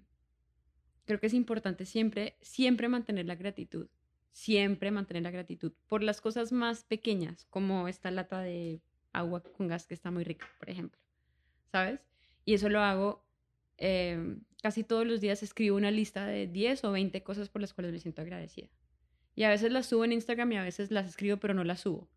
creo 1.06 1.20
que 1.20 1.28
es 1.28 1.34
importante 1.34 1.86
siempre, 1.86 2.38
siempre 2.42 2.88
mantener 2.88 3.26
la 3.26 3.36
gratitud, 3.36 3.88
siempre 4.32 4.92
mantener 4.92 5.24
la 5.24 5.32
gratitud 5.32 5.74
por 5.88 6.04
las 6.04 6.22
cosas 6.22 6.52
más 6.52 6.84
pequeñas, 6.84 7.46
como 7.50 7.88
esta 7.88 8.12
lata 8.12 8.40
de 8.40 8.82
agua 9.14 9.44
con 9.44 9.68
gas 9.68 9.88
que 9.88 9.94
está 9.94 10.12
muy 10.12 10.24
rica, 10.24 10.48
por 10.60 10.70
ejemplo, 10.70 11.00
¿sabes? 11.72 12.00
Y 12.46 12.54
eso 12.54 12.70
lo 12.70 12.80
hago 12.80 13.24
em, 13.78 14.42
casi 14.62 14.84
todos 14.84 15.06
los 15.06 15.22
días, 15.22 15.44
escribo 15.44 15.78
una 15.78 15.92
lista 15.92 16.26
de 16.26 16.48
10 16.48 16.84
o 16.86 16.92
20 16.92 17.24
cosas 17.24 17.50
por 17.50 17.62
las 17.62 17.74
cuales 17.74 17.92
me 17.92 18.00
siento 18.00 18.22
agradecida. 18.22 18.70
Y 19.36 19.44
a 19.44 19.50
veces 19.50 19.72
las 19.72 19.88
subo 19.88 20.06
en 20.06 20.14
Instagram 20.14 20.52
y 20.52 20.58
a 20.58 20.64
veces 20.64 20.92
las 20.92 21.08
escribo, 21.08 21.38
pero 21.38 21.54
no 21.54 21.64
las 21.64 21.82
subo 21.82 22.10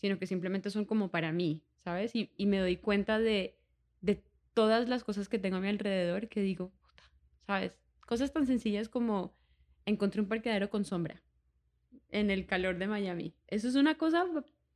sino 0.00 0.18
que 0.18 0.26
simplemente 0.26 0.70
son 0.70 0.86
como 0.86 1.10
para 1.10 1.30
mí, 1.30 1.62
¿sabes? 1.84 2.12
Y, 2.14 2.30
me 2.46 2.58
doy 2.58 2.76
cuenta 2.78 3.18
de, 3.18 3.58
de, 4.00 4.22
todas 4.54 4.88
las 4.88 5.04
cosas 5.04 5.28
que 5.28 5.38
tengo 5.38 5.58
a 5.58 5.60
mi 5.60 5.68
alrededor 5.68 6.28
que 6.28 6.40
digo, 6.40 6.72
¿sabes? 7.46 7.78
Cosas 8.10 8.32
tan 8.32 8.44
sencillas 8.44 8.88
como 8.88 9.38
encontré 9.86 10.20
un 10.20 10.26
parqueadero 10.26 10.68
con 10.68 10.84
sombra 10.84 11.22
en 12.08 12.32
el 12.32 12.44
calor 12.44 12.76
de 12.76 12.88
Miami. 12.88 13.36
Eso 13.46 13.68
es 13.68 13.76
una 13.76 13.96
cosa... 13.98 14.26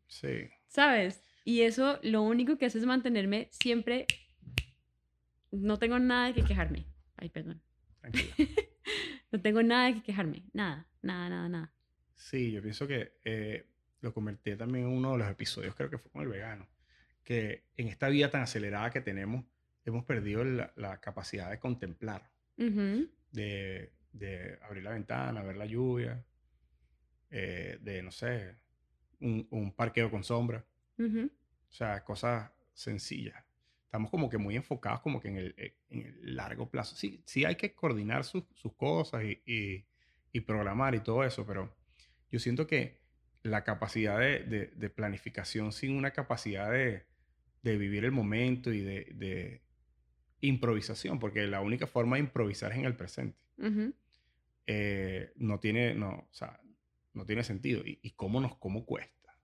Sí. 0.06 0.50
¿Sabes? 0.68 1.20
Y 1.44 1.62
eso 1.62 1.98
lo 2.04 2.22
único 2.22 2.56
que 2.56 2.66
hace 2.66 2.78
es 2.78 2.86
mantenerme 2.86 3.48
siempre... 3.50 4.06
No 5.50 5.80
tengo 5.80 5.98
nada 5.98 6.32
que 6.32 6.44
quejarme. 6.44 6.86
Ay, 7.16 7.28
perdón. 7.28 7.60
Tranquila. 8.00 8.34
no 9.32 9.40
tengo 9.40 9.64
nada 9.64 9.92
que 9.92 10.04
quejarme. 10.04 10.44
Nada, 10.52 10.86
nada, 11.02 11.28
nada, 11.28 11.48
nada. 11.48 11.74
Sí, 12.14 12.52
yo 12.52 12.62
pienso 12.62 12.86
que 12.86 13.14
eh, 13.24 13.66
lo 14.00 14.14
convertí 14.14 14.54
también 14.54 14.84
en 14.84 14.92
uno 14.92 15.10
de 15.10 15.18
los 15.18 15.28
episodios, 15.28 15.74
creo 15.74 15.90
que 15.90 15.98
fue 15.98 16.12
con 16.12 16.22
el 16.22 16.28
vegano, 16.28 16.68
que 17.24 17.64
en 17.76 17.88
esta 17.88 18.08
vida 18.10 18.30
tan 18.30 18.42
acelerada 18.42 18.92
que 18.92 19.00
tenemos, 19.00 19.44
hemos 19.84 20.04
perdido 20.04 20.44
la, 20.44 21.00
capacidad 21.00 21.50
de 21.50 21.58
contemplar, 21.58 22.30
de, 23.34 23.92
de, 24.12 24.58
abrir 24.62 24.82
la 24.82 24.92
ventana, 24.92 25.42
ver 25.42 25.56
la 25.56 25.66
lluvia, 25.66 26.24
eh, 27.30 27.78
de, 27.80 28.02
no 28.02 28.10
sé, 28.10 28.56
un, 29.20 29.46
un, 29.50 29.72
parqueo 29.72 30.10
con 30.10 30.24
sombra. 30.24 30.64
O 30.98 31.72
sea, 31.72 32.04
cosas 32.04 32.50
sencillas. 32.72 33.44
Estamos 33.84 34.10
como 34.10 34.28
que 34.28 34.38
muy 34.38 34.56
enfocados 34.56 35.00
como 35.00 35.20
que 35.20 35.28
en 35.28 35.36
el, 35.36 35.54
eh, 35.56 35.76
en 35.90 36.02
el 36.02 36.36
largo 36.36 36.70
plazo. 36.70 36.96
Sí, 36.96 37.22
sí 37.26 37.44
hay 37.44 37.56
que 37.56 37.74
coordinar 37.74 38.24
sus, 38.24 38.44
sus 38.54 38.72
cosas 38.74 39.24
y, 39.24 39.42
y, 39.46 39.84
y 40.32 40.40
programar 40.40 40.94
y 40.94 41.00
todo 41.00 41.24
eso, 41.24 41.46
pero 41.46 41.76
yo 42.30 42.38
siento 42.38 42.66
que 42.66 43.00
la 43.44 43.62
capacidad 43.62 44.18
de, 44.18 44.72
de, 44.74 44.90
planificación 44.90 45.70
sin 45.70 45.96
una 45.96 46.12
capacidad 46.12 46.72
de, 46.72 47.04
de 47.62 47.76
vivir 47.76 48.04
el 48.04 48.10
momento 48.10 48.72
y 48.72 48.80
de, 48.80 49.62
improvisación, 50.46 51.18
porque 51.18 51.46
la 51.46 51.60
única 51.60 51.86
forma 51.86 52.16
de 52.16 52.20
improvisar 52.20 52.72
es 52.72 52.78
en 52.78 52.84
el 52.84 52.96
presente. 52.96 53.38
Eh, 54.66 55.32
no, 55.36 55.60
tiene, 55.60 55.94
no, 55.94 56.10
o 56.30 56.32
sea, 56.32 56.60
no 57.12 57.24
tiene 57.24 57.44
sentido. 57.44 57.82
¿Y, 57.84 58.00
y 58.02 58.10
cómo, 58.12 58.40
nos, 58.40 58.56
cómo 58.56 58.84
cuesta? 58.84 59.36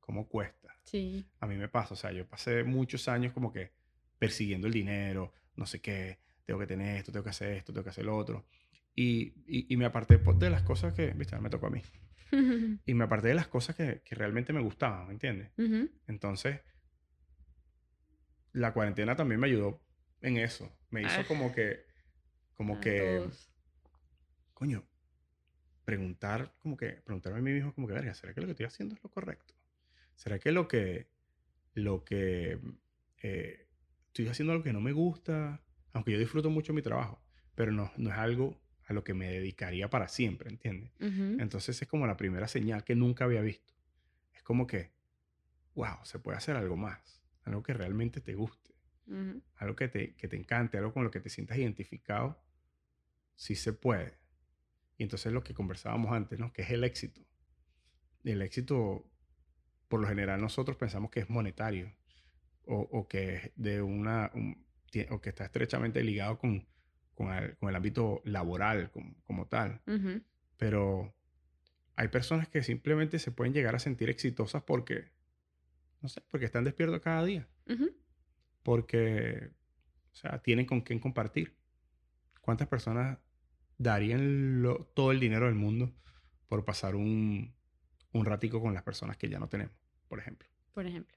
¿Cómo 0.00 0.28
cuesta? 0.28 0.76
Sí. 0.84 1.26
A 1.40 1.46
mí 1.46 1.56
me 1.56 1.68
pasa, 1.68 1.94
o 1.94 1.96
sea, 1.96 2.12
yo 2.12 2.26
pasé 2.26 2.64
muchos 2.64 3.08
años 3.08 3.32
como 3.32 3.52
que 3.52 3.72
persiguiendo 4.18 4.66
el 4.66 4.72
dinero, 4.72 5.32
no 5.56 5.66
sé 5.66 5.80
qué, 5.80 6.18
tengo 6.44 6.60
que 6.60 6.66
tener 6.66 6.96
esto, 6.98 7.12
tengo 7.12 7.24
que 7.24 7.30
hacer 7.30 7.52
esto, 7.52 7.72
tengo 7.72 7.84
que 7.84 7.90
hacer 7.90 8.04
lo 8.04 8.16
otro. 8.16 8.46
Y, 8.94 9.34
y, 9.46 9.66
y 9.68 9.76
me 9.76 9.84
aparté 9.84 10.18
de 10.18 10.50
las 10.50 10.62
cosas 10.62 10.94
que, 10.94 11.10
viste, 11.10 11.38
me 11.38 11.50
tocó 11.50 11.66
a 11.66 11.70
mí. 11.70 11.82
y 12.86 12.94
me 12.94 13.04
aparté 13.04 13.28
de 13.28 13.34
las 13.34 13.48
cosas 13.48 13.76
que, 13.76 14.00
que 14.04 14.14
realmente 14.14 14.52
me 14.52 14.60
gustaban, 14.60 15.06
¿me 15.06 15.12
entiendes? 15.12 15.50
Entonces, 16.06 16.60
la 18.52 18.72
cuarentena 18.72 19.16
también 19.16 19.40
me 19.40 19.48
ayudó 19.48 19.85
en 20.20 20.36
eso. 20.38 20.70
Me 20.90 21.02
hizo 21.02 21.20
ah. 21.20 21.24
como 21.26 21.52
que, 21.52 21.84
como 22.54 22.80
que, 22.80 23.28
coño, 24.54 24.86
preguntar, 25.84 26.54
como 26.58 26.76
que, 26.76 26.88
preguntarme 27.04 27.38
a 27.38 27.42
mí 27.42 27.52
mismo, 27.52 27.74
como 27.74 27.86
que, 27.86 27.94
verga, 27.94 28.14
¿será 28.14 28.34
que 28.34 28.40
lo 28.40 28.46
que 28.46 28.52
estoy 28.52 28.66
haciendo 28.66 28.94
es 28.94 29.02
lo 29.02 29.10
correcto? 29.10 29.54
¿Será 30.14 30.38
que 30.38 30.52
lo 30.52 30.66
que, 30.66 31.08
lo 31.74 32.04
que, 32.04 32.58
eh, 33.22 33.68
estoy 34.08 34.28
haciendo 34.28 34.52
algo 34.52 34.64
que 34.64 34.72
no 34.72 34.80
me 34.80 34.92
gusta? 34.92 35.62
Aunque 35.92 36.12
yo 36.12 36.18
disfruto 36.18 36.50
mucho 36.50 36.72
mi 36.72 36.82
trabajo, 36.82 37.22
pero 37.54 37.72
no, 37.72 37.92
no 37.96 38.10
es 38.10 38.16
algo 38.16 38.60
a 38.86 38.92
lo 38.92 39.02
que 39.04 39.14
me 39.14 39.30
dedicaría 39.30 39.90
para 39.90 40.08
siempre, 40.08 40.48
¿entiendes? 40.48 40.92
Entonces 41.00 41.80
es 41.82 41.88
como 41.88 42.06
la 42.06 42.16
primera 42.16 42.46
señal 42.46 42.84
que 42.84 42.94
nunca 42.94 43.24
había 43.24 43.40
visto. 43.40 43.74
Es 44.32 44.42
como 44.42 44.66
que, 44.66 44.92
wow, 45.74 45.98
se 46.04 46.18
puede 46.18 46.38
hacer 46.38 46.56
algo 46.56 46.76
más, 46.76 47.22
algo 47.42 47.62
que 47.62 47.74
realmente 47.74 48.20
te 48.20 48.34
guste, 48.34 48.75
algo 49.56 49.76
que 49.76 49.88
te, 49.88 50.14
que 50.16 50.28
te 50.28 50.36
encante, 50.36 50.78
algo 50.78 50.92
con 50.92 51.04
lo 51.04 51.10
que 51.10 51.20
te 51.20 51.30
sientas 51.30 51.58
identificado, 51.58 52.42
sí 53.34 53.54
se 53.54 53.72
puede. 53.72 54.18
Y 54.98 55.04
entonces 55.04 55.32
lo 55.32 55.42
que 55.42 55.54
conversábamos 55.54 56.12
antes, 56.12 56.38
¿no? 56.38 56.52
Que 56.52 56.62
es 56.62 56.70
el 56.70 56.84
éxito. 56.84 57.20
El 58.24 58.42
éxito, 58.42 59.08
por 59.88 60.00
lo 60.00 60.08
general 60.08 60.40
nosotros 60.40 60.76
pensamos 60.76 61.10
que 61.10 61.20
es 61.20 61.30
monetario 61.30 61.94
o, 62.64 62.80
o 62.80 63.08
que 63.08 63.34
es 63.34 63.52
de 63.56 63.82
una, 63.82 64.32
o 65.10 65.20
que 65.20 65.28
está 65.28 65.44
estrechamente 65.44 66.02
ligado 66.02 66.38
con 66.38 66.66
con, 67.16 67.32
el, 67.32 67.56
con 67.56 67.70
el 67.70 67.74
ámbito 67.74 68.22
laboral 68.24 68.90
como, 68.92 69.16
como 69.24 69.48
tal. 69.48 69.80
Pero 70.56 71.16
hay 71.96 72.08
personas 72.08 72.48
que 72.48 72.62
simplemente 72.62 73.18
se 73.18 73.32
pueden 73.32 73.54
llegar 73.54 73.74
a 73.74 73.78
sentir 73.80 74.10
exitosas 74.10 74.62
porque, 74.62 75.10
no 76.02 76.08
sé, 76.08 76.22
porque 76.28 76.44
están 76.44 76.62
despiertos 76.64 77.00
cada 77.00 77.24
día. 77.24 77.48
Porque, 78.66 79.52
o 80.10 80.14
sea, 80.16 80.42
tienen 80.42 80.66
con 80.66 80.80
quién 80.80 80.98
compartir. 80.98 81.56
¿Cuántas 82.40 82.66
personas 82.66 83.16
darían 83.78 84.66
todo 84.92 85.12
el 85.12 85.20
dinero 85.20 85.46
del 85.46 85.54
mundo 85.54 85.94
por 86.48 86.64
pasar 86.64 86.96
un, 86.96 87.54
un 88.10 88.24
ratico 88.24 88.60
con 88.60 88.74
las 88.74 88.82
personas 88.82 89.16
que 89.16 89.28
ya 89.28 89.38
no 89.38 89.48
tenemos, 89.48 89.76
por 90.08 90.18
ejemplo? 90.18 90.48
Por 90.74 90.84
ejemplo. 90.84 91.16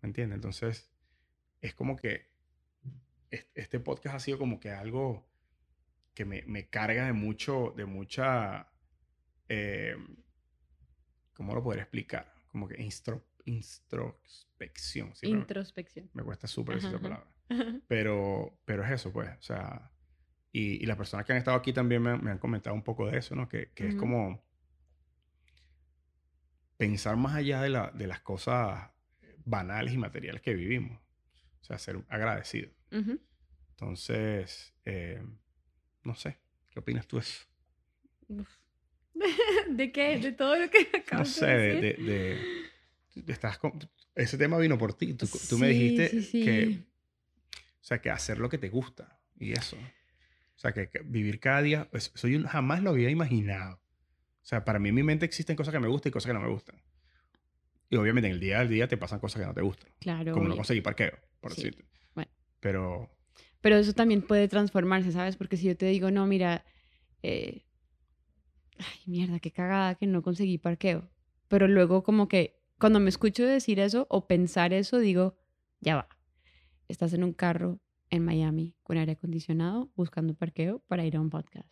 ¿Me 0.00 0.06
entiendes? 0.06 0.36
Entonces, 0.36 0.90
es 1.60 1.74
como 1.74 1.96
que 1.96 2.30
este 3.30 3.78
podcast 3.78 4.16
ha 4.16 4.20
sido 4.20 4.38
como 4.38 4.58
que 4.58 4.70
algo 4.70 5.28
que 6.14 6.24
me, 6.24 6.44
me 6.46 6.70
carga 6.70 7.04
de 7.04 7.12
mucho, 7.12 7.74
de 7.76 7.84
mucha, 7.84 8.72
eh, 9.50 9.98
¿cómo 11.34 11.54
lo 11.54 11.62
podría 11.62 11.82
explicar? 11.82 12.32
Como 12.48 12.66
que 12.66 12.80
introspección. 13.46 15.12
Introspección. 15.22 16.10
Me, 16.12 16.22
cuesta 16.22 16.46
súper 16.46 16.76
esa 16.78 17.00
palabra. 17.00 17.26
Pero, 17.88 18.58
pero 18.64 18.84
es 18.84 18.90
eso, 18.90 19.12
pues, 19.12 19.30
o 19.38 19.42
sea, 19.42 19.92
y, 20.50 20.82
y 20.82 20.86
las 20.86 20.96
personas 20.96 21.24
que 21.24 21.30
han 21.30 21.38
estado 21.38 21.56
aquí 21.56 21.72
también 21.72 22.02
me, 22.02 22.18
me 22.18 22.32
han 22.32 22.38
comentado 22.38 22.74
un 22.74 22.82
poco 22.82 23.06
de 23.06 23.18
eso, 23.18 23.36
¿no? 23.36 23.48
Que, 23.48 23.70
que 23.72 23.86
es 23.86 23.94
como 23.94 24.44
pensar 26.76 27.16
más 27.16 27.36
allá 27.36 27.62
de, 27.62 27.68
la, 27.68 27.92
de 27.92 28.06
las 28.08 28.20
cosas 28.20 28.90
banales 29.44 29.94
y 29.94 29.98
materiales 29.98 30.42
que 30.42 30.54
vivimos. 30.54 31.00
O 31.60 31.64
sea, 31.64 31.78
ser 31.78 32.04
agradecido. 32.08 32.70
Entonces, 33.70 34.74
eh, 34.84 35.22
no 36.02 36.14
sé, 36.14 36.38
¿qué 36.70 36.80
opinas 36.80 37.06
tú 37.06 37.16
de 37.16 37.22
eso? 37.22 37.46
¿De 39.68 39.92
qué? 39.92 40.18
¿De 40.22 40.32
todo 40.32 40.58
lo 40.58 40.70
que 40.70 40.88
acabas 40.96 41.28
no 41.28 41.34
sé, 41.34 41.46
de 41.46 41.74
decir? 41.74 42.04
De, 42.04 42.12
de, 42.12 42.65
estás 43.26 43.58
ese 44.14 44.38
tema 44.38 44.58
vino 44.58 44.78
por 44.78 44.94
ti. 44.94 45.14
Tú, 45.14 45.28
tú 45.48 45.58
me 45.58 45.68
dijiste 45.68 46.10
que, 46.32 46.84
o 47.52 47.84
sea, 47.84 48.00
que 48.00 48.10
hacer 48.10 48.38
lo 48.38 48.48
que 48.48 48.58
te 48.58 48.68
gusta 48.68 49.20
y 49.38 49.52
eso. 49.52 49.76
O 49.76 50.58
sea, 50.58 50.72
que, 50.72 50.88
vivir 51.04 51.38
cada 51.38 51.62
día, 51.62 51.88
pues, 51.90 52.12
eso 52.14 52.28
yo 52.28 52.42
jamás 52.48 52.82
lo 52.82 52.90
había 52.90 53.10
imaginado. 53.10 53.76
O 53.76 54.48
sea, 54.48 54.64
para 54.64 54.78
mí 54.78 54.88
en 54.88 54.94
mi 54.94 55.02
mente 55.02 55.26
existen 55.26 55.54
cosas 55.54 55.72
que 55.72 55.80
me 55.80 55.88
gustan 55.88 56.10
y 56.10 56.12
cosas 56.12 56.30
que 56.30 56.34
no 56.34 56.40
me 56.40 56.48
gustan. 56.48 56.80
Y 57.90 57.96
obviamente 57.96 58.28
en 58.28 58.34
el 58.34 58.40
día 58.40 58.60
al 58.60 58.68
día 58.68 58.88
te 58.88 58.96
pasan 58.96 59.20
cosas 59.20 59.40
que 59.40 59.46
no 59.46 59.54
te 59.54 59.60
gustan. 59.60 59.90
Claro. 60.00 60.32
Como 60.32 60.48
no 60.48 60.56
conseguir 60.56 60.82
parqueo, 60.82 61.18
por 61.40 61.54
decirte. 61.54 61.84
Bueno. 62.14 62.30
Pero... 62.60 63.10
Pero 63.60 63.76
eso 63.76 63.92
también 63.92 64.22
puede 64.22 64.48
transformarse, 64.48 65.12
¿sabes? 65.12 65.36
Porque 65.36 65.56
si 65.56 65.66
yo 65.66 65.76
te 65.76 65.86
digo, 65.86 66.10
no, 66.10 66.26
mira, 66.26 66.64
eh, 67.22 67.64
ay, 68.78 69.00
mierda, 69.06 69.40
qué 69.40 69.50
cagada 69.50 69.96
que 69.96 70.06
no 70.06 70.22
conseguí 70.22 70.58
parqueo. 70.58 71.10
Pero 71.48 71.68
luego 71.68 72.02
como 72.02 72.28
que 72.28 72.55
cuando 72.78 73.00
me 73.00 73.08
escucho 73.08 73.44
decir 73.44 73.80
eso 73.80 74.06
o 74.10 74.26
pensar 74.26 74.72
eso, 74.72 74.98
digo, 74.98 75.36
ya 75.80 75.96
va. 75.96 76.08
Estás 76.88 77.12
en 77.12 77.24
un 77.24 77.32
carro 77.32 77.80
en 78.10 78.24
Miami 78.24 78.76
con 78.82 78.98
aire 78.98 79.12
acondicionado 79.12 79.90
buscando 79.96 80.34
parqueo 80.34 80.82
para 80.86 81.04
ir 81.04 81.16
a 81.16 81.20
un 81.20 81.30
podcast. 81.30 81.68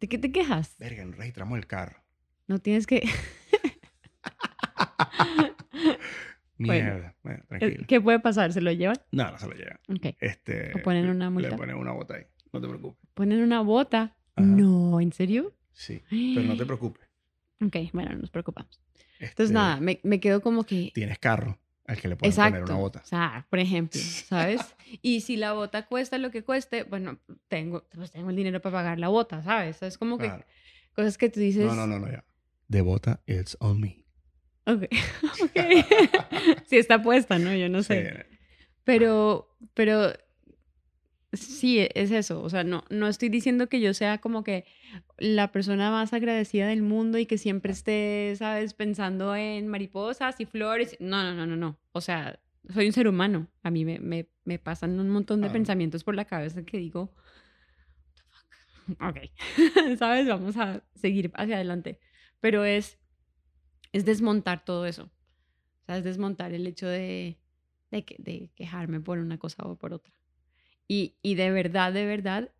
¿De 0.00 0.08
qué 0.08 0.18
te 0.18 0.30
quejas? 0.30 0.76
Verga, 0.78 1.04
no 1.04 1.12
registramos 1.12 1.58
el 1.58 1.66
carro. 1.66 2.04
No 2.46 2.58
tienes 2.58 2.86
que... 2.86 3.02
Mierda, 6.58 7.14
bueno, 7.22 7.44
tranquilo. 7.48 7.84
¿Qué 7.86 8.00
puede 8.00 8.20
pasar? 8.20 8.52
¿Se 8.52 8.60
lo 8.60 8.72
llevan? 8.72 8.96
No, 9.12 9.30
no 9.30 9.38
se 9.38 9.46
lo 9.46 9.54
llevan. 9.54 9.78
Ok. 9.88 10.16
Este, 10.20 10.72
¿O 10.74 10.82
ponen 10.82 11.08
una 11.08 11.30
multa? 11.30 11.50
Le 11.50 11.56
ponen 11.56 11.76
una 11.76 11.92
bota 11.92 12.14
ahí, 12.14 12.24
no 12.52 12.60
te 12.60 12.68
preocupes. 12.68 13.08
¿Ponen 13.14 13.42
una 13.42 13.60
bota? 13.60 14.16
No, 14.36 15.00
¿en 15.00 15.12
serio? 15.12 15.54
Sí, 15.72 16.02
pero 16.10 16.46
no 16.46 16.56
te 16.56 16.66
preocupes. 16.66 17.06
Ok, 17.60 17.74
bueno, 17.92 18.12
no 18.12 18.18
nos 18.18 18.30
preocupamos. 18.30 18.80
Entonces, 19.20 19.40
este, 19.40 19.52
nada, 19.52 19.80
me, 19.80 20.00
me 20.02 20.20
quedo 20.20 20.40
como 20.40 20.64
que... 20.64 20.92
Tienes 20.94 21.18
carro 21.18 21.58
al 21.86 22.00
que 22.00 22.08
le 22.08 22.16
pueden 22.16 22.34
poner 22.34 22.62
una 22.64 22.74
bota. 22.74 23.00
O 23.02 23.06
sea, 23.06 23.46
por 23.48 23.58
ejemplo, 23.58 24.00
¿sabes? 24.00 24.60
y 25.02 25.22
si 25.22 25.36
la 25.36 25.54
bota 25.54 25.86
cuesta 25.86 26.18
lo 26.18 26.30
que 26.30 26.44
cueste, 26.44 26.84
bueno, 26.84 27.18
tengo, 27.48 27.86
pues 27.94 28.10
tengo 28.10 28.30
el 28.30 28.36
dinero 28.36 28.60
para 28.60 28.76
pagar 28.76 28.98
la 28.98 29.08
bota, 29.08 29.42
¿sabes? 29.42 29.82
Es 29.82 29.96
como 29.96 30.18
que 30.18 30.30
cosas 30.94 31.16
que 31.18 31.30
tú 31.30 31.40
dices... 31.40 31.64
No, 31.64 31.74
no, 31.74 31.86
no, 31.86 31.98
no, 31.98 32.10
ya. 32.10 32.24
De 32.68 32.82
bota, 32.82 33.20
it's 33.26 33.56
on 33.60 33.80
me. 33.80 34.04
Ok. 34.66 34.84
okay. 35.42 35.84
sí, 36.66 36.76
está 36.76 37.02
puesta, 37.02 37.38
¿no? 37.38 37.54
Yo 37.54 37.70
no 37.70 37.82
sé. 37.82 38.26
Pero, 38.84 39.56
pero 39.72 40.12
sí, 41.40 41.86
es 41.94 42.10
eso. 42.10 42.42
O 42.42 42.50
sea, 42.50 42.64
no, 42.64 42.84
no 42.90 43.08
estoy 43.08 43.28
diciendo 43.28 43.68
que 43.68 43.80
yo 43.80 43.94
sea 43.94 44.18
como 44.18 44.44
que 44.44 44.64
la 45.18 45.52
persona 45.52 45.90
más 45.90 46.12
agradecida 46.12 46.66
del 46.68 46.82
mundo 46.82 47.18
y 47.18 47.26
que 47.26 47.38
siempre 47.38 47.72
esté, 47.72 48.34
¿sabes?, 48.36 48.74
pensando 48.74 49.34
en 49.36 49.68
mariposas 49.68 50.40
y 50.40 50.46
flores. 50.46 50.96
No, 51.00 51.22
no, 51.22 51.34
no, 51.34 51.46
no, 51.46 51.56
no. 51.56 51.78
O 51.92 52.00
sea, 52.00 52.40
soy 52.72 52.86
un 52.86 52.92
ser 52.92 53.08
humano. 53.08 53.48
A 53.62 53.70
mí 53.70 53.84
me, 53.84 53.98
me, 53.98 54.28
me 54.44 54.58
pasan 54.58 54.98
un 55.00 55.08
montón 55.10 55.40
de 55.40 55.50
pensamientos 55.50 56.04
por 56.04 56.14
la 56.14 56.24
cabeza 56.24 56.64
que 56.64 56.78
digo, 56.78 57.14
ok, 59.00 59.18
¿sabes? 59.98 60.26
Vamos 60.28 60.56
a 60.56 60.82
seguir 60.94 61.30
hacia 61.34 61.56
adelante. 61.56 62.00
Pero 62.40 62.64
es 62.64 62.98
es 63.92 64.04
desmontar 64.04 64.64
todo 64.64 64.86
eso. 64.86 65.04
O 65.04 65.86
sea, 65.86 65.98
es 65.98 66.04
desmontar 66.04 66.52
el 66.52 66.66
hecho 66.66 66.86
de, 66.88 67.38
de, 67.90 68.04
de 68.18 68.50
quejarme 68.54 69.00
por 69.00 69.18
una 69.18 69.38
cosa 69.38 69.64
o 69.64 69.76
por 69.76 69.94
otra. 69.94 70.17
Y, 70.88 71.16
y, 71.22 71.34
de 71.34 71.50
verdad, 71.50 71.92
de 71.92 72.06
verdad, 72.06 72.50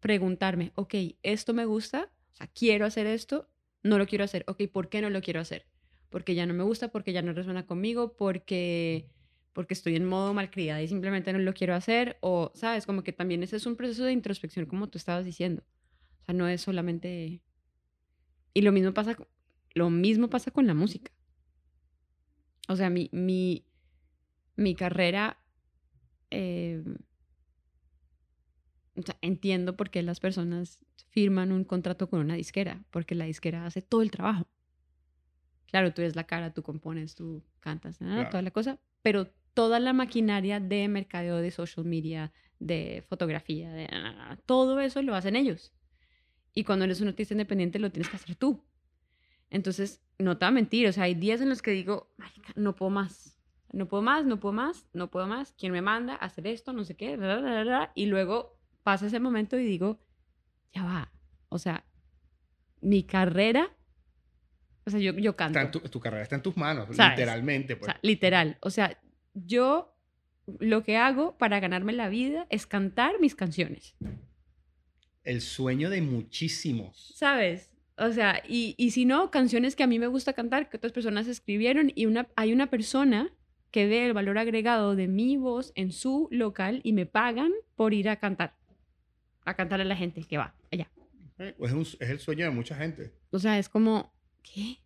preguntarme, 0.00 0.72
ok, 0.74 0.94
esto 1.22 1.54
me 1.54 1.66
gusta, 1.66 2.10
quiero 2.54 2.86
hacer 2.86 3.06
esto, 3.06 3.48
no 3.82 3.98
lo 3.98 4.06
quiero 4.06 4.24
hacer, 4.24 4.44
ok, 4.48 4.62
¿por 4.72 4.88
qué 4.88 5.02
no 5.02 5.10
lo 5.10 5.20
quiero 5.20 5.40
hacer? 5.40 5.66
Porque 6.08 6.34
ya 6.34 6.46
no 6.46 6.54
me 6.54 6.64
gusta, 6.64 6.88
porque 6.88 7.12
ya 7.12 7.22
no 7.22 7.32
resuena 7.32 7.66
conmigo, 7.66 8.16
porque, 8.16 9.10
porque 9.52 9.74
estoy 9.74 9.96
en 9.96 10.06
modo 10.06 10.32
malcriada 10.32 10.82
y 10.82 10.88
simplemente 10.88 11.32
no 11.32 11.38
lo 11.38 11.52
quiero 11.52 11.74
hacer, 11.74 12.16
o, 12.20 12.50
¿sabes? 12.54 12.86
Como 12.86 13.04
que 13.04 13.12
también 13.12 13.42
ese 13.42 13.56
es 13.56 13.66
un 13.66 13.76
proceso 13.76 14.04
de 14.04 14.12
introspección, 14.12 14.66
como 14.66 14.88
tú 14.88 14.96
estabas 14.96 15.24
diciendo. 15.24 15.62
O 16.22 16.24
sea, 16.24 16.34
no 16.34 16.48
es 16.48 16.62
solamente... 16.62 17.42
Y 18.54 18.62
lo 18.62 18.72
mismo 18.72 18.94
pasa 18.94 19.16
lo 19.74 19.90
mismo 19.90 20.28
pasa 20.28 20.50
con 20.50 20.66
la 20.66 20.74
música. 20.74 21.12
O 22.68 22.76
sea, 22.76 22.90
mi, 22.90 23.08
mi, 23.12 23.64
mi 24.56 24.74
carrera, 24.74 25.38
eh, 26.30 26.82
o 28.98 29.02
sea, 29.02 29.16
entiendo 29.22 29.76
por 29.76 29.90
qué 29.90 30.02
las 30.02 30.20
personas 30.20 30.78
firman 31.08 31.52
un 31.52 31.64
contrato 31.64 32.08
con 32.08 32.20
una 32.20 32.34
disquera, 32.34 32.84
porque 32.90 33.14
la 33.14 33.24
disquera 33.24 33.66
hace 33.66 33.82
todo 33.82 34.02
el 34.02 34.10
trabajo. 34.10 34.46
Claro, 35.66 35.92
tú 35.92 36.02
eres 36.02 36.16
la 36.16 36.24
cara, 36.24 36.52
tú 36.52 36.62
compones, 36.62 37.14
tú 37.14 37.42
cantas, 37.60 37.98
toda 37.98 38.42
la 38.42 38.50
cosa, 38.50 38.78
pero 39.02 39.28
toda 39.54 39.80
la 39.80 39.92
maquinaria 39.92 40.60
de 40.60 40.88
mercadeo, 40.88 41.36
de 41.36 41.50
social 41.50 41.84
media, 41.84 42.32
de 42.58 43.04
fotografía, 43.08 43.70
de, 43.72 43.88
todo 44.46 44.80
eso 44.80 45.02
lo 45.02 45.14
hacen 45.14 45.36
ellos. 45.36 45.72
Y 46.54 46.64
cuando 46.64 46.84
eres 46.84 47.00
un 47.00 47.08
artista 47.08 47.34
independiente 47.34 47.78
lo 47.78 47.90
tienes 47.92 48.08
que 48.08 48.16
hacer 48.16 48.34
tú. 48.34 48.64
Entonces, 49.50 50.02
no 50.18 50.36
te 50.38 50.44
voy 50.44 50.48
a 50.48 50.52
mentir, 50.52 50.88
o 50.88 50.92
sea, 50.92 51.04
hay 51.04 51.14
días 51.14 51.40
en 51.40 51.48
los 51.48 51.62
que 51.62 51.70
digo, 51.70 52.10
no 52.54 52.74
puedo 52.74 52.90
más, 52.90 53.38
no 53.72 53.88
puedo 53.88 54.02
más, 54.02 54.26
no 54.26 54.40
puedo 54.40 54.52
más, 54.52 54.86
no 54.92 55.10
puedo 55.10 55.26
más, 55.26 55.52
¿quién 55.52 55.72
me 55.72 55.82
manda 55.82 56.14
a 56.14 56.26
hacer 56.26 56.46
esto? 56.46 56.72
No 56.72 56.84
sé 56.84 56.96
qué, 56.96 57.18
y 57.94 58.06
luego 58.06 58.57
pasa 58.88 59.08
ese 59.08 59.20
momento 59.20 59.58
y 59.58 59.66
digo, 59.66 60.00
ya 60.72 60.82
va, 60.82 61.12
o 61.50 61.58
sea, 61.58 61.84
mi 62.80 63.02
carrera, 63.02 63.70
o 64.86 64.90
sea, 64.90 64.98
yo, 64.98 65.12
yo 65.12 65.36
canto. 65.36 65.82
tu, 65.82 66.00
carrera 66.00 66.22
está 66.22 66.36
en 66.36 66.42
tus 66.42 66.56
manos, 66.56 66.88
literalmente. 66.88 67.76
Pues. 67.76 67.90
O 67.90 67.92
sea, 67.92 68.00
literal, 68.00 68.56
o 68.62 68.70
sea, 68.70 68.98
yo 69.34 69.94
lo 70.58 70.84
que 70.84 70.96
hago 70.96 71.36
para 71.36 71.60
ganarme 71.60 71.92
la 71.92 72.08
vida 72.08 72.46
es 72.48 72.66
cantar 72.66 73.20
mis 73.20 73.34
canciones. 73.34 73.94
El 75.22 75.42
sueño 75.42 75.90
de 75.90 76.00
muchísimos. 76.00 77.12
¿Sabes? 77.14 77.70
O 77.98 78.10
sea, 78.10 78.42
y, 78.48 78.74
y, 78.78 78.92
si 78.92 79.04
no, 79.04 79.30
canciones 79.30 79.76
que 79.76 79.82
a 79.82 79.86
mí 79.86 79.98
me 79.98 80.06
gusta 80.06 80.32
cantar, 80.32 80.70
que 80.70 80.78
otras 80.78 80.94
personas 80.94 81.26
escribieron, 81.26 81.92
y 81.94 82.06
una, 82.06 82.26
hay 82.36 82.54
una 82.54 82.70
persona 82.70 83.34
que 83.70 83.86
ve 83.86 84.06
el 84.06 84.14
valor 84.14 84.38
agregado 84.38 84.96
de 84.96 85.08
mi 85.08 85.36
voz 85.36 85.72
en 85.74 85.92
su 85.92 86.26
local 86.30 86.80
y 86.84 86.94
me 86.94 87.04
pagan 87.04 87.52
por 87.74 87.92
ir 87.92 88.08
a 88.08 88.16
cantar, 88.16 88.57
a 89.50 89.54
cantar 89.54 89.80
a 89.80 89.84
la 89.84 89.96
gente 89.96 90.22
que 90.24 90.38
va 90.38 90.54
allá. 90.70 90.90
Pues 91.56 91.72
es, 91.72 92.10
el 92.10 92.18
sueño 92.18 92.44
de 92.44 92.50
mucha 92.50 92.74
gente. 92.74 93.12
O 93.30 93.38
sea, 93.38 93.58
es 93.58 93.68
como, 93.68 94.12
¿qué? 94.42 94.78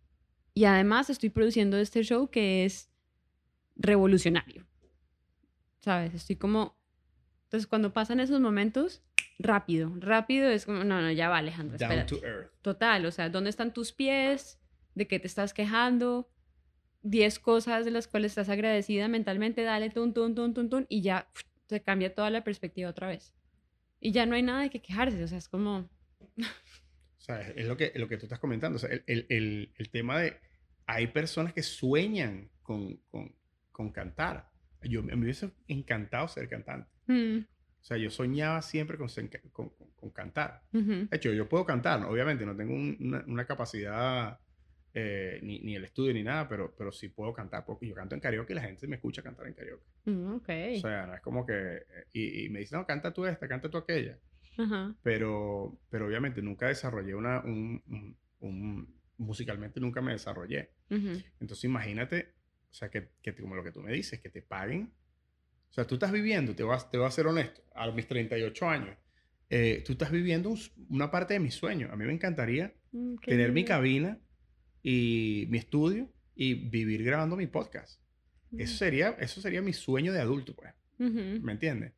Y 0.53 0.65
además 0.65 1.09
estoy 1.09 1.29
produciendo 1.29 1.77
este 1.77 2.03
show 2.03 2.29
que 2.29 2.65
es 2.65 2.89
revolucionario. 3.75 4.65
¿Sabes? 5.79 6.13
Estoy 6.13 6.35
como... 6.35 6.77
Entonces, 7.45 7.67
cuando 7.67 7.91
pasan 7.93 8.19
esos 8.19 8.39
momentos, 8.39 9.03
rápido, 9.39 9.93
rápido 9.97 10.49
es 10.49 10.65
como, 10.65 10.83
no, 10.83 11.01
no, 11.01 11.11
ya 11.11 11.29
va 11.29 11.37
Alejandro, 11.37 11.77
Down 11.77 12.05
to 12.05 12.23
earth. 12.23 12.51
Total, 12.61 13.05
o 13.05 13.11
sea, 13.11 13.29
¿dónde 13.29 13.49
están 13.49 13.73
tus 13.73 13.91
pies? 13.91 14.59
¿De 14.95 15.07
qué 15.07 15.19
te 15.19 15.27
estás 15.27 15.53
quejando? 15.53 16.29
Diez 17.01 17.39
cosas 17.39 17.85
de 17.85 17.91
las 17.91 18.07
cuales 18.07 18.31
estás 18.31 18.49
agradecida 18.49 19.07
mentalmente, 19.07 19.63
dale 19.63 19.89
tun, 19.89 20.13
tun, 20.13 20.35
tun, 20.35 20.53
tun, 20.53 20.69
tun, 20.69 20.85
y 20.89 21.01
ya 21.01 21.27
se 21.67 21.81
cambia 21.81 22.13
toda 22.15 22.29
la 22.29 22.43
perspectiva 22.43 22.89
otra 22.89 23.07
vez. 23.07 23.33
Y 24.05 24.11
ya 24.11 24.25
no 24.25 24.35
hay 24.35 24.43
nada 24.43 24.63
de 24.63 24.69
que 24.69 24.81
quejarse, 24.81 25.23
o 25.23 25.27
sea, 25.29 25.37
es 25.37 25.47
como... 25.47 25.89
o 26.37 27.19
sea, 27.19 27.39
es 27.39 27.65
lo 27.65 27.77
que, 27.77 27.93
lo 27.95 28.09
que 28.09 28.17
tú 28.17 28.25
estás 28.25 28.39
comentando, 28.39 28.75
o 28.75 28.79
sea, 28.79 28.89
el, 28.91 29.25
el, 29.29 29.73
el, 29.77 29.89
tema 29.91 30.19
de, 30.19 30.41
hay 30.85 31.07
personas 31.07 31.53
que 31.53 31.63
sueñan 31.63 32.49
con, 32.61 32.97
con, 33.09 33.33
con 33.71 33.91
cantar. 33.93 34.49
Yo, 34.81 35.01
me 35.03 35.15
hubiese 35.15 35.51
encantado 35.69 36.27
ser 36.27 36.49
cantante. 36.49 36.89
Mm. 37.07 37.45
O 37.81 37.85
sea, 37.85 37.95
yo 37.95 38.09
soñaba 38.09 38.61
siempre 38.61 38.97
con, 38.97 39.07
con, 39.53 39.69
con 39.95 40.09
cantar. 40.09 40.63
De 40.73 41.07
hecho, 41.09 41.31
yo 41.31 41.47
puedo 41.47 41.65
cantar, 41.65 42.03
obviamente, 42.03 42.45
no 42.45 42.57
tengo 42.57 42.73
una, 42.73 43.23
una, 43.25 43.45
capacidad, 43.45 44.37
eh, 44.93 45.39
ni, 45.41 45.59
ni, 45.59 45.75
el 45.75 45.85
estudio 45.85 46.13
ni 46.13 46.23
nada, 46.23 46.47
pero, 46.47 46.73
pero 46.77 46.91
sí 46.91 47.09
puedo 47.09 47.33
cantar, 47.33 47.65
porque 47.65 47.87
yo 47.87 47.95
canto 47.95 48.15
en 48.15 48.21
karaoke 48.21 48.53
y 48.53 48.55
la 48.55 48.61
gente 48.61 48.87
me 48.87 48.97
escucha 48.97 49.21
cantar 49.21 49.47
en 49.47 49.53
karaoke. 49.53 49.85
Mm, 50.05 50.33
okay. 50.35 50.77
O 50.77 50.81
sea, 50.81 51.07
no 51.07 51.15
es 51.15 51.21
como 51.21 51.45
que... 51.45 51.53
Eh, 51.53 52.05
y, 52.13 52.45
y, 52.45 52.49
me 52.49 52.59
dicen, 52.59 52.79
no, 52.79 52.85
canta 52.85 53.13
tú 53.13 53.25
esta, 53.25 53.47
canta 53.47 53.69
tú 53.69 53.77
aquella. 53.77 54.17
pero, 55.01 55.79
pero 55.89 56.07
obviamente 56.07 56.41
nunca 56.41 56.67
desarrollé 56.67 57.15
una... 57.15 57.39
Un, 57.39 58.15
un, 58.39 59.01
musicalmente 59.17 59.79
nunca 59.79 60.01
me 60.01 60.11
desarrollé. 60.11 60.71
Entonces 60.89 61.63
imagínate, 61.63 62.33
o 62.69 62.73
sea, 62.73 62.89
que, 62.89 63.09
que 63.21 63.33
como 63.35 63.55
lo 63.55 63.63
que 63.63 63.71
tú 63.71 63.81
me 63.81 63.91
dices, 63.91 64.19
que 64.19 64.29
te 64.29 64.41
paguen 64.41 64.91
o 65.73 65.75
sea, 65.75 65.87
tú 65.87 65.95
estás 65.95 66.11
viviendo, 66.11 66.53
te 66.53 66.61
voy 66.61 66.75
a, 66.75 66.77
te 66.77 66.99
voy 66.99 67.07
a 67.07 67.09
ser 67.09 67.25
honesto, 67.25 67.63
a 67.73 67.89
mis 67.89 68.07
38 68.07 68.69
años, 68.69 68.95
eh, 69.49 69.81
tú 69.83 69.93
estás 69.93 70.11
viviendo 70.11 70.53
una 70.89 71.09
parte 71.09 71.33
de 71.33 71.39
mi 71.39 71.49
sueño. 71.49 71.89
A 71.91 71.95
mí 71.95 72.05
me 72.05 72.13
encantaría 72.13 72.75
mm, 72.91 73.15
tener 73.25 73.51
mi 73.51 73.65
cabina 73.65 74.19
y 74.83 75.45
mi 75.49 75.57
estudio 75.57 76.09
y 76.35 76.53
vivir 76.53 77.03
grabando 77.03 77.35
mi 77.35 77.47
podcast. 77.47 78.01
Eso, 78.55 78.77
sería, 78.77 79.15
eso 79.19 79.41
sería 79.41 79.61
mi 79.61 79.73
sueño 79.73 80.13
de 80.13 80.19
adulto, 80.19 80.53
pues. 80.53 80.71
¿Me 80.99 81.51
entiendes? 81.51 81.93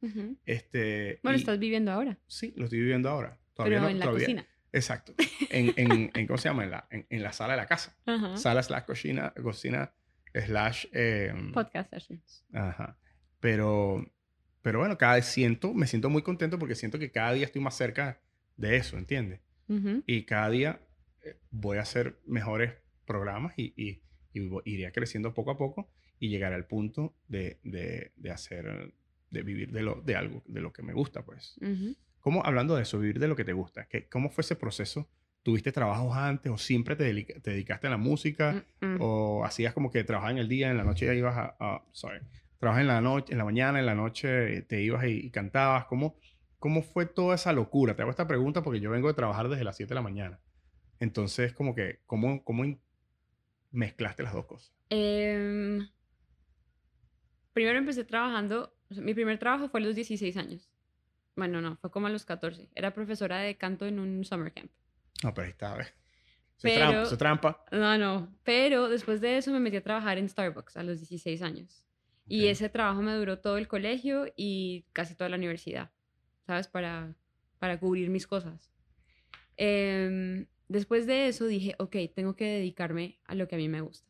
este, 0.46 1.20
bueno, 1.22 1.38
estás 1.38 1.60
viviendo 1.60 1.92
ahora. 1.92 2.18
Sí, 2.28 2.54
lo 2.56 2.66
estoy 2.66 2.80
viviendo 2.80 3.10
ahora. 3.10 3.38
Todavía 3.54 3.80
Pero 3.80 3.90
en 3.90 4.00
la 4.00 4.06
cocina. 4.10 4.48
Exacto. 4.72 5.14
En, 5.50 5.74
en, 5.76 6.12
en, 6.16 6.28
¿cómo 6.28 6.38
se 6.38 6.50
llama? 6.50 6.64
En 6.64 6.72
la, 6.72 6.88
en, 6.90 7.24
la 7.24 7.34
sala 7.34 7.54
de 7.54 7.58
la 7.58 7.66
casa. 7.66 7.96
Sala 8.36 8.64
slash 8.64 8.86
cocina, 8.86 9.34
cocina 9.42 9.94
slash... 10.34 10.88
Em, 10.92 11.52
podcast 11.52 11.90
sessions. 11.90 12.46
Ajá. 12.54 12.98
Pero, 13.40 14.12
pero 14.62 14.80
bueno, 14.80 14.98
cada 14.98 15.16
vez 15.16 15.26
siento, 15.26 15.74
me 15.74 15.88
siento 15.88 16.10
muy 16.10 16.24
contento 16.24 16.58
porque 16.60 16.76
siento 16.76 17.00
que 17.00 17.12
cada 17.12 17.34
día 17.34 17.46
estoy 17.46 17.62
más 17.62 17.76
cerca 17.76 18.22
de 18.58 18.78
eso, 18.78 18.98
¿entiendes? 18.98 19.42
Y 20.06 20.24
cada 20.24 20.50
día 20.52 20.80
eh, 20.80 20.85
voy 21.52 21.78
a 21.78 21.82
hacer 21.82 22.20
mejores 22.26 22.74
programas 23.06 23.54
y, 23.58 23.74
y, 23.76 24.02
iría 24.66 24.92
creciendo 24.92 25.34
poco 25.34 25.52
a 25.52 25.58
poco 25.58 25.90
y 26.20 26.30
llegar 26.30 26.54
al 26.54 26.66
punto 26.66 27.16
de, 27.28 27.60
de, 27.64 28.12
de, 28.18 28.32
hacer, 28.32 28.94
de 29.30 29.44
vivir 29.44 29.72
de, 29.72 29.82
lo, 29.82 30.02
de 30.02 30.16
algo, 30.16 30.44
de 30.46 30.62
lo 30.62 30.74
que 30.74 30.84
me 30.84 30.94
gusta, 30.94 31.24
pues. 31.24 31.58
¿Cómo, 32.20 32.46
hablando 32.46 32.76
de 32.76 32.84
eso, 32.84 33.00
vivir 33.00 33.20
de 33.20 33.28
lo 33.28 33.36
que 33.36 33.46
te 33.46 33.54
gusta, 33.54 33.88
¿qué, 33.88 34.10
¿cómo 34.10 34.30
fue 34.30 34.42
ese 34.42 34.56
proceso? 34.56 35.08
¿Tuviste 35.44 35.72
trabajos 35.72 36.16
antes 36.18 36.52
o 36.52 36.58
siempre 36.58 36.96
te, 36.96 37.14
te 37.24 37.52
dedicaste 37.52 37.88
a 37.88 37.92
la 37.92 37.98
música? 37.98 38.66
¿O 39.00 39.46
hacías 39.46 39.74
como 39.74 39.92
que 39.92 40.04
trabajabas 40.04 40.34
en 40.34 40.40
el 40.40 40.50
día, 40.50 40.70
en 40.70 40.78
la 40.78 40.84
noche 40.84 41.06
ya 41.06 41.14
ibas 41.14 41.38
a, 41.38 41.56
a 41.60 41.86
sorry, 41.92 42.20
trabajas 42.58 42.82
en 42.82 42.88
la 42.88 43.02
noche, 43.02 43.32
en 43.32 43.38
la 43.38 43.46
mañana, 43.46 43.80
en 43.80 43.86
la 43.86 43.96
noche 43.96 44.64
te 44.64 44.82
ibas 44.82 45.06
y, 45.06 45.30
cantabas. 45.30 45.86
¿Cómo, 45.86 46.18
¿Cómo 46.60 46.82
fue 46.82 47.06
toda 47.06 47.36
esa 47.36 47.54
locura? 47.54 47.96
Te 47.96 48.02
hago 48.02 48.12
esta 48.12 48.28
pregunta 48.28 48.64
porque 48.64 48.80
yo 48.80 48.90
vengo 48.90 49.08
de 49.08 49.14
trabajar 49.14 49.50
desde 49.50 49.64
las 49.64 49.78
7 49.78 49.90
de 49.90 49.96
la 49.96 50.02
mañana. 50.02 50.40
Entonces, 51.00 51.54
como 51.54 51.76
que, 51.76 52.00
¿cómo, 52.06 52.44
cómo 52.44 52.64
mezclaste 53.72 54.24
las 54.24 54.34
dos 54.34 54.46
cosas? 54.46 54.74
Em, 54.90 55.88
primero 57.54 57.78
empecé 57.78 58.04
trabajando, 58.04 58.74
mi 58.90 59.14
primer 59.14 59.38
trabajo 59.38 59.70
fue 59.70 59.80
a 59.80 59.84
los 59.84 59.96
16 59.96 60.38
años. 60.38 60.70
Bueno, 61.36 61.62
no, 61.62 61.76
fue 61.78 61.92
como 61.92 62.08
a 62.08 62.10
los 62.10 62.26
14. 62.26 62.70
Era 62.76 62.94
profesora 62.94 63.40
de 63.40 63.58
canto 63.58 63.86
en 63.86 64.00
un 64.00 64.24
summer 64.24 64.54
camp. 64.54 64.72
No, 65.24 65.34
pero 65.34 65.46
ahí 65.46 65.52
está, 65.52 65.76
¿ves? 65.76 65.94
Se, 66.58 66.74
trampa, 66.74 67.06
se 67.06 67.18
trampa. 67.18 67.66
No, 67.72 67.98
no. 67.98 68.34
Pero 68.44 68.88
después 68.88 69.20
de 69.20 69.38
eso 69.38 69.52
me 69.52 69.60
metí 69.60 69.76
a 69.76 69.84
trabajar 69.84 70.18
en 70.18 70.30
Starbucks 70.30 70.78
a 70.78 70.84
los 70.84 71.00
16 71.00 71.42
años. 71.42 71.86
Y 72.28 72.48
ese 72.48 72.70
trabajo 72.70 73.02
me 73.02 73.14
duró 73.14 73.40
todo 73.40 73.58
el 73.58 73.68
colegio 73.68 74.26
y 74.36 74.86
casi 74.94 75.14
toda 75.14 75.30
la 75.30 75.36
universidad, 75.36 75.92
¿sabes? 76.48 76.68
Para, 76.68 77.16
para 77.60 77.80
cubrir 77.80 78.10
mis 78.10 78.26
cosas. 78.26 78.72
Em, 79.58 80.48
después 80.68 81.08
de 81.08 81.28
eso 81.28 81.46
dije, 81.48 81.76
ok, 81.80 81.96
tengo 82.14 82.36
que 82.36 82.46
dedicarme 82.46 83.20
a 83.26 83.36
lo 83.36 83.48
que 83.48 83.56
a 83.56 83.58
mí 83.58 83.70
me 83.70 83.82
gusta. 83.82 84.08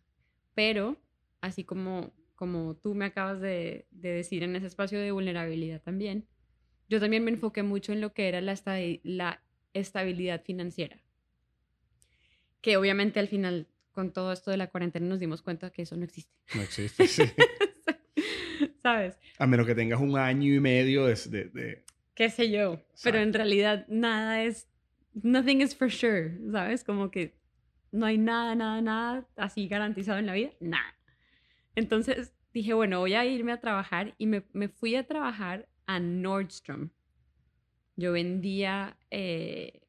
Pero, 0.53 0.97
así 1.41 1.63
como, 1.63 2.13
como 2.35 2.75
tú 2.75 2.95
me 2.95 3.05
acabas 3.05 3.41
de, 3.41 3.87
de 3.91 4.09
decir 4.09 4.43
en 4.43 4.55
ese 4.55 4.67
espacio 4.67 4.99
de 4.99 5.11
vulnerabilidad 5.11 5.81
también, 5.81 6.27
yo 6.87 6.99
también 6.99 7.23
me 7.23 7.31
enfoqué 7.31 7.63
mucho 7.63 7.93
en 7.93 8.01
lo 8.01 8.13
que 8.13 8.27
era 8.27 8.41
la, 8.41 8.55
la 9.03 9.41
estabilidad 9.73 10.43
financiera. 10.43 11.01
Que 12.61 12.77
obviamente 12.77 13.19
al 13.19 13.27
final, 13.27 13.67
con 13.91 14.11
todo 14.11 14.31
esto 14.31 14.51
de 14.51 14.57
la 14.57 14.67
cuarentena, 14.67 15.05
nos 15.07 15.19
dimos 15.19 15.41
cuenta 15.41 15.71
que 15.71 15.83
eso 15.83 15.95
no 15.95 16.05
existe. 16.05 16.33
No 16.53 16.61
existe, 16.61 17.07
sí. 17.07 17.23
¿sabes? 18.81 19.17
A 19.39 19.47
menos 19.47 19.65
que 19.65 19.73
tengas 19.73 19.99
un 19.99 20.17
año 20.17 20.53
y 20.53 20.59
medio 20.59 21.05
de... 21.05 21.15
de, 21.53 21.83
Qué 22.13 22.29
sé 22.29 22.49
yo, 22.49 22.81
pero 23.03 23.19
en 23.19 23.33
realidad 23.33 23.85
nada 23.89 24.43
es... 24.43 24.69
Nothing 25.15 25.61
is 25.61 25.75
for 25.75 25.89
sure, 25.89 26.37
¿sabes? 26.51 26.83
Como 26.83 27.09
que 27.09 27.37
no 27.91 28.05
hay 28.05 28.17
nada, 28.17 28.55
nada, 28.55 28.81
nada 28.81 29.27
así 29.35 29.67
garantizado 29.67 30.19
en 30.19 30.25
la 30.25 30.33
vida, 30.33 30.51
nada. 30.59 30.95
Entonces 31.75 32.33
dije, 32.53 32.73
bueno, 32.73 32.99
voy 32.99 33.13
a 33.13 33.25
irme 33.25 33.51
a 33.51 33.59
trabajar 33.59 34.13
y 34.17 34.27
me, 34.27 34.43
me 34.53 34.67
fui 34.67 34.95
a 34.95 35.07
trabajar 35.07 35.67
a 35.85 35.99
Nordstrom. 35.99 36.89
Yo 37.95 38.11
vendía, 38.11 38.97
eh, 39.09 39.81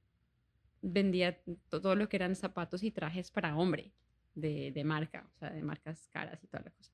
vendía 0.80 1.40
todo 1.68 1.96
lo 1.96 2.08
que 2.08 2.16
eran 2.16 2.36
zapatos 2.36 2.82
y 2.84 2.90
trajes 2.90 3.30
para 3.30 3.56
hombre 3.56 3.92
de, 4.34 4.70
de 4.70 4.84
marca, 4.84 5.28
o 5.34 5.38
sea, 5.38 5.50
de 5.50 5.62
marcas 5.62 6.08
caras 6.12 6.42
y 6.42 6.46
toda 6.46 6.64
la 6.64 6.70
cosa. 6.70 6.92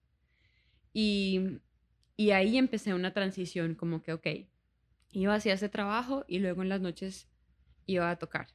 Y 0.94 1.60
y 2.16 2.30
ahí 2.30 2.58
empecé 2.58 2.94
una 2.94 3.12
transición 3.12 3.74
como 3.74 4.02
que, 4.02 4.12
ok, 4.12 4.26
iba 5.12 5.34
hacia 5.34 5.54
ese 5.54 5.68
trabajo 5.68 6.24
y 6.28 6.38
luego 6.38 6.62
en 6.62 6.68
las 6.68 6.80
noches 6.80 7.28
iba 7.86 8.10
a 8.10 8.16
tocar. 8.16 8.48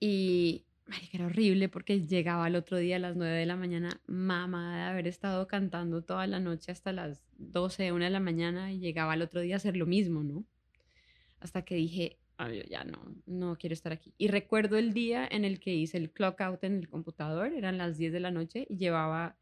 Y 0.00 0.64
era 1.12 1.26
horrible 1.26 1.68
porque 1.68 2.06
llegaba 2.06 2.46
el 2.48 2.56
otro 2.56 2.76
día 2.76 2.96
a 2.96 2.98
las 2.98 3.16
9 3.16 3.34
de 3.34 3.46
la 3.46 3.56
mañana, 3.56 4.00
mamá 4.06 4.76
de 4.76 4.82
haber 4.82 5.06
estado 5.06 5.46
cantando 5.46 6.02
toda 6.02 6.26
la 6.26 6.40
noche 6.40 6.72
hasta 6.72 6.92
las 6.92 7.22
12, 7.38 7.92
1 7.92 8.04
de 8.04 8.10
la 8.10 8.20
mañana 8.20 8.72
y 8.72 8.78
llegaba 8.78 9.14
el 9.14 9.22
otro 9.22 9.40
día 9.40 9.54
a 9.54 9.56
hacer 9.56 9.76
lo 9.76 9.86
mismo, 9.86 10.22
¿no? 10.22 10.44
Hasta 11.40 11.62
que 11.62 11.74
dije, 11.74 12.18
ya 12.68 12.84
no, 12.84 13.14
no 13.26 13.56
quiero 13.56 13.74
estar 13.74 13.92
aquí. 13.92 14.14
Y 14.18 14.28
recuerdo 14.28 14.76
el 14.76 14.92
día 14.92 15.26
en 15.30 15.44
el 15.44 15.60
que 15.60 15.74
hice 15.74 15.96
el 15.96 16.10
clock 16.10 16.40
out 16.40 16.64
en 16.64 16.76
el 16.76 16.88
computador, 16.88 17.52
eran 17.52 17.78
las 17.78 17.96
10 17.96 18.12
de 18.12 18.20
la 18.20 18.30
noche 18.30 18.66
y 18.68 18.76
llevaba 18.76 19.36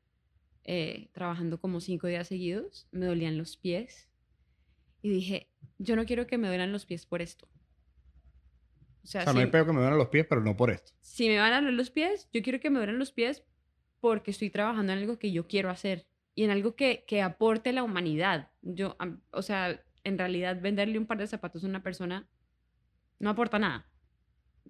eh, 0.65 1.09
trabajando 1.12 1.59
como 1.59 1.81
cinco 1.81 2.07
días 2.07 2.28
seguidos, 2.28 2.86
me 2.93 3.07
dolían 3.07 3.36
los 3.36 3.57
pies 3.57 4.09
y 5.01 5.11
dije, 5.11 5.49
yo 5.78 5.97
no 5.97 6.05
quiero 6.07 6.27
que 6.27 6.39
me 6.39 6.47
duelan 6.47 6.70
los 6.70 6.86
pies 6.86 7.07
por 7.07 7.20
esto. 7.20 7.49
O 9.02 9.06
sea, 9.06 9.24
no 9.32 9.40
hay 9.40 9.46
peor 9.46 9.66
que 9.66 9.72
me 9.72 9.80
duelan 9.80 9.98
los 9.98 10.08
pies, 10.08 10.26
pero 10.28 10.40
no 10.42 10.56
por 10.56 10.70
esto. 10.70 10.92
Si 11.00 11.28
me 11.28 11.38
van 11.38 11.52
a 11.52 11.60
doler 11.60 11.74
los 11.74 11.90
pies, 11.90 12.28
yo 12.32 12.42
quiero 12.42 12.60
que 12.60 12.70
me 12.70 12.78
duelen 12.78 12.98
los 12.98 13.12
pies 13.12 13.44
porque 14.00 14.30
estoy 14.30 14.50
trabajando 14.50 14.92
en 14.92 15.00
algo 15.00 15.18
que 15.18 15.32
yo 15.32 15.46
quiero 15.46 15.70
hacer 15.70 16.06
y 16.34 16.44
en 16.44 16.50
algo 16.50 16.76
que, 16.76 17.04
que 17.06 17.22
aporte 17.22 17.70
a 17.70 17.72
la 17.72 17.82
humanidad. 17.82 18.50
Yo, 18.62 18.96
o 19.30 19.42
sea, 19.42 19.82
en 20.04 20.18
realidad 20.18 20.60
venderle 20.60 20.98
un 20.98 21.06
par 21.06 21.18
de 21.18 21.26
zapatos 21.26 21.64
a 21.64 21.66
una 21.66 21.82
persona 21.82 22.28
no 23.18 23.30
aporta 23.30 23.58
nada. 23.58 23.92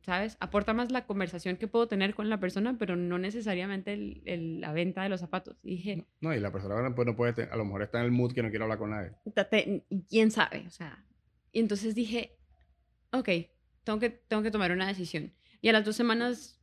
¿sabes? 0.02 0.36
Aporta 0.40 0.74
más 0.74 0.90
la 0.90 1.06
conversación 1.06 1.56
que 1.56 1.68
puedo 1.68 1.86
tener 1.86 2.14
con 2.14 2.28
la 2.28 2.40
persona, 2.40 2.76
pero 2.78 2.96
no 2.96 3.18
necesariamente 3.18 3.92
el, 3.92 4.60
la 4.60 4.72
venta 4.72 5.02
de 5.02 5.08
los 5.08 5.20
zapatos. 5.20 5.56
dije... 5.62 6.06
No, 6.20 6.34
y 6.34 6.40
la 6.40 6.52
persona 6.52 6.94
pues, 6.94 7.06
no 7.06 7.16
puede, 7.16 7.44
a 7.44 7.56
lo 7.56 7.64
mejor 7.64 7.82
está 7.82 8.00
en 8.00 8.06
el 8.06 8.10
mood 8.10 8.32
que 8.32 8.42
no 8.42 8.50
quiere 8.50 8.64
hablar 8.64 8.78
con 8.78 8.90
nadie. 8.90 9.12
¿Quién 10.08 10.30
sabe? 10.30 10.64
O 10.66 10.70
sea, 10.70 11.04
y 11.52 11.60
entonces 11.60 11.94
dije, 11.94 12.36
ok, 13.12 13.28
tengo 13.84 13.98
que, 13.98 14.10
tengo 14.10 14.42
que 14.42 14.50
tomar 14.50 14.72
una 14.72 14.86
decisión. 14.86 15.32
Y 15.60 15.68
a 15.68 15.72
las 15.72 15.84
dos 15.84 15.96
semanas, 15.96 16.60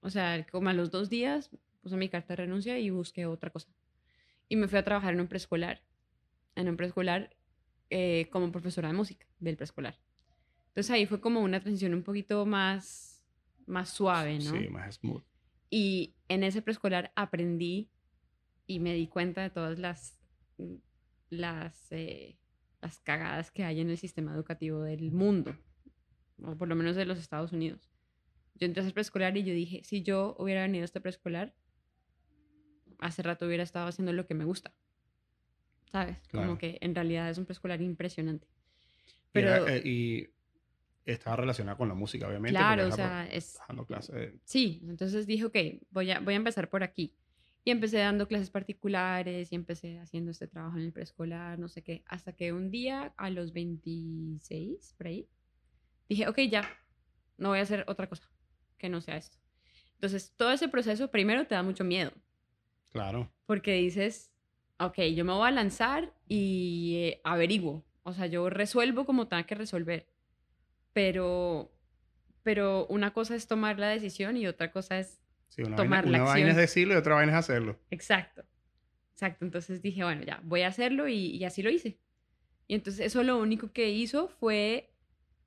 o 0.00 0.10
sea, 0.10 0.46
como 0.50 0.68
a 0.68 0.72
los 0.72 0.90
dos 0.90 1.10
días, 1.10 1.50
puse 1.80 1.96
mi 1.96 2.08
carta 2.08 2.32
de 2.34 2.44
renuncia 2.44 2.78
y 2.78 2.90
busqué 2.90 3.26
otra 3.26 3.50
cosa. 3.50 3.68
Y 4.48 4.56
me 4.56 4.68
fui 4.68 4.78
a 4.78 4.84
trabajar 4.84 5.14
en 5.14 5.20
un 5.20 5.28
preescolar, 5.28 5.82
en 6.54 6.68
un 6.68 6.76
preescolar 6.76 7.36
eh, 7.90 8.28
como 8.30 8.50
profesora 8.52 8.88
de 8.88 8.94
música 8.94 9.26
del 9.38 9.56
preescolar. 9.56 9.98
Entonces 10.68 10.90
ahí 10.90 11.06
fue 11.06 11.20
como 11.20 11.40
una 11.40 11.60
transición 11.60 11.92
un 11.92 12.02
poquito 12.02 12.46
más, 12.46 13.22
más 13.66 13.90
suave, 13.90 14.38
¿no? 14.38 14.50
Sí, 14.52 14.68
más 14.68 14.96
smooth. 14.96 15.22
Y 15.68 16.14
en 16.28 16.44
ese 16.44 16.62
preescolar 16.62 17.12
aprendí 17.16 17.90
y 18.66 18.78
me 18.78 18.94
di 18.94 19.08
cuenta 19.08 19.42
de 19.42 19.50
todas 19.50 19.78
las, 19.78 20.18
las, 21.28 21.92
eh, 21.92 22.38
las 22.80 23.00
cagadas 23.00 23.50
que 23.50 23.64
hay 23.64 23.80
en 23.80 23.90
el 23.90 23.98
sistema 23.98 24.34
educativo 24.34 24.80
del 24.80 25.12
mundo, 25.12 25.56
o 26.44 26.56
por 26.56 26.68
lo 26.68 26.74
menos 26.74 26.96
de 26.96 27.04
los 27.04 27.18
Estados 27.18 27.52
Unidos. 27.52 27.90
Yo 28.54 28.66
entré 28.66 28.82
a 28.82 28.84
ese 28.84 28.92
preescolar 28.92 29.36
y 29.36 29.44
yo 29.44 29.54
dije, 29.54 29.82
si 29.84 30.02
yo 30.02 30.36
hubiera 30.38 30.62
venido 30.62 30.82
a 30.82 30.84
este 30.84 31.00
preescolar, 31.00 31.54
hace 32.98 33.22
rato 33.22 33.46
hubiera 33.46 33.62
estado 33.62 33.88
haciendo 33.88 34.12
lo 34.12 34.26
que 34.26 34.34
me 34.34 34.44
gusta. 34.44 34.72
¿Sabes? 35.90 36.18
Como 36.30 36.56
que 36.56 36.78
en 36.80 36.94
realidad 36.94 37.28
es 37.28 37.38
un 37.38 37.44
preescolar 37.44 37.82
impresionante. 37.82 38.46
Pero, 39.32 39.68
eh, 39.68 39.82
y, 39.84 40.28
estaba 41.04 41.36
relacionada 41.36 41.76
con 41.76 41.88
la 41.88 41.94
música, 41.94 42.28
obviamente. 42.28 42.56
Claro, 42.56 42.86
o 42.86 42.92
sea, 42.92 43.26
es... 43.30 43.58
Dando 43.68 43.84
clases. 43.84 44.34
Sí, 44.44 44.82
entonces 44.88 45.26
dije, 45.26 45.44
ok, 45.44 45.56
voy 45.90 46.10
a, 46.10 46.20
voy 46.20 46.34
a 46.34 46.36
empezar 46.36 46.70
por 46.70 46.82
aquí. 46.82 47.14
Y 47.64 47.70
empecé 47.70 47.98
dando 47.98 48.26
clases 48.26 48.50
particulares 48.50 49.52
y 49.52 49.54
empecé 49.54 49.98
haciendo 49.98 50.30
este 50.30 50.48
trabajo 50.48 50.78
en 50.78 50.84
el 50.84 50.92
preescolar, 50.92 51.58
no 51.58 51.68
sé 51.68 51.82
qué, 51.82 52.02
hasta 52.06 52.32
que 52.32 52.52
un 52.52 52.70
día 52.70 53.14
a 53.16 53.30
los 53.30 53.52
26, 53.52 54.94
por 54.96 55.06
ahí, 55.06 55.28
dije, 56.12 56.28
ok, 56.28 56.38
ya, 56.50 56.68
no 57.38 57.50
voy 57.50 57.58
a 57.58 57.62
hacer 57.62 57.84
otra 57.88 58.08
cosa 58.08 58.28
que 58.78 58.88
no 58.88 59.00
sea 59.00 59.16
esto. 59.16 59.38
Entonces, 59.94 60.32
todo 60.36 60.50
ese 60.52 60.68
proceso 60.68 61.10
primero 61.10 61.46
te 61.46 61.54
da 61.54 61.62
mucho 61.62 61.84
miedo. 61.84 62.12
Claro. 62.90 63.30
Porque 63.46 63.74
dices, 63.74 64.32
ok, 64.78 64.98
yo 65.14 65.24
me 65.24 65.32
voy 65.32 65.48
a 65.48 65.50
lanzar 65.50 66.12
y 66.28 66.94
eh, 66.96 67.20
averiguo. 67.24 67.84
O 68.02 68.12
sea, 68.12 68.26
yo 68.26 68.50
resuelvo 68.50 69.06
como 69.06 69.28
tenga 69.28 69.44
que 69.44 69.54
resolver. 69.54 70.08
Pero, 70.92 71.72
pero 72.42 72.86
una 72.88 73.12
cosa 73.12 73.34
es 73.34 73.46
tomar 73.46 73.78
la 73.78 73.88
decisión 73.88 74.36
y 74.36 74.46
otra 74.46 74.72
cosa 74.72 74.98
es 74.98 75.20
una 75.58 75.76
tomar 75.76 76.04
vaina, 76.04 76.18
la 76.18 76.24
una 76.24 76.32
vaina 76.32 76.50
es 76.50 76.56
decirlo 76.56 76.94
y 76.94 76.96
otra 76.96 77.14
vaina 77.14 77.32
es 77.32 77.38
hacerlo. 77.38 77.78
Exacto. 77.90 78.44
Exacto. 79.12 79.44
Entonces 79.44 79.80
dije, 79.80 80.02
bueno, 80.02 80.22
ya, 80.24 80.40
voy 80.42 80.62
a 80.62 80.68
hacerlo 80.68 81.08
y, 81.08 81.36
y 81.36 81.44
así 81.44 81.62
lo 81.62 81.70
hice. 81.70 81.98
Y 82.66 82.74
entonces 82.74 83.06
eso 83.06 83.22
lo 83.22 83.38
único 83.38 83.72
que 83.72 83.90
hizo 83.90 84.28
fue 84.28 84.91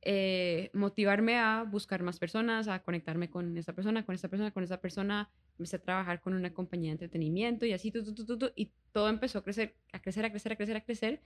eh, 0.07 0.69
motivarme 0.73 1.39
a 1.39 1.63
buscar 1.63 2.03
más 2.03 2.19
personas, 2.19 2.67
a 2.67 2.83
conectarme 2.83 3.31
con 3.31 3.57
esta 3.57 3.73
persona, 3.73 4.05
con 4.05 4.13
esta 4.13 4.27
persona, 4.29 4.51
con 4.51 4.63
esta 4.63 4.79
persona. 4.79 5.31
Empecé 5.57 5.77
a 5.77 5.79
trabajar 5.79 6.21
con 6.21 6.35
una 6.35 6.53
compañía 6.53 6.89
de 6.89 6.93
entretenimiento 6.93 7.65
y 7.65 7.73
así, 7.73 7.89
tu, 7.89 8.13
tu, 8.13 8.37
tu, 8.37 8.51
y 8.55 8.71
todo 8.91 9.09
empezó 9.09 9.39
a 9.39 9.43
crecer, 9.43 9.75
a 9.93 9.99
crecer, 9.99 10.25
a 10.25 10.29
crecer, 10.29 10.51
a 10.53 10.55
crecer, 10.57 10.77
a 10.77 10.81
crecer. 10.81 11.21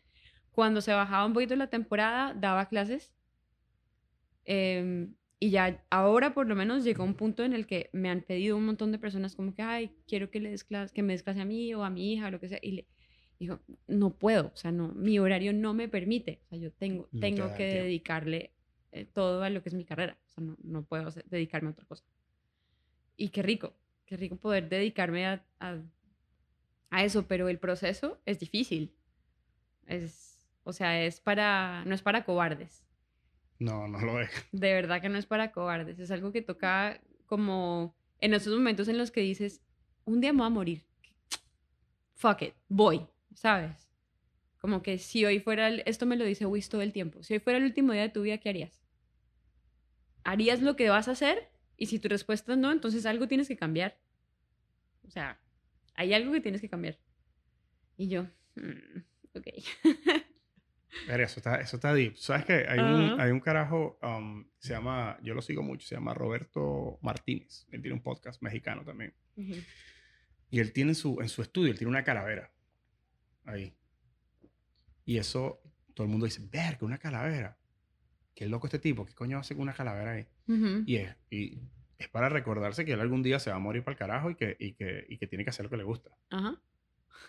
Cuando 0.52 0.80
se 0.80 0.94
bajaba 0.94 1.26
un 1.26 1.34
poquito 1.34 1.58
la 1.58 1.68
temporada, 1.68 2.34
daba 2.34 2.70
clases. 2.70 3.14
Em, 4.46 5.14
y 5.40 5.50
ya 5.50 5.84
ahora 5.90 6.34
por 6.34 6.48
lo 6.48 6.56
menos 6.56 6.86
llegó 6.86 7.04
un 7.04 7.16
punto 7.16 7.44
en 7.44 7.52
el 7.54 7.68
que 7.68 7.90
me 7.92 8.10
han 8.10 8.22
pedido 8.22 8.56
un 8.56 8.66
montón 8.66 8.94
de 8.94 8.98
personas 8.98 9.36
como 9.36 9.54
que, 9.54 9.62
ay, 9.62 9.92
quiero 10.08 10.32
que, 10.32 10.40
le 10.40 10.52
des 10.52 10.64
clase, 10.64 10.94
que 10.94 11.04
me 11.04 11.12
des 11.12 11.24
clase 11.24 11.42
a 11.42 11.46
mí 11.46 11.74
o 11.74 11.84
a 11.84 11.90
mi 11.90 12.14
hija, 12.14 12.28
o 12.28 12.32
lo 12.32 12.40
que 12.40 12.48
sea. 12.48 12.60
Y 12.62 12.72
le 12.72 12.88
digo, 13.40 13.60
no 13.88 14.18
puedo, 14.18 14.52
o 14.54 14.58
sea, 14.58 14.72
no, 14.72 14.88
mi 14.94 15.20
horario 15.20 15.52
no 15.52 15.74
me 15.74 15.90
permite. 15.90 16.40
O 16.46 16.48
sea, 16.48 16.60
yo 16.60 16.72
tengo, 16.72 17.10
tengo 17.20 17.54
que 17.56 17.66
dedicarle 17.66 18.54
eh, 18.92 19.06
todo 19.06 19.44
a 19.44 19.50
lo 19.50 19.62
que 19.62 19.70
es 19.70 19.76
mi 19.76 19.86
carrera. 19.86 20.18
O 20.26 20.30
sea, 20.30 20.44
no, 20.44 20.58
no 20.64 20.84
puedo 20.84 21.12
dedicarme 21.26 21.70
a 21.70 21.72
otra 21.72 21.86
cosa. 21.86 22.04
Y 23.18 23.30
qué 23.30 23.42
rico, 23.42 23.74
qué 24.06 24.18
rico 24.18 24.38
poder 24.38 24.70
dedicarme 24.70 25.28
a, 25.28 25.46
a, 25.60 27.04
eso, 27.04 27.28
pero 27.28 27.50
el 27.50 27.60
proceso 27.60 28.20
es 28.26 28.40
difícil. 28.40 28.96
Es, 29.86 30.48
o 30.64 30.74
sea, 30.74 31.04
es 31.04 31.20
para, 31.20 31.84
no 31.86 31.94
es 31.94 32.02
para 32.02 32.24
cobardes. 32.24 32.86
No, 33.60 33.88
no 33.88 34.00
lo 34.00 34.22
es. 34.22 34.30
De 34.52 34.74
verdad 34.74 35.02
que 35.02 35.10
no 35.10 35.18
es 35.18 35.26
para 35.26 35.52
cobardes. 35.52 36.00
Es 36.00 36.12
algo 36.12 36.32
que 36.32 36.42
toca 36.42 37.02
como 37.26 37.96
en 38.20 38.34
esos 38.34 38.54
momentos 38.54 38.88
en 38.88 38.98
los 38.98 39.12
que 39.12 39.22
dices, 39.22 39.62
un 40.06 40.22
día 40.22 40.34
me 40.34 40.40
voy 40.40 40.48
a 40.48 40.52
morir. 40.52 40.86
Fuck 42.16 42.42
it, 42.44 42.54
voy, 42.68 43.08
¿sabes? 43.34 43.89
Como 44.60 44.84
que 44.84 44.98
si 44.98 45.26
hoy 45.26 45.40
fuera, 45.40 45.70
esto 45.70 46.06
me 46.06 46.16
lo 46.16 46.26
dice 46.26 46.46
Wiz 46.46 46.70
todo 46.70 46.82
el 46.82 46.94
tiempo, 46.94 47.24
si 47.24 47.34
hoy 47.34 47.40
fuera 47.40 47.58
el 47.58 47.66
último 47.66 47.94
día 47.94 48.04
de 48.04 48.10
tu 48.10 48.22
vida, 48.22 48.38
¿qué 48.38 48.50
harías? 48.50 48.82
¿Harías 50.24 50.62
lo 50.62 50.76
que 50.76 50.90
vas 50.90 51.08
a 51.08 51.12
hacer? 51.12 51.50
Y 51.78 51.88
si 51.88 51.98
tu 51.98 52.10
respuesta 52.10 52.54
es 52.54 52.58
no, 52.58 52.72
entonces 52.72 53.06
algo 53.06 53.28
tienes 53.28 53.48
que 53.48 53.56
cambiar. 53.56 53.98
O 55.08 55.10
sea, 55.10 55.40
hay 55.96 56.14
algo 56.14 56.32
que 56.34 56.42
tienes 56.42 56.62
que 56.62 56.70
cambiar. 56.70 57.00
Y 57.98 58.10
yo, 58.10 58.24
mm, 58.56 59.00
ok. 59.34 59.48
eso 61.08 61.40
está, 61.40 61.62
eso 61.62 61.78
está 61.78 61.94
deep. 61.94 62.18
¿Sabes 62.18 62.46
qué? 62.46 62.66
Hay, 62.68 62.80
un, 62.80 63.20
hay 63.20 63.32
un 63.32 63.40
carajo, 63.40 63.98
um, 64.02 64.46
se 64.58 64.74
llama, 64.74 65.18
yo 65.22 65.34
lo 65.34 65.42
sigo 65.42 65.64
mucho, 65.64 65.88
se 65.88 65.96
llama 65.96 66.14
Roberto 66.14 67.00
Martínez. 67.02 67.66
Él 67.72 67.82
tiene 67.82 67.96
un 67.96 68.04
podcast 68.04 68.42
mexicano 68.42 68.84
también. 68.84 69.14
Y 70.50 70.60
él 70.60 70.74
tiene 70.74 70.96
su, 70.96 71.22
en 71.22 71.30
su 71.30 71.42
estudio, 71.42 71.72
él 71.72 71.78
tiene 71.78 71.92
una 71.92 72.04
calavera. 72.04 72.52
Ahí. 73.46 73.74
Y 75.10 75.18
eso, 75.18 75.60
todo 75.96 76.06
el 76.06 76.12
mundo 76.12 76.28
dice, 76.28 76.40
ver, 76.52 76.78
que 76.78 76.86
una 76.86 77.00
calavera. 77.00 77.58
Qué 78.36 78.48
loco 78.48 78.68
este 78.68 78.78
tipo, 78.78 79.08
¿qué 79.08 79.16
coño 79.16 79.40
hace 79.40 79.56
con 79.56 79.64
una 79.64 79.74
calavera 79.74 80.12
ahí? 80.12 80.28
y, 80.86 80.98
es, 80.98 81.16
y 81.32 81.58
es 81.98 82.10
para 82.10 82.30
recordarse 82.30 82.86
que 82.86 82.92
él 82.92 83.00
algún 83.00 83.24
día 83.24 83.40
se 83.40 83.50
va 83.50 83.56
a 83.56 83.60
morir 83.60 83.84
para 83.84 83.94
el 83.94 83.98
carajo 83.98 84.30
y 84.30 84.36
que, 84.36 84.56
y 84.60 84.74
que, 84.74 85.08
y 85.10 85.18
que 85.18 85.26
tiene 85.26 85.44
que 85.44 85.50
hacer 85.50 85.64
lo 85.66 85.72
que 85.72 85.78
le 85.78 85.84
gusta. 85.84 86.12
Ajá. 86.30 86.62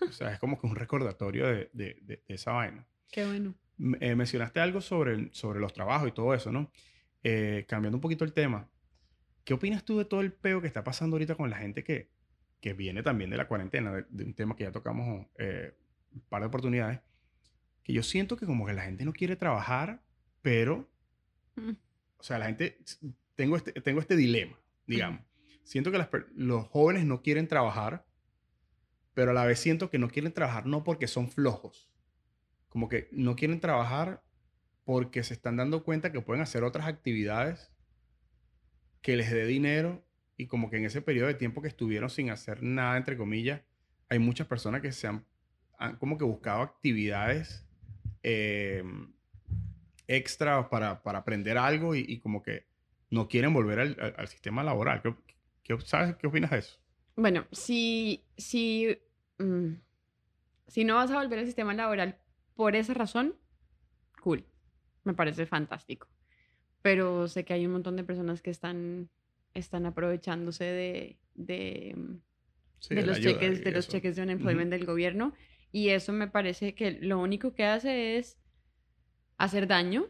o 0.02 0.12
sea, 0.12 0.30
es 0.30 0.38
como 0.38 0.60
que 0.60 0.66
un 0.66 0.76
recordatorio 0.76 1.46
de, 1.46 1.70
de, 1.72 1.96
de, 2.02 2.22
esa 2.28 2.52
vaina. 2.52 2.86
Qué 3.10 3.24
bueno. 3.24 3.54
Eh, 4.00 4.14
mencionaste 4.14 4.60
algo 4.60 4.82
sobre, 4.82 5.32
sobre 5.32 5.58
los 5.58 5.72
trabajos 5.72 6.06
y 6.06 6.12
todo 6.12 6.34
eso, 6.34 6.52
¿no? 6.52 6.70
Eh, 7.22 7.64
cambiando 7.66 7.96
un 7.96 8.02
poquito 8.02 8.26
el 8.26 8.34
tema, 8.34 8.68
¿qué 9.42 9.54
opinas 9.54 9.86
tú 9.86 9.96
de 9.96 10.04
todo 10.04 10.20
el 10.20 10.34
peo 10.34 10.60
que 10.60 10.66
está 10.66 10.84
pasando 10.84 11.16
ahorita 11.16 11.34
con 11.34 11.48
la 11.48 11.56
gente 11.56 11.82
que, 11.82 12.10
que 12.60 12.74
viene 12.74 13.02
también 13.02 13.30
de 13.30 13.38
la 13.38 13.48
cuarentena, 13.48 14.04
de, 14.06 14.24
un 14.24 14.34
tema 14.34 14.54
que 14.54 14.64
ya 14.64 14.70
tocamos 14.70 15.28
eh, 15.38 15.74
un 16.12 16.20
par 16.28 16.42
de 16.42 16.48
oportunidades? 16.48 17.00
Que 17.90 17.96
yo 17.96 18.04
siento 18.04 18.36
que 18.36 18.46
como 18.46 18.66
que 18.66 18.72
la 18.72 18.82
gente 18.82 19.04
no 19.04 19.12
quiere 19.12 19.34
trabajar, 19.34 20.00
pero, 20.42 20.88
mm. 21.56 21.72
o 22.18 22.22
sea, 22.22 22.38
la 22.38 22.46
gente, 22.46 22.78
tengo 23.34 23.56
este, 23.56 23.72
tengo 23.72 24.00
este 24.00 24.14
dilema, 24.14 24.56
digamos. 24.86 25.22
Siento 25.64 25.90
que 25.90 25.98
los 26.36 26.66
jóvenes 26.68 27.04
no 27.04 27.20
quieren 27.20 27.48
trabajar, 27.48 28.06
pero 29.12 29.32
a 29.32 29.34
la 29.34 29.44
vez 29.44 29.58
siento 29.58 29.90
que 29.90 29.98
no 29.98 30.08
quieren 30.08 30.32
trabajar 30.32 30.66
no 30.66 30.84
porque 30.84 31.08
son 31.08 31.28
flojos, 31.28 31.90
como 32.68 32.88
que 32.88 33.08
no 33.10 33.34
quieren 33.34 33.58
trabajar 33.60 34.22
porque 34.84 35.24
se 35.24 35.34
están 35.34 35.56
dando 35.56 35.82
cuenta 35.82 36.12
que 36.12 36.20
pueden 36.20 36.42
hacer 36.42 36.62
otras 36.62 36.86
actividades 36.86 37.72
que 39.02 39.16
les 39.16 39.30
dé 39.30 39.46
dinero 39.46 40.04
y 40.36 40.46
como 40.46 40.70
que 40.70 40.76
en 40.76 40.84
ese 40.84 41.02
periodo 41.02 41.26
de 41.26 41.34
tiempo 41.34 41.60
que 41.60 41.68
estuvieron 41.68 42.08
sin 42.08 42.30
hacer 42.30 42.62
nada, 42.62 42.96
entre 42.96 43.16
comillas, 43.16 43.62
hay 44.08 44.20
muchas 44.20 44.46
personas 44.46 44.80
que 44.80 44.92
se 44.92 45.08
han, 45.08 45.26
han 45.78 45.96
como 45.96 46.18
que 46.18 46.24
buscado 46.24 46.62
actividades 46.62 47.66
eh, 48.22 48.82
extra 50.06 50.68
para, 50.68 51.02
para, 51.02 51.20
aprender 51.20 51.56
algo 51.56 51.94
y, 51.94 52.18
como 52.18 52.42
que 52.42 52.66
no 53.10 53.28
quieren 53.28 53.52
volver 53.54 53.80
al, 53.80 54.14
al, 54.16 54.28
sistema 54.28 54.62
laboral. 54.62 55.02
¿Qué, 55.62 55.78
sabes, 55.80 56.16
¿Qué 56.16 56.26
opinas 56.26 56.50
de 56.50 56.58
eso? 56.58 56.78
Bueno, 57.16 57.46
si, 57.52 58.24
si, 58.36 58.98
mm, 59.38 59.74
si 60.66 60.84
no 60.84 60.96
vas 60.96 61.10
a 61.10 61.22
volver 61.22 61.38
al 61.38 61.46
sistema 61.46 61.74
laboral 61.74 62.18
por 62.54 62.76
esa 62.76 62.94
razón, 62.94 63.36
cool. 64.22 64.44
Me 65.04 65.14
parece 65.14 65.46
fantástico. 65.46 66.08
Pero 66.82 67.28
sé 67.28 67.44
que 67.44 67.52
hay 67.52 67.66
un 67.66 67.72
montón 67.72 67.96
de 67.96 68.04
personas 68.04 68.42
que 68.42 68.50
están, 68.50 69.10
están 69.54 69.86
aprovechándose 69.86 70.64
de, 70.64 71.16
de, 71.34 71.94
de 72.88 73.02
los, 73.02 73.20
cheques, 73.20 73.62
de 73.62 73.70
los 73.70 73.88
cheques 73.88 74.16
de 74.16 74.22
unemployment 74.22 74.70
del 74.70 74.86
gobierno 74.86 75.34
y 75.72 75.90
eso 75.90 76.12
me 76.12 76.28
parece 76.28 76.74
que 76.74 76.92
lo 76.92 77.18
único 77.18 77.54
que 77.54 77.64
hace 77.64 78.18
es 78.18 78.38
hacer 79.36 79.66
daño, 79.66 80.06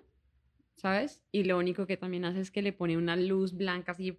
¿sabes? 0.77 1.23
Y 1.31 1.45
lo 1.45 1.59
único 1.59 1.87
que 1.87 1.97
también 1.97 2.24
hace 2.24 2.41
es 2.41 2.51
que 2.51 2.62
le 2.62 2.73
pone 2.73 2.97
una 2.97 3.16
luz 3.16 3.55
blanca 3.55 3.93
así 3.93 4.19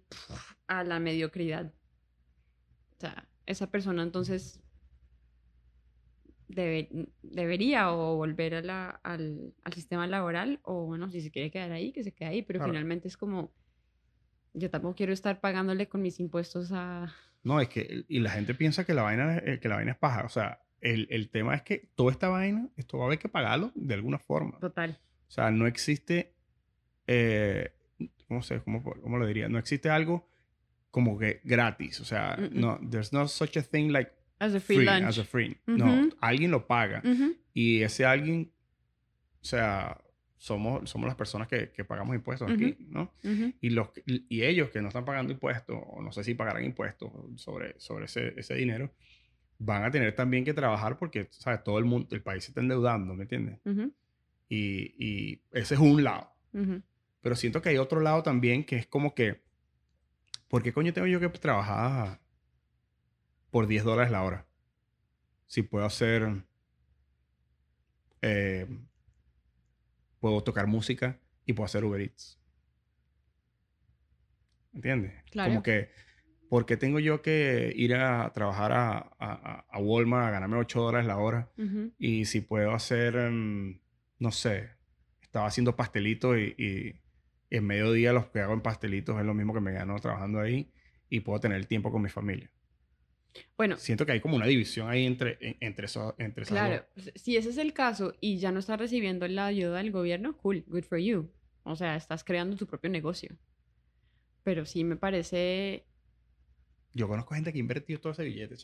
a 0.66 0.84
la 0.84 1.00
mediocridad. 1.00 1.72
O 2.96 3.00
sea, 3.00 3.28
esa 3.46 3.70
persona 3.70 4.02
entonces 4.02 4.62
debería 6.48 7.92
o 7.92 8.16
volver 8.16 8.54
a 8.54 8.62
la, 8.62 8.90
al, 9.02 9.54
al, 9.64 9.72
sistema 9.72 10.06
laboral 10.06 10.60
o 10.62 10.84
bueno, 10.84 11.10
si 11.10 11.22
se 11.22 11.30
quiere 11.30 11.50
quedar 11.50 11.72
ahí, 11.72 11.92
que 11.92 12.04
se 12.04 12.12
quede 12.12 12.28
ahí, 12.28 12.42
pero 12.42 12.62
finalmente 12.62 13.08
es 13.08 13.16
como, 13.16 13.52
yo 14.52 14.70
tampoco 14.70 14.94
quiero 14.94 15.12
estar 15.12 15.40
pagándole 15.40 15.88
con 15.88 16.02
mis 16.02 16.20
impuestos 16.20 16.70
a... 16.72 17.12
No, 17.42 17.60
es 17.60 17.68
que, 17.68 18.04
y 18.06 18.20
la 18.20 18.30
gente 18.30 18.54
piensa 18.54 18.84
que 18.84 18.94
la 18.94 19.02
vaina, 19.02 19.38
eh, 19.38 19.58
que 19.60 19.68
la 19.68 19.76
vaina 19.76 19.92
es 19.92 19.98
paja, 19.98 20.24
o 20.24 20.28
sea, 20.28 20.62
el, 20.82 21.06
el, 21.10 21.30
tema 21.30 21.54
es 21.54 21.62
que 21.62 21.88
toda 21.94 22.12
esta 22.12 22.28
vaina, 22.28 22.68
esto 22.76 22.98
va 22.98 23.04
a 23.04 23.06
haber 23.06 23.18
que 23.18 23.28
pagarlo 23.28 23.72
de 23.74 23.94
alguna 23.94 24.18
forma. 24.18 24.58
Total. 24.58 24.98
O 25.28 25.30
sea, 25.30 25.50
no 25.50 25.66
existe, 25.66 26.34
eh, 27.06 27.72
¿cómo, 28.28 28.42
sé, 28.42 28.60
cómo, 28.62 28.82
cómo, 28.82 29.16
lo 29.16 29.26
diría? 29.26 29.48
No 29.48 29.58
existe 29.58 29.88
algo 29.88 30.28
como 30.90 31.18
que 31.18 31.40
gratis. 31.44 32.00
O 32.00 32.04
sea, 32.04 32.36
no, 32.52 32.78
there's 32.90 33.12
no 33.12 33.26
such 33.28 33.56
a 33.56 33.62
thing 33.62 33.90
like 33.90 34.12
as 34.40 34.54
a 34.54 34.60
free, 34.60 34.84
lunch. 34.84 35.04
As 35.04 35.18
a 35.18 35.24
free. 35.24 35.56
No, 35.66 36.10
alguien 36.20 36.50
lo 36.50 36.66
paga. 36.66 37.02
Y 37.54 37.82
ese 37.82 38.04
alguien, 38.04 38.52
o 39.40 39.44
sea, 39.44 40.02
somos, 40.36 40.90
somos 40.90 41.06
las 41.06 41.14
personas 41.14 41.46
que, 41.46 41.70
que 41.70 41.84
pagamos 41.84 42.16
impuestos 42.16 42.50
aquí, 42.50 42.76
¿no? 42.88 43.12
y, 43.22 43.70
los, 43.70 43.90
y 44.06 44.42
ellos 44.42 44.70
que 44.70 44.82
no 44.82 44.88
están 44.88 45.04
pagando 45.04 45.32
impuestos, 45.32 45.80
o 45.86 46.02
no 46.02 46.10
sé 46.10 46.24
si 46.24 46.34
pagarán 46.34 46.64
impuestos 46.64 47.12
sobre, 47.36 47.78
sobre 47.78 48.06
ese, 48.06 48.34
ese 48.36 48.54
dinero, 48.56 48.92
van 49.64 49.84
a 49.84 49.90
tener 49.90 50.14
también 50.14 50.44
que 50.44 50.54
trabajar 50.54 50.98
porque, 50.98 51.28
¿sabes? 51.30 51.62
Todo 51.62 51.78
el 51.78 51.84
mundo, 51.84 52.08
el 52.10 52.22
país 52.22 52.44
se 52.44 52.50
está 52.50 52.60
endeudando, 52.60 53.14
¿me 53.14 53.22
entiendes? 53.22 53.58
y, 54.48 54.94
y, 54.98 55.42
ese 55.52 55.74
es 55.74 55.80
un 55.80 56.02
lado. 56.02 56.30
Pero 57.22 57.36
siento 57.36 57.62
que 57.62 57.70
hay 57.70 57.78
otro 57.78 58.00
lado 58.00 58.22
también 58.22 58.64
que 58.64 58.76
es 58.76 58.86
como 58.86 59.14
que, 59.14 59.40
¿por 60.48 60.62
qué 60.62 60.72
coño 60.72 60.92
tengo 60.92 61.06
yo 61.06 61.20
que 61.20 61.28
trabajar 61.30 62.20
por 63.50 63.66
10 63.66 63.84
dólares 63.84 64.10
la 64.10 64.22
hora? 64.22 64.46
Si 65.46 65.62
puedo 65.62 65.86
hacer, 65.86 66.44
eh, 68.20 68.66
puedo 70.18 70.42
tocar 70.42 70.66
música 70.66 71.18
y 71.46 71.52
puedo 71.52 71.66
hacer 71.66 71.84
Uber 71.84 72.00
Eats. 72.00 72.38
¿Entiendes? 74.74 75.22
Claro. 75.30 75.50
Como 75.50 75.62
que, 75.62 75.90
¿por 76.52 76.66
qué 76.66 76.76
tengo 76.76 77.00
yo 77.00 77.22
que 77.22 77.72
ir 77.74 77.94
a 77.94 78.30
trabajar 78.34 78.72
a, 78.72 79.10
a, 79.18 79.64
a 79.70 79.78
Walmart 79.78 80.28
a 80.28 80.30
ganarme 80.32 80.58
8 80.58 80.82
dólares 80.82 81.06
la 81.06 81.16
hora? 81.16 81.50
Y 81.98 82.26
si 82.26 82.42
puedo 82.42 82.72
hacer, 82.74 83.16
em, 83.16 83.80
no 84.18 84.30
sé, 84.32 84.68
estaba 85.22 85.46
haciendo 85.46 85.76
pastelitos 85.76 86.36
y, 86.36 86.54
y, 86.62 87.00
en 87.48 87.64
mediodía 87.64 88.12
los 88.12 88.26
que 88.26 88.40
hago 88.40 88.52
en 88.52 88.60
pastelitos 88.60 89.18
es 89.18 89.24
lo 89.24 89.32
mismo 89.32 89.54
que 89.54 89.62
me 89.62 89.72
gano 89.72 89.98
trabajando 89.98 90.40
ahí 90.40 90.70
y 91.08 91.20
puedo 91.20 91.40
tener 91.40 91.64
tiempo 91.64 91.90
con 91.90 92.02
mi 92.02 92.10
familia. 92.10 92.50
Bueno, 93.56 93.78
siento 93.78 94.04
que 94.04 94.12
hay 94.12 94.20
como 94.20 94.36
una 94.36 94.46
división 94.46 94.90
ahí 94.90 95.06
entre, 95.06 95.56
entre, 95.60 95.86
eso, 95.86 96.14
entre 96.18 96.44
Claro, 96.44 96.84
pues, 96.92 97.12
si 97.14 97.38
ese 97.38 97.48
es 97.48 97.56
el 97.56 97.72
caso 97.72 98.14
y 98.20 98.36
ya 98.36 98.52
no 98.52 98.58
estás 98.58 98.78
recibiendo 98.78 99.26
la 99.26 99.46
ayuda 99.46 99.78
del 99.78 99.90
gobierno, 99.90 100.36
cool, 100.36 100.64
good 100.66 100.84
for 100.84 100.98
you. 100.98 101.30
O 101.62 101.76
sea, 101.76 101.96
estás 101.96 102.24
creando 102.24 102.58
tu 102.58 102.66
propio 102.66 102.90
negocio. 102.90 103.38
Pero 104.44 104.66
sí 104.66 104.84
me 104.84 104.96
parece... 104.96 105.86
Yo 106.94 107.08
conozco 107.08 107.34
gente 107.34 107.52
que 107.52 107.58
ha 107.58 107.60
invertido 107.60 108.00
todo 108.00 108.12
ese 108.12 108.24
billete, 108.24 108.56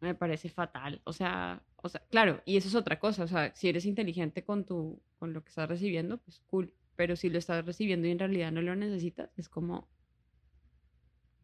Me 0.00 0.14
parece 0.14 0.48
fatal. 0.48 1.00
O 1.04 1.12
sea, 1.12 1.62
o 1.76 1.88
sea, 1.88 2.02
claro, 2.10 2.42
y 2.44 2.56
eso 2.56 2.68
es 2.68 2.74
otra 2.74 2.98
cosa. 2.98 3.24
O 3.24 3.28
sea, 3.28 3.54
si 3.54 3.68
eres 3.68 3.84
inteligente 3.86 4.44
con, 4.44 4.64
tu, 4.64 5.02
con 5.18 5.32
lo 5.32 5.42
que 5.42 5.48
estás 5.48 5.68
recibiendo, 5.68 6.18
pues 6.18 6.40
cool. 6.46 6.72
Pero 6.94 7.16
si 7.16 7.28
lo 7.28 7.38
estás 7.38 7.64
recibiendo 7.64 8.06
y 8.06 8.12
en 8.12 8.18
realidad 8.18 8.52
no 8.52 8.62
lo 8.62 8.74
necesitas, 8.76 9.30
es 9.36 9.48
como... 9.48 9.88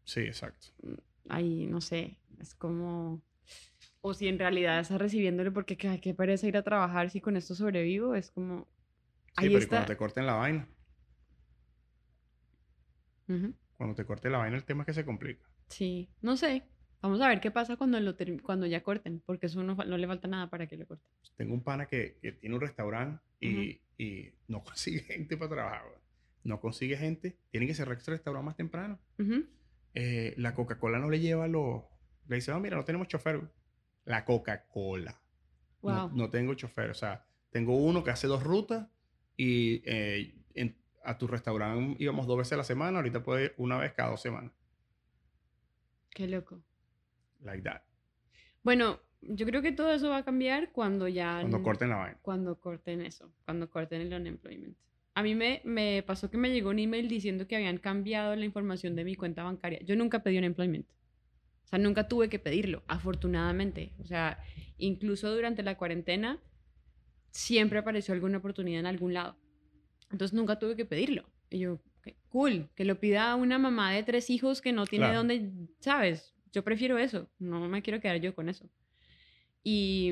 Sí, 0.05 0.21
exacto. 0.21 0.67
Mm, 0.81 0.93
ahí, 1.29 1.65
no 1.67 1.81
sé, 1.81 2.19
es 2.39 2.55
como... 2.55 3.21
O 4.01 4.13
si 4.13 4.27
en 4.27 4.39
realidad 4.39 4.79
estás 4.79 4.99
recibiéndolo 4.99 5.53
porque 5.53 5.77
qué, 5.77 5.99
qué 6.01 6.13
pereza 6.13 6.47
ir 6.47 6.57
a 6.57 6.63
trabajar 6.63 7.09
si 7.09 7.21
con 7.21 7.37
esto 7.37 7.55
sobrevivo, 7.55 8.15
es 8.15 8.31
como... 8.31 8.67
Sí, 9.39 9.49
pero 9.49 9.67
cuando 9.67 9.87
te 9.87 9.97
corten 9.97 10.25
la 10.25 10.33
vaina. 10.33 10.67
Cuando 13.77 13.95
te 13.95 14.05
corte 14.05 14.29
la 14.29 14.39
vaina, 14.39 14.57
el 14.57 14.65
tema 14.65 14.83
es 14.83 14.87
que 14.87 14.93
se 14.93 15.05
complica. 15.05 15.52
Sí, 15.69 16.09
no 16.21 16.37
sé. 16.37 16.63
Vamos 17.01 17.19
a 17.19 17.27
ver 17.27 17.41
qué 17.41 17.51
pasa 17.51 17.75
cuando, 17.75 17.99
lo 17.99 18.15
cuando 18.41 18.65
ya 18.65 18.81
corten, 18.81 19.21
porque 19.25 19.47
eso 19.47 19.61
no, 19.61 19.75
no, 19.75 19.97
le 19.97 20.07
falta 20.07 20.27
nada 20.27 20.49
para 20.49 20.67
que 20.67 20.77
lo 20.77 20.87
corten. 20.87 21.05
Tengo 21.35 21.53
un 21.53 21.61
pana 21.61 21.85
que, 21.85 22.17
que 22.21 22.31
tiene 22.31 22.55
un 22.55 22.61
restaurante 22.61 23.21
y, 23.41 23.81
y, 23.97 24.33
no 24.47 24.63
consigue 24.63 25.01
gente 25.01 25.35
para 25.35 25.51
trabajar. 25.51 25.83
No 26.43 26.61
consigue 26.61 26.95
gente. 26.95 27.37
Tiene 27.51 27.67
que 27.67 27.73
cerrar 27.73 27.97
el 27.97 28.05
restaurante 28.05 28.45
más 28.45 28.55
temprano. 28.55 28.99
Eh, 29.93 30.33
la 30.37 30.53
Coca-Cola 30.55 30.99
no 30.99 31.09
le 31.09 31.19
lleva 31.19 31.47
los... 31.47 31.83
Le 32.27 32.37
dice, 32.37 32.51
no, 32.51 32.59
mira, 32.59 32.77
no 32.77 32.85
tenemos 32.85 33.07
chofer. 33.07 33.41
La 34.05 34.23
Coca-Cola. 34.23 35.21
No, 35.81 36.09
no, 36.09 36.29
tengo 36.29 36.53
chofer. 36.53 36.89
O 36.89 36.93
sea, 36.93 37.25
tengo 37.51 37.75
uno 37.75 38.03
que 38.03 38.11
hace 38.11 38.27
dos 38.27 38.43
rutas 38.43 38.87
y 39.35 39.81
eh, 39.85 40.33
a 41.03 41.17
tu 41.17 41.27
restaurante 41.27 42.01
íbamos 42.01 42.27
dos 42.27 42.37
veces 42.37 42.53
a 42.53 42.57
la 42.57 42.63
semana, 42.63 42.99
ahorita 42.99 43.23
puede 43.23 43.45
ir 43.45 43.53
una 43.57 43.77
vez 43.77 43.93
cada 43.93 44.11
dos 44.11 44.21
semanas. 44.21 44.51
Qué 46.13 46.27
loco. 46.27 46.61
Like 47.41 47.63
that. 47.63 47.81
Bueno, 48.63 48.99
yo 49.21 49.45
creo 49.45 49.61
que 49.61 49.71
todo 49.71 49.91
eso 49.91 50.09
va 50.09 50.17
a 50.17 50.25
cambiar 50.25 50.71
cuando 50.71 51.07
ya... 51.07 51.39
Cuando 51.41 51.63
corten 51.63 51.89
la 51.89 51.95
vaina. 51.97 52.19
Cuando 52.21 52.59
corten 52.59 53.01
eso, 53.01 53.31
cuando 53.45 53.69
corten 53.69 54.01
el 54.01 54.13
unemployment. 54.13 54.77
A 55.15 55.23
mí 55.23 55.35
me, 55.35 55.61
me 55.63 56.03
pasó 56.03 56.29
que 56.29 56.37
me 56.37 56.51
llegó 56.51 56.71
un 56.71 56.79
email 56.79 57.07
diciendo 57.07 57.47
que 57.47 57.55
habían 57.55 57.77
cambiado 57.77 58.35
la 58.35 58.45
información 58.45 58.95
de 58.95 59.03
mi 59.03 59.15
cuenta 59.15 59.43
bancaria. 59.43 59.79
Yo 59.83 59.95
nunca 59.95 60.23
pedí 60.23 60.37
unemployment. 60.37 60.87
O 61.65 61.67
sea, 61.67 61.79
nunca 61.79 62.07
tuve 62.07 62.29
que 62.29 62.39
pedirlo, 62.39 62.83
afortunadamente. 62.87 63.93
O 63.99 64.05
sea, 64.05 64.39
incluso 64.77 65.33
durante 65.33 65.63
la 65.63 65.77
cuarentena, 65.77 66.39
siempre 67.31 67.79
apareció 67.79 68.13
alguna 68.13 68.37
oportunidad 68.39 68.79
en 68.79 68.85
algún 68.85 69.13
lado. 69.13 69.35
Entonces 70.11 70.33
nunca 70.33 70.59
tuve 70.59 70.75
que 70.75 70.85
pedirlo. 70.85 71.25
Y 71.49 71.59
yo, 71.59 71.79
cool, 72.29 72.69
que 72.75 72.85
lo 72.85 72.99
pida 72.99 73.35
una 73.35 73.57
mamá 73.57 73.91
de 73.91 74.03
tres 74.03 74.29
hijos 74.29 74.61
que 74.61 74.73
no 74.73 74.85
tiene 74.85 75.13
dónde, 75.13 75.51
¿sabes? 75.79 76.33
Yo 76.51 76.63
prefiero 76.63 76.97
eso, 76.97 77.29
no 77.39 77.67
me 77.67 77.81
quiero 77.81 77.99
quedar 77.99 78.17
yo 78.17 78.35
con 78.35 78.49
eso. 78.49 78.69
Y, 79.63 80.11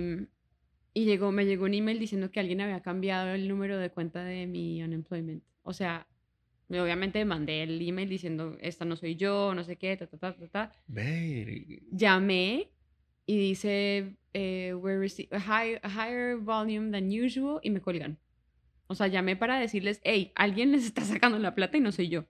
y 0.94 1.06
llegó, 1.06 1.32
me 1.32 1.46
llegó 1.46 1.66
un 1.66 1.74
email 1.74 2.00
diciendo 2.00 2.32
que 2.32 2.40
alguien 2.40 2.62
había 2.62 2.82
cambiado 2.82 3.34
el 3.34 3.48
número 3.48 3.78
de 3.78 3.90
cuenta 3.90 4.24
de 4.24 4.48
mi 4.48 4.82
unemployment. 4.82 5.44
O 5.64 5.74
sea, 5.74 6.08
obviamente 6.70 7.24
mandé 7.26 7.64
el 7.64 7.88
email 7.88 8.10
diciendo, 8.10 8.58
esta 8.62 8.86
no 8.86 8.96
soy 8.96 9.16
yo, 9.16 9.54
no 9.54 9.64
sé 9.64 9.76
qué, 9.76 9.98
ta, 9.98 10.08
ta, 10.08 10.18
ta, 10.18 10.36
ta, 10.36 10.48
ta. 10.48 10.72
Llamé 11.92 12.70
y 13.26 13.38
dice, 13.38 14.16
eh, 14.34 14.74
we're 14.74 15.06
a, 15.32 15.40
high, 15.40 15.80
a 15.84 15.90
higher 15.90 16.38
volume 16.38 16.92
than 16.92 17.10
usual 17.10 17.60
y 17.62 17.70
me 17.70 17.82
colgan. 17.82 18.18
O 18.92 18.96
sea, 18.96 19.08
llamé 19.08 19.38
para 19.38 19.58
decirles, 19.58 20.02
hey, 20.04 20.34
alguien 20.36 20.74
les 20.74 20.84
está 20.84 21.02
sacando 21.06 21.40
la 21.40 21.56
plata 21.56 21.78
y 21.78 21.80
no 21.80 21.94
soy 21.94 22.10
yo. 22.10 22.26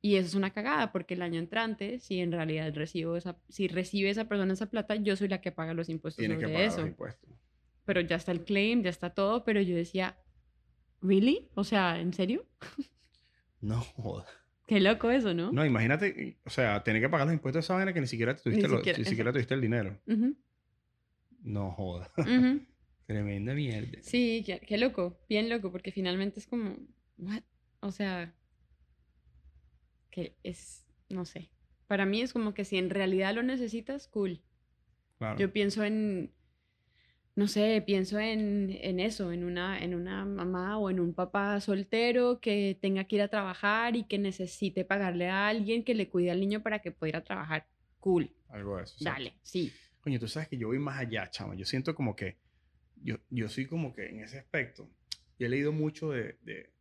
Y 0.00 0.14
eso 0.14 0.28
es 0.28 0.34
una 0.36 0.50
cagada, 0.50 0.92
porque 0.92 1.14
el 1.14 1.22
año 1.22 1.40
entrante, 1.40 1.98
si 1.98 2.20
en 2.20 2.30
realidad 2.30 2.72
recibo 2.72 3.16
esa, 3.16 3.36
si 3.48 3.66
recibe 3.66 4.08
esa 4.08 4.28
persona 4.28 4.52
esa 4.52 4.70
plata, 4.70 4.94
yo 4.94 5.16
soy 5.16 5.26
la 5.26 5.40
que 5.40 5.50
paga 5.50 5.74
los 5.74 5.88
impuestos 5.88 6.20
Tiene 6.20 6.38
que 6.38 6.46
pagar 6.46 6.60
eso. 6.60 6.78
Los 6.78 6.90
impuestos. 6.90 7.28
Pero 7.86 8.00
ya 8.02 8.14
está 8.14 8.30
el 8.30 8.44
claim, 8.44 8.84
ya 8.84 8.90
está 8.90 9.10
todo, 9.10 9.42
pero 9.42 9.60
yo 9.62 9.74
decía, 9.74 10.16
¿really? 11.02 11.48
O 11.54 11.64
sea, 11.64 11.98
¿en 12.00 12.12
serio? 12.12 12.46
No 13.62 13.80
joda. 13.80 14.26
Qué 14.68 14.80
loco 14.80 15.10
eso, 15.10 15.34
¿no? 15.34 15.50
No, 15.50 15.66
imagínate, 15.66 16.38
o 16.46 16.50
sea, 16.50 16.82
tener 16.84 17.02
que 17.02 17.08
pagar 17.08 17.26
los 17.26 17.34
impuestos 17.34 17.62
de 17.62 17.64
esa 17.66 17.74
manera 17.74 17.92
que 17.92 18.00
ni 18.00 18.06
siquiera 18.06 18.34
tuviste, 18.36 18.68
ni 18.96 19.04
siquiera, 19.04 19.32
tuviste 19.32 19.52
el 19.52 19.60
dinero. 19.60 20.00
No 21.42 21.72
joda. 21.72 22.08
Tremenda 23.10 23.54
mierda. 23.54 23.98
Sí, 24.02 24.44
qué, 24.44 24.78
loco, 24.78 25.18
bien 25.28 25.48
loco, 25.48 25.72
porque 25.72 25.90
finalmente 25.90 26.38
es 26.38 26.46
como, 26.46 26.76
what? 27.18 27.42
O 27.80 27.90
sea, 27.90 28.32
que 30.12 30.36
es, 30.44 30.86
no 31.08 31.24
sé. 31.24 31.50
Para 31.88 32.06
mí 32.06 32.20
es 32.20 32.32
como 32.32 32.54
que 32.54 32.64
si 32.64 32.76
en 32.76 32.88
realidad 32.88 33.34
lo 33.34 33.42
necesitas, 33.42 34.06
cool. 34.06 34.40
Yo 35.38 35.52
pienso 35.52 35.82
en, 35.82 36.32
no 37.34 37.48
sé, 37.48 37.82
pienso 37.84 38.20
en, 38.20 38.78
en, 38.80 39.00
eso, 39.00 39.32
en 39.32 39.42
una, 39.42 39.82
en 39.82 39.96
una 39.96 40.24
mamá 40.24 40.78
o 40.78 40.88
en 40.88 41.00
un 41.00 41.12
papá 41.12 41.60
soltero 41.60 42.40
que 42.40 42.78
tenga 42.80 43.02
que 43.08 43.16
ir 43.16 43.22
a 43.22 43.28
trabajar 43.28 43.96
y 43.96 44.04
que 44.04 44.18
necesite 44.18 44.84
pagarle 44.84 45.28
a 45.28 45.48
alguien 45.48 45.82
que 45.82 45.96
le 45.96 46.08
cuide 46.08 46.30
al 46.30 46.38
niño 46.38 46.62
para 46.62 46.78
que 46.78 46.92
pueda 46.92 47.08
ir 47.08 47.16
a 47.16 47.24
trabajar. 47.24 47.66
Cool. 47.98 48.30
Algo 48.50 48.76
de 48.76 48.84
eso. 48.84 48.98
Dale, 49.00 49.34
sí. 49.42 49.72
Coño, 50.00 50.20
tú 50.20 50.28
sabes 50.28 50.48
que 50.48 50.56
yo 50.56 50.68
voy 50.68 50.78
más 50.78 51.00
allá, 51.00 51.28
chamo. 51.28 51.54
Yo 51.54 51.64
siento 51.64 51.92
como 51.96 52.14
que 52.14 52.38
yo, 53.02 53.18
yo 53.30 53.48
soy 53.48 53.66
como 53.66 53.94
que 53.94 54.08
en 54.08 54.20
ese 54.20 54.38
aspecto, 54.38 54.88
yo 55.38 55.46
he 55.46 55.50
leído 55.50 55.72
mucho 55.72 56.10
de, 56.10 56.38
de, 56.42 56.72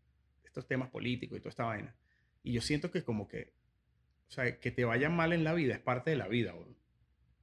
estos 0.44 0.68
temas 0.68 0.90
políticos 0.90 1.38
y 1.38 1.42
toda 1.42 1.50
esta 1.50 1.66
vaina, 1.66 1.96
y 2.44 2.54
yo 2.54 2.62
siento 2.62 2.92
que 2.92 3.04
como 3.04 3.28
que, 3.28 3.54
o 4.28 4.32
sea, 4.32 4.60
que 4.60 4.72
te 4.72 4.86
vaya 4.86 5.10
mal 5.10 5.34
en 5.34 5.44
la 5.44 5.54
vida 5.54 5.76
es 5.76 5.80
parte 5.80 6.12
de 6.12 6.18
la 6.18 6.28
vida, 6.28 6.56
O 6.56 6.66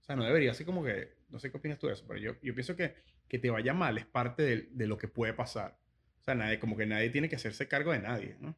sea, 0.00 0.16
no 0.16 0.24
debería 0.24 0.54
ser 0.54 0.66
como 0.66 0.84
que, 0.84 1.14
no 1.28 1.38
sé 1.38 1.50
qué 1.50 1.56
opinas 1.56 1.78
tú 1.78 1.86
de 1.86 1.94
eso, 1.94 2.04
pero 2.06 2.20
yo, 2.20 2.36
yo 2.42 2.54
pienso 2.54 2.76
que 2.76 2.94
que 3.28 3.38
te 3.38 3.50
vaya 3.50 3.74
mal 3.74 3.98
es 3.98 4.06
parte 4.06 4.42
de, 4.42 4.68
de, 4.70 4.86
lo 4.86 4.98
que 4.98 5.08
puede 5.08 5.32
pasar. 5.32 5.78
O 6.20 6.24
sea, 6.24 6.34
nadie, 6.34 6.58
como 6.58 6.76
que 6.76 6.86
nadie 6.86 7.10
tiene 7.10 7.28
que 7.28 7.36
hacerse 7.36 7.68
cargo 7.68 7.92
de 7.92 8.00
nadie, 8.00 8.36
¿no? 8.40 8.56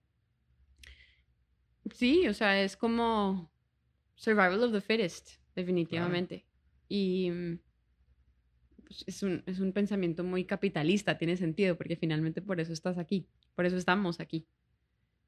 Sí, 1.92 2.28
o 2.28 2.34
sea, 2.34 2.60
es 2.62 2.76
como 2.76 3.50
survival 4.14 4.62
of 4.64 4.72
the 4.72 4.80
fittest, 4.80 5.36
definitivamente. 5.54 6.44
Y 6.88 7.30
mm, 7.30 7.58
es, 9.06 9.22
un, 9.22 9.42
es 9.46 9.60
un 9.60 9.72
pensamiento 9.72 10.24
muy 10.24 10.44
capitalista, 10.44 11.18
tiene 11.18 11.36
sentido, 11.36 11.76
porque 11.76 11.96
finalmente 11.96 12.42
por 12.42 12.60
eso 12.60 12.72
estás 12.72 12.98
aquí, 12.98 13.26
por 13.54 13.66
eso 13.66 13.76
estamos 13.76 14.20
aquí. 14.20 14.46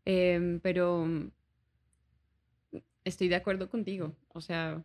Em, 0.05 0.61
pero 0.61 1.07
estoy 3.05 3.28
de 3.28 3.37
acuerdo 3.37 3.69
contigo, 3.69 4.16
o 4.28 4.41
sea... 4.41 4.82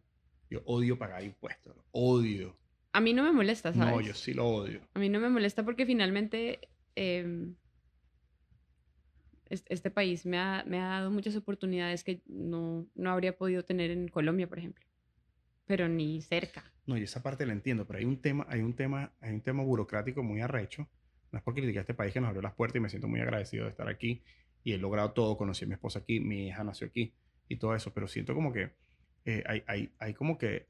Yo 0.50 0.62
odio 0.66 0.98
pagar 0.98 1.24
impuestos, 1.24 1.76
odio. 1.92 2.56
A 2.94 3.02
mí 3.02 3.14
no 3.14 3.24
me 3.24 3.32
molesta, 3.32 3.74
¿sabes? 3.74 3.94
No, 3.94 4.02
yo 4.02 4.14
sí 4.14 4.34
lo 4.34 4.48
odio. 4.48 4.82
A 4.94 5.00
mí 5.00 5.10
no 5.10 5.20
me 5.20 5.30
molesta 5.30 5.64
porque 5.64 5.86
finalmente 5.86 6.70
em, 6.96 7.56
este 9.50 9.92
país 9.92 10.26
me 10.26 10.38
ha, 10.38 10.64
me 10.66 10.80
ha, 10.80 10.88
dado 10.88 11.12
muchas 11.12 11.36
oportunidades 11.36 12.04
que 12.04 12.22
no, 12.26 12.88
no 12.96 13.12
habría 13.12 13.38
podido 13.38 13.64
tener 13.64 13.92
en 13.92 14.08
Colombia, 14.08 14.48
por 14.48 14.60
ejemplo. 14.60 14.86
Pero 15.66 15.88
ni 15.88 16.22
cerca. 16.22 16.64
No, 16.86 16.98
y 16.98 17.04
esa 17.04 17.24
parte 17.24 17.46
la 17.46 17.54
entiendo, 17.54 17.86
pero 17.86 18.00
hay 18.00 18.06
un 18.06 18.22
tema, 18.22 18.46
hay 18.50 18.62
un 18.62 18.76
tema, 18.76 19.12
hay 19.20 19.34
un 19.34 19.42
tema 19.42 19.64
burocrático 19.64 20.22
muy 20.22 20.42
arrecho. 20.42 20.88
No 21.32 21.40
es 21.40 21.44
por 21.44 21.54
criticar 21.54 21.80
a 21.80 21.82
este 21.82 21.94
país 21.94 22.14
que 22.14 22.22
nos 22.22 22.28
abrió 22.28 22.42
las 22.42 22.54
puertas 22.54 22.78
y 22.78 22.80
me 22.80 22.90
siento 22.90 23.08
muy 23.08 23.20
agradecido 23.20 23.66
de 23.66 23.72
estar 23.72 23.88
aquí 23.88 24.24
y 24.64 24.74
he 24.74 24.78
logrado 24.78 25.12
todo. 25.12 25.38
Conocí 25.38 25.66
a 25.66 25.68
mi 25.68 25.74
esposa 25.74 26.00
aquí, 26.00 26.20
mi 26.20 26.48
hija 26.48 26.64
nació 26.64 26.88
aquí 26.88 27.14
y 27.48 27.58
todo 27.58 27.76
eso, 27.76 27.94
pero 27.94 28.08
siento 28.08 28.34
como 28.36 28.54
que 28.54 28.72
eh, 29.26 29.44
hay, 29.48 29.64
hay, 29.68 29.92
hay, 29.98 30.14
como 30.14 30.38
que 30.38 30.68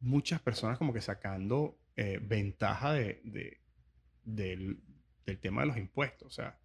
muchas 0.00 0.40
personas 0.40 0.78
como 0.78 0.92
que 0.92 1.00
sacando 1.00 1.78
eh, 1.96 2.18
ventaja 2.22 2.92
de, 2.92 3.20
de, 3.24 3.60
del, 4.24 4.80
del, 5.26 5.38
tema 5.38 5.62
de 5.62 5.68
los 5.68 5.76
impuestos. 5.76 6.28
O 6.28 6.30
sea, 6.30 6.58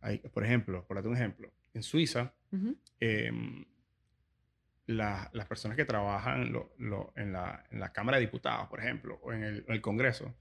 hay, 0.00 0.18
por 0.18 0.44
ejemplo, 0.44 0.84
por 0.86 0.96
darte 0.96 1.08
un 1.08 1.16
ejemplo, 1.16 1.52
en 1.74 1.82
Suiza, 1.82 2.34
las 4.90 5.46
personas 5.46 5.76
que 5.76 5.84
trabajan 5.84 6.52
en, 7.16 7.32
la, 7.32 7.92
Cámara 7.92 8.18
de 8.18 8.26
Diputados, 8.26 8.68
por 8.68 8.80
ejemplo, 8.80 9.20
o 9.22 9.32
en 9.32 9.64
el, 9.66 9.80
Congreso, 9.80 10.34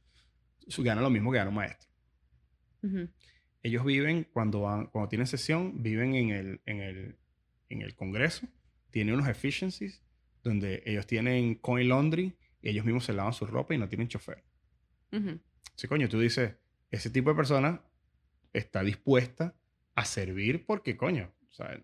ganan 0.79 1.03
lo 1.03 1.09
mismo 1.09 1.31
que 1.31 1.37
gana 1.37 1.49
un 1.49 1.55
maestro. 1.55 1.89
Ellos 3.61 3.83
viven, 3.85 4.25
cuando, 4.31 4.61
van, 4.61 4.87
cuando 4.87 5.09
tienen 5.09 5.27
sesión, 5.27 5.83
viven 5.83 6.15
en 6.15 6.29
el, 6.29 6.61
en, 6.65 6.81
el, 6.81 7.17
en 7.69 7.81
el 7.81 7.95
Congreso, 7.95 8.47
tienen 8.89 9.13
unos 9.15 9.27
efficiencies 9.27 10.01
donde 10.43 10.81
ellos 10.85 11.05
tienen 11.05 11.55
coin 11.55 11.89
laundry 11.89 12.37
y 12.61 12.69
ellos 12.69 12.85
mismos 12.85 13.05
se 13.05 13.13
lavan 13.13 13.33
su 13.33 13.45
ropa 13.45 13.73
y 13.75 13.77
no 13.77 13.89
tienen 13.89 14.07
chofer. 14.07 14.43
Sí, 15.75 15.87
coño, 15.87 16.07
tú 16.07 16.19
dices, 16.19 16.55
ese 16.91 17.09
tipo 17.09 17.29
de 17.29 17.35
persona 17.35 17.81
está 18.53 18.83
dispuesta 18.83 19.55
a 19.95 20.05
servir 20.05 20.65
porque, 20.65 20.95
coño, 20.95 21.33
o 21.49 21.53
sea, 21.53 21.81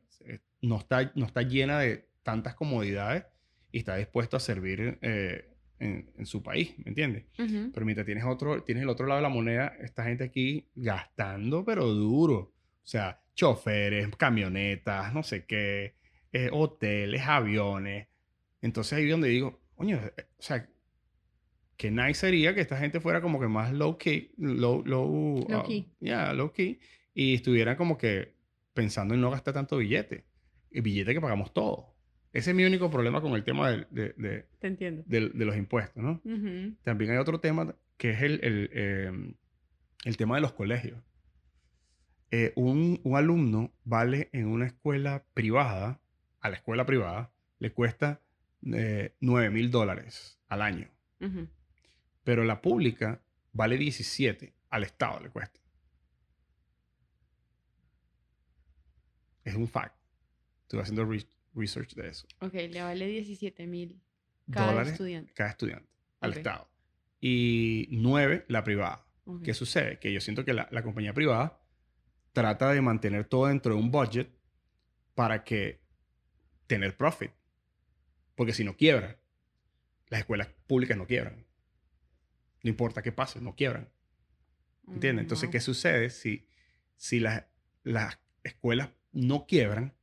no, 0.62 0.78
está, 0.78 1.12
no 1.16 1.26
está 1.26 1.42
llena 1.42 1.80
de 1.80 2.08
tantas 2.26 2.56
comodidades 2.56 3.24
y 3.72 3.78
está 3.78 3.96
dispuesto 3.96 4.36
a 4.36 4.40
servir 4.42 4.98
eh, 5.02 5.56
en, 5.80 6.26
su 6.26 6.42
país, 6.42 6.74
¿me 6.80 6.90
entiendes? 6.90 7.26
Pero 7.38 7.86
mientras 7.86 8.06
tienes, 8.06 8.26
otro, 8.26 8.64
tienes 8.64 8.84
el 8.84 8.90
otro 8.90 9.06
lado 9.06 9.20
de 9.20 9.24
la 9.24 9.30
moneda, 9.30 9.74
esta 9.80 10.04
gente 10.04 10.24
aquí 10.24 10.68
gastando, 10.76 11.64
pero 11.64 11.86
duro. 11.86 12.38
O 12.38 12.88
sea, 12.88 13.22
choferes, 13.36 14.10
camionetas, 14.18 15.14
no 15.14 15.22
sé 15.24 15.46
qué, 15.46 15.96
eh, 16.32 16.50
hoteles, 16.52 17.22
aviones. 17.22 18.08
Entonces 18.62 18.94
ahí 18.94 19.06
es 19.06 19.12
donde 19.12 19.30
digo, 19.30 19.62
coño, 19.76 19.98
eh, 19.98 20.26
o 20.38 20.42
sea, 20.42 20.68
qué 21.78 21.92
nice 21.92 22.16
sería 22.16 22.56
que 22.56 22.62
esta 22.62 22.78
gente 22.78 23.00
fuera 23.00 23.22
como 23.22 23.40
que 23.40 23.48
más 23.48 23.72
low 23.72 23.98
key, 23.98 24.32
low, 24.38 24.84
low, 24.86 25.46
low 25.48 25.64
key. 25.64 25.92
Ya, 26.00 26.34
low 26.34 26.52
key, 26.52 26.80
y 27.14 27.36
estuvieran 27.36 27.76
como 27.76 27.98
que 27.98 28.34
pensando 28.74 29.14
en 29.14 29.22
no 29.22 29.30
gastar 29.30 29.54
tanto 29.54 29.78
billete. 29.78 30.26
Y 30.72 30.82
billete 30.82 31.14
que 31.14 31.22
pagamos 31.22 31.54
todos. 31.54 31.95
Ese 32.36 32.50
es 32.50 32.56
mi 32.56 32.66
único 32.66 32.92
problema 32.92 33.22
con 33.22 33.32
el 33.32 33.46
tema 33.46 33.72
de, 33.72 33.88
de, 33.92 34.46
Te 34.60 34.68
entiendo. 34.68 35.04
de, 35.06 35.22
los 35.22 35.56
impuestos, 35.56 36.04
¿no? 36.04 36.22
También 36.84 37.12
hay 37.12 37.18
otro 37.18 37.40
tema 37.40 37.74
que 37.96 38.10
es 38.10 38.22
el, 38.24 38.44
el, 38.44 38.70
em, 38.74 39.36
el 40.04 40.18
tema 40.18 40.36
de 40.36 40.42
los 40.42 40.52
colegios. 40.52 41.00
Eh, 42.32 42.52
un, 42.58 43.00
un, 43.06 43.16
alumno 43.16 43.74
vale 43.86 44.30
en 44.34 44.48
una 44.48 44.66
escuela 44.66 45.24
privada, 45.34 46.02
a 46.42 46.50
la 46.50 46.58
escuela 46.58 46.86
privada, 46.86 47.32
le 47.60 47.72
cuesta 47.72 48.22
eh, 48.66 49.16
9 49.22 49.50
mil 49.50 49.72
dólares 49.72 50.38
al 50.50 50.62
año. 50.62 50.90
Pero 52.26 52.44
la 52.44 52.62
pública 52.62 53.22
vale 53.54 53.78
17, 53.78 54.54
al 54.72 54.84
Estado 54.84 55.22
le 55.22 55.30
cuesta. 55.30 55.62
Es 59.46 59.56
un 59.56 59.70
fact. 59.70 59.96
Estuve 60.64 60.82
haciendo 60.82 61.06
research 61.56 61.96
de 61.96 62.10
eso. 62.10 62.28
Ok, 62.42 62.54
le 62.54 62.82
vale 62.82 63.08
17 63.08 63.68
mil 63.68 64.02
cada 64.52 64.82
estudiante. 64.84 65.34
Cada 65.34 65.50
estudiante 65.50 65.90
al 66.22 66.34
Estado. 66.34 66.70
Y 67.20 67.88
9 67.92 68.46
la 68.48 68.64
privada. 68.64 69.06
¿Qué 69.44 69.56
sucede? 69.56 69.98
Que 70.00 70.14
yo 70.14 70.22
siento 70.22 70.46
que 70.46 70.54
la, 70.54 70.68
la, 70.72 70.84
compañía 70.84 71.14
privada 71.14 71.60
trata 72.32 72.72
de 72.72 72.82
mantener 72.82 73.26
todo 73.26 73.48
dentro 73.48 73.74
de 73.74 73.80
un 73.80 73.90
budget 73.90 74.30
para 75.16 75.44
que 75.44 75.82
tener 76.68 76.96
profit. 76.96 77.32
Porque 78.36 78.54
si 78.54 78.64
no 78.64 78.76
quiebra, 78.76 79.20
las 80.10 80.20
escuelas 80.20 80.50
públicas 80.68 80.96
no 80.96 81.08
quiebran. 81.08 81.46
No 82.62 82.70
importa 82.70 83.02
qué 83.02 83.12
pase, 83.12 83.42
no 83.42 83.56
quiebran. 83.56 83.90
¿Entiendes? 84.88 85.24
Entonces, 85.24 85.50
¿qué 85.50 85.60
sucede 85.60 86.12
si, 86.12 86.48
si 86.96 87.20
las, 87.20 87.46
las 87.84 88.20
escuelas 88.44 88.90
no 89.12 89.48
quiebran? 89.48 89.96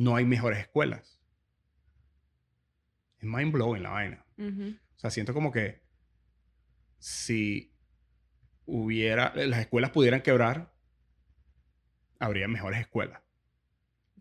No 0.00 0.16
hay 0.16 0.24
mejores 0.24 0.60
escuelas. 0.60 1.20
Es 3.18 3.24
mind 3.24 3.52
blowing 3.52 3.82
la 3.82 3.90
vaina. 3.90 4.24
O 4.38 4.98
sea, 4.98 5.10
siento 5.10 5.34
como 5.34 5.52
que 5.52 5.82
si 6.98 7.74
hubiera, 8.64 9.34
las 9.34 9.60
escuelas 9.60 9.90
pudieran 9.90 10.22
quebrar, 10.22 10.74
habría 12.18 12.48
mejores 12.48 12.80
escuelas. 12.80 13.20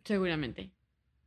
Seguramente. 0.04 0.74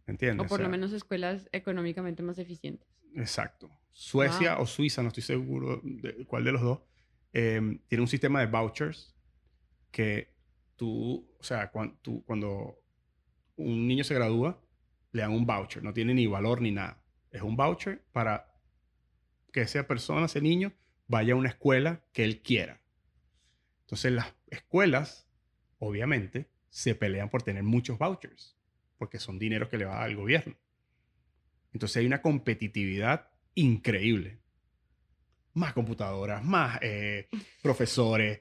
¿Entiendes? 0.06 0.44
O 0.44 0.48
por 0.50 0.60
lo 0.60 0.68
menos 0.68 0.92
escuelas 0.92 1.48
económicamente 1.52 2.22
más 2.22 2.38
eficientes. 2.38 2.86
Exacto. 3.14 3.70
Suecia 3.90 4.58
o 4.58 4.66
Suiza, 4.66 5.00
no 5.00 5.08
estoy 5.08 5.22
seguro 5.22 5.80
de 5.82 6.26
cuál 6.26 6.44
de 6.44 6.52
los 6.52 6.60
dos, 6.60 6.80
em, 7.32 7.78
tiene 7.88 8.02
un 8.02 8.08
sistema 8.08 8.40
de 8.40 8.46
vouchers 8.48 9.16
que 9.90 10.34
tú, 10.76 11.26
o 11.38 11.42
sea, 11.42 11.70
cuando, 11.70 11.96
tú, 12.02 12.22
cuando 12.26 12.81
un 13.56 13.86
niño 13.86 14.04
se 14.04 14.14
gradúa, 14.14 14.60
le 15.12 15.22
dan 15.22 15.32
un 15.32 15.46
voucher, 15.46 15.82
no 15.82 15.92
tiene 15.92 16.14
ni 16.14 16.26
valor 16.26 16.60
ni 16.60 16.70
nada. 16.70 17.02
Es 17.30 17.42
un 17.42 17.56
voucher 17.56 18.02
para 18.12 18.54
que 19.52 19.62
esa 19.62 19.86
persona, 19.86 20.26
ese 20.26 20.40
niño, 20.40 20.72
vaya 21.06 21.34
a 21.34 21.36
una 21.36 21.50
escuela 21.50 22.04
que 22.12 22.24
él 22.24 22.42
quiera. 22.42 22.80
Entonces 23.82 24.12
las 24.12 24.34
escuelas, 24.48 25.28
obviamente, 25.78 26.48
se 26.70 26.94
pelean 26.94 27.28
por 27.28 27.42
tener 27.42 27.62
muchos 27.62 27.98
vouchers, 27.98 28.56
porque 28.96 29.18
son 29.18 29.38
dineros 29.38 29.68
que 29.68 29.76
le 29.76 29.84
va 29.84 29.96
a 29.96 30.00
dar 30.00 30.10
el 30.10 30.16
gobierno. 30.16 30.56
Entonces 31.74 31.98
hay 31.98 32.06
una 32.06 32.22
competitividad 32.22 33.28
increíble. 33.54 34.40
Más 35.52 35.74
computadoras, 35.74 36.42
más 36.42 36.78
eh, 36.80 37.28
profesores, 37.60 38.40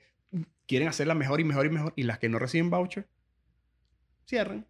quieren 0.66 0.88
hacerla 0.88 1.14
mejor 1.14 1.42
y 1.42 1.44
mejor 1.44 1.66
y 1.66 1.70
mejor, 1.70 1.94
y 1.98 2.04
las 2.04 2.20
que 2.20 2.30
no 2.30 2.40
reciben 2.40 2.70
voucher, 2.70 3.10
cierran. 4.26 4.66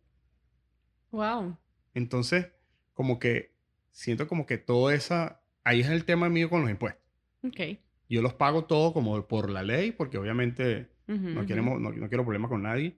Wow. 1.11 1.57
Entonces, 1.93 2.47
como 2.93 3.19
que 3.19 3.51
siento 3.91 4.27
como 4.27 4.45
que 4.45 4.57
todo 4.57 4.91
esa, 4.91 5.41
ahí 5.63 5.81
es 5.81 5.89
el 5.89 6.05
tema 6.05 6.29
mío 6.29 6.49
con 6.49 6.61
los 6.61 6.69
impuestos. 6.69 7.03
Ok. 7.43 7.77
Yo 8.09 8.21
los 8.21 8.33
pago 8.33 8.65
todo 8.65 8.93
como 8.93 9.25
por 9.27 9.49
la 9.49 9.63
ley, 9.63 9.91
porque 9.91 10.17
obviamente 10.17 10.89
no, 11.07 11.45
queremos, 11.45 11.79
no, 11.79 11.91
quiero 12.09 12.23
problemas 12.23 12.49
con 12.49 12.63
nadie, 12.63 12.97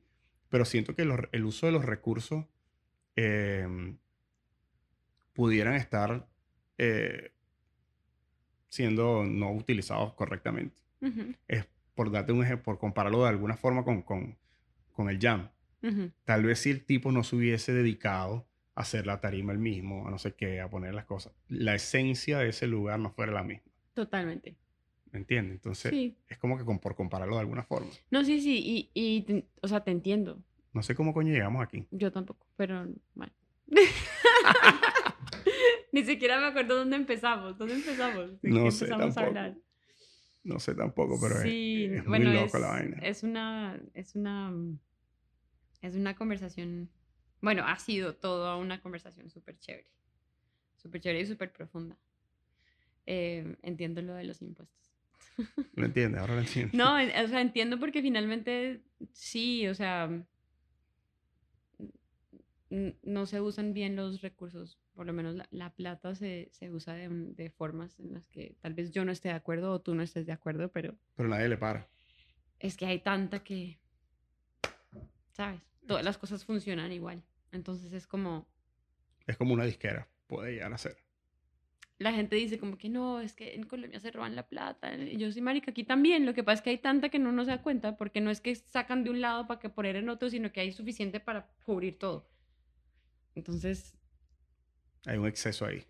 pero 0.49 0.65
siento 0.65 0.95
que 0.95 1.03
el 1.03 1.45
uso 1.45 1.65
de 1.65 1.72
los 1.72 1.85
recursos 1.85 2.45
em, 3.15 3.98
pudieran 5.34 5.76
estar 5.76 6.27
eh, 6.77 7.31
siendo 8.69 9.23
no 9.23 9.52
utilizados 9.52 10.14
correctamente. 10.14 10.81
Es 11.48 11.68
por 11.95 12.11
darte 12.11 12.31
un 12.31 12.44
ejemplo, 12.44 12.64
por 12.64 12.80
compararlo 12.80 13.23
de 13.23 13.30
alguna 13.30 13.56
forma 13.56 13.84
con, 13.84 14.02
con, 14.02 14.38
con 14.94 15.10
el 15.10 15.19
JAM. 15.19 15.49
Tal 16.24 16.44
vez 16.44 16.60
si 16.60 16.70
el 16.70 16.86
tipo 16.86 17.12
no 17.12 17.24
se 17.24 17.36
hubiese 17.36 17.74
dedicado 17.74 18.48
a 18.76 18.82
hacer 18.82 19.06
la 19.06 19.20
tarima 19.20 19.52
el 19.52 19.60
mismo, 19.60 20.08
a 20.08 20.12
no 20.12 20.18
sé 20.18 20.34
qué, 20.34 20.62
a 20.62 20.70
poner 20.70 20.94
las 20.94 21.06
cosas, 21.06 21.34
la 21.48 21.76
esencia 21.76 22.40
de 22.40 22.50
ese 22.50 22.68
lugar 22.68 23.00
no 23.00 23.12
fuera 23.12 23.32
la 23.32 23.44
misma. 23.44 23.72
Totalmente. 23.94 24.56
¿Me 25.12 25.20
entiendes? 25.20 25.56
Entonces, 25.56 25.94
es 26.28 26.38
como 26.40 26.58
que 26.58 26.64
por 26.64 26.96
compararlo 26.96 27.36
de 27.36 27.42
alguna 27.42 27.64
forma. 27.64 27.90
No, 28.10 28.24
sí, 28.24 28.42
sí, 28.42 28.90
y, 28.96 29.00
y 29.00 29.46
o 29.62 29.68
sea, 29.68 29.84
te 29.84 29.92
entiendo. 29.92 30.42
No 30.74 30.82
sé 30.82 30.96
cómo 30.96 31.14
coño 31.14 31.32
llegamos 31.32 31.64
aquí. 31.64 31.88
Yo 31.92 32.12
tampoco, 32.12 32.48
pero 32.58 32.88
bueno. 33.14 33.34
Ni 35.92 36.04
siquiera 36.04 36.40
me 36.40 36.48
acuerdo 36.48 36.78
dónde 36.78 36.96
empezamos. 36.96 37.58
¿Dónde 37.58 37.76
empezamos? 37.76 38.32
no 38.42 38.72
sé 38.72 38.88
tampoco. 38.88 39.34
No 40.44 40.60
sé 40.60 40.74
tampoco, 40.74 41.20
pero 41.22 41.42
es, 41.42 42.06
muy 42.06 42.20
loco 42.20 42.58
la 42.58 42.70
vaina. 42.70 42.98
Es 43.02 43.24
una, 43.24 43.80
es 43.94 44.16
una 44.16 44.52
es 45.84 45.96
una 45.96 46.16
conversación, 46.16 46.90
bueno, 47.42 47.64
ha 47.68 47.78
sido 47.78 48.16
toda 48.16 48.56
una 48.56 48.82
conversación 48.82 49.30
súper 49.30 49.60
chévere, 49.60 49.92
súper 50.78 51.02
chévere 51.02 51.22
y 51.22 51.26
súper 51.26 51.52
profunda. 51.52 51.98
Eh, 53.06 53.58
entiendo 53.62 54.02
lo 54.02 54.14
de 54.14 54.24
los 54.24 54.42
impuestos. 54.42 54.92
Lo 55.76 55.86
entiende, 55.86 56.20
ahora 56.20 56.36
lo 56.36 56.42
entiendo. 56.42 56.78
No, 56.78 56.94
o 56.96 57.28
sea, 57.28 57.42
entiendo 57.42 57.80
porque 57.80 58.04
finalmente 58.04 58.84
sí, 59.14 59.68
o 59.68 59.74
sea, 59.74 60.24
no 62.70 63.26
se 63.26 63.42
usan 63.42 63.74
bien 63.74 63.96
los 63.96 64.22
recursos, 64.22 64.80
por 64.94 65.08
lo 65.08 65.14
menos 65.14 65.36
la, 65.50 65.74
plata 65.74 66.14
se, 66.14 66.50
se 66.52 66.70
usa 66.70 66.94
de, 66.94 67.10
de, 67.10 67.50
formas 67.50 68.00
en 68.00 68.14
las 68.14 68.28
que 68.28 68.56
tal 68.62 68.76
vez 68.76 68.92
yo 68.92 69.06
no 69.06 69.12
esté 69.12 69.30
de 69.30 69.34
acuerdo 69.34 69.72
o 69.72 69.82
tú 69.82 69.96
no 69.96 70.04
estés 70.04 70.28
de 70.28 70.34
acuerdo, 70.34 70.72
pero... 70.72 70.96
Pero 71.16 71.30
nadie 71.30 71.50
le 71.50 71.58
para. 71.58 71.90
Es 72.60 72.78
que 72.78 72.86
hay 72.86 73.00
tanta 73.00 73.44
que... 73.44 73.80
¿Sabes? 75.32 75.73
Todas 75.88 76.04
las 76.04 76.18
cosas 76.18 76.46
funcionan 76.46 76.92
igual. 76.92 77.24
Entonces 77.52 77.94
es 77.94 78.08
como... 78.08 78.48
Es 79.28 79.38
como 79.38 79.54
una 79.54 79.66
disquera, 79.66 80.08
puede 80.28 80.54
llegar 80.54 80.74
a 80.74 80.78
ser. 80.78 80.98
La 82.00 82.12
gente 82.12 82.36
dice 82.36 82.58
como 82.58 82.78
que 82.78 82.90
no, 82.90 83.22
es 83.22 83.34
que 83.34 83.56
en 83.56 83.64
Colombia 83.64 84.00
se 84.00 84.12
roban 84.12 84.36
la 84.36 84.48
plata. 84.48 84.96
Y 84.96 85.18
yo 85.18 85.32
soy 85.32 85.42
marica, 85.42 85.72
aquí 85.72 85.84
también. 85.84 86.26
Lo 86.26 86.34
que 86.34 86.44
pasa 86.44 86.56
es 86.56 86.62
que 86.62 86.70
hay 86.72 86.78
tanta 86.80 87.10
que 87.10 87.20
no 87.20 87.32
nos 87.32 87.48
da 87.48 87.62
cuenta 87.62 87.96
porque 87.96 88.20
no 88.20 88.32
es 88.32 88.42
que 88.42 88.56
sacan 88.56 89.04
de 89.04 89.12
un 89.12 89.22
lado 89.22 89.48
para 89.48 89.60
que 89.60 89.70
poner 89.70 89.96
en 89.96 90.10
otro, 90.10 90.30
sino 90.30 90.52
que 90.52 90.62
hay 90.62 90.72
suficiente 90.72 91.20
para 91.20 91.48
cubrir 91.64 91.98
todo. 91.98 92.30
Entonces... 93.36 93.96
Hay 95.06 95.18
un 95.18 95.28
exceso 95.28 95.66
ahí. 95.66 95.86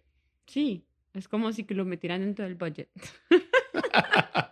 Sí, 0.45 0.85
es 1.13 1.27
como 1.27 1.51
si 1.51 1.63
que 1.63 1.73
lo 1.73 1.85
metieran 1.85 2.21
dentro 2.21 2.45
del 2.45 2.55
budget. 2.55 2.89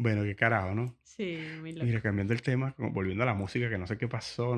Bueno, 0.00 0.22
qué 0.22 0.36
carajo, 0.36 0.76
¿no? 0.76 0.96
Sí, 1.02 1.40
muy 1.60 1.72
loco. 1.72 1.84
Mira, 1.84 2.00
cambiando 2.00 2.32
el 2.32 2.40
tema, 2.40 2.72
volviendo 2.78 3.24
a 3.24 3.26
la 3.26 3.34
música, 3.34 3.68
que 3.68 3.78
no 3.78 3.86
sé 3.88 3.98
qué 3.98 4.06
pasó, 4.06 4.54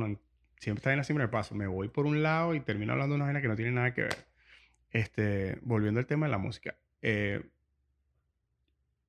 siempre 0.58 0.80
está 0.80 0.90
bien 0.90 1.00
así 1.00 1.14
me 1.14 1.26
paso. 1.28 1.54
Me 1.54 1.66
voy 1.66 1.88
por 1.88 2.04
un 2.04 2.22
lado 2.22 2.54
y 2.54 2.60
termino 2.60 2.92
hablando 2.92 3.14
de 3.14 3.16
una 3.16 3.24
vaina 3.24 3.40
que 3.40 3.48
no 3.48 3.56
tiene 3.56 3.72
nada 3.72 3.94
que 3.94 4.02
ver. 4.02 4.26
Este, 4.90 5.58
volviendo 5.62 5.98
al 5.98 6.04
tema 6.04 6.26
de 6.26 6.32
la 6.32 6.36
música. 6.36 6.76
Eh, 7.00 7.42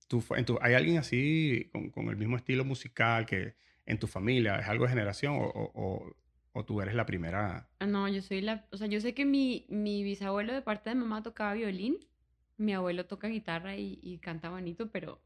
tú, 0.08 0.24
¿Hay 0.62 0.74
alguien 0.74 1.00
así 1.00 1.70
con, 1.94 2.08
el 2.08 2.16
mismo 2.16 2.38
estilo 2.38 2.64
musical 2.64 3.26
que 3.26 3.56
en 3.86 4.00
tu 4.00 4.08
familia 4.08 4.58
es 4.58 4.70
algo 4.70 4.86
de 4.86 4.92
generación 4.92 5.36
o, 5.38 6.16
o, 6.54 6.64
tú 6.64 6.80
eres 6.80 6.96
la 6.96 7.06
primera? 7.06 7.68
Ah, 7.80 7.86
no, 7.86 8.08
yo 8.08 8.22
soy 8.22 8.40
la... 8.40 8.66
O 8.72 8.78
sea, 8.78 8.88
yo 8.88 9.02
sé 9.02 9.14
que 9.14 9.26
mi, 9.26 9.66
mi 9.68 10.02
bisabuelo 10.06 10.54
de 10.54 10.62
parte 10.62 10.92
de 10.92 10.96
mamá 10.96 11.24
tocaba 11.24 11.56
violín, 11.56 11.98
mi 12.56 12.74
abuelo 12.74 13.06
toca 13.06 13.28
guitarra 13.28 13.76
y, 13.76 14.00
y 14.02 14.20
canta 14.20 14.50
bonito, 14.50 14.90
pero, 14.92 15.20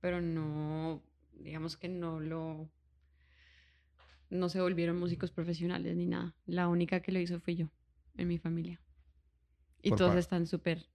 pero 0.00 0.20
no, 0.20 1.02
digamos 1.32 1.76
que 1.76 1.88
no 1.88 2.20
lo 2.20 2.70
no 4.30 4.48
se 4.48 4.60
volvieron 4.60 4.96
músicos 4.96 5.32
profesionales 5.32 5.96
ni 5.96 6.06
nada. 6.06 6.34
La 6.46 6.68
única 6.68 7.00
que 7.00 7.12
lo 7.12 7.18
hizo 7.18 7.40
fui 7.40 7.56
yo 7.56 7.70
en 8.16 8.28
mi 8.28 8.38
familia. 8.38 8.80
Y 9.82 9.90
todos 9.90 10.14
están 10.16 10.46
súper, 10.46 10.86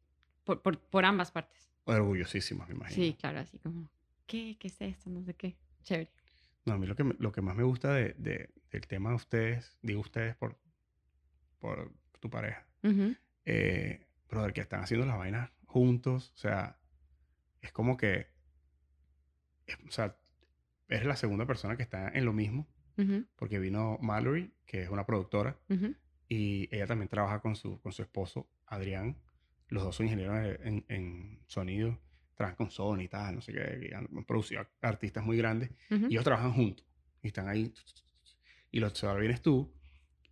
por, 0.44 0.62
por, 0.62 1.06
ambas 1.06 1.32
partes. 1.32 1.72
Orgullosísimos, 1.86 2.68
me 2.68 2.76
imagino. 2.76 2.96
Sí, 2.96 3.14
claro, 3.20 3.40
así 3.40 3.60
como, 3.60 3.90
¿qué? 4.26 4.58
¿Qué 4.60 4.68
es 4.68 4.80
esto? 4.80 5.10
No 5.10 5.24
sé 5.24 5.34
qué. 5.34 5.58
Chévere. 5.84 6.12
No, 6.66 6.74
a 6.74 6.78
mí 6.78 6.88
lo 6.88 6.96
que, 6.96 7.04
lo 7.04 7.32
que 7.32 7.42
más 7.42 7.56
me 7.56 7.64
gusta 7.64 7.94
de, 7.94 8.14
de, 8.18 8.52
del 8.72 8.88
tema 8.88 9.10
de 9.10 9.16
ustedes, 9.16 9.78
digo 9.82 10.02
ustedes 10.02 10.36
por, 10.36 10.60
por 11.60 11.94
tu 12.20 12.30
pareja, 12.30 12.66
eh, 13.46 14.08
brother, 14.30 14.54
que 14.54 14.62
están 14.62 14.82
haciendo 14.82 15.06
las 15.06 15.18
vainas 15.18 15.52
juntos, 15.66 16.32
o 16.36 16.38
sea, 16.38 16.80
es 17.62 17.72
como 17.72 17.98
que, 17.98 18.35
o 19.88 19.92
sea, 19.92 20.18
eres 20.88 21.06
la 21.06 21.16
segunda 21.16 21.46
persona 21.46 21.76
que 21.76 21.84
está 21.84 22.10
en 22.10 22.26
lo 22.26 22.34
mismo 22.34 22.68
porque 23.36 23.60
vino 23.60 23.98
Mallory, 24.02 24.54
que 24.66 24.84
es 24.84 24.90
una 24.90 25.06
productora, 25.06 25.60
y 26.30 26.74
ella 26.74 26.88
también 26.88 27.10
trabaja 27.10 27.42
con 27.42 27.56
su, 27.56 27.82
con 27.82 27.92
su 27.92 28.02
esposo, 28.02 28.50
Adrián. 28.68 29.18
Los 29.68 29.84
dos 29.84 29.96
son 29.96 30.06
ingenieros 30.06 30.60
en, 30.64 30.86
en 30.88 31.40
sonido, 31.48 32.00
trabajan 32.36 32.56
con 32.56 32.72
Sony 32.72 33.02
y 33.02 33.08
tal, 33.08 33.36
no 33.36 33.42
sé 33.42 33.52
qué, 33.52 33.94
han 33.94 34.08
producido 34.26 34.66
artistas 34.82 35.26
muy 35.26 35.38
grandes, 35.38 35.72
y 35.90 36.14
ellos 36.14 36.24
trabajan 36.24 36.54
juntos, 36.54 36.86
y 37.22 37.28
están 37.28 37.50
ahí, 37.50 37.74
y 38.72 38.80
lo 38.80 38.94
que 38.94 39.20
vienes 39.20 39.42
tú, 39.42 39.74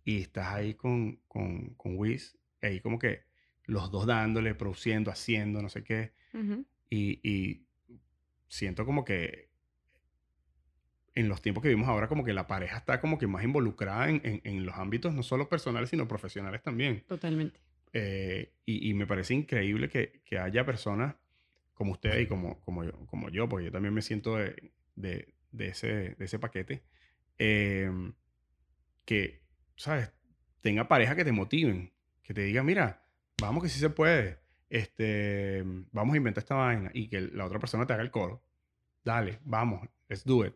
y 0.04 0.20
estás 0.22 0.48
ahí 0.54 0.74
con, 0.74 1.16
con, 1.28 1.74
con 1.74 1.98
Wiz, 1.98 2.38
y 2.62 2.66
ahí 2.66 2.80
como 2.80 2.98
que 2.98 3.24
los 3.64 3.90
dos 3.90 4.06
dándole, 4.06 4.54
produciendo, 4.54 5.10
haciendo, 5.10 5.60
no 5.60 5.68
sé 5.68 5.82
qué, 5.82 6.12
y, 6.88 7.20
y 7.22 7.63
siento 8.48 8.84
como 8.84 9.04
que 9.04 9.48
en 11.14 11.28
los 11.28 11.40
tiempos 11.40 11.62
que 11.62 11.68
vivimos 11.68 11.88
ahora, 11.88 12.08
como 12.08 12.24
que 12.24 12.32
la 12.32 12.46
pareja 12.46 12.78
está 12.78 13.00
como 13.00 13.18
que 13.18 13.26
más 13.26 13.44
involucrada 13.44 14.08
en, 14.08 14.40
en, 14.42 14.66
los 14.66 14.74
ámbitos 14.76 15.14
no 15.14 15.22
solo 15.22 15.48
personales, 15.48 15.90
sino 15.90 16.08
profesionales 16.08 16.62
también. 16.62 17.04
Totalmente. 17.06 17.60
Eh, 17.92 18.52
y, 18.66 18.90
y, 18.90 18.94
me 18.94 19.06
parece 19.06 19.34
increíble 19.34 19.88
que, 19.88 20.20
que, 20.24 20.38
haya 20.38 20.66
personas 20.66 21.14
como 21.74 21.92
usted 21.92 22.18
y 22.18 22.26
como, 22.26 22.60
como, 22.60 22.82
yo, 22.82 22.92
como 23.06 23.28
yo, 23.28 23.48
porque 23.48 23.66
yo 23.66 23.70
también 23.70 23.94
me 23.94 24.02
siento 24.02 24.36
de, 24.36 24.72
de, 24.96 25.32
de 25.52 25.68
ese, 25.68 25.86
de 25.86 26.24
ese 26.24 26.40
paquete, 26.40 26.82
em, 27.38 28.12
que, 29.04 29.42
¿sabes? 29.76 30.10
Tenga 30.60 30.88
pareja 30.88 31.14
que 31.14 31.24
te 31.24 31.30
motiven, 31.30 31.92
que 32.24 32.34
te 32.34 32.42
diga, 32.42 32.64
mira, 32.64 33.06
vamos 33.40 33.62
que 33.62 33.68
sí 33.68 33.78
se 33.78 33.90
puede, 33.90 34.38
este, 34.70 35.62
vamos 35.92 36.14
a 36.14 36.16
inventar 36.16 36.42
esta 36.42 36.54
vaina 36.54 36.90
y 36.92 37.08
que 37.08 37.20
la 37.20 37.46
otra 37.46 37.58
persona 37.58 37.86
te 37.86 37.92
haga 37.92 38.02
el 38.02 38.10
coro. 38.10 38.42
Dale, 39.04 39.38
vamos, 39.44 39.88
let's 40.08 40.24
do 40.24 40.44
it. 40.44 40.54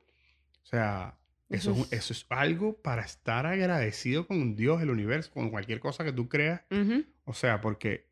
O 0.63 0.67
sea, 0.67 1.19
eso, 1.49 1.73
es, 1.73 1.93
eso 1.93 2.13
es 2.13 2.27
algo 2.29 2.77
para 2.77 3.03
estar 3.03 3.47
agradecido 3.47 4.27
con 4.27 4.57
Dios, 4.57 4.83
el 4.83 4.91
universo, 4.91 5.33
con 5.33 5.51
cualquier 5.51 5.81
cosa 5.81 6.05
que 6.05 6.13
tú 6.13 6.29
creas. 6.29 6.63
O 7.25 7.35
sea, 7.35 7.61
porque 7.61 8.07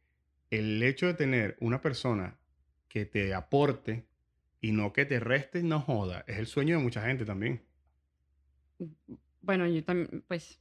el 0.51 0.83
hecho 0.83 1.07
de 1.07 1.15
tener 1.15 1.57
una 1.61 1.81
persona 1.81 2.37
que 2.89 3.05
te 3.05 3.35
aporte 3.35 4.07
y 4.61 4.73
no 4.73 4.93
que 4.93 5.05
te 5.05 5.21
reste, 5.21 5.63
no 5.63 5.81
joda, 5.81 6.25
es 6.27 6.39
el 6.39 6.47
sueño 6.47 6.77
de 6.77 6.83
mucha 6.83 7.03
gente 7.03 7.25
también. 7.25 7.63
Bueno, 9.43 9.67
yo 9.67 9.85
también, 9.85 10.25
pues, 10.27 10.61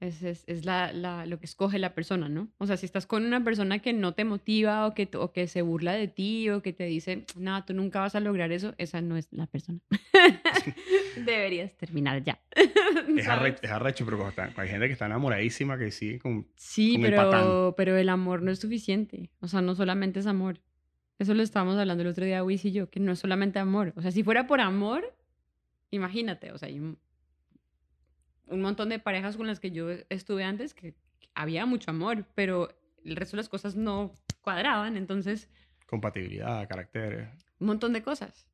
es, 0.00 0.22
es, 0.22 0.44
es 0.46 0.64
la, 0.64 0.92
la, 0.92 1.26
lo 1.26 1.38
que 1.38 1.44
escoge 1.44 1.78
la 1.78 1.94
persona, 1.94 2.28
¿no? 2.28 2.48
O 2.56 2.66
sea, 2.66 2.78
si 2.78 2.86
estás 2.86 3.06
con 3.06 3.24
una 3.24 3.44
persona 3.44 3.80
que 3.80 3.92
no 3.92 4.14
te 4.14 4.24
motiva 4.24 4.86
o 4.86 4.94
que, 4.94 5.08
o 5.14 5.32
que 5.32 5.46
se 5.46 5.60
burla 5.60 5.92
de 5.92 6.08
ti 6.08 6.48
o 6.48 6.62
que 6.62 6.72
te 6.72 6.84
dice, 6.84 7.26
nada, 7.36 7.66
tú 7.66 7.74
nunca 7.74 8.00
vas 8.00 8.14
a 8.14 8.20
lograr 8.20 8.50
eso, 8.50 8.74
esa 8.78 9.02
no 9.02 9.18
es 9.18 9.28
la 9.30 9.46
persona. 9.46 9.78
Deberías 11.16 11.76
terminar 11.76 12.24
ya. 12.24 12.40
es, 13.16 13.28
arrecho, 13.28 14.06
pero 14.06 14.32
hay 14.56 14.68
gente 14.68 14.86
que 14.86 14.92
está 14.94 15.04
enamoradísima 15.04 15.78
que 15.78 15.90
sigue 15.90 16.18
con. 16.18 16.48
Sí, 16.56 16.96
pero, 16.98 17.74
pero 17.76 17.96
el 17.98 18.08
amor 18.08 18.40
no 18.40 18.50
es 18.50 18.58
suficiente. 18.58 19.30
O 19.40 19.48
sea, 19.48 19.60
no 19.60 19.74
solamente 19.74 20.20
es 20.20 20.26
amor. 20.26 20.60
Eso 21.18 21.34
lo 21.34 21.42
estábamos 21.42 21.76
hablando 21.76 22.02
el 22.02 22.08
otro 22.08 22.24
día, 22.24 22.42
Wiz 22.42 22.64
y 22.64 22.72
yo, 22.72 22.88
que 22.88 23.00
no 23.00 23.12
es 23.12 23.18
solamente 23.18 23.58
amor. 23.58 23.92
O 23.96 24.00
sea, 24.00 24.10
si 24.10 24.22
fuera 24.22 24.46
por 24.46 24.62
amor, 24.62 25.14
imagínate, 25.90 26.52
o 26.52 26.56
sea, 26.56 26.68
hay 26.68 26.80
un 26.80 26.98
montón 28.58 28.88
de 28.88 28.98
parejas 28.98 29.36
con 29.36 29.46
las 29.46 29.60
que 29.60 29.70
yo 29.70 29.88
estuve 30.08 30.44
antes 30.44 30.74
que 30.74 30.94
había 31.34 31.66
mucho 31.66 31.90
amor, 31.90 32.26
pero 32.34 32.68
el 33.04 33.16
resto 33.16 33.36
de 33.36 33.42
las 33.42 33.48
cosas 33.48 33.76
no 33.76 34.12
cuadraban, 34.40 34.96
entonces... 34.96 35.48
Compatibilidad, 35.86 36.68
caracteres. 36.68 37.28
Un 37.58 37.68
montón 37.68 37.92
de 37.92 38.02
cosas. 38.02 38.46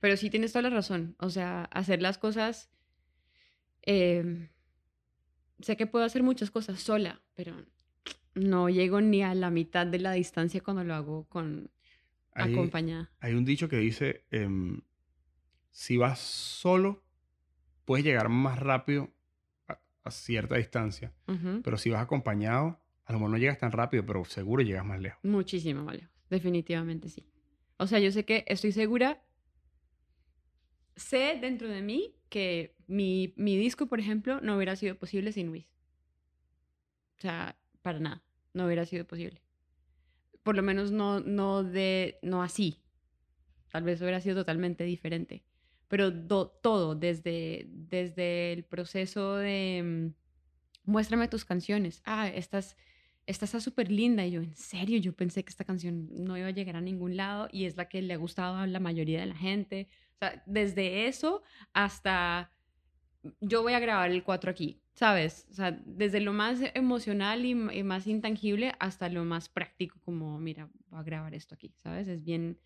Pero 0.00 0.16
sí 0.16 0.30
tienes 0.30 0.52
toda 0.52 0.62
la 0.62 0.70
razón. 0.70 1.16
O 1.18 1.30
sea, 1.30 1.64
hacer 1.64 2.02
las 2.02 2.18
cosas... 2.18 2.70
Em, 3.82 4.48
sé 5.60 5.76
que 5.76 5.86
puedo 5.86 6.04
hacer 6.04 6.22
muchas 6.22 6.50
cosas 6.50 6.80
sola, 6.80 7.20
pero 7.34 7.54
no 8.34 8.68
llego 8.68 9.00
ni 9.00 9.22
a 9.22 9.34
la 9.34 9.50
mitad 9.50 9.86
de 9.86 9.98
la 9.98 10.12
distancia 10.12 10.62
cuando 10.62 10.84
lo 10.84 10.94
hago 10.94 11.24
con 11.28 11.70
acompañada. 12.34 13.10
Hay 13.20 13.34
un 13.34 13.44
dicho 13.44 13.68
que 13.68 13.76
dice, 13.76 14.24
em, 14.30 14.80
si 15.70 15.96
vas 15.96 16.18
solo, 16.18 17.04
puedes 17.84 18.04
llegar 18.04 18.28
más 18.28 18.58
rápido 18.58 19.10
a 20.04 20.10
cierta 20.10 20.56
distancia. 20.56 21.12
Pero 21.62 21.78
si 21.78 21.90
vas 21.90 22.02
acompañado, 22.02 22.78
a 23.04 23.12
lo 23.12 23.18
mejor 23.18 23.30
no 23.30 23.38
llegas 23.38 23.58
tan 23.58 23.72
rápido, 23.72 24.04
pero 24.06 24.24
seguro 24.24 24.62
llegas 24.62 24.84
más 24.84 25.00
lejos. 25.00 25.18
Muchísimo 25.24 25.82
más 25.82 25.96
lejos. 25.96 26.10
Definitivamente 26.30 27.08
sí. 27.08 27.26
O 27.78 27.86
sea, 27.86 27.98
yo 27.98 28.12
sé 28.12 28.24
que 28.24 28.44
estoy 28.46 28.72
segura, 28.72 29.22
sé 30.94 31.38
dentro 31.40 31.68
de 31.68 31.82
mí 31.82 32.14
que 32.28 32.76
mi, 32.86 33.34
mi 33.36 33.56
disco, 33.56 33.86
por 33.86 33.98
ejemplo, 33.98 34.40
no 34.40 34.56
hubiera 34.56 34.76
sido 34.76 34.96
posible 34.96 35.32
sin 35.32 35.48
Wiz. 35.48 35.66
O 37.18 37.20
sea, 37.20 37.58
para 37.82 37.98
nada, 37.98 38.22
no 38.52 38.66
hubiera 38.66 38.84
sido 38.84 39.06
posible. 39.06 39.42
Por 40.42 40.56
lo 40.56 40.62
menos 40.62 40.92
no, 40.92 41.20
no, 41.20 41.64
de, 41.64 42.18
no 42.22 42.42
así. 42.42 42.82
Tal 43.72 43.82
vez 43.82 44.00
hubiera 44.02 44.20
sido 44.20 44.36
totalmente 44.36 44.84
diferente 44.84 45.44
pero 45.88 46.12
todo, 46.12 46.94
desde, 46.94 47.66
desde 47.68 48.52
el 48.52 48.64
proceso 48.64 49.36
de 49.36 50.12
mm, 50.86 50.90
muéstrame 50.90 51.28
tus 51.28 51.44
canciones. 51.44 52.02
Ah, 52.04 52.28
estás 52.28 52.76
esta 53.26 53.44
está 53.44 53.60
súper 53.60 53.90
linda. 53.90 54.24
Y 54.26 54.32
yo, 54.32 54.40
en 54.40 54.54
serio, 54.54 54.98
yo 54.98 55.14
pensé 55.14 55.44
que 55.44 55.50
esta 55.50 55.64
canción 55.64 56.08
no 56.12 56.36
iba 56.36 56.48
a 56.48 56.52
llegar 56.52 56.76
a 56.76 56.80
ningún 56.80 57.16
lado 57.16 57.48
y 57.50 57.64
es 57.64 57.76
la 57.76 57.88
que 57.88 58.02
le 58.02 58.14
ha 58.14 58.18
gustado 58.18 58.56
a 58.56 58.66
la 58.66 58.80
mayoría 58.80 59.20
de 59.20 59.26
la 59.26 59.36
gente. 59.36 59.88
O 60.16 60.18
sea, 60.18 60.42
desde 60.46 61.06
eso 61.06 61.42
hasta 61.72 62.50
yo 63.40 63.62
voy 63.62 63.72
a 63.72 63.80
grabar 63.80 64.10
el 64.10 64.22
4 64.22 64.50
aquí, 64.50 64.82
¿sabes? 64.94 65.46
O 65.50 65.54
sea, 65.54 65.72
desde 65.86 66.20
lo 66.20 66.32
más 66.34 66.58
emocional 66.74 67.44
y, 67.46 67.52
y 67.52 67.82
más 67.82 68.06
intangible 68.06 68.74
hasta 68.78 69.08
lo 69.08 69.24
más 69.24 69.48
práctico, 69.48 69.98
como, 70.04 70.38
mira, 70.38 70.68
voy 70.88 71.00
a 71.00 71.02
grabar 71.02 71.34
esto 71.34 71.54
aquí, 71.54 71.72
¿sabes? 71.82 72.06
Es 72.08 72.22
bien, 72.22 72.58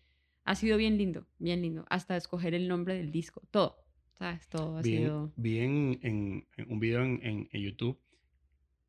ha 0.43 0.55
sido 0.55 0.77
bien 0.77 0.97
lindo, 0.97 1.27
bien 1.37 1.61
lindo, 1.61 1.85
hasta 1.89 2.17
escoger 2.17 2.53
el 2.53 2.67
nombre 2.67 2.95
del 2.95 3.11
disco, 3.11 3.41
todo, 3.51 3.77
¿sabes? 4.17 4.47
Todo 4.49 4.77
ha 4.77 4.83
sido... 4.83 5.31
Vi 5.35 5.59
en, 5.59 6.47
un 6.67 6.79
video 6.79 7.03
en, 7.03 7.47
YouTube 7.49 7.99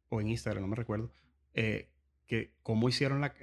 o 0.09 0.21
en 0.21 0.29
Instagram, 0.29 0.63
no 0.63 0.69
me 0.69 0.77
recuerdo, 0.77 1.13
eh, 1.55 1.91
que 2.27 2.53
cómo 2.63 2.89
hicieron 2.89 3.21
la, 3.21 3.35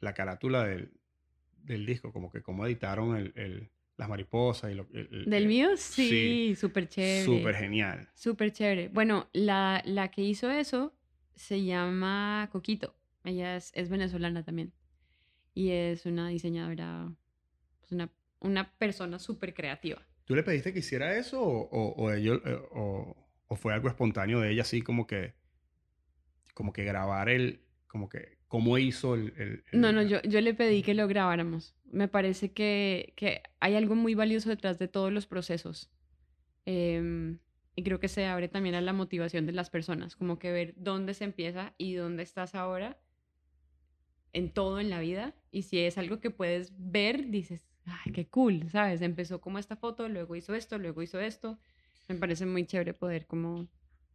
la 0.00 0.14
carátula 0.14 0.64
del, 0.66 1.86
disco, 1.86 2.12
como 2.12 2.30
que 2.30 2.42
cómo 2.42 2.66
editaron 2.66 3.16
el, 3.16 3.70
las 3.96 4.08
mariposas 4.08 4.72
y 4.72 4.74
lo 4.74 4.84
¿Del 4.84 5.46
mío? 5.46 5.76
Sí, 5.76 6.54
súper 6.56 6.88
chévere. 6.88 7.24
Súper 7.24 7.54
genial. 7.54 8.08
Súper 8.14 8.52
chévere. 8.52 8.88
Bueno, 8.88 9.28
la, 9.32 9.82
la, 9.84 10.10
que 10.10 10.22
hizo 10.22 10.50
eso 10.50 10.92
se 11.36 11.64
llama 11.64 12.48
Coquito. 12.50 12.96
Ella 13.24 13.56
es, 13.56 13.70
es 13.74 13.88
venezolana 13.88 14.42
también. 14.44 14.72
Y 15.54 15.70
es 15.70 16.06
una 16.06 16.28
diseñadora 16.28 17.12
una, 17.90 18.10
una 18.40 18.72
persona 18.78 19.18
súper 19.18 19.54
creativa. 19.54 20.00
¿Tú 20.24 20.34
le 20.34 20.42
pediste 20.42 20.72
que 20.72 20.80
hiciera 20.80 21.16
eso 21.16 21.42
o, 21.42 21.94
o, 21.94 22.12
ellos, 22.12 22.40
eh, 22.44 22.58
o, 22.72 23.16
o, 23.48 23.56
fue 23.56 23.74
algo 23.74 23.88
espontáneo 23.88 24.40
de 24.40 24.52
ella, 24.52 24.62
así 24.62 24.82
como 24.82 25.06
que, 25.06 25.34
como 26.54 26.72
que 26.72 26.84
grabar 26.84 27.28
el, 27.28 27.60
como 27.86 28.08
que, 28.08 28.38
cómo 28.48 28.78
hizo 28.78 29.14
el... 29.14 29.64
no, 29.72 29.92
no, 29.92 30.02
yo, 30.02 30.22
yo 30.22 30.40
le 30.40 30.54
pedí 30.54 30.82
que 30.82 30.94
lo 30.94 31.08
grabáramos. 31.08 31.74
Me 31.84 32.08
parece 32.08 32.52
que, 32.52 33.12
que 33.16 33.42
hay 33.60 33.74
algo 33.74 33.94
muy 33.94 34.14
valioso 34.14 34.48
detrás 34.48 34.78
de 34.78 34.88
todos 34.88 35.12
los 35.12 35.26
procesos. 35.26 35.90
Em, 36.64 37.38
y 37.74 37.82
creo 37.82 37.98
que 37.98 38.08
se 38.08 38.26
abre 38.26 38.48
también 38.48 38.74
a 38.74 38.80
la 38.80 38.92
motivación 38.92 39.46
de 39.46 39.52
las 39.52 39.70
personas, 39.70 40.16
como 40.16 40.38
que 40.38 40.52
ver 40.52 40.74
dónde 40.76 41.14
se 41.14 41.24
empieza 41.24 41.74
y 41.78 41.94
dónde 41.94 42.22
estás 42.22 42.54
ahora 42.54 42.98
en 44.32 44.50
todo 44.50 44.80
en 44.80 44.90
la 44.90 45.00
vida. 45.00 45.34
Y 45.50 45.62
si 45.62 45.80
es 45.80 45.98
algo 45.98 46.20
que 46.20 46.30
puedes 46.30 46.72
ver, 46.76 47.28
dices, 47.28 47.66
ay, 47.84 48.12
qué 48.12 48.26
cool, 48.28 48.68
¿sabes? 48.70 49.02
Empezó 49.02 49.40
como 49.40 49.58
esta 49.58 49.76
foto, 49.76 50.08
luego 50.08 50.36
hizo 50.36 50.54
esto, 50.54 50.78
luego 50.78 51.02
hizo 51.02 51.20
esto. 51.20 51.58
Me 52.08 52.16
parece 52.16 52.46
muy 52.46 52.66
chévere 52.66 52.94
poder 52.94 53.26
como 53.26 53.68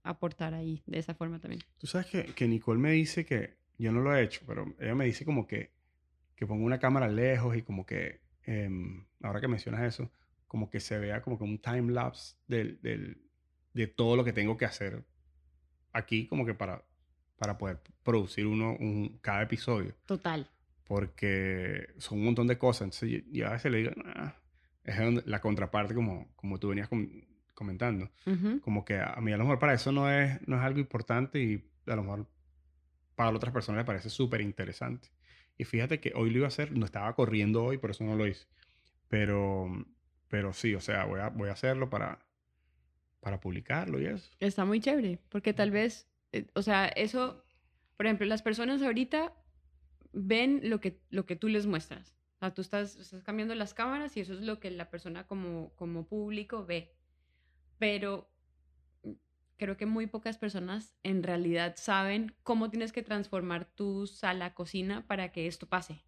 aportar 0.04 0.54
ahí 0.54 0.84
de 0.86 1.00
esa 1.00 1.14
forma 1.14 1.40
también. 1.40 1.62
Tú 1.78 1.88
sabes 1.88 2.08
que, 2.08 2.26
que 2.26 2.48
Nicole 2.48 2.80
me 2.80 2.92
dice 2.92 3.26
que, 3.26 3.58
yo 3.78 3.92
no 3.92 4.02
lo 4.02 4.16
he 4.16 4.24
hecho, 4.24 4.42
pero 4.48 4.76
ella 4.80 4.96
me 4.96 5.06
dice 5.06 5.24
como 5.24 5.46
que, 5.46 5.72
que 6.36 6.48
pongo 6.48 6.66
una 6.66 6.80
cámara 6.80 7.08
lejos 7.08 7.56
y 7.56 7.62
como 7.62 7.86
que, 7.86 8.22
em, 8.44 9.06
ahora 9.22 9.40
que 9.40 9.48
mencionas 9.48 9.82
eso, 9.82 10.12
como 10.48 10.70
que 10.70 10.80
se 10.80 10.98
vea 10.98 11.22
como 11.22 11.38
que 11.38 11.44
un 11.44 11.60
time 11.60 11.92
lapse 11.92 12.36
del, 12.48 12.82
del, 12.82 13.22
de 13.74 13.88
todo 13.88 14.16
lo 14.16 14.24
que 14.24 14.34
tengo 14.34 14.58
que 14.58 14.66
hacer 14.66 15.04
aquí 15.94 16.28
como 16.28 16.46
que 16.46 16.54
para, 16.54 16.84
para 17.38 17.58
poder 17.58 17.80
producir 18.04 18.48
uno 18.48 18.76
un, 18.80 19.20
cada 19.22 19.44
episodio. 19.44 19.94
Total. 20.06 20.50
Porque 20.86 21.90
son 21.98 22.20
un 22.20 22.26
montón 22.26 22.48
de 22.48 22.58
cosas. 22.58 22.84
Entonces 22.84 23.24
yo, 23.32 23.48
a 23.48 23.52
veces 23.52 23.72
le 23.72 23.78
digo, 23.80 23.92
es 24.84 25.26
la 25.26 25.42
contraparte 25.42 25.94
como, 25.94 26.32
como 26.36 26.60
tú 26.60 26.70
venías 26.70 26.90
comentando. 27.54 28.10
Como 28.62 28.86
que 28.86 29.00
a 29.00 29.20
mí 29.22 29.32
a 29.34 29.38
lo 29.38 29.44
mejor 29.44 29.60
para 29.60 29.74
eso 29.74 29.92
no 29.92 30.10
es, 30.12 30.40
no 30.48 30.58
es 30.58 30.62
algo 30.62 30.80
importante 30.80 31.40
y 31.40 31.64
a 31.88 31.96
lo 31.96 32.04
mejor 32.04 32.28
para 33.16 33.32
otras 33.32 33.54
personas 33.54 33.80
les 33.80 33.86
parece 33.86 34.10
súper 34.10 34.42
interesante. 34.42 35.10
Y 35.58 35.66
fíjate 35.66 36.00
que 36.00 36.14
hoy 36.16 36.30
lo 36.30 36.38
iba 36.38 36.46
a 36.46 36.50
hacer, 36.50 36.72
no 36.72 36.86
estaba 36.86 37.14
corriendo 37.16 37.64
hoy, 37.64 37.78
por 37.80 37.90
eso 37.90 38.04
no 38.04 38.16
lo 38.16 38.28
hice. 38.28 38.46
Pero, 39.08 39.68
pero 40.28 40.54
sí, 40.54 40.76
o 40.76 40.80
sea, 40.80 41.06
voy 41.06 41.20
a, 41.20 41.30
voy 41.30 41.50
a 41.50 41.54
hacerlo 41.54 41.90
para, 41.90 42.20
para 43.20 43.40
publicarlo 43.40 44.00
y 44.00 44.06
eso. 44.06 44.30
Está 44.40 44.66
muy 44.66 44.80
chévere, 44.80 45.20
porque 45.30 45.54
tal 45.54 45.72
vez, 45.72 46.08
o 46.54 46.62
sea, 46.62 46.88
eso, 46.88 47.44
por 47.96 48.06
ejemplo, 48.06 48.26
las 48.26 48.42
personas 48.42 48.82
ahorita 48.82 49.34
ven 50.14 50.62
lo 50.64 50.80
que, 50.80 51.02
lo 51.10 51.26
que 51.26 51.36
tú 51.36 51.48
les 51.48 51.66
muestras. 51.66 52.16
O 52.38 52.40
sea, 52.40 52.54
tú 52.54 52.62
estás, 52.62 52.96
estás 52.98 53.24
cambiando 53.24 53.56
las 53.56 53.74
cámaras 53.74 54.16
y 54.18 54.20
eso 54.20 54.34
es 54.34 54.42
lo 54.42 54.60
que 54.60 54.70
la 54.72 54.90
persona 54.90 55.26
como, 55.26 55.74
como 55.76 56.08
público 56.08 56.66
ve. 56.66 56.96
Pero 57.80 58.30
creo 59.58 59.76
que 59.76 59.86
muy 59.86 60.08
pocas 60.08 60.38
personas 60.38 60.94
en 61.04 61.24
realidad 61.24 61.76
saben 61.78 62.36
cómo 62.44 62.70
tienes 62.70 62.92
que 62.92 63.02
transformar 63.02 63.66
tu 63.66 64.06
sala 64.08 64.54
cocina 64.54 65.06
para 65.08 65.32
que 65.32 65.48
esto 65.48 65.68
pase. 65.68 66.04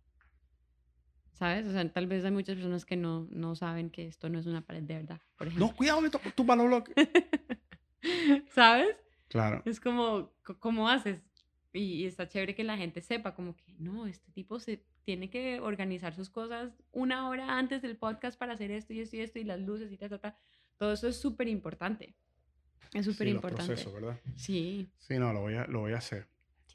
¿Sabes? 1.33 1.65
O 1.67 1.71
sea, 1.71 1.91
tal 1.91 2.05
vez 2.05 2.25
hay 2.25 2.31
muchas 2.31 2.55
personas 2.55 2.85
que 2.85 2.97
no, 2.97 3.27
no 3.31 3.55
saben 3.55 3.89
que 3.89 4.07
esto 4.07 4.29
no 4.29 4.39
es 4.39 4.45
una 4.45 4.61
pared 4.61 4.83
de 4.83 4.95
verdad, 4.95 5.21
por 5.37 5.47
ejemplo. 5.47 5.67
No, 5.67 5.75
cuidado, 5.75 6.01
me 6.01 6.09
tu 6.09 6.43
bloque. 6.43 6.93
¿Sabes? 8.53 8.95
Claro. 9.29 9.61
Es 9.65 9.79
como, 9.79 10.33
¿cómo 10.59 10.89
haces? 10.89 11.21
Y, 11.71 11.79
y, 11.79 12.05
está 12.05 12.27
chévere 12.27 12.55
que 12.55 12.63
la 12.63 12.77
gente 12.77 13.01
sepa, 13.01 13.35
como 13.35 13.55
que 13.55 13.75
no, 13.77 14.07
este 14.07 14.31
tipo 14.31 14.59
se 14.59 14.83
tiene 15.03 15.29
que 15.29 15.59
organizar 15.59 16.15
sus 16.15 16.29
cosas 16.29 16.73
una 16.91 17.29
hora 17.29 17.57
antes 17.57 17.81
del 17.81 17.95
podcast 17.95 18.37
para 18.37 18.53
hacer 18.53 18.71
esto 18.71 18.93
y 18.93 19.01
esto 19.01 19.15
y 19.17 19.21
esto 19.21 19.39
y 19.39 19.43
las 19.43 19.59
luces 19.59 19.91
y 19.91 19.97
tal, 19.97 20.09
tal, 20.09 20.19
tal. 20.19 20.35
Todo 20.77 20.93
eso 20.93 21.07
es 21.07 21.17
súper 21.17 21.47
importante. 21.47 22.15
Es 22.93 23.05
súper 23.05 23.27
sí, 23.27 23.33
importante. 23.33 23.73
Proceso, 23.73 23.93
¿verdad? 23.93 24.19
Sí. 24.35 24.89
Sí, 24.97 25.17
no, 25.17 25.31
lo 25.33 25.41
voy 25.41 25.55
a, 25.55 25.65
lo 25.65 25.81
voy 25.81 25.93
a 25.93 25.97
hacer. 25.97 26.27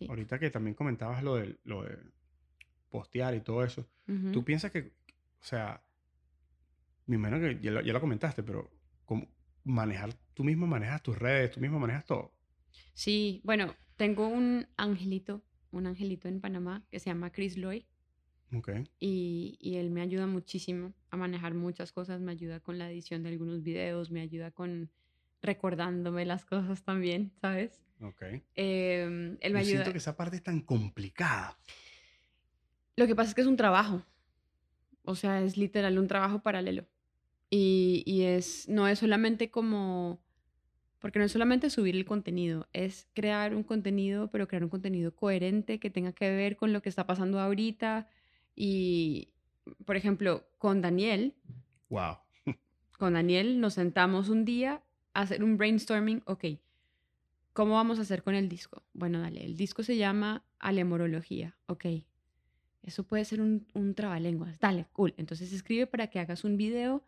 Ahorita 0.09 0.39
que 0.39 0.51
también 0.51 0.74
comentabas 0.74 1.22
lo 1.22 1.36
de, 1.36 1.56
lo 1.64 1.85
de 1.85 1.97
postear 2.90 3.35
y 3.35 3.40
todo 3.40 3.64
eso, 3.64 3.89
¿tú 4.32 4.44
piensas 4.44 4.70
que, 4.70 4.93
o 5.40 5.44
sea, 5.44 5.82
me 7.06 7.16
imagino 7.16 7.40
que 7.40 7.59
ya 7.60 7.70
lo, 7.70 7.81
ya 7.81 7.93
lo 7.93 8.01
comentaste, 8.01 8.43
pero 8.43 8.70
¿cómo 9.05 9.28
manejar, 9.62 10.12
tú 10.35 10.44
mismo 10.44 10.66
manejas 10.66 11.02
tus 11.02 11.16
redes, 11.16 11.52
tú 11.52 11.60
mismo 11.60 11.78
manejas 11.78 12.05
todo? 12.05 12.34
Sí, 12.95 13.41
bueno, 13.45 13.75
tengo 13.97 14.29
un 14.29 14.67
angelito, 14.77 15.43
un 15.71 15.87
angelito 15.87 16.29
en 16.29 16.41
Panamá 16.41 16.85
que 16.91 17.01
se 17.01 17.11
llama 17.11 17.31
Chris 17.31 17.57
Lloyd. 17.57 17.85
Okay. 18.53 18.89
Y, 19.01 19.57
y, 19.61 19.77
él 19.77 19.91
me 19.91 20.01
ayuda 20.01 20.27
muchísimo 20.27 20.95
a 21.11 21.17
manejar 21.17 21.55
muchas 21.55 21.91
cosas, 21.91 22.21
me 22.21 22.31
ayuda 22.31 22.61
con 22.61 22.79
la 22.79 22.89
edición 22.89 23.25
de 23.25 23.31
algunos 23.31 23.65
videos, 23.65 24.13
me 24.13 24.21
ayuda 24.21 24.53
con 24.53 24.91
recordándome 25.43 26.25
las 26.25 26.45
cosas 26.45 26.83
también, 26.85 27.33
¿sabes? 27.41 27.83
Ok. 28.01 28.23
Eh, 28.55 29.37
él 29.41 29.53
me 29.53 29.59
Yo 29.59 29.59
ayuda. 29.59 29.65
siento 29.65 29.93
que 29.93 29.99
esa 29.99 30.17
parte 30.17 30.37
es 30.37 30.43
tan 30.43 30.61
complicada. 30.61 31.59
Lo 32.97 33.07
que 33.07 33.15
pasa 33.15 33.31
es 33.31 33.35
que 33.35 33.41
es 33.41 33.47
un 33.47 33.57
trabajo. 33.57 34.05
O 35.03 35.15
sea, 35.15 35.43
es 35.43 35.57
literal 35.57 35.99
un 35.99 36.09
trabajo 36.09 36.43
paralelo. 36.43 36.87
Y, 37.51 38.03
y 38.07 38.23
es, 38.23 38.69
no 38.69 38.89
es 38.89 38.99
solamente 38.99 39.51
como, 39.51 40.24
porque 41.05 41.18
no 41.18 41.26
es 41.26 41.32
solamente 41.32 41.68
subir 41.68 41.97
el 41.97 42.06
contenido, 42.06 42.66
es 42.72 43.09
crear 43.12 43.55
un 43.55 43.62
contenido, 43.62 44.28
pero 44.31 44.48
crear 44.48 44.64
un 44.64 44.70
contenido 44.70 45.14
coherente 45.14 45.78
que 45.78 45.90
tenga 45.90 46.12
que 46.12 46.35
ver 46.35 46.56
con 46.56 46.72
lo 46.72 46.81
que 46.81 46.89
está 46.89 47.06
pasando 47.06 47.39
ahorita. 47.40 48.09
Y, 48.56 49.28
por 49.85 49.98
ejemplo, 49.98 50.47
con 50.56 50.81
Daniel. 50.81 51.35
Wow. 51.90 52.16
Con 52.98 53.12
Daniel 53.12 53.60
nos 53.60 53.74
sentamos 53.74 54.31
un 54.31 54.47
día 54.47 54.82
hacer 55.12 55.44
un 55.44 55.59
brainstorming, 55.59 56.22
ok, 56.24 56.44
¿cómo 57.52 57.74
vamos 57.74 57.98
a 57.98 58.02
hacer 58.02 58.22
con 58.22 58.35
el 58.35 58.48
disco? 58.48 58.82
Bueno, 58.94 59.20
dale, 59.20 59.44
el 59.44 59.59
disco 59.59 59.82
se 59.82 59.98
llama 59.98 60.43
Alemorología, 60.59 61.55
ok. 61.66 61.85
Eso 62.82 63.05
puede 63.05 63.26
ser 63.26 63.43
un, 63.43 63.66
un 63.74 63.94
trabalenguas, 63.94 64.59
dale, 64.59 64.86
cool. 64.94 65.12
Entonces 65.18 65.52
escribe 65.52 65.86
para 65.86 66.06
que 66.06 66.18
hagas 66.18 66.44
un 66.44 66.56
video 66.56 67.05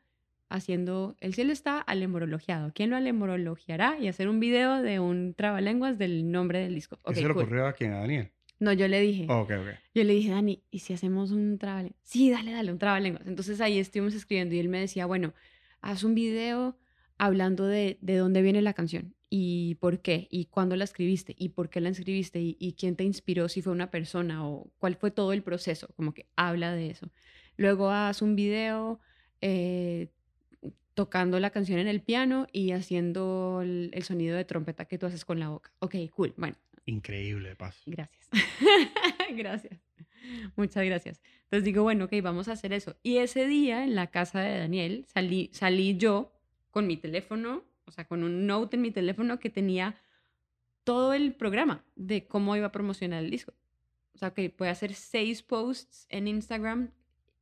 haciendo, 0.48 1.16
el 1.20 1.34
cielo 1.34 1.52
está 1.52 1.80
alemorologiado. 1.80 2.72
¿Quién 2.74 2.90
lo 2.90 2.96
alemorologiará? 2.96 3.98
Y 4.00 4.08
hacer 4.08 4.28
un 4.28 4.40
video 4.40 4.82
de 4.82 5.00
un 5.00 5.34
trabalenguas 5.34 5.98
del 5.98 6.30
nombre 6.30 6.60
del 6.60 6.74
disco. 6.74 6.98
Okay, 7.02 7.22
¿Eso 7.22 7.28
le 7.28 7.40
ocurrió 7.40 7.66
a 7.66 7.72
quién? 7.72 7.92
¿A 7.92 8.00
Daniel? 8.00 8.30
No, 8.58 8.72
yo 8.72 8.88
le 8.88 9.00
dije. 9.00 9.26
Oh, 9.28 9.40
ok, 9.40 9.50
ok. 9.50 9.68
Yo 9.94 10.04
le 10.04 10.14
dije, 10.14 10.30
Dani, 10.30 10.62
¿y 10.70 10.78
si 10.78 10.94
hacemos 10.94 11.30
un 11.30 11.58
trabalenguas? 11.58 12.00
Sí, 12.02 12.30
dale, 12.30 12.52
dale, 12.52 12.72
un 12.72 12.78
trabalenguas. 12.78 13.26
Entonces 13.26 13.60
ahí 13.60 13.78
estuvimos 13.78 14.14
escribiendo 14.14 14.54
y 14.54 14.58
él 14.58 14.68
me 14.68 14.80
decía, 14.80 15.06
bueno, 15.06 15.34
haz 15.80 16.04
un 16.04 16.14
video 16.14 16.78
hablando 17.18 17.66
de, 17.66 17.98
de 18.00 18.16
dónde 18.16 18.42
viene 18.42 18.62
la 18.62 18.72
canción 18.72 19.14
y 19.28 19.74
por 19.76 20.00
qué 20.00 20.28
y 20.30 20.46
cuándo 20.46 20.76
la 20.76 20.84
escribiste 20.84 21.34
y 21.36 21.50
por 21.50 21.68
qué 21.68 21.80
la 21.80 21.88
escribiste 21.88 22.40
y, 22.40 22.76
quién 22.78 22.96
te 22.96 23.04
inspiró, 23.04 23.48
si 23.48 23.62
fue 23.62 23.72
una 23.72 23.90
persona 23.90 24.46
o 24.46 24.70
cuál 24.78 24.96
fue 24.96 25.10
todo 25.10 25.32
el 25.32 25.42
proceso, 25.42 25.88
como 25.96 26.14
que 26.14 26.26
habla 26.36 26.72
de 26.74 26.90
eso. 26.90 27.10
Luego 27.56 27.90
haz 27.90 28.22
un 28.22 28.36
video 28.36 29.00
eh, 29.40 30.08
tocando 30.96 31.38
la 31.38 31.50
canción 31.50 31.78
en 31.78 31.88
el 31.88 32.00
piano 32.00 32.46
y 32.52 32.72
haciendo 32.72 33.60
el, 33.62 33.90
el, 33.92 34.02
sonido 34.02 34.34
de 34.34 34.46
trompeta 34.46 34.86
que 34.86 34.96
tú 34.96 35.04
haces 35.04 35.26
con 35.26 35.38
la 35.38 35.50
boca. 35.50 35.70
Ok, 35.80 35.94
cool, 36.10 36.32
bueno. 36.38 36.56
Increíble, 36.86 37.54
paso. 37.54 37.82
Gracias. 37.84 38.30
gracias. 39.36 39.78
Muchas 40.56 40.86
gracias. 40.86 41.20
Entonces 41.42 41.64
digo, 41.64 41.82
bueno, 41.82 42.06
ok, 42.06 42.14
vamos 42.22 42.48
a 42.48 42.52
hacer 42.52 42.72
eso. 42.72 42.96
Y 43.02 43.18
ese 43.18 43.46
día 43.46 43.84
en 43.84 43.94
la 43.94 44.06
casa 44.06 44.40
de 44.40 44.58
Daniel 44.58 45.04
salí, 45.12 45.50
salí 45.52 45.98
yo 45.98 46.32
con 46.70 46.86
mi 46.86 46.96
teléfono, 46.96 47.62
o 47.84 47.90
sea, 47.90 48.06
con 48.06 48.24
un 48.24 48.46
note 48.46 48.76
en 48.76 48.82
mi 48.82 48.90
teléfono 48.90 49.38
que 49.38 49.50
tenía 49.50 50.00
todo 50.82 51.12
el 51.12 51.34
programa 51.34 51.84
de 51.94 52.26
cómo 52.26 52.56
iba 52.56 52.68
a 52.68 52.72
promocionar 52.72 53.22
el 53.22 53.30
disco. 53.30 53.52
O 54.14 54.18
sea, 54.18 54.30
que 54.30 54.48
puede 54.48 54.70
hacer 54.70 54.94
seis 54.94 55.42
posts 55.42 56.06
en 56.08 56.26
Instagram 56.26 56.90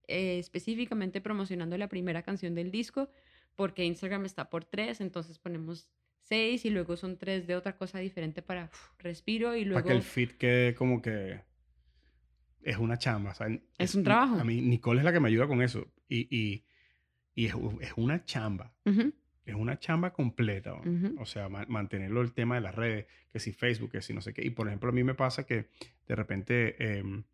eh, 0.09 0.39
específicamente 0.39 1.21
promocionando 1.21 1.79
la 1.79 1.89
primera 1.89 2.23
canción 2.23 2.55
del 2.55 2.71
disco, 2.71 3.09
porque 3.57 3.85
Instagram 3.85 4.25
está 4.25 4.51
por 4.51 4.65
tres, 4.65 5.01
entonces 5.01 5.39
ponemos 5.39 5.89
seis 6.21 6.65
y 6.65 6.71
luego 6.71 6.97
son 6.97 7.19
tres 7.19 7.47
de 7.47 7.57
otra 7.57 7.77
cosa 7.77 7.99
diferente 7.99 8.43
para 8.43 8.71
respiro 8.99 9.55
y 9.57 9.65
luego... 9.65 9.83
Para 9.83 9.93
que 9.93 9.97
el 9.99 10.03
feed 10.03 10.33
quede 10.33 10.75
como 10.75 11.03
que 11.03 11.41
es 12.63 12.79
una 12.79 12.99
chamba. 12.99 13.33
O 13.33 13.35
sea, 13.35 13.49
es, 13.49 13.61
es, 13.79 13.95
un 13.95 14.05
trabajo. 14.05 14.37
A 14.37 14.45
mí, 14.45 14.61
Nicole 14.61 15.01
es 15.01 15.05
la 15.05 15.13
que 15.13 15.21
me 15.21 15.29
ayuda 15.29 15.47
con 15.47 15.63
eso. 15.63 15.87
Y, 16.09 16.27
y, 16.35 16.65
y 17.35 17.47
es, 17.47 17.55
es, 17.81 17.93
una 17.97 18.25
chamba. 18.25 18.75
Uh 18.85 19.13
es 19.45 19.55
una 19.55 19.79
chamba 19.79 20.13
completa. 20.13 20.75
O 21.19 21.27
sea, 21.27 21.49
mantenerlo 21.49 22.23
el 22.23 22.33
tema 22.33 22.55
de 22.55 22.63
las 22.63 22.75
redes, 22.75 23.07
que 23.31 23.39
si 23.39 23.53
Facebook, 23.53 23.91
que 23.91 24.01
si 24.01 24.15
no 24.15 24.21
sé 24.21 24.33
qué. 24.33 24.45
Y 24.45 24.51
por 24.51 24.69
ejemplo, 24.69 24.89
a 24.89 24.93
mí 24.93 25.05
me 25.05 25.15
pasa 25.15 25.45
que 25.45 25.69
de 26.07 26.15
repente 26.15 26.99
em, 26.99 27.25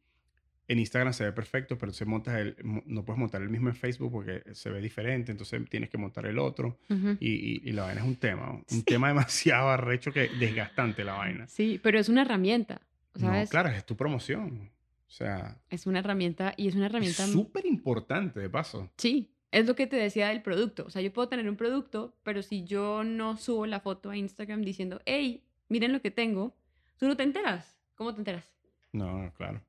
en 0.70 0.78
Instagram 0.78 1.12
se 1.12 1.24
ve 1.24 1.32
perfecto, 1.32 1.76
pero 1.76 1.92
se 1.92 2.05
el, 2.05 2.56
no 2.86 3.05
puedes 3.05 3.18
montar 3.18 3.42
el 3.42 3.48
mismo 3.48 3.70
en 3.70 3.74
Facebook 3.74 4.12
porque 4.12 4.44
se 4.55 4.70
ve 4.70 4.80
diferente, 4.80 5.32
entonces 5.32 5.60
tienes 5.68 5.90
que 5.90 5.98
montar 5.98 6.26
el 6.26 6.38
otro. 6.38 6.78
y, 7.18 7.68
y, 7.68 7.72
la 7.72 7.82
vaina 7.82 8.02
es 8.02 8.06
un 8.06 8.14
tema, 8.14 8.52
un 8.70 8.82
tema 8.84 9.09
demasiado 9.09 9.68
arrecho 9.68 10.12
que 10.12 10.28
desgastante 10.28 11.02
la 11.02 11.14
vaina. 11.14 11.48
Sí, 11.48 11.80
pero 11.82 11.98
es 11.98 12.09
una 12.09 12.22
herramienta. 12.22 12.80
¿sabes? 13.16 13.48
No, 13.48 13.51
claro, 13.51 13.70
es 13.70 13.84
tu 13.84 13.97
promoción. 13.97 14.70
O 15.09 15.10
sea. 15.10 15.59
Es 15.70 15.88
una 15.88 15.98
herramienta 15.98 16.55
y 16.56 16.68
es 16.68 16.76
una 16.76 16.86
herramienta. 16.86 17.26
Súper 17.26 17.66
importante, 17.66 18.38
de 18.38 18.48
paso. 18.48 18.88
Sí, 18.97 19.34
es 19.51 19.66
lo 19.66 19.74
que 19.74 19.88
te 19.88 19.97
decía 19.97 20.28
del 20.28 20.40
producto. 20.40 20.84
O 20.86 20.90
sea, 20.90 21.02
yo 21.02 21.12
puedo 21.12 21.28
tener 21.28 21.48
un 21.48 21.56
producto, 21.56 22.14
pero 22.22 22.42
si 22.42 22.62
yo 22.62 23.02
no 23.02 23.36
subo 23.36 23.66
la 23.66 23.80
foto 23.80 24.10
a 24.10 24.16
Instagram 24.16 24.62
diciendo, 24.62 25.01
hey, 25.05 25.42
miren 25.68 25.92
lo 25.92 26.01
que 26.01 26.12
tengo, 26.12 26.55
tú 26.97 27.09
no 27.09 27.16
te 27.16 27.24
enteras. 27.24 27.76
¿Cómo 27.97 28.14
te 28.14 28.20
enteras? 28.20 28.48
No, 28.92 29.32
claro. 29.36 29.60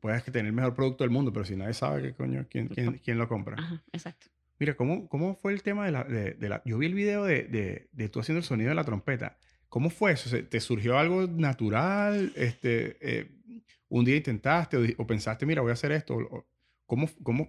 Puedes 0.00 0.24
tener 0.24 0.46
el 0.46 0.52
mejor 0.52 0.74
producto 0.74 1.04
del 1.04 1.10
mundo, 1.10 1.32
pero 1.32 1.44
si 1.44 1.56
nadie 1.56 1.74
sabe 1.74 2.02
qué 2.02 2.12
coño, 2.12 2.46
quién, 2.50 2.68
quién, 2.68 3.00
quién 3.02 3.18
lo 3.18 3.28
compra. 3.28 3.56
Ajá, 3.58 3.82
exacto. 3.92 4.26
Mira, 4.58 4.74
¿cómo, 4.74 5.08
¿cómo 5.08 5.34
fue 5.36 5.52
el 5.52 5.62
tema 5.62 5.86
de 5.86 5.92
la, 5.92 6.04
de, 6.04 6.48
la... 6.48 6.62
Yo 6.64 6.78
vi 6.78 6.86
el 6.86 6.94
video 6.94 7.24
de, 7.24 7.44
de, 7.44 7.88
de, 7.92 8.08
tú 8.08 8.20
haciendo 8.20 8.38
el 8.38 8.44
sonido 8.44 8.70
de 8.70 8.74
la 8.74 8.84
trompeta. 8.84 9.38
¿Cómo 9.68 9.90
fue 9.90 10.12
eso? 10.12 10.36
¿Te 10.44 10.60
surgió 10.60 10.98
algo 10.98 11.26
natural? 11.26 12.32
Este, 12.34 12.96
eh, 13.00 13.30
un 13.88 14.04
día 14.04 14.16
intentaste 14.16 14.94
o, 14.96 15.06
pensaste, 15.06 15.46
mira, 15.46 15.62
voy 15.62 15.70
a 15.70 15.74
hacer 15.74 15.92
esto. 15.92 16.46
¿Cómo? 16.86 17.08
cómo? 17.22 17.48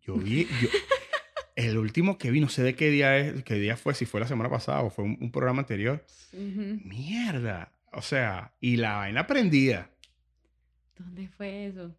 Yo 0.00 0.16
vi, 0.16 0.48
yo, 0.60 0.68
el 1.56 1.78
último 1.78 2.18
que 2.18 2.30
vi, 2.30 2.40
no 2.40 2.48
sé 2.48 2.62
de 2.62 2.74
qué 2.74 2.90
día, 2.90 3.18
es, 3.18 3.44
qué 3.44 3.54
día 3.54 3.76
fue, 3.76 3.94
si 3.94 4.06
fue 4.06 4.20
la 4.20 4.26
semana 4.26 4.50
pasada 4.50 4.80
o 4.80 4.90
fue 4.90 5.04
un, 5.04 5.30
programa 5.30 5.60
anterior. 5.60 6.04
Mierda. 6.32 7.72
O 7.92 8.02
sea, 8.02 8.54
y 8.60 8.76
la 8.76 8.96
vaina 8.96 9.26
prendida. 9.26 9.90
¿Dónde 10.96 11.28
fue 11.28 11.66
eso? 11.66 11.94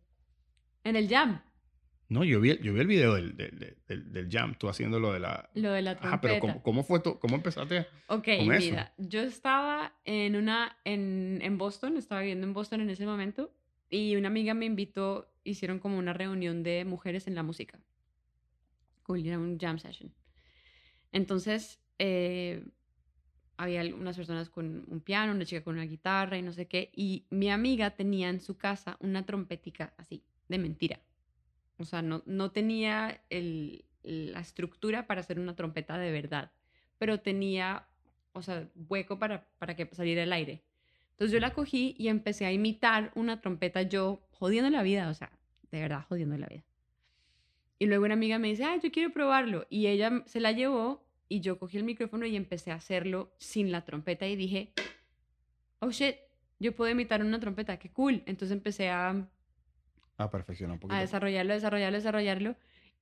En 0.84 0.96
el 0.96 1.08
jam. 1.08 1.42
No, 2.10 2.24
yo 2.24 2.40
vi, 2.42 2.58
yo 2.62 2.74
vi 2.74 2.80
el 2.80 2.88
video 2.88 3.16
del, 3.16 3.36
del, 3.36 3.78
del, 3.88 4.30
jam, 4.30 4.56
tú 4.56 4.70
haciendo 4.70 5.00
lo 5.00 5.14
de 5.14 5.20
la... 5.20 5.50
Lo 5.56 5.72
de 5.72 5.82
la 5.82 5.96
trompeta. 5.96 6.16
Ah, 6.16 6.22
pero 6.22 6.40
¿cómo, 6.40 6.62
cómo 6.62 6.84
fue 6.84 7.00
tú? 7.00 7.18
¿Cómo 7.18 7.36
empezaste 7.36 7.88
Ok, 8.08 8.28
mira, 8.42 8.94
yo 8.98 9.22
estaba 9.22 9.94
en 10.06 10.36
una, 10.36 10.78
en, 10.84 11.40
en 11.42 11.58
Boston, 11.58 11.98
estaba 11.98 12.22
viviendo 12.22 12.46
en 12.46 12.54
Boston 12.54 12.82
en 12.82 12.90
ese 12.92 13.06
momento, 13.06 13.52
y 13.90 14.16
una 14.16 14.28
amiga 14.28 14.54
me 14.54 14.66
invitó, 14.66 15.34
hicieron 15.44 15.80
como 15.80 15.98
una 15.98 16.14
reunión 16.14 16.62
de 16.62 16.86
mujeres 16.86 17.26
en 17.28 17.36
la 17.36 17.44
música. 17.44 17.80
Cool, 19.04 19.26
era 19.26 19.40
un 19.40 19.58
jam 19.58 19.80
session. 19.80 20.14
Entonces, 21.12 21.80
eh, 21.98 22.66
había 23.64 23.84
unas 23.96 24.16
personas 24.16 24.50
con 24.50 24.86
un 24.88 25.02
piano, 25.02 25.34
una 25.34 25.46
chica 25.46 25.64
con 25.64 25.76
una 25.76 25.86
guitarra 25.86 26.38
y 26.38 26.42
no 26.42 26.54
sé 26.54 26.68
qué, 26.68 26.92
y 26.96 27.26
mi 27.30 27.50
amiga 27.50 27.92
tenía 27.92 28.30
en 28.30 28.40
su 28.40 28.58
casa 28.58 28.98
una 29.00 29.26
trompetica 29.26 29.94
así, 29.98 30.24
de 30.48 30.58
mentira 30.58 31.00
o 31.78 31.86
sea, 31.86 32.02
no, 32.02 32.24
no 32.26 32.52
tenía 32.52 33.22
el, 33.30 33.86
la 34.04 34.40
estructura 34.40 35.08
para 35.08 35.22
hacer 35.22 35.40
una 35.40 35.56
trompeta 35.56 35.98
de 35.98 36.12
verdad, 36.12 36.52
pero 36.98 37.20
tenía, 37.20 37.88
o 38.34 38.42
sea, 38.42 38.70
hueco 38.90 39.20
para, 39.20 39.48
para 39.58 39.76
que 39.76 39.88
saliera 39.94 40.24
el 40.24 40.34
aire. 40.34 40.64
Entonces 41.12 41.34
yo 41.34 41.40
la 41.40 41.54
cogí 41.54 41.96
y 41.98 42.08
empecé 42.08 42.46
a 42.46 42.52
imitar 42.52 43.12
una 43.16 43.42
trompeta 43.42 43.82
yo 43.84 44.26
jodiendo 44.32 44.70
la 44.70 44.84
vida, 44.84 45.10
o 45.10 45.14
sea, 45.14 45.32
de 45.72 45.82
verdad 45.82 46.06
jodiendo 46.08 46.38
la 46.38 46.48
vida. 46.48 46.64
Y 47.80 47.86
luego 47.86 48.06
una 48.06 48.14
amiga 48.14 48.40
me 48.40 48.48
dice, 48.50 48.64
ay, 48.64 48.80
yo 48.82 48.92
quiero 48.92 49.12
probarlo. 49.12 49.68
Y 49.70 49.88
ella 49.88 50.24
se 50.26 50.40
la 50.40 50.52
llevó 50.52 51.03
y 51.30 51.40
yo 51.40 51.58
cogí 51.58 51.78
el 51.78 51.84
micrófono 51.84 52.26
y 52.26 52.36
empecé 52.36 52.72
a 52.72 52.76
hacerlo 52.76 53.34
sin 53.38 53.72
la 53.72 53.86
trompeta 53.86 54.28
y 54.28 54.36
dije, 54.36 54.74
oh 55.80 55.92
shit, 55.92 56.16
yo 56.60 56.76
puedo 56.76 56.92
imitar 56.92 57.22
una 57.22 57.40
trompeta, 57.40 57.78
qué 57.78 57.92
cool. 57.92 58.24
Entonces 58.26 58.52
empecé 58.56 58.90
a 58.90 59.30
a 60.18 60.30
perfeccionar 60.30 60.74
un 60.76 60.80
poquito. 60.80 60.96
A 60.96 61.02
desarrollarlo, 61.02 61.54
desarrollarlo, 61.54 61.98
desarrollarlo 61.98 62.56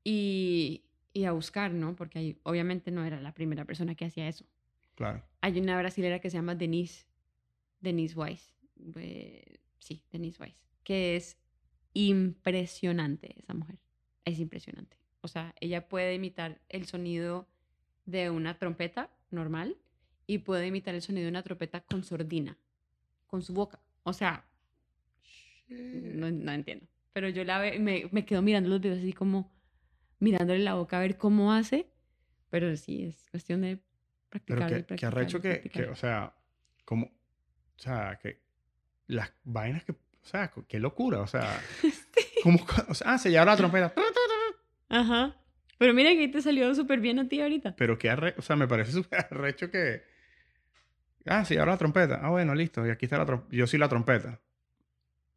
y, 0.03 0.85
y 1.13 1.25
a 1.25 1.31
buscar, 1.31 1.71
¿no? 1.71 1.95
Porque 1.95 2.19
ahí, 2.19 2.39
obviamente 2.43 2.91
no 2.91 3.03
era 3.03 3.19
la 3.19 3.33
primera 3.33 3.65
persona 3.65 3.95
que 3.95 4.05
hacía 4.05 4.27
eso. 4.27 4.45
Claro. 4.95 5.23
Hay 5.41 5.59
una 5.59 5.77
brasilera 5.77 6.19
que 6.19 6.29
se 6.29 6.37
llama 6.37 6.55
Denise, 6.55 7.05
Denise 7.79 8.15
Weiss. 8.17 8.53
sí, 9.79 10.03
Denise 10.11 10.41
Weiss. 10.41 10.67
Que 10.83 11.15
es 11.15 11.37
impresionante 11.93 13.35
esa 13.39 13.53
mujer. 13.53 13.79
Es 14.25 14.39
impresionante. 14.39 14.97
O 15.21 15.27
sea, 15.27 15.53
ella 15.59 15.87
puede 15.87 16.15
imitar 16.15 16.61
el 16.69 16.85
sonido 16.85 17.47
de 18.05 18.29
una 18.29 18.57
trompeta 18.57 19.09
normal 19.29 19.77
y 20.27 20.39
puede 20.39 20.67
imitar 20.67 20.95
el 20.95 21.01
sonido 21.01 21.25
de 21.25 21.31
una 21.31 21.43
trompeta 21.43 21.81
con 21.81 22.03
sordina, 22.03 22.57
con 23.27 23.41
su 23.41 23.53
boca. 23.53 23.79
O 24.03 24.13
sea, 24.13 24.45
no, 25.67 26.31
no 26.31 26.51
entiendo. 26.51 26.85
Pero 27.13 27.29
yo 27.29 27.43
la 27.43 27.59
me, 27.59 28.07
me 28.11 28.25
quedo 28.25 28.41
mirando 28.41 28.69
los 28.69 28.81
videos 28.81 28.99
así 28.99 29.13
como 29.13 29.51
mirándole 30.19 30.59
la 30.59 30.75
boca 30.75 30.97
a 30.97 31.01
ver 31.01 31.17
cómo 31.17 31.51
hace. 31.51 31.87
Pero 32.49 32.75
sí, 32.77 33.05
es 33.05 33.29
cuestión 33.29 33.61
de 33.61 33.79
practicar. 34.29 34.69
Pero 34.69 34.87
que, 34.87 34.95
que 34.95 35.05
arrecho 35.05 35.41
que, 35.41 35.61
que, 35.61 35.83
o 35.85 35.95
sea, 35.95 36.33
como, 36.85 37.05
o 37.05 37.79
sea, 37.79 38.19
que 38.21 38.41
las 39.07 39.31
vainas 39.43 39.83
que, 39.83 39.91
o 39.91 40.25
sea, 40.25 40.51
qué 40.67 40.79
locura, 40.79 41.19
o 41.21 41.27
sea, 41.27 41.61
como, 42.43 42.59
o 42.87 42.93
sea, 42.93 43.13
ah, 43.13 43.17
se 43.17 43.29
lleva 43.29 43.45
la 43.45 43.57
trompeta. 43.57 43.93
Ajá. 44.89 45.35
Pero 45.81 45.95
mira 45.95 46.11
que 46.11 46.27
te 46.27 46.43
salió 46.43 46.75
súper 46.75 46.99
bien 46.99 47.17
a 47.17 47.27
ti 47.27 47.41
ahorita. 47.41 47.75
Pero 47.75 47.97
que 47.97 48.07
arrecho, 48.07 48.35
o 48.37 48.43
sea, 48.43 48.55
me 48.55 48.67
parece 48.67 48.91
súper 49.01 49.25
arrecho 49.31 49.71
que, 49.71 50.03
ah, 51.25 51.43
se 51.43 51.55
lleva 51.55 51.65
la 51.65 51.77
trompeta. 51.77 52.19
Ah, 52.21 52.29
bueno, 52.29 52.53
listo, 52.53 52.85
y 52.85 52.91
aquí 52.91 53.07
está 53.07 53.17
la 53.17 53.25
trompeta. 53.25 53.55
Yo 53.55 53.65
soy 53.65 53.79
la 53.79 53.89
trompeta. 53.89 54.39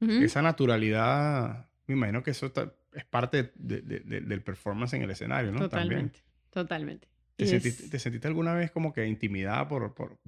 Esa 0.00 0.42
naturalidad, 0.42 1.70
me 1.86 1.94
imagino 1.94 2.22
que 2.22 2.32
eso 2.32 2.52
es 2.92 3.04
parte 3.06 3.52
de, 3.54 3.80
del 3.80 4.42
performance 4.42 4.92
en 4.92 5.00
el 5.00 5.10
escenario, 5.12 5.50
¿no? 5.50 5.60
Totalmente, 5.60 6.20
totalmente. 6.50 7.08
¿Te 7.36 7.46
sentiste, 7.46 8.28
alguna 8.28 8.52
vez 8.52 8.70
como 8.70 8.92
que 8.92 9.06
intimidada 9.06 9.66
por, 9.66 9.94
por, 9.94 10.18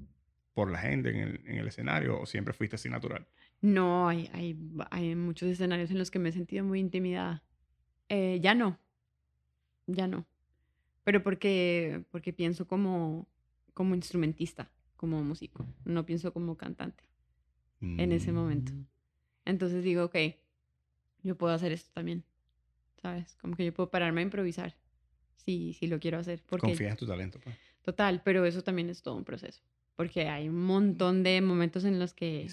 por 0.54 0.70
la 0.70 0.78
gente 0.78 1.10
en 1.10 1.16
el, 1.16 1.40
en 1.44 1.58
el, 1.58 1.68
escenario 1.68 2.18
o 2.22 2.24
siempre 2.24 2.54
fuiste 2.54 2.76
así 2.76 2.88
natural? 2.88 3.26
No, 3.60 4.08
hay, 4.08 4.30
hay, 4.32 4.58
hay 4.90 5.14
muchos 5.14 5.50
escenarios 5.50 5.90
en 5.90 5.98
los 5.98 6.10
que 6.10 6.18
me 6.18 6.30
he 6.30 6.32
sentido 6.32 6.64
muy 6.64 6.80
intimidada. 6.80 7.42
Eh, 8.08 8.38
ya 8.40 8.54
no, 8.54 8.78
ya 9.86 10.06
no. 10.06 10.26
Pero 11.04 11.22
porque, 11.22 12.04
porque 12.10 12.32
pienso 12.32 12.66
como, 12.66 13.28
como 13.74 13.94
instrumentista, 13.94 14.70
como 14.96 15.22
músico, 15.22 15.66
no 15.84 16.04
pienso 16.04 16.32
como 16.32 16.56
cantante 16.56 17.04
en 17.80 18.10
ese 18.10 18.32
momento. 18.32 18.72
Mm. 18.72 18.86
Entonces 19.44 19.84
digo, 19.84 20.04
ok, 20.04 20.16
yo 21.22 21.36
puedo 21.36 21.52
hacer 21.52 21.72
esto 21.72 21.90
también, 21.92 22.24
¿sabes? 23.00 23.36
Como 23.36 23.56
que 23.56 23.64
yo 23.64 23.72
puedo 23.72 23.90
pararme 23.90 24.20
a 24.20 24.24
improvisar 24.24 24.74
si, 25.36 25.74
si 25.74 25.86
lo 25.86 26.00
quiero 26.00 26.18
hacer. 26.18 26.42
Porque, 26.46 26.68
Confía 26.68 26.90
en 26.90 26.96
tu 26.96 27.06
talento. 27.06 27.38
Pues. 27.38 27.56
Total, 27.82 28.22
pero 28.24 28.44
eso 28.44 28.62
también 28.62 28.90
es 28.90 29.02
todo 29.02 29.14
un 29.14 29.24
proceso. 29.24 29.62
Porque 29.96 30.28
hay 30.28 30.48
un 30.48 30.62
montón 30.62 31.22
de 31.22 31.40
momentos 31.40 31.84
en 31.86 31.98
los 31.98 32.12
que 32.12 32.48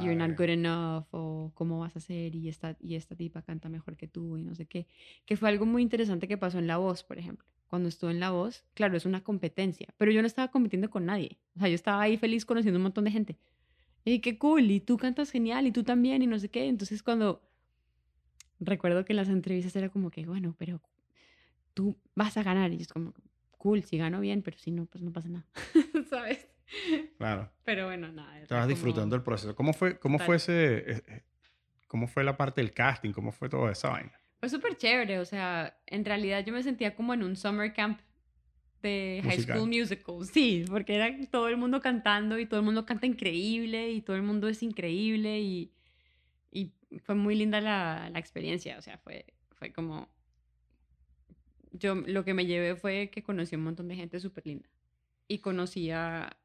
you're 0.00 0.16
not 0.16 0.36
good 0.36 0.48
enough 0.48 1.04
o 1.12 1.52
cómo 1.54 1.78
vas 1.78 1.94
a 1.94 2.00
hacer 2.00 2.34
y 2.34 2.48
esta, 2.48 2.76
y 2.80 2.96
esta 2.96 3.14
tipa 3.14 3.42
canta 3.42 3.68
mejor 3.68 3.96
que 3.96 4.08
tú 4.08 4.36
y 4.36 4.42
no 4.42 4.54
sé 4.56 4.66
qué. 4.66 4.88
Que 5.24 5.36
fue 5.36 5.48
algo 5.48 5.64
muy 5.64 5.82
interesante 5.82 6.26
que 6.26 6.36
pasó 6.36 6.58
en 6.58 6.66
La 6.66 6.78
Voz, 6.78 7.04
por 7.04 7.18
ejemplo. 7.18 7.46
Cuando 7.68 7.88
estuve 7.88 8.10
en 8.10 8.18
La 8.18 8.30
Voz, 8.30 8.64
claro, 8.74 8.96
es 8.96 9.06
una 9.06 9.22
competencia, 9.22 9.94
pero 9.96 10.10
yo 10.10 10.22
no 10.22 10.26
estaba 10.26 10.48
compitiendo 10.48 10.90
con 10.90 11.06
nadie. 11.06 11.38
O 11.54 11.60
sea, 11.60 11.68
yo 11.68 11.76
estaba 11.76 12.02
ahí 12.02 12.16
feliz 12.16 12.44
conociendo 12.44 12.78
un 12.78 12.82
montón 12.82 13.04
de 13.04 13.12
gente 13.12 13.38
y 14.04 14.20
qué 14.20 14.38
cool, 14.38 14.70
y 14.70 14.80
tú 14.80 14.96
cantas 14.96 15.30
genial, 15.30 15.66
y 15.66 15.72
tú 15.72 15.84
también, 15.84 16.22
y 16.22 16.26
no 16.26 16.38
sé 16.38 16.48
qué. 16.48 16.66
Entonces 16.66 17.02
cuando 17.02 17.42
recuerdo 18.60 19.04
que 19.04 19.12
en 19.12 19.18
las 19.18 19.28
entrevistas 19.28 19.74
era 19.76 19.88
como 19.88 20.10
que, 20.10 20.26
bueno, 20.26 20.54
pero 20.58 20.80
tú 21.74 21.96
vas 22.14 22.36
a 22.36 22.42
ganar. 22.42 22.72
Y 22.72 22.80
es 22.80 22.88
como, 22.88 23.12
cool, 23.52 23.82
si 23.82 23.98
gano 23.98 24.20
bien, 24.20 24.42
pero 24.42 24.58
si 24.58 24.70
no, 24.70 24.86
pues 24.86 25.02
no 25.02 25.12
pasa 25.12 25.28
nada, 25.28 25.46
¿sabes? 26.10 26.48
Claro. 27.18 27.50
Pero 27.64 27.86
bueno, 27.86 28.10
nada. 28.12 28.40
Estabas 28.40 28.68
disfrutando 28.68 29.16
el 29.16 29.22
proceso. 29.22 29.54
¿Cómo 29.54 29.72
fue, 29.72 29.98
cómo 29.98 30.18
fue 30.18 30.36
ese, 30.36 30.78
eh, 30.78 31.02
eh, 31.06 31.22
cómo 31.86 32.06
fue 32.06 32.24
la 32.24 32.36
parte 32.36 32.60
del 32.60 32.72
casting? 32.72 33.12
¿Cómo 33.12 33.32
fue 33.32 33.48
toda 33.48 33.72
esa 33.72 33.90
vaina? 33.90 34.12
Fue 34.40 34.48
súper 34.48 34.76
chévere, 34.76 35.18
o 35.18 35.24
sea, 35.24 35.76
en 35.86 36.04
realidad 36.04 36.44
yo 36.44 36.52
me 36.52 36.62
sentía 36.62 36.94
como 36.94 37.12
en 37.12 37.24
un 37.24 37.34
summer 37.34 37.72
camp 37.72 38.00
de 38.82 39.20
High 39.24 39.40
School 39.40 39.68
Musical. 39.68 40.24
Sí, 40.24 40.64
porque 40.68 40.94
era 40.94 41.12
todo 41.28 41.48
el 41.48 41.56
mundo 41.56 41.80
cantando 41.80 42.38
y 42.38 42.46
todo 42.46 42.60
el 42.60 42.64
mundo 42.64 42.86
canta 42.86 43.06
increíble 43.06 43.90
y 43.90 44.00
todo 44.00 44.14
el 44.14 44.22
mundo 44.22 44.48
es 44.48 44.62
increíble 44.62 45.40
y, 45.40 45.72
y 46.52 46.72
fue 47.00 47.16
muy 47.16 47.34
linda 47.34 47.60
la, 47.60 48.08
la, 48.12 48.18
experiencia. 48.20 48.78
O 48.78 48.82
sea, 48.82 48.98
fue, 48.98 49.26
fue 49.56 49.72
como... 49.72 50.08
Yo 51.72 51.96
lo 51.96 52.24
que 52.24 52.32
me 52.32 52.46
llevé 52.46 52.76
fue 52.76 53.10
que 53.10 53.24
conocí 53.24 53.56
a 53.56 53.58
un 53.58 53.64
montón 53.64 53.88
de 53.88 53.96
gente 53.96 54.20
súper 54.20 54.46
linda 54.46 54.68
y 55.28 55.38
conocí 55.38 55.90
a, 55.90 56.36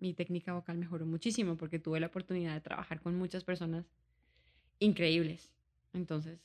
Mi 0.00 0.14
técnica 0.14 0.52
vocal 0.52 0.78
mejoró 0.78 1.06
muchísimo 1.06 1.56
porque 1.56 1.78
tuve 1.78 2.00
la 2.00 2.08
oportunidad 2.08 2.54
de 2.54 2.60
trabajar 2.60 3.00
con 3.00 3.14
muchas 3.16 3.44
personas 3.44 3.86
increíbles. 4.78 5.50
Entonces, 5.92 6.40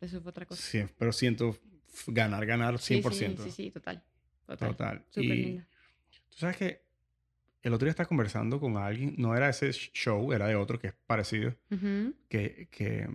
eso 0.00 0.20
fue 0.20 0.30
otra 0.30 0.46
cosa. 0.46 0.62
Sí, 0.62 0.84
pero 0.98 1.12
siento 1.12 1.58
ganar, 2.06 2.46
ganar 2.46 2.74
100%. 2.74 3.12
Sí, 3.12 3.36
sí, 3.36 3.50
sí, 3.50 3.70
total. 3.70 4.02
Total. 4.46 4.68
total. 4.70 5.04
y 5.16 5.58
tú 6.28 6.36
sabes 6.36 6.56
que 6.56 6.84
el 7.62 7.72
otro 7.72 7.86
día 7.86 7.90
estaba 7.90 8.06
conversando 8.06 8.60
con 8.60 8.76
alguien, 8.76 9.14
no 9.16 9.34
era 9.34 9.48
ese 9.48 9.72
show, 9.72 10.32
era 10.32 10.46
de 10.46 10.54
otro 10.54 10.78
que 10.78 10.88
es 10.88 10.94
parecido, 11.06 11.54
que, 12.28 12.68
que, 12.70 13.08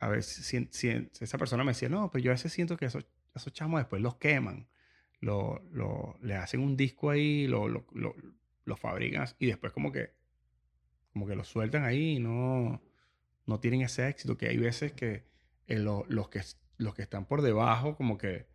a 0.00 0.08
ver, 0.08 0.24
si, 0.24 0.68
si, 0.72 1.08
esa 1.20 1.38
persona 1.38 1.62
me 1.62 1.70
decía, 1.70 1.88
no, 1.88 2.10
pues 2.10 2.24
yo 2.24 2.32
a 2.32 2.34
veces 2.34 2.52
siento 2.52 2.76
que 2.76 2.86
esos, 2.86 3.06
esos 3.32 3.52
chamos 3.52 3.78
después 3.78 4.02
los 4.02 4.16
queman, 4.16 4.66
lo, 5.24 5.62
lo, 5.72 6.18
le 6.22 6.34
hacen 6.34 6.60
un 6.60 6.76
disco 6.76 7.10
ahí, 7.10 7.46
lo, 7.46 7.66
lo, 7.68 7.86
lo, 8.64 8.76
fabrican 8.76 9.26
y 9.38 9.46
después 9.46 9.72
como 9.72 9.90
que, 9.90 10.12
como 11.12 11.26
que 11.26 11.34
lo 11.34 11.44
sueltan 11.44 11.84
ahí 11.84 12.16
y 12.16 12.18
no, 12.18 12.82
no 13.46 13.60
tienen 13.60 13.80
ese 13.80 14.06
éxito, 14.08 14.36
que 14.36 14.48
hay 14.48 14.58
veces 14.58 14.92
que 14.92 15.24
eh, 15.66 15.78
los 15.78 16.28
que 16.28 16.42
los 16.76 16.94
que 16.94 17.02
están 17.02 17.24
por 17.24 17.40
debajo, 17.40 17.96
como 17.96 18.18
que, 18.18 18.46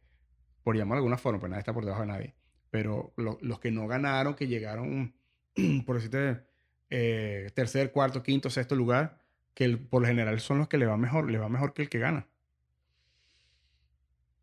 por 0.63 0.75
llamarlo 0.75 0.97
de 0.97 1.05
alguna 1.05 1.17
forma, 1.17 1.39
pues 1.39 1.49
nadie 1.49 1.61
está 1.61 1.73
por 1.73 1.85
debajo 1.85 2.01
de 2.01 2.07
nadie, 2.07 2.35
pero 2.69 3.13
los 3.15 3.59
que 3.59 3.71
no 3.71 3.87
ganaron, 3.87 4.35
que 4.35 4.47
llegaron, 4.47 5.15
por 5.85 5.95
decirte, 5.95 6.43
eh, 6.91 7.49
tercer, 7.55 7.91
cuarto, 7.91 8.21
quinto, 8.21 8.49
sexto 8.49 8.75
lugar, 8.75 9.23
que 9.55 9.77
por 9.77 10.01
lo 10.01 10.07
general 10.07 10.39
son 10.39 10.59
los 10.59 10.67
que 10.67 10.77
le 10.77 10.85
va 10.85 10.97
mejor, 10.97 11.31
le 11.31 11.39
va 11.39 11.49
mejor 11.49 11.73
que 11.73 11.81
el 11.81 11.89
que 11.89 11.99
gana. 11.99 12.27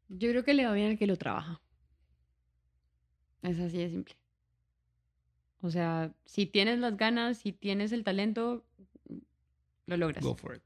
Yo 0.09 0.31
creo 0.31 0.45
que 0.45 0.55
le 0.55 0.67
va 0.67 0.73
bien 0.73 0.91
al 0.93 0.99
que 0.99 1.07
lo 1.07 1.17
trabaja. 1.17 1.61
Es 3.43 3.59
así 3.61 3.79
de 3.79 3.91
simple. 3.91 4.15
O 5.63 5.71
sea, 5.71 6.13
si 6.25 6.47
tienes 6.47 6.79
las 6.79 6.97
ganas, 6.97 7.39
si 7.39 7.53
tienes 7.53 7.93
el 7.93 8.05
talento, 8.05 8.65
lo 9.87 9.97
logras. 9.97 10.23
Go 10.23 10.35
for 10.35 10.57
it. 10.57 10.63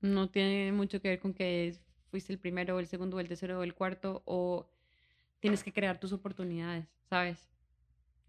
No 0.00 0.28
tiene 0.28 0.72
mucho 0.72 1.00
que 1.00 1.08
ver 1.08 1.18
con 1.18 1.32
que 1.32 1.76
fuiste 2.10 2.32
el 2.32 2.38
primero, 2.38 2.78
el 2.78 2.86
segundo, 2.86 3.18
el 3.20 3.28
tercero, 3.28 3.62
el 3.62 3.74
cuarto, 3.74 4.22
o 4.26 4.68
tienes 5.40 5.64
que 5.64 5.72
crear 5.72 5.98
tus 5.98 6.12
oportunidades, 6.12 6.86
¿sabes? 7.08 7.48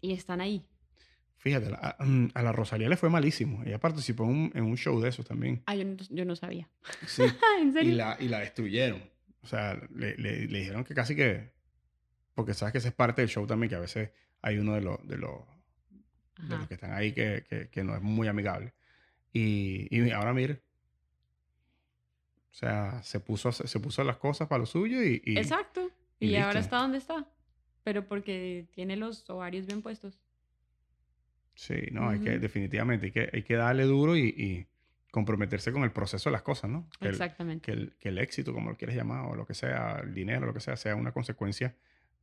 Y 0.00 0.12
están 0.12 0.40
ahí. 0.40 0.66
Fíjate, 1.38 1.68
a, 1.72 1.96
mm, 2.04 2.30
a, 2.34 2.42
la 2.42 2.52
Rosalía 2.52 2.88
le 2.88 2.96
fue 2.96 3.10
malísimo. 3.10 3.62
Ella 3.64 3.78
participó 3.78 4.24
en 4.24 4.30
un, 4.30 4.52
en 4.54 4.64
un 4.64 4.76
show 4.76 5.00
de 5.00 5.10
esos 5.10 5.24
también. 5.26 5.62
Ah, 5.66 5.76
yo 5.76 5.84
no, 5.84 5.96
yo 6.10 6.24
no 6.24 6.34
sabía. 6.34 6.68
Sí. 7.06 7.22
¿En 7.60 7.72
serio? 7.72 7.92
Y 7.92 7.94
la, 7.94 8.16
y 8.18 8.28
la 8.28 8.40
destruyeron. 8.40 9.02
O 9.42 9.46
sea, 9.46 9.80
le, 9.94 10.16
le, 10.16 10.46
le, 10.48 10.58
dijeron 10.58 10.82
que 10.82 10.94
casi 10.94 11.14
que... 11.14 11.55
Porque 12.36 12.52
sabes 12.52 12.72
que 12.72 12.78
esa 12.78 12.88
es 12.88 12.94
parte 12.94 13.22
del 13.22 13.30
show 13.30 13.46
también, 13.46 13.70
que 13.70 13.76
a 13.76 13.80
veces 13.80 14.10
hay 14.42 14.58
uno 14.58 14.74
de 14.74 14.82
los, 14.82 15.08
de 15.08 15.16
los, 15.16 15.40
de 16.38 16.58
los 16.58 16.68
que 16.68 16.74
están 16.74 16.92
ahí 16.92 17.12
que, 17.12 17.46
que, 17.48 17.70
que, 17.70 17.82
no 17.82 17.96
es 17.96 18.02
muy 18.02 18.28
amigable. 18.28 18.74
Y, 19.32 19.88
y 19.90 20.10
ahora 20.10 20.34
mire. 20.34 20.60
O 22.50 22.54
sea, 22.58 23.02
se 23.02 23.20
puso, 23.20 23.52
se 23.52 23.80
puso 23.80 24.04
las 24.04 24.18
cosas 24.18 24.48
para 24.48 24.60
lo 24.60 24.66
suyo 24.66 25.02
y... 25.02 25.22
y 25.24 25.38
Exacto. 25.38 25.90
Y, 26.20 26.36
ahora 26.36 26.60
está 26.60 26.76
donde 26.76 26.98
está. 26.98 27.26
Pero 27.84 28.06
porque 28.06 28.66
tiene 28.74 28.96
los 28.96 29.28
ovarios 29.30 29.66
bien 29.66 29.80
puestos. 29.80 30.20
Sí, 31.54 31.88
no, 31.90 32.10
hay 32.10 32.20
que, 32.20 32.38
definitivamente, 32.38 33.06
hay 33.06 33.12
que, 33.12 33.30
hay 33.32 33.42
que 33.44 33.54
darle 33.54 33.84
duro 33.84 34.14
y, 34.14 34.66
comprometerse 35.10 35.72
con 35.72 35.84
el 35.84 35.92
proceso 35.92 36.28
de 36.28 36.32
las 36.32 36.42
cosas, 36.42 36.68
¿no? 36.70 36.86
Exactamente. 37.00 37.64
que, 37.64 37.72
el, 37.72 37.96
que 37.98 38.10
el 38.10 38.18
éxito, 38.18 38.52
como 38.52 38.68
lo 38.68 38.76
quieres 38.76 38.94
llamar, 38.94 39.24
o 39.24 39.34
lo 39.34 39.46
que 39.46 39.54
sea, 39.54 40.00
el 40.04 40.12
dinero, 40.12 40.44
lo 40.44 40.52
que 40.52 40.60
sea, 40.60 40.76
sea 40.76 40.94
una 40.94 41.12
consecuencia 41.12 41.74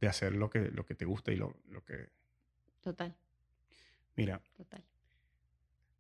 de 0.04 0.10
hacer 0.10 0.34
lo 0.34 0.50
que, 0.50 0.72
lo 0.72 0.86
que 0.86 0.96
te 0.96 1.06
gusta 1.06 1.32
y 1.32 1.36
lo, 1.36 1.56
lo 1.70 1.84
que... 1.84 2.10
Total. 2.82 3.16
Mira. 4.16 4.42
Total. 4.56 4.84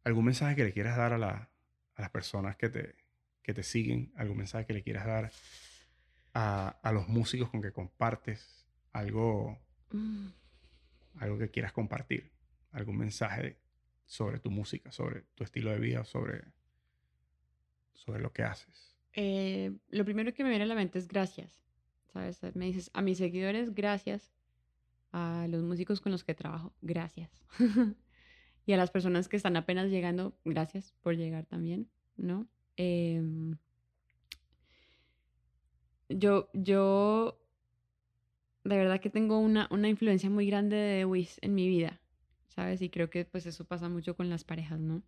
¿Algún 0.03 0.25
mensaje 0.25 0.55
que 0.55 0.63
le 0.65 0.73
quieras 0.73 0.97
dar 0.97 1.13
a, 1.13 1.17
la, 1.17 1.49
a 1.95 2.01
las 2.01 2.09
personas 2.09 2.55
que 2.57 2.69
te, 2.69 2.95
que 3.41 3.53
te 3.53 3.63
siguen? 3.63 4.11
¿Algún 4.15 4.37
mensaje 4.37 4.65
que 4.65 4.73
le 4.73 4.83
quieras 4.83 5.05
dar 5.05 5.31
a, 6.33 6.67
a 6.67 6.91
los 6.91 7.07
músicos 7.07 7.49
con 7.49 7.61
que 7.61 7.71
compartes? 7.71 8.67
¿Algo, 8.91 9.57
mm. 9.91 10.27
algo 11.19 11.37
que 11.37 11.49
quieras 11.49 11.71
compartir? 11.71 12.33
algún 12.73 12.97
mensaje 12.97 13.57
sobre 14.05 14.39
tu 14.39 14.51
música, 14.51 14.91
sobre 14.91 15.21
tu 15.35 15.43
estilo 15.43 15.71
de 15.71 15.79
vida, 15.79 16.03
sobre, 16.03 16.43
sobre 17.93 18.21
lo 18.21 18.33
que 18.33 18.43
haces? 18.43 18.97
Eh, 19.13 19.71
lo 19.89 20.03
primero 20.03 20.33
que 20.33 20.43
me 20.43 20.49
viene 20.49 20.65
a 20.65 20.67
la 20.67 20.75
mente 20.75 20.99
es 20.99 21.07
gracias. 21.07 21.62
Me 22.13 22.65
dices, 22.65 22.91
a 22.93 23.01
mis 23.01 23.17
seguidores, 23.17 23.73
gracias. 23.73 24.31
A 25.11 25.47
los 25.49 25.63
músicos 25.63 26.01
con 26.01 26.11
los 26.11 26.23
que 26.23 26.33
trabajo, 26.33 26.73
gracias. 26.81 27.31
y 28.65 28.73
a 28.73 28.77
las 28.77 28.91
personas 28.91 29.27
que 29.27 29.37
están 29.37 29.55
apenas 29.57 29.89
llegando, 29.89 30.37
gracias 30.43 30.93
por 31.01 31.15
llegar 31.15 31.45
también, 31.45 31.89
¿no? 32.17 32.47
Em, 32.77 33.57
yo, 36.09 36.49
yo, 36.53 37.39
de 38.63 38.77
verdad 38.77 38.99
que 38.99 39.09
tengo 39.09 39.37
una, 39.39 39.67
una 39.71 39.89
influencia 39.89 40.29
muy 40.29 40.47
grande 40.47 40.75
de 40.75 41.05
Wiz 41.05 41.37
en 41.41 41.53
mi 41.53 41.67
vida. 41.67 41.99
¿sabes? 42.53 42.81
Y 42.81 42.89
creo 42.89 43.09
que 43.09 43.25
pues 43.25 43.45
eso 43.45 43.65
pasa 43.65 43.89
mucho 43.89 44.15
con 44.15 44.29
las 44.29 44.43
parejas, 44.43 44.79
¿no? 44.79 45.03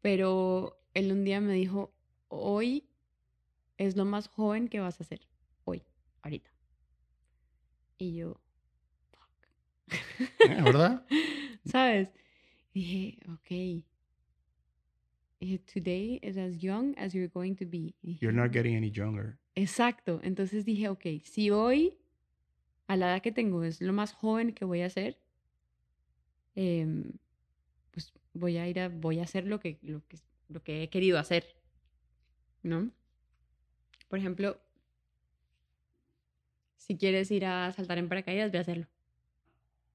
Pero 0.00 0.80
él 0.94 1.12
un 1.12 1.24
día 1.24 1.40
me 1.40 1.52
dijo, 1.52 1.92
hoy 2.28 2.88
es 3.76 3.96
lo 3.96 4.04
más 4.04 4.28
joven 4.28 4.68
que 4.68 4.80
vas 4.80 5.00
a 5.00 5.04
hacer, 5.04 5.20
ahorita. 6.28 6.50
Y 7.98 8.16
yo, 8.16 8.40
fuck. 9.10 9.98
¿Eh? 10.40 10.62
¿Verdad? 10.62 11.06
¿Sabes? 11.64 12.12
dije, 12.72 13.18
ok. 13.28 13.84
Today 15.72 16.20
is 16.22 16.36
as 16.36 16.62
young 16.62 16.94
as 16.98 17.12
you're 17.14 17.28
going 17.28 17.54
to 17.56 17.64
be. 17.64 17.94
You're 18.02 18.32
not 18.32 18.52
getting 18.52 18.76
any 18.76 18.90
younger. 18.90 19.38
Exacto. 19.54 20.20
Entonces 20.22 20.64
dije, 20.64 20.88
ok, 20.88 21.22
si 21.24 21.50
hoy, 21.50 21.98
a 22.86 22.96
la 22.96 23.12
edad 23.12 23.22
que 23.22 23.32
tengo, 23.32 23.64
es 23.64 23.80
lo 23.80 23.92
más 23.92 24.12
joven 24.12 24.52
que 24.52 24.64
voy 24.64 24.82
a 24.82 24.86
hacer, 24.86 25.18
Em, 26.60 27.12
pues 27.92 28.12
voy 28.34 28.56
a 28.56 28.68
ir 28.68 28.80
a, 28.80 28.88
voy 28.88 29.20
a 29.20 29.22
hacer 29.22 29.46
lo 29.46 29.60
que, 29.60 29.78
lo 29.80 30.04
que, 30.08 30.18
lo 30.48 30.60
que 30.60 30.82
he 30.82 30.90
querido 30.90 31.16
hacer, 31.16 31.54
¿no? 32.64 32.90
Por 34.08 34.18
ejemplo, 34.18 34.60
si 36.88 36.96
quieres 36.96 37.30
ir 37.30 37.44
a 37.44 37.70
saltar 37.72 37.98
en 37.98 38.08
paracaídas, 38.08 38.50
ve 38.50 38.58
a 38.58 38.62
hacerlo. 38.62 38.86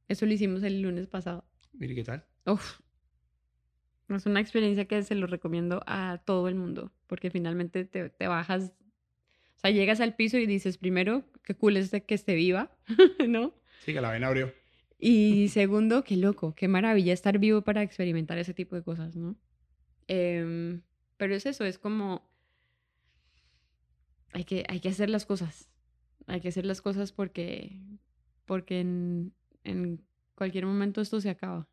Eso 0.07 0.27
lo 0.27 0.33
hicimos 0.33 0.61
el 0.61 0.81
lunes 0.81 1.07
pasado. 1.07 1.43
Mire, 1.73 1.95
¿qué 1.95 2.03
tal? 2.03 2.23
Uf. 2.45 2.79
Es 4.09 4.27
una 4.27 4.39
experiencia 4.39 4.85
que 4.85 5.01
se 5.01 5.15
lo 5.15 5.25
recomiendo 5.25 5.81
a 5.87 6.21
todo 6.23 6.47
el 6.47 6.53
mundo, 6.53 6.91
porque 7.07 7.31
finalmente 7.31 7.83
te, 7.85 8.09
te 8.09 8.27
bajas, 8.27 8.73
o 9.55 9.59
sea, 9.59 9.71
llegas 9.71 10.01
al 10.01 10.15
piso 10.15 10.37
y 10.37 10.45
dices, 10.45 10.77
primero, 10.77 11.23
qué 11.43 11.55
cool 11.55 11.77
es 11.77 11.89
de 11.89 12.03
que 12.03 12.13
esté 12.13 12.35
viva, 12.35 12.77
¿no? 13.27 13.55
Sí, 13.79 13.93
que 13.93 14.01
la 14.01 14.09
vaina 14.09 14.27
abrió. 14.27 14.53
Y 14.99 15.47
segundo, 15.47 16.03
qué 16.03 16.15
loco, 16.15 16.53
qué 16.53 16.67
maravilla 16.67 17.11
estar 17.11 17.39
vivo 17.39 17.63
para 17.63 17.81
experimentar 17.81 18.37
ese 18.37 18.53
tipo 18.53 18.75
de 18.75 18.83
cosas, 18.83 19.15
¿no? 19.15 19.35
Em, 20.07 20.81
pero 21.17 21.33
es 21.33 21.47
eso, 21.47 21.65
es 21.65 21.79
como... 21.79 22.29
Hay 24.33 24.43
que, 24.43 24.63
hay 24.67 24.79
que 24.79 24.89
hacer 24.89 25.09
las 25.09 25.25
cosas. 25.25 25.72
Hay 26.27 26.41
que 26.41 26.49
hacer 26.49 26.65
las 26.65 26.81
cosas 26.81 27.11
porque, 27.11 27.79
porque 28.45 28.79
en, 28.79 29.33
en 29.63 30.01
cualquier 30.35 30.65
momento 30.65 31.01
esto 31.01 31.19
se 31.21 31.29
acaba. 31.29 31.67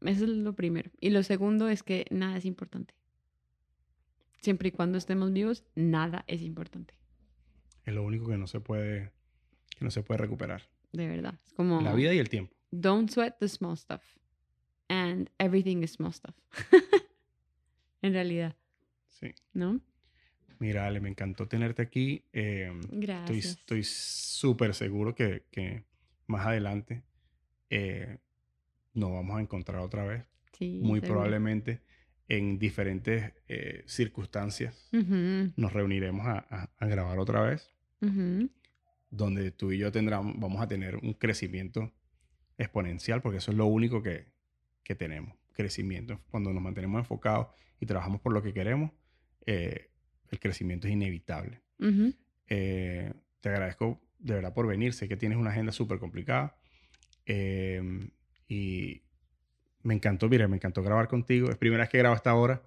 Eso 0.00 0.24
es 0.24 0.30
lo 0.30 0.54
primero. 0.54 0.90
Y 1.00 1.10
lo 1.10 1.22
segundo 1.22 1.68
es 1.68 1.82
que 1.82 2.06
nada 2.10 2.36
es 2.36 2.44
importante. 2.44 2.94
Siempre 4.40 4.68
y 4.68 4.72
cuando 4.72 4.98
estemos 4.98 5.32
vivos, 5.32 5.64
nada 5.74 6.24
es 6.28 6.42
importante. 6.42 6.94
Es 7.84 7.94
lo 7.94 8.04
único 8.04 8.28
que 8.28 8.38
no 8.38 8.46
se 8.46 8.60
puede, 8.60 9.12
que 9.76 9.84
no 9.84 9.90
se 9.90 10.02
puede 10.02 10.18
recuperar 10.18 10.68
de 10.92 11.08
verdad. 11.08 11.38
Es 11.44 11.52
como... 11.52 11.80
La 11.80 11.94
vida 11.94 12.12
y 12.14 12.18
el 12.18 12.28
tiempo. 12.28 12.54
Don't 12.70 13.10
sweat 13.10 13.38
the 13.38 13.48
small 13.48 13.76
stuff. 13.76 14.02
And 14.88 15.30
everything 15.38 15.82
is 15.82 15.92
small 15.92 16.12
stuff. 16.12 16.34
en 18.02 18.12
realidad. 18.12 18.56
Sí. 19.08 19.34
¿No? 19.52 19.80
Mira, 20.58 20.86
Ale, 20.86 21.00
me 21.00 21.08
encantó 21.08 21.46
tenerte 21.46 21.82
aquí. 21.82 22.24
Em, 22.32 22.80
Gracias. 22.90 23.58
Estoy 23.58 23.82
súper 23.84 24.74
seguro 24.74 25.14
que, 25.14 25.44
que, 25.50 25.84
más 26.26 26.46
adelante 26.46 27.02
eh, 27.70 28.18
nos 28.94 29.12
vamos 29.12 29.38
a 29.38 29.40
encontrar 29.40 29.80
otra 29.80 30.04
vez. 30.04 30.24
Sí, 30.52 30.80
Muy 30.82 31.00
probablemente 31.00 31.80
en 32.28 32.58
diferentes 32.58 33.32
eh, 33.46 33.84
circunstancias 33.86 34.88
nos 34.92 35.72
reuniremos 35.72 36.26
a, 36.26 36.70
a, 36.76 36.86
grabar 36.86 37.18
otra 37.18 37.40
vez 37.40 37.72
donde 39.10 39.50
tú 39.50 39.72
y 39.72 39.78
yo 39.78 39.90
tendrán, 39.92 40.38
vamos 40.38 40.60
a 40.60 40.68
tener 40.68 40.96
un 40.96 41.14
crecimiento 41.14 41.92
exponencial, 42.58 43.22
porque 43.22 43.38
eso 43.38 43.50
es 43.50 43.56
lo 43.56 43.66
único 43.66 44.02
que, 44.02 44.26
que 44.82 44.94
tenemos, 44.94 45.36
crecimiento. 45.52 46.20
Cuando 46.30 46.52
nos 46.52 46.62
mantenemos 46.62 46.98
enfocados 47.00 47.48
y 47.80 47.86
trabajamos 47.86 48.20
por 48.20 48.32
lo 48.32 48.42
que 48.42 48.52
queremos, 48.52 48.90
eh, 49.46 49.87
el 50.30 50.40
crecimiento 50.40 50.86
es 50.86 50.92
inevitable. 50.92 51.60
Eh, 52.48 53.12
te 53.40 53.48
agradezco 53.48 54.00
de 54.18 54.34
verdad 54.34 54.52
por 54.52 54.66
venir, 54.66 54.92
sé 54.92 55.08
que 55.08 55.16
tienes 55.16 55.38
una 55.38 55.50
agenda 55.50 55.70
súper 55.70 55.98
complicada 55.98 56.56
eh, 57.26 58.10
y 58.48 59.02
me 59.82 59.94
encantó, 59.94 60.28
mira, 60.28 60.48
me 60.48 60.56
encantó 60.56 60.82
grabar 60.82 61.08
contigo, 61.08 61.50
es 61.50 61.56
primera 61.56 61.82
vez 61.82 61.90
que 61.90 61.98
grabo 61.98 62.14
hasta 62.14 62.30
ahora. 62.30 62.62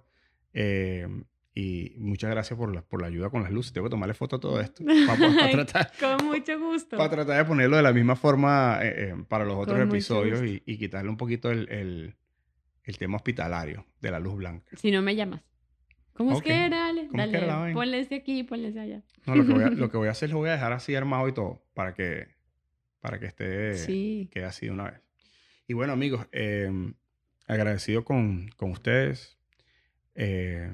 Y 1.54 1.92
muchas 1.98 2.30
gracias 2.30 2.58
por 2.58 2.74
la, 2.74 2.80
por 2.80 3.02
la 3.02 3.08
ayuda 3.08 3.28
con 3.28 3.42
las 3.42 3.52
luces. 3.52 3.72
Tengo 3.72 3.86
que 3.86 3.90
tomarle 3.90 4.14
foto 4.14 4.36
a 4.36 4.40
todo 4.40 4.60
esto. 4.60 4.82
Para, 4.84 5.50
tratar, 5.66 5.92
con 6.00 6.26
mucho 6.26 6.58
gusto. 6.58 6.96
Para 6.96 7.10
tratar 7.10 7.36
de 7.36 7.44
ponerlo 7.44 7.76
de 7.76 7.82
la 7.82 7.92
misma 7.92 8.16
forma 8.16 8.78
eh, 8.82 9.10
eh, 9.10 9.24
para 9.28 9.44
los 9.44 9.56
otros 9.56 9.78
episodios 9.78 10.42
y, 10.42 10.62
y, 10.64 10.78
quitarle 10.78 11.10
un 11.10 11.18
poquito 11.18 11.50
el, 11.50 11.68
el, 11.68 12.14
el, 12.84 12.96
tema 12.96 13.16
hospitalario 13.16 13.84
de 14.00 14.10
la 14.10 14.18
luz 14.18 14.36
blanca. 14.36 14.74
Si 14.78 14.90
no 14.90 15.02
me 15.02 15.14
llamas. 15.14 15.42
¿Cómo 16.14 16.36
es 16.36 16.42
que 16.42 16.66
era? 16.66 16.78
Dale, 16.78 17.08
dale 17.10 17.72
ponle 17.72 18.00
ese 18.00 18.16
aquí, 18.16 18.42
ponle 18.42 18.68
ese 18.68 18.80
allá. 18.80 19.02
No, 19.26 19.36
lo 19.36 19.46
que, 19.46 19.52
voy 19.52 19.64
a, 19.64 19.70
lo 19.70 19.90
que 19.90 19.96
voy 19.96 20.08
a 20.08 20.12
hacer 20.12 20.28
es 20.28 20.32
lo 20.32 20.38
voy 20.38 20.50
a 20.50 20.52
dejar 20.52 20.72
así 20.72 20.94
armado 20.94 21.26
y 21.28 21.32
todo 21.32 21.62
para 21.74 21.94
que, 21.94 22.28
para 23.00 23.18
que 23.18 23.26
esté, 23.26 23.76
sí. 23.76 24.28
quede 24.30 24.44
así 24.44 24.66
de 24.66 24.72
una 24.72 24.90
vez. 24.90 25.00
Y 25.66 25.74
bueno, 25.74 25.92
amigos, 25.92 26.26
eh, 26.32 26.70
agradecido 27.46 28.04
con, 28.04 28.48
con 28.56 28.70
ustedes. 28.70 29.38
Eh, 30.14 30.70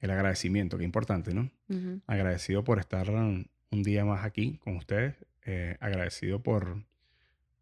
el 0.00 0.10
agradecimiento, 0.10 0.78
que 0.78 0.84
importante, 0.84 1.34
¿no? 1.34 1.50
Agradecido 2.06 2.64
por 2.64 2.78
estar 2.78 3.10
un 3.10 3.48
día 3.82 4.04
más 4.04 4.24
aquí 4.24 4.58
con 4.58 4.76
ustedes, 4.76 5.14
eh, 5.44 5.76
agradecido 5.80 6.40
por, 6.42 6.84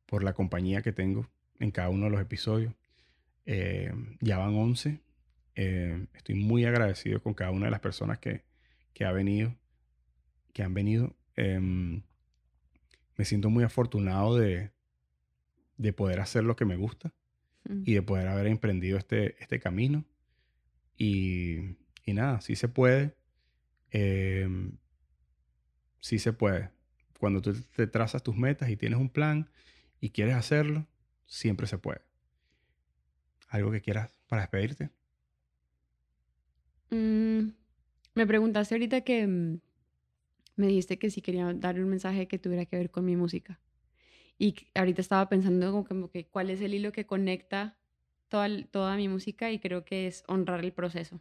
por 0.04 0.22
la 0.22 0.34
compañía 0.34 0.82
que 0.82 0.92
tengo 0.92 1.28
en 1.58 1.70
cada 1.70 1.88
uno 1.88 2.04
de 2.04 2.10
los 2.10 2.20
episodios. 2.20 2.74
Eh, 3.46 3.92
ya 4.20 4.38
van 4.38 4.54
11. 4.54 5.00
Eh, 5.56 6.06
estoy 6.14 6.36
muy 6.36 6.64
agradecido 6.66 7.22
con 7.22 7.34
cada 7.34 7.50
una 7.50 7.66
de 7.66 7.72
las 7.72 7.80
personas 7.80 8.18
que, 8.18 8.44
que 8.94 9.04
ha 9.04 9.12
venido, 9.12 9.56
que 10.52 10.62
han 10.62 10.74
venido. 10.74 11.16
Em, 11.36 12.02
me 13.16 13.24
siento 13.24 13.50
muy 13.50 13.64
afortunado 13.64 14.36
de, 14.36 14.70
de 15.76 15.92
poder 15.92 16.20
hacer 16.20 16.44
lo 16.44 16.56
que 16.56 16.64
me 16.64 16.76
gusta 16.76 17.12
y 17.84 17.94
de 17.94 18.02
poder 18.02 18.28
haber 18.28 18.48
emprendido 18.48 18.98
este, 18.98 19.42
este 19.42 19.60
camino 19.60 20.04
Y, 20.96 21.76
y 22.04 22.14
nada, 22.14 22.40
sí 22.40 22.56
se 22.56 22.68
puede. 22.68 23.16
Em, 23.90 24.78
sí 26.00 26.18
se 26.18 26.32
puede. 26.32 26.70
Cuando 27.18 27.40
tú 27.42 27.54
te 27.74 27.86
trazas 27.86 28.22
tus 28.22 28.36
metas 28.36 28.68
y 28.70 28.76
tienes 28.76 28.98
un 28.98 29.10
plan 29.10 29.50
y 30.00 30.10
quieres 30.10 30.34
hacerlo, 30.36 30.86
siempre 31.26 31.66
se 31.66 31.78
puede. 31.78 32.02
¿Algo 33.48 33.72
que 33.72 33.80
quieras 33.80 34.10
para 34.28 34.42
despedirte? 34.42 34.90
Mm, 36.90 37.50
me 38.14 38.26
preguntaste 38.26 38.74
ahorita 38.74 39.02
que 39.02 39.26
mm, 39.26 39.60
me 40.56 40.66
dijiste 40.68 40.98
que 40.98 41.10
si 41.10 41.22
quería 41.22 41.52
dar 41.54 41.80
un 41.80 41.88
mensaje 41.88 42.28
que 42.28 42.38
tuviera 42.38 42.66
que 42.66 42.76
ver 42.76 42.90
con 42.90 43.04
mi 43.04 43.16
música. 43.16 43.60
Y 44.38 44.54
ahorita 44.74 45.00
estaba 45.00 45.28
pensando 45.28 45.84
como 45.86 46.10
que 46.10 46.26
cuál 46.26 46.50
es 46.50 46.60
el 46.60 46.74
hilo 46.74 46.92
que 46.92 47.06
conecta 47.06 47.78
toda, 48.28 48.48
toda 48.70 48.96
mi 48.96 49.08
música 49.08 49.50
y 49.52 49.58
creo 49.60 49.84
que 49.84 50.06
es 50.06 50.24
honrar 50.28 50.64
el 50.64 50.72
proceso. 50.72 51.20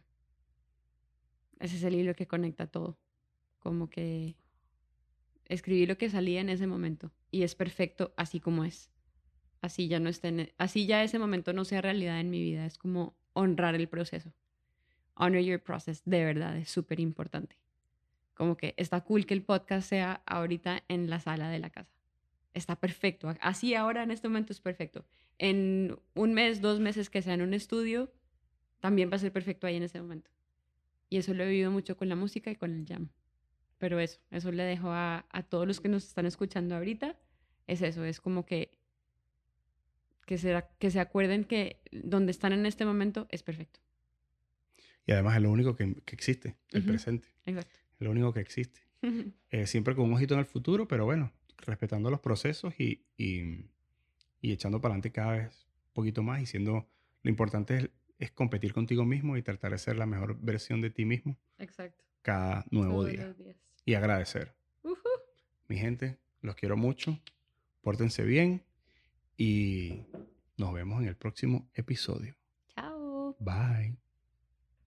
Ese 1.58 1.76
es 1.76 1.82
el 1.84 1.94
hilo 1.94 2.14
que 2.14 2.26
conecta 2.26 2.66
todo. 2.66 2.98
Como 3.58 3.90
que 3.90 4.36
escribí 5.46 5.86
lo 5.86 5.96
que 5.98 6.10
salía 6.10 6.40
en 6.40 6.50
ese 6.50 6.66
momento 6.66 7.12
y 7.30 7.42
es 7.42 7.54
perfecto 7.54 8.12
así 8.16 8.40
como 8.40 8.64
es. 8.64 8.90
Así 9.62 9.88
ya 9.88 10.00
no 10.00 10.08
esté 10.10 10.54
así 10.58 10.86
ya 10.86 11.02
ese 11.02 11.18
momento 11.18 11.52
no 11.52 11.64
sea 11.64 11.80
realidad 11.82 12.20
en 12.20 12.30
mi 12.30 12.42
vida, 12.42 12.66
es 12.66 12.78
como 12.78 13.16
honrar 13.32 13.74
el 13.74 13.88
proceso. 13.88 14.32
Honor 15.16 15.40
your 15.40 15.60
process, 15.60 16.02
de 16.04 16.24
verdad 16.24 16.56
es 16.56 16.70
súper 16.70 17.00
importante. 17.00 17.56
Como 18.34 18.56
que 18.56 18.74
está 18.76 19.00
cool 19.00 19.24
que 19.24 19.32
el 19.32 19.42
podcast 19.42 19.88
sea 19.88 20.22
ahorita 20.26 20.84
en 20.88 21.08
la 21.08 21.20
sala 21.20 21.48
de 21.48 21.58
la 21.58 21.70
casa. 21.70 21.90
Está 22.52 22.76
perfecto. 22.76 23.34
Así 23.40 23.74
ahora 23.74 24.02
en 24.02 24.10
este 24.10 24.28
momento 24.28 24.52
es 24.52 24.60
perfecto. 24.60 25.06
En 25.38 25.98
un 26.14 26.34
mes, 26.34 26.60
dos 26.60 26.80
meses 26.80 27.08
que 27.08 27.22
sea 27.22 27.34
en 27.34 27.42
un 27.42 27.54
estudio, 27.54 28.12
también 28.80 29.10
va 29.10 29.16
a 29.16 29.18
ser 29.18 29.32
perfecto 29.32 29.66
ahí 29.66 29.76
en 29.76 29.84
ese 29.84 30.00
momento. 30.00 30.30
Y 31.08 31.16
eso 31.16 31.32
lo 31.32 31.44
he 31.44 31.48
vivido 31.48 31.70
mucho 31.70 31.96
con 31.96 32.08
la 32.10 32.16
música 32.16 32.50
y 32.50 32.56
con 32.56 32.74
el 32.74 32.86
jam. 32.86 33.08
Pero 33.78 34.00
eso, 34.00 34.20
eso 34.30 34.52
le 34.52 34.64
dejo 34.64 34.90
a, 34.90 35.26
a 35.30 35.42
todos 35.42 35.66
los 35.66 35.80
que 35.80 35.88
nos 35.88 36.06
están 36.06 36.26
escuchando 36.26 36.76
ahorita. 36.76 37.16
Es 37.66 37.80
eso, 37.80 38.04
es 38.04 38.20
como 38.20 38.44
que, 38.44 38.76
que, 40.26 40.62
que 40.78 40.90
se 40.90 41.00
acuerden 41.00 41.44
que 41.44 41.80
donde 41.90 42.32
están 42.32 42.52
en 42.52 42.66
este 42.66 42.84
momento 42.84 43.26
es 43.30 43.42
perfecto. 43.42 43.80
Y 45.06 45.12
además 45.12 45.36
es 45.36 45.42
lo 45.42 45.50
único 45.50 45.76
que, 45.76 45.94
que 46.04 46.14
existe, 46.14 46.56
el 46.72 46.84
presente. 46.84 47.28
Exacto. 47.44 47.76
Es 47.98 48.04
lo 48.04 48.10
único 48.10 48.32
que 48.32 48.40
existe. 48.40 48.80
Eh, 49.50 49.68
siempre 49.68 49.94
con 49.94 50.06
un 50.06 50.14
ojito 50.14 50.34
en 50.34 50.40
el 50.40 50.46
futuro, 50.46 50.88
pero 50.88 51.04
bueno, 51.04 51.32
respetando 51.58 52.10
los 52.10 52.18
procesos 52.18 52.74
y, 52.80 53.04
y, 53.16 53.66
y 54.40 54.50
echando 54.52 54.80
para 54.80 54.94
adelante 54.94 55.12
cada 55.12 55.32
vez 55.32 55.68
un 55.88 55.92
poquito 55.92 56.24
más 56.24 56.42
y 56.42 56.46
siendo, 56.46 56.88
lo 57.22 57.30
importante 57.30 57.76
es 57.76 57.90
es 58.18 58.30
competir 58.30 58.72
contigo 58.72 59.04
mismo 59.04 59.36
y 59.36 59.42
tratar 59.42 59.72
de 59.72 59.78
ser 59.78 59.96
la 59.96 60.06
mejor 60.06 60.38
versión 60.40 60.80
de 60.80 60.90
ti 60.90 61.04
mismo. 61.04 61.36
Exacto. 61.58 62.04
Cada 62.22 62.64
nuevo 62.70 63.04
día. 63.04 63.34
Y 63.84 63.94
agradecer. 63.94 64.54
Mi 65.68 65.76
gente, 65.76 66.18
los 66.40 66.54
quiero 66.54 66.76
mucho. 66.76 67.20
Pórtense 67.82 68.24
bien 68.24 68.64
y 69.36 70.02
nos 70.56 70.72
vemos 70.72 71.02
en 71.02 71.08
el 71.08 71.16
próximo 71.16 71.68
episodio. 71.74 72.36
Chao. 72.74 73.36
Bye. 73.38 74.05